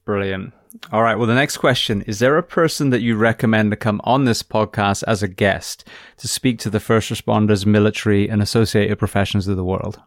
Brilliant. 0.04 0.52
All 0.92 1.02
right. 1.02 1.14
Well, 1.14 1.26
the 1.26 1.34
next 1.34 1.58
question 1.58 2.02
is 2.02 2.18
there 2.18 2.36
a 2.36 2.42
person 2.42 2.90
that 2.90 3.00
you 3.00 3.16
recommend 3.16 3.70
to 3.70 3.76
come 3.76 4.00
on 4.04 4.24
this 4.24 4.42
podcast 4.42 5.04
as 5.06 5.22
a 5.22 5.28
guest 5.28 5.88
to 6.18 6.28
speak 6.28 6.58
to 6.60 6.70
the 6.70 6.80
first 6.80 7.10
responders, 7.10 7.64
military, 7.64 8.28
and 8.28 8.42
associated 8.42 8.98
professions 8.98 9.46
of 9.46 9.56
the 9.56 9.64
world? 9.64 10.00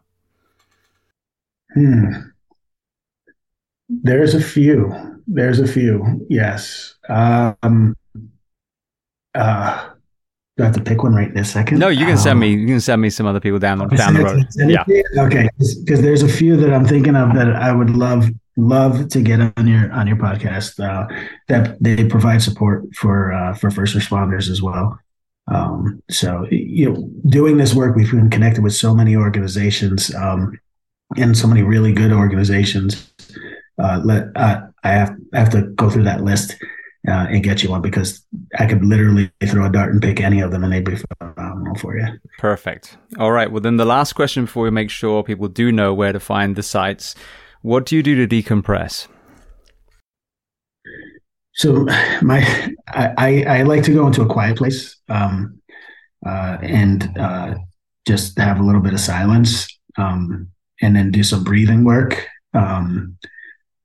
Hmm. 1.73 2.11
There's 3.89 4.33
a 4.33 4.41
few. 4.41 4.93
There's 5.27 5.59
a 5.59 5.67
few. 5.67 6.25
Yes. 6.29 6.95
Um, 7.09 7.95
uh, 9.33 9.89
do 10.57 10.63
I 10.63 10.65
have 10.65 10.75
to 10.75 10.81
pick 10.81 11.03
one 11.03 11.13
right 11.13 11.27
in 11.27 11.35
this 11.35 11.51
second? 11.51 11.77
No, 11.77 11.89
you 11.89 12.05
can 12.05 12.17
send 12.17 12.39
me. 12.39 12.49
You 12.49 12.65
can 12.65 12.81
send 12.81 13.01
me 13.01 13.09
some 13.11 13.27
other 13.27 13.39
people 13.39 13.59
down 13.59 13.77
the 13.77 13.85
down 13.85 14.15
the 14.15 14.23
road. 14.23 14.47
Yeah. 14.55 14.83
Okay. 15.23 15.47
Because 15.59 16.01
there's 16.01 16.23
a 16.23 16.27
few 16.27 16.57
that 16.57 16.73
I'm 16.73 16.85
thinking 16.85 17.15
of 17.15 17.35
that 17.35 17.55
I 17.55 17.71
would 17.71 17.91
love 17.91 18.29
love 18.57 19.07
to 19.09 19.21
get 19.21 19.39
on 19.39 19.67
your 19.67 19.91
on 19.91 20.07
your 20.07 20.17
podcast. 20.17 20.79
Uh, 20.83 21.07
that 21.47 21.77
they 21.81 22.03
provide 22.05 22.41
support 22.41 22.83
for 22.95 23.31
uh, 23.31 23.53
for 23.53 23.69
first 23.69 23.95
responders 23.95 24.49
as 24.49 24.61
well. 24.61 24.97
Um, 25.47 26.01
so 26.09 26.47
you 26.49 26.91
know, 26.91 27.09
doing 27.29 27.57
this 27.57 27.75
work, 27.75 27.95
we've 27.95 28.09
been 28.09 28.31
connected 28.31 28.63
with 28.63 28.73
so 28.73 28.95
many 28.95 29.15
organizations 29.15 30.13
um, 30.15 30.59
and 31.17 31.37
so 31.37 31.47
many 31.47 31.61
really 31.61 31.93
good 31.93 32.11
organizations 32.11 33.13
uh, 33.81 34.01
let 34.03 34.27
uh, 34.35 34.61
I 34.83 34.89
have 34.89 35.15
I 35.33 35.39
have 35.39 35.49
to 35.51 35.63
go 35.75 35.89
through 35.89 36.03
that 36.03 36.23
list 36.23 36.55
uh, 37.07 37.27
and 37.29 37.43
get 37.43 37.63
you 37.63 37.69
one 37.69 37.81
because 37.81 38.25
I 38.57 38.65
could 38.65 38.83
literally 38.83 39.31
throw 39.45 39.65
a 39.65 39.71
dart 39.71 39.93
and 39.93 40.01
pick 40.01 40.19
any 40.19 40.41
of 40.41 40.51
them 40.51 40.63
and 40.63 40.73
they'd 40.73 40.83
be 40.83 40.97
phenomenal 41.19 41.75
for 41.75 41.97
you. 41.97 42.07
Perfect. 42.37 42.97
All 43.19 43.31
right. 43.31 43.51
Well, 43.51 43.61
then 43.61 43.77
the 43.77 43.85
last 43.85 44.13
question 44.13 44.45
before 44.45 44.63
we 44.63 44.71
make 44.71 44.89
sure 44.89 45.23
people 45.23 45.47
do 45.47 45.71
know 45.71 45.93
where 45.93 46.11
to 46.11 46.19
find 46.19 46.55
the 46.55 46.63
sites: 46.63 47.15
What 47.61 47.85
do 47.85 47.95
you 47.95 48.03
do 48.03 48.27
to 48.27 48.43
decompress? 48.43 49.07
So 51.53 51.87
my 52.21 52.39
I, 52.87 53.13
I, 53.17 53.43
I 53.59 53.63
like 53.63 53.83
to 53.83 53.93
go 53.93 54.05
into 54.05 54.21
a 54.21 54.27
quiet 54.27 54.57
place 54.57 54.95
um, 55.09 55.59
uh, 56.25 56.57
and 56.61 57.17
uh, 57.17 57.55
just 58.07 58.37
have 58.37 58.59
a 58.59 58.63
little 58.63 58.81
bit 58.81 58.93
of 58.93 58.99
silence 58.99 59.67
um, 59.97 60.49
and 60.81 60.95
then 60.95 61.11
do 61.11 61.23
some 61.23 61.43
breathing 61.43 61.83
work. 61.83 62.27
Um, 62.53 63.17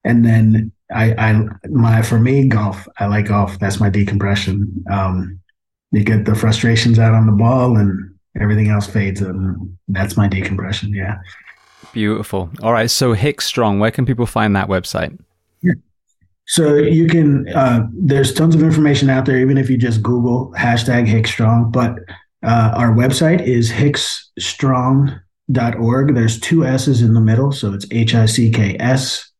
and 0.05 0.25
then 0.25 0.73
I, 0.95 1.15
I 1.19 1.43
my 1.69 2.03
for 2.03 2.19
me 2.19 2.49
golf. 2.49 2.89
I 2.99 3.07
like 3.07 3.27
golf. 3.27 3.59
That's 3.59 3.81
my 3.81 3.91
decompression. 3.91 4.85
Um, 4.91 5.41
you 5.91 6.05
get 6.05 6.25
the 6.25 6.35
frustrations 6.35 6.99
out 6.99 7.13
on 7.15 7.27
the 7.27 7.33
ball, 7.33 7.77
and 7.77 8.15
everything 8.41 8.69
else 8.69 8.87
fades, 8.87 9.21
and 9.21 9.77
that's 9.89 10.17
my 10.17 10.29
decompression. 10.29 10.95
Yeah. 10.95 11.19
Beautiful. 11.93 12.51
All 12.63 12.73
right. 12.73 12.91
So 12.91 13.13
Hicks 13.13 13.45
Strong, 13.45 13.79
where 13.79 13.91
can 13.91 14.07
people 14.07 14.25
find 14.27 14.57
that 14.57 14.69
website? 14.69 15.19
Yeah. 15.63 15.75
So 16.47 16.77
you 16.77 17.07
can. 17.07 17.47
Uh, 17.49 17.87
there's 17.93 18.33
tons 18.33 18.55
of 18.55 18.63
information 18.63 19.11
out 19.11 19.27
there, 19.27 19.39
even 19.39 19.59
if 19.59 19.69
you 19.71 19.77
just 19.77 20.03
Google 20.03 20.55
hashtag 20.57 21.07
Hicks 21.07 21.31
Strong. 21.31 21.71
But 21.71 21.99
uh, 22.43 22.73
our 22.75 22.93
website 22.93 23.47
is 23.47 23.71
hicksstrong.org. 23.71 26.15
There's 26.15 26.41
two 26.41 26.65
S's 26.65 27.03
in 27.03 27.13
the 27.15 27.21
middle, 27.21 27.53
so 27.53 27.75
it's 27.75 27.87
H 27.91 28.15
I 28.15 28.27
C 28.27 28.51
K 28.51 28.77
S 28.81 29.32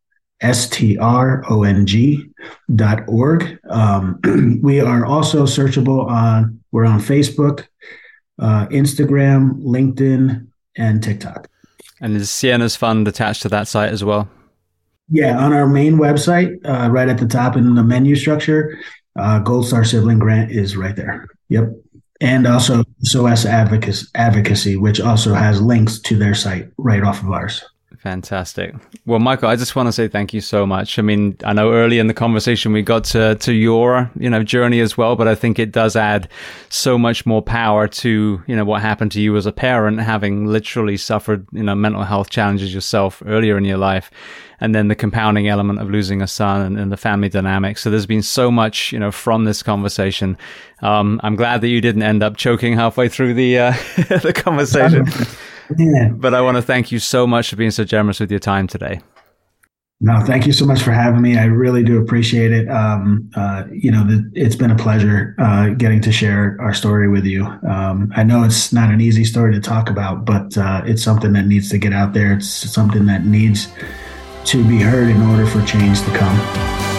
S-T-R-O-N-G 0.43 2.31
dot 2.75 3.05
org. 3.09 3.59
Um, 3.71 4.61
we 4.63 4.81
are 4.81 5.07
also 5.07 5.45
searchable 5.45 6.07
on, 6.07 6.61
we're 6.73 6.85
on 6.85 7.01
Facebook, 7.01 7.67
uh, 8.39 8.67
Instagram, 8.69 9.63
LinkedIn, 9.63 10.49
and 10.77 11.03
TikTok. 11.03 11.49
And 12.01 12.17
is 12.17 12.31
Sienna's 12.31 12.77
Fund 12.77 13.07
attached 13.07 13.43
to 13.43 13.49
that 13.51 13.69
site 13.69 13.93
as 13.93 14.03
well? 14.03 14.29
Yeah, 15.09 15.39
on 15.39 15.53
our 15.53 15.67
main 15.67 15.95
website, 15.95 16.59
uh, 16.67 16.91
right 16.91 17.09
at 17.09 17.19
the 17.19 17.27
top 17.27 17.57
in 17.57 17.75
the 17.75 17.85
menu 17.85 18.17
structure, 18.17 18.79
uh, 19.17 19.39
Gold 19.41 19.67
Star 19.67 19.85
Sibling 19.85 20.19
Grant 20.19 20.51
is 20.51 20.77
right 20.77 20.97
there. 20.97 21.29
Yep. 21.49 21.71
And 22.21 22.47
also 22.47 22.85
SOS 23.03 23.45
Advocacy, 23.45 24.07
Advocacy, 24.15 24.77
which 24.77 25.01
also 25.01 25.35
has 25.35 25.61
links 25.61 26.01
to 26.03 26.17
their 26.17 26.35
site 26.35 26.69
right 26.79 27.03
off 27.03 27.23
of 27.23 27.31
ours. 27.31 27.65
Fantastic. 28.03 28.75
Well, 29.07 29.21
Michael, 29.21 29.49
I 29.49 29.55
just 29.55 29.77
want 29.77 29.87
to 29.87 29.93
say 29.93 30.09
thank 30.09 30.35
you 30.35 30.41
so 30.41 30.67
much. 30.67 30.99
I 30.99 31.03
mean, 31.03 31.37
I 31.45 31.53
know 31.53 31.73
early 31.73 32.01
in 32.01 32.09
the 32.09 32.15
conversation 32.15 32.73
we 32.73 32.83
got 32.83 33.05
to, 33.05 33.37
to 33.37 33.53
your, 33.53 34.11
you 34.19 34.29
know, 34.29 34.43
journey 34.43 34.81
as 34.81 34.99
well, 34.99 35.15
but 35.15 35.29
I 35.29 35.37
think 35.37 35.61
it 35.61 35.71
does 35.71 35.95
add 35.95 36.29
so 36.69 36.99
much 36.99 37.25
more 37.27 37.43
power 37.43 37.87
to, 37.87 38.43
you 38.45 38.57
know, 38.57 38.65
what 38.65 38.83
happened 38.83 39.13
to 39.13 39.21
you 39.21 39.37
as 39.37 39.47
a 39.47 39.53
parent, 39.53 40.01
having 40.01 40.47
literally 40.47 40.97
suffered, 40.97 41.47
you 41.53 41.63
know, 41.63 41.77
mental 41.77 42.03
health 42.03 42.29
challenges 42.29 42.75
yourself 42.75 43.23
earlier 43.25 43.57
in 43.57 43.65
your 43.65 43.79
life. 43.79 44.11
And 44.59 44.75
then 44.75 44.89
the 44.89 44.97
compounding 44.97 45.47
element 45.47 45.79
of 45.79 45.89
losing 45.89 46.23
a 46.23 46.27
son 46.27 46.61
and, 46.61 46.81
and 46.81 46.91
the 46.91 46.97
family 46.97 47.29
dynamic. 47.29 47.79
So 47.79 47.89
there's 47.89 48.07
been 48.07 48.23
so 48.23 48.51
much, 48.51 48.91
you 48.91 48.99
know, 48.99 49.13
from 49.13 49.45
this 49.45 49.63
conversation. 49.63 50.37
Um, 50.81 51.21
I'm 51.23 51.37
glad 51.37 51.61
that 51.61 51.69
you 51.69 51.81
didn't 51.81 52.03
end 52.03 52.25
up 52.25 52.37
choking 52.37 52.75
halfway 52.75 53.09
through 53.09 53.35
the, 53.35 53.59
uh, 53.59 53.73
the 54.23 54.33
conversation. 54.35 55.07
Yeah. 55.79 56.09
But 56.09 56.35
I 56.35 56.41
want 56.41 56.57
to 56.57 56.63
thank 56.63 56.93
you 56.93 56.99
so 56.99 57.27
much 57.27 57.51
for 57.51 57.57
being 57.57 57.71
so 57.71 57.85
generous 57.85 58.21
with 58.21 58.31
your 58.31 58.41
time 58.41 58.67
today. 58.67 59.01
No, 60.05 60.21
thank 60.25 60.49
you 60.49 60.53
so 60.53 60.67
much 60.67 60.83
for 60.83 60.91
having 60.91 61.23
me. 61.23 61.39
I 61.39 61.45
really 61.45 61.85
do 61.85 62.03
appreciate 62.03 62.51
it. 62.51 62.69
Um, 62.69 63.31
uh, 63.37 63.63
you 63.71 63.89
know, 63.89 64.05
the, 64.05 64.29
it's 64.35 64.57
been 64.57 64.73
a 64.73 64.77
pleasure 64.77 65.37
uh, 65.39 65.69
getting 65.69 66.01
to 66.01 66.11
share 66.11 66.57
our 66.61 66.75
story 66.75 67.09
with 67.09 67.25
you. 67.25 67.45
Um, 67.47 68.13
I 68.17 68.25
know 68.25 68.43
it's 68.43 68.73
not 68.73 68.91
an 68.91 69.01
easy 69.01 69.25
story 69.25 69.55
to 69.55 69.61
talk 69.61 69.89
about, 69.89 70.25
but 70.25 70.59
uh, 70.59 70.83
it's 70.85 71.05
something 71.05 71.33
that 71.35 71.47
needs 71.47 71.71
to 71.71 71.79
get 71.79 71.93
out 71.93 72.15
there. 72.15 72.33
It's 72.33 72.49
something 72.49 73.07
that 73.07 73.27
needs 73.27 73.73
to 74.47 74.67
be 74.67 74.81
heard 74.81 75.09
in 75.09 75.23
order 75.23 75.47
for 75.47 75.65
change 75.65 76.03
to 76.03 76.11
come. 76.17 76.92